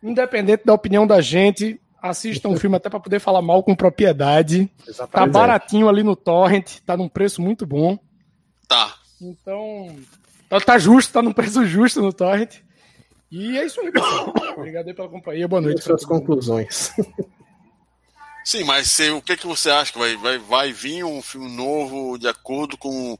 Independente 0.02 0.64
da 0.64 0.74
opinião 0.74 1.06
da 1.06 1.20
gente, 1.20 1.80
assistam 2.02 2.48
um 2.48 2.56
filme 2.56 2.76
até 2.76 2.90
para 2.90 2.98
poder 2.98 3.20
falar 3.20 3.40
mal 3.40 3.62
com 3.62 3.76
propriedade. 3.76 4.68
Exatamente. 4.86 5.32
Tá 5.32 5.38
baratinho 5.38 5.88
ali 5.88 6.02
no 6.02 6.16
Torrent, 6.16 6.80
tá 6.84 6.96
num 6.96 7.08
preço 7.08 7.40
muito 7.40 7.64
bom. 7.64 7.96
Tá. 8.66 8.94
Então, 9.20 9.94
tá, 10.48 10.60
tá 10.60 10.78
justo, 10.78 11.12
tá 11.12 11.22
num 11.22 11.32
preço 11.32 11.64
justo 11.64 12.02
no 12.02 12.12
Torrent. 12.12 12.56
E 13.30 13.56
é 13.58 13.64
isso 13.64 13.80
aí, 13.80 13.90
pessoal. 13.90 14.34
Obrigado 14.58 14.88
aí 14.88 14.94
pela 14.94 15.08
companhia. 15.08 15.48
Boa 15.48 15.60
noite. 15.60 15.82
Suas 15.82 16.04
conclusões. 16.04 16.92
Sim, 18.46 18.62
mas 18.62 18.92
se, 18.92 19.10
o 19.10 19.20
que, 19.20 19.36
que 19.36 19.44
você 19.44 19.68
acha 19.68 19.92
que 19.92 19.98
vai, 19.98 20.16
vai, 20.16 20.38
vai 20.38 20.72
vir 20.72 21.02
um 21.02 21.20
filme 21.20 21.50
novo 21.50 22.16
de 22.16 22.28
acordo 22.28 22.78
com 22.78 23.14
o 23.14 23.18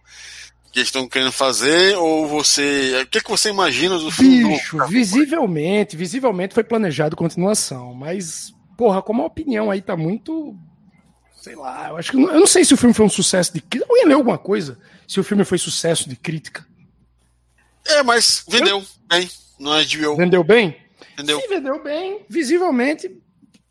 que 0.71 0.79
eles 0.79 0.87
estão 0.87 1.09
querendo 1.09 1.33
fazer? 1.33 1.97
Ou 1.97 2.29
você. 2.29 3.03
O 3.03 3.09
que, 3.09 3.21
que 3.21 3.29
você 3.29 3.49
imagina 3.51 3.99
do 3.99 4.09
filme 4.09 4.45
Bicho, 4.45 4.77
novo? 4.77 4.89
visivelmente, 4.89 5.97
visivelmente 5.97 6.55
foi 6.55 6.63
planejado 6.63 7.17
continuação, 7.17 7.93
mas, 7.93 8.55
porra, 8.79 9.03
como 9.03 9.21
a 9.21 9.27
opinião 9.27 9.69
aí 9.69 9.83
tá 9.83 9.97
muito. 9.97 10.57
Sei 11.43 11.57
lá, 11.57 11.89
eu 11.89 11.97
acho 11.97 12.13
que. 12.13 12.19
Eu 12.19 12.39
não 12.39 12.47
sei 12.47 12.65
se 12.65 12.75
o 12.75 12.77
filme 12.77 12.95
foi 12.95 13.07
um 13.07 13.11
sucesso 13.11 13.53
de 13.53 13.61
crítica. 13.61 13.91
Alguém 13.91 14.07
leu 14.07 14.19
alguma 14.19 14.39
coisa? 14.39 14.79
Se 15.09 15.19
o 15.19 15.25
filme 15.25 15.45
foi 15.45 15.59
sucesso 15.59 16.09
de 16.09 16.15
crítica. 16.15 16.65
É, 17.85 18.01
mas 18.05 18.45
vendeu 18.49 18.79
eu... 18.79 18.87
bem. 19.09 19.29
Não 19.59 19.75
é 19.75 19.85
HBO. 19.85 20.15
Vendeu 20.15 20.45
bem? 20.45 20.77
Vendeu. 21.17 21.41
Sim, 21.41 21.49
vendeu 21.49 21.83
bem. 21.83 22.25
Visivelmente, 22.29 23.11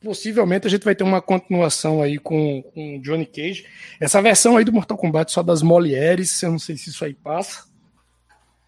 possivelmente 0.05 0.67
a 0.67 0.69
gente 0.69 0.85
vai 0.85 0.93
ter 0.93 1.03
uma 1.03 1.19
continuação 1.19 1.99
aí 1.99 2.19
com, 2.19 2.61
com 2.61 3.01
Johnny 3.01 3.25
Cage. 3.25 3.65
Essa 3.99 4.21
versão 4.21 4.55
aí 4.55 4.63
do 4.63 4.71
Mortal 4.71 4.95
Kombat 4.95 5.31
só 5.31 5.41
das 5.41 5.63
Molieres, 5.63 6.43
eu 6.43 6.51
não 6.51 6.59
sei 6.59 6.77
se 6.77 6.91
isso 6.91 7.03
aí 7.03 7.15
passa. 7.15 7.65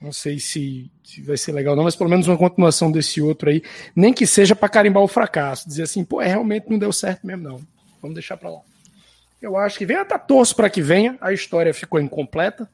Não 0.02 0.12
sei 0.12 0.40
se, 0.40 0.90
se 1.04 1.22
vai 1.22 1.38
ser 1.38 1.52
legal 1.52 1.76
não, 1.76 1.84
mas 1.84 1.96
pelo 1.96 2.10
menos 2.10 2.28
uma 2.28 2.38
continuação 2.38 2.92
desse 2.92 3.22
outro 3.22 3.50
aí, 3.50 3.62
nem 3.96 4.14
que 4.14 4.26
seja 4.26 4.56
para 4.56 4.70
carimbar 4.70 5.04
o 5.04 5.08
fracasso, 5.08 5.68
dizer 5.68 5.84
assim, 5.84 6.04
pô, 6.04 6.22
é, 6.22 6.28
realmente 6.28 6.70
não 6.70 6.78
deu 6.80 6.92
certo 6.92 7.26
mesmo 7.26 7.44
não. 7.44 7.62
Vamos 8.02 8.16
deixar 8.16 8.36
para 8.38 8.50
lá. 8.50 8.62
Eu 9.40 9.56
acho 9.58 9.78
que 9.78 9.86
vem 9.86 9.98
até 9.98 10.18
torço 10.18 10.56
para 10.56 10.70
que 10.70 10.82
venha, 10.82 11.18
a 11.22 11.32
história 11.32 11.74
ficou 11.74 12.00
incompleta 12.00 12.68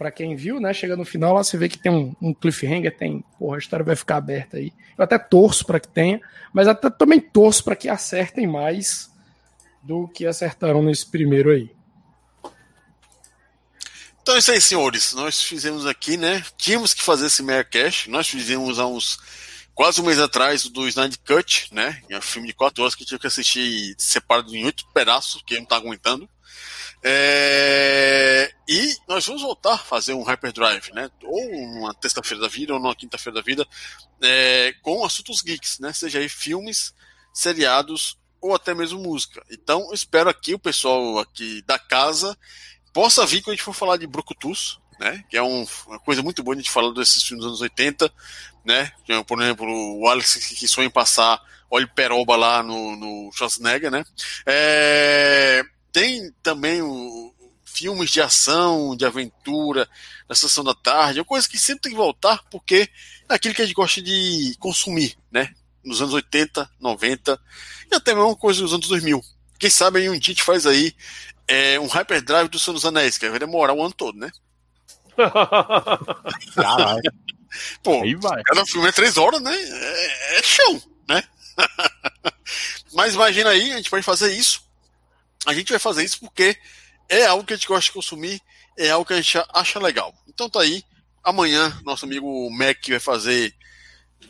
para 0.00 0.10
quem 0.10 0.34
viu, 0.34 0.58
né? 0.58 0.72
Chega 0.72 0.96
no 0.96 1.04
final 1.04 1.34
lá, 1.34 1.44
você 1.44 1.58
vê 1.58 1.68
que 1.68 1.76
tem 1.76 1.92
um, 1.92 2.16
um, 2.22 2.32
cliffhanger, 2.32 2.96
tem, 2.96 3.22
porra, 3.38 3.56
a 3.56 3.58
história 3.58 3.84
vai 3.84 3.94
ficar 3.94 4.16
aberta 4.16 4.56
aí. 4.56 4.72
Eu 4.96 5.04
até 5.04 5.18
torço 5.18 5.62
para 5.66 5.78
que 5.78 5.88
tenha, 5.88 6.18
mas 6.54 6.66
até 6.66 6.88
também 6.88 7.20
torço 7.20 7.62
para 7.62 7.76
que 7.76 7.86
acertem 7.86 8.46
mais 8.46 9.10
do 9.82 10.08
que 10.08 10.24
acertaram 10.24 10.82
nesse 10.82 11.04
primeiro 11.04 11.50
aí. 11.50 11.70
Então 14.22 14.36
é 14.36 14.38
isso 14.38 14.50
aí, 14.50 14.58
senhores. 14.58 15.12
Nós 15.12 15.42
fizemos 15.42 15.84
aqui, 15.84 16.16
né? 16.16 16.42
Tínhamos 16.56 16.94
que 16.94 17.02
fazer 17.02 17.26
esse 17.26 17.42
Cash. 17.64 18.06
Nós 18.06 18.26
fizemos 18.26 18.78
há 18.78 18.86
uns 18.86 19.18
quase 19.74 20.00
um 20.00 20.06
mês 20.06 20.18
atrás 20.18 20.66
do 20.66 20.88
Snyder 20.88 21.18
Cut, 21.26 21.68
né? 21.74 22.00
É 22.08 22.16
um 22.16 22.22
filme 22.22 22.48
de 22.48 22.54
quatro 22.54 22.82
horas 22.82 22.94
que 22.94 23.02
eu 23.02 23.06
tive 23.06 23.20
que 23.20 23.26
assistir 23.26 23.94
separado 23.98 24.56
em 24.56 24.64
oito 24.64 24.86
pedaços, 24.94 25.42
que 25.42 25.56
eu 25.56 25.58
não 25.58 25.66
tá 25.66 25.76
aguentando. 25.76 26.26
É... 27.02 28.52
E 28.68 28.96
nós 29.08 29.26
vamos 29.26 29.42
voltar 29.42 29.74
a 29.74 29.78
fazer 29.78 30.14
um 30.14 30.22
Hyperdrive, 30.22 30.92
né? 30.92 31.10
Ou 31.22 31.50
uma 31.78 31.94
terça-feira 31.94 32.42
da 32.42 32.48
vida, 32.48 32.74
ou 32.74 32.80
numa 32.80 32.94
quinta-feira 32.94 33.40
da 33.40 33.44
vida, 33.44 33.66
é... 34.22 34.74
com 34.82 35.04
assuntos 35.04 35.42
geeks, 35.42 35.78
né? 35.78 35.92
Seja 35.92 36.18
aí 36.18 36.28
filmes, 36.28 36.94
seriados 37.32 38.18
ou 38.40 38.54
até 38.54 38.74
mesmo 38.74 39.00
música. 39.00 39.44
Então, 39.50 39.92
espero 39.92 40.30
aqui 40.30 40.54
o 40.54 40.58
pessoal 40.58 41.18
aqui 41.18 41.62
da 41.62 41.78
casa 41.78 42.36
possa 42.92 43.26
vir 43.26 43.42
quando 43.42 43.52
a 43.52 43.56
gente 43.56 43.64
for 43.64 43.74
falar 43.74 43.96
de 43.96 44.06
Brucutus, 44.06 44.80
né? 44.98 45.24
Que 45.28 45.36
é 45.36 45.42
um, 45.42 45.66
uma 45.86 45.98
coisa 46.00 46.22
muito 46.22 46.42
boa 46.42 46.54
a 46.54 46.58
gente 46.58 46.70
falar 46.70 46.92
desses 46.92 47.22
filmes 47.22 47.44
dos 47.44 47.52
anos 47.52 47.60
80, 47.60 48.12
né? 48.64 48.92
Por 49.26 49.40
exemplo, 49.40 49.66
o 49.98 50.08
Alex 50.08 50.34
que 50.36 50.68
sonha 50.68 50.86
em 50.86 50.90
passar 50.90 51.40
Olho 51.70 51.88
Peroba 51.88 52.36
lá 52.36 52.62
no, 52.62 52.96
no 52.96 53.32
Schwarzenegger, 53.32 53.90
né? 53.90 54.04
É, 54.46 55.62
tem 55.92 56.32
também 56.42 56.82
o, 56.82 57.34
filmes 57.72 58.10
de 58.10 58.20
ação, 58.20 58.96
de 58.96 59.06
aventura, 59.06 59.88
na 60.28 60.34
sessão 60.34 60.64
da 60.64 60.74
tarde, 60.74 61.18
é 61.18 61.22
uma 61.22 61.26
coisa 61.26 61.48
que 61.48 61.58
sempre 61.58 61.82
tem 61.82 61.92
que 61.92 61.98
voltar, 61.98 62.42
porque 62.50 62.88
é 63.28 63.34
aquilo 63.34 63.54
que 63.54 63.62
a 63.62 63.64
gente 63.64 63.74
gosta 63.74 64.02
de 64.02 64.54
consumir, 64.58 65.16
né? 65.30 65.54
Nos 65.84 66.02
anos 66.02 66.12
80, 66.12 66.68
90, 66.78 67.40
e 67.90 67.94
até 67.94 68.14
mesmo 68.14 68.36
coisa 68.36 68.60
dos 68.60 68.74
anos 68.74 68.88
2000. 68.88 69.22
Quem 69.58 69.70
sabe 69.70 70.00
aí 70.00 70.08
um 70.08 70.18
dia 70.18 70.32
a 70.32 70.34
gente 70.34 70.42
faz 70.42 70.66
aí 70.66 70.94
é, 71.46 71.78
um 71.80 71.86
Hyperdrive 71.86 72.48
do 72.48 72.58
Senhor 72.58 72.74
dos 72.74 72.84
Anéis, 72.84 73.16
que 73.16 73.28
vai 73.28 73.38
demorar 73.38 73.72
o 73.72 73.82
ano 73.82 73.94
todo, 73.94 74.18
né? 74.18 74.30
Caralho. 76.54 77.12
Pô, 77.82 78.02
Aí 78.02 78.14
vai. 78.14 78.42
cada 78.44 78.64
filme 78.64 78.88
é 78.88 78.92
três 78.92 79.16
horas, 79.16 79.40
né? 79.40 79.54
É, 79.54 80.38
é 80.38 80.42
chão, 80.42 80.82
né? 81.08 81.22
Mas 82.94 83.14
imagina 83.14 83.50
aí, 83.50 83.72
a 83.72 83.76
gente 83.76 83.90
pode 83.90 84.04
fazer 84.04 84.32
isso. 84.32 84.62
A 85.46 85.54
gente 85.54 85.70
vai 85.70 85.78
fazer 85.78 86.04
isso 86.04 86.20
porque 86.20 86.56
é 87.08 87.26
algo 87.26 87.44
que 87.44 87.52
a 87.52 87.56
gente 87.56 87.66
gosta 87.68 87.86
de 87.86 87.92
consumir, 87.92 88.40
é 88.78 88.90
algo 88.90 89.06
que 89.06 89.12
a 89.12 89.20
gente 89.20 89.38
acha 89.52 89.78
legal. 89.78 90.14
Então 90.28 90.48
tá 90.48 90.60
aí. 90.60 90.84
Amanhã, 91.22 91.78
nosso 91.84 92.06
amigo 92.06 92.50
Mac 92.50 92.88
vai 92.88 93.00
fazer 93.00 93.54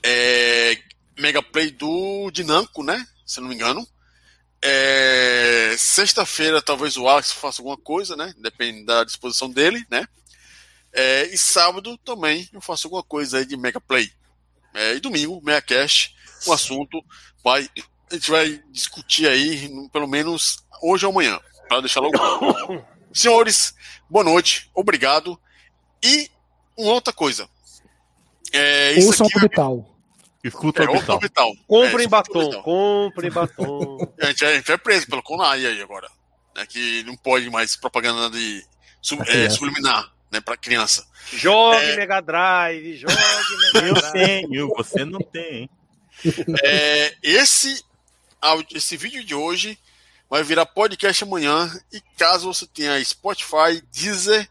é, 0.03 0.77
Mega 1.19 1.43
Play 1.43 1.70
do 1.70 2.31
Dinâmico, 2.32 2.82
né? 2.82 3.07
Se 3.24 3.41
não 3.41 3.49
me 3.49 3.55
engano. 3.55 3.87
É, 4.62 5.74
Sexta-feira, 5.78 6.61
talvez 6.61 6.97
o 6.97 7.09
Alex 7.09 7.32
faça 7.32 7.62
alguma 7.62 7.77
coisa, 7.77 8.16
né? 8.16 8.35
Depende 8.39 8.85
da 8.85 9.05
disposição 9.05 9.49
dele, 9.49 9.85
né? 9.91 10.07
É, 10.93 11.27
e 11.32 11.39
sábado 11.39 11.97
também 11.99 12.49
eu 12.53 12.61
faço 12.61 12.87
alguma 12.87 13.03
coisa 13.03 13.39
aí 13.39 13.47
de 13.47 13.57
Mega 13.57 13.81
Play. 13.81 14.12
É, 14.74 14.95
e 14.95 15.01
domingo, 15.01 15.41
Meia 15.43 15.62
Cash, 15.62 16.15
o 16.47 16.53
assunto 16.53 17.03
vai, 17.43 17.69
a 18.11 18.15
gente 18.15 18.31
vai 18.31 18.62
discutir 18.70 19.28
aí, 19.28 19.69
pelo 19.93 20.09
menos 20.09 20.59
hoje 20.82 21.07
ou 21.07 21.12
amanhã, 21.12 21.39
para 21.69 21.81
deixar 21.81 22.01
logo. 22.01 22.16
Senhores, 23.12 23.74
boa 24.09 24.24
noite, 24.24 24.70
obrigado. 24.74 25.39
E 26.02 26.31
uma 26.77 26.93
outra 26.93 27.12
coisa. 27.12 27.48
É, 28.52 28.93
isso 28.93 29.09
Ouça 29.09 29.24
aqui, 29.24 29.36
orbital. 29.36 29.97
Escuta 30.43 30.82
é, 30.82 30.89
orbital. 30.89 31.16
orbital. 31.16 31.52
Compre 31.66 32.05
é, 32.05 32.09
batom, 32.09 32.62
compre 32.62 33.31
batom. 33.31 33.98
a, 34.20 34.27
gente, 34.27 34.44
a 34.44 34.55
gente 34.55 34.73
é 34.73 34.77
preso 34.77 35.07
pelo 35.07 35.23
CONAI 35.23 35.66
aí 35.66 35.82
agora. 35.82 36.09
Né, 36.57 36.66
que 36.66 37.02
não 37.05 37.16
pode 37.16 37.48
mais 37.51 37.77
propaganda 37.77 38.31
de 38.31 38.65
sub, 39.01 39.23
é, 39.28 39.48
subliminar 39.51 40.12
né, 40.31 40.40
para 40.40 40.57
criança. 40.57 41.07
Jogue 41.32 41.77
é... 41.77 41.97
Mega 41.97 42.20
Drive, 42.20 42.97
jogue 42.97 43.15
Mega 43.74 43.93
Drive. 43.93 43.97
Eu 43.97 44.12
tenho, 44.12 44.69
você 44.69 45.05
não 45.05 45.20
tem. 45.20 45.69
É, 46.65 47.15
esse, 47.23 47.85
esse 48.74 48.97
vídeo 48.97 49.24
de 49.24 49.35
hoje 49.35 49.78
vai 50.31 50.44
virar 50.44 50.65
podcast 50.65 51.24
amanhã 51.24 51.69
e 51.93 52.01
caso 52.16 52.55
você 52.55 52.65
tenha 52.66 53.05
Spotify, 53.05 53.82
Deezer, 53.93 54.48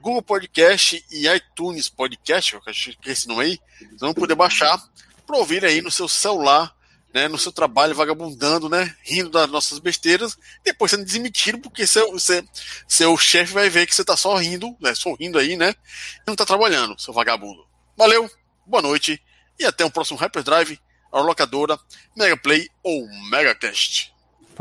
Google 0.00 0.22
Podcast 0.22 1.04
e 1.10 1.28
iTunes 1.28 1.90
Podcast, 1.90 2.58
que 3.00 3.10
é 3.10 3.12
esse 3.12 3.28
nome 3.28 3.44
aí, 3.44 3.60
vocês 3.78 4.00
vão 4.00 4.14
poder 4.14 4.34
baixar 4.34 4.82
para 5.26 5.36
ouvir 5.36 5.64
aí 5.64 5.82
no 5.82 5.90
seu 5.90 6.08
celular 6.08 6.74
né, 7.12 7.28
no 7.28 7.38
seu 7.38 7.52
trabalho, 7.52 7.94
vagabundando, 7.94 8.68
né, 8.68 8.96
rindo 9.02 9.28
das 9.28 9.48
nossas 9.50 9.78
besteiras, 9.78 10.36
depois 10.64 10.90
sendo 10.90 11.04
desmentido, 11.04 11.58
porque 11.58 11.86
seu, 11.86 12.18
seu, 12.18 12.42
seu 12.88 13.16
chefe 13.18 13.52
vai 13.52 13.68
ver 13.68 13.86
que 13.86 13.94
você 13.94 14.04
tá 14.04 14.16
só 14.16 14.34
rindo, 14.36 14.74
né, 14.80 14.94
sorrindo 14.94 15.38
aí, 15.38 15.56
né, 15.56 15.74
e 16.16 16.22
não 16.26 16.34
tá 16.34 16.46
trabalhando, 16.46 16.98
seu 16.98 17.12
vagabundo. 17.12 17.66
Valeu, 17.96 18.30
boa 18.66 18.82
noite, 18.82 19.22
e 19.58 19.64
até 19.66 19.84
o 19.84 19.90
próximo 19.90 20.18
Hyperdrive, 20.18 20.80
a 21.12 21.20
locadora, 21.20 21.78
Mega 22.16 22.36
Play 22.36 22.70
ou 22.82 23.06
Mega 23.28 23.54
Test. 23.54 24.11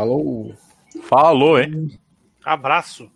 Falou! 0.02 0.56
Falou, 1.04 1.60
hein? 1.60 1.92
Abraço! 2.44 3.12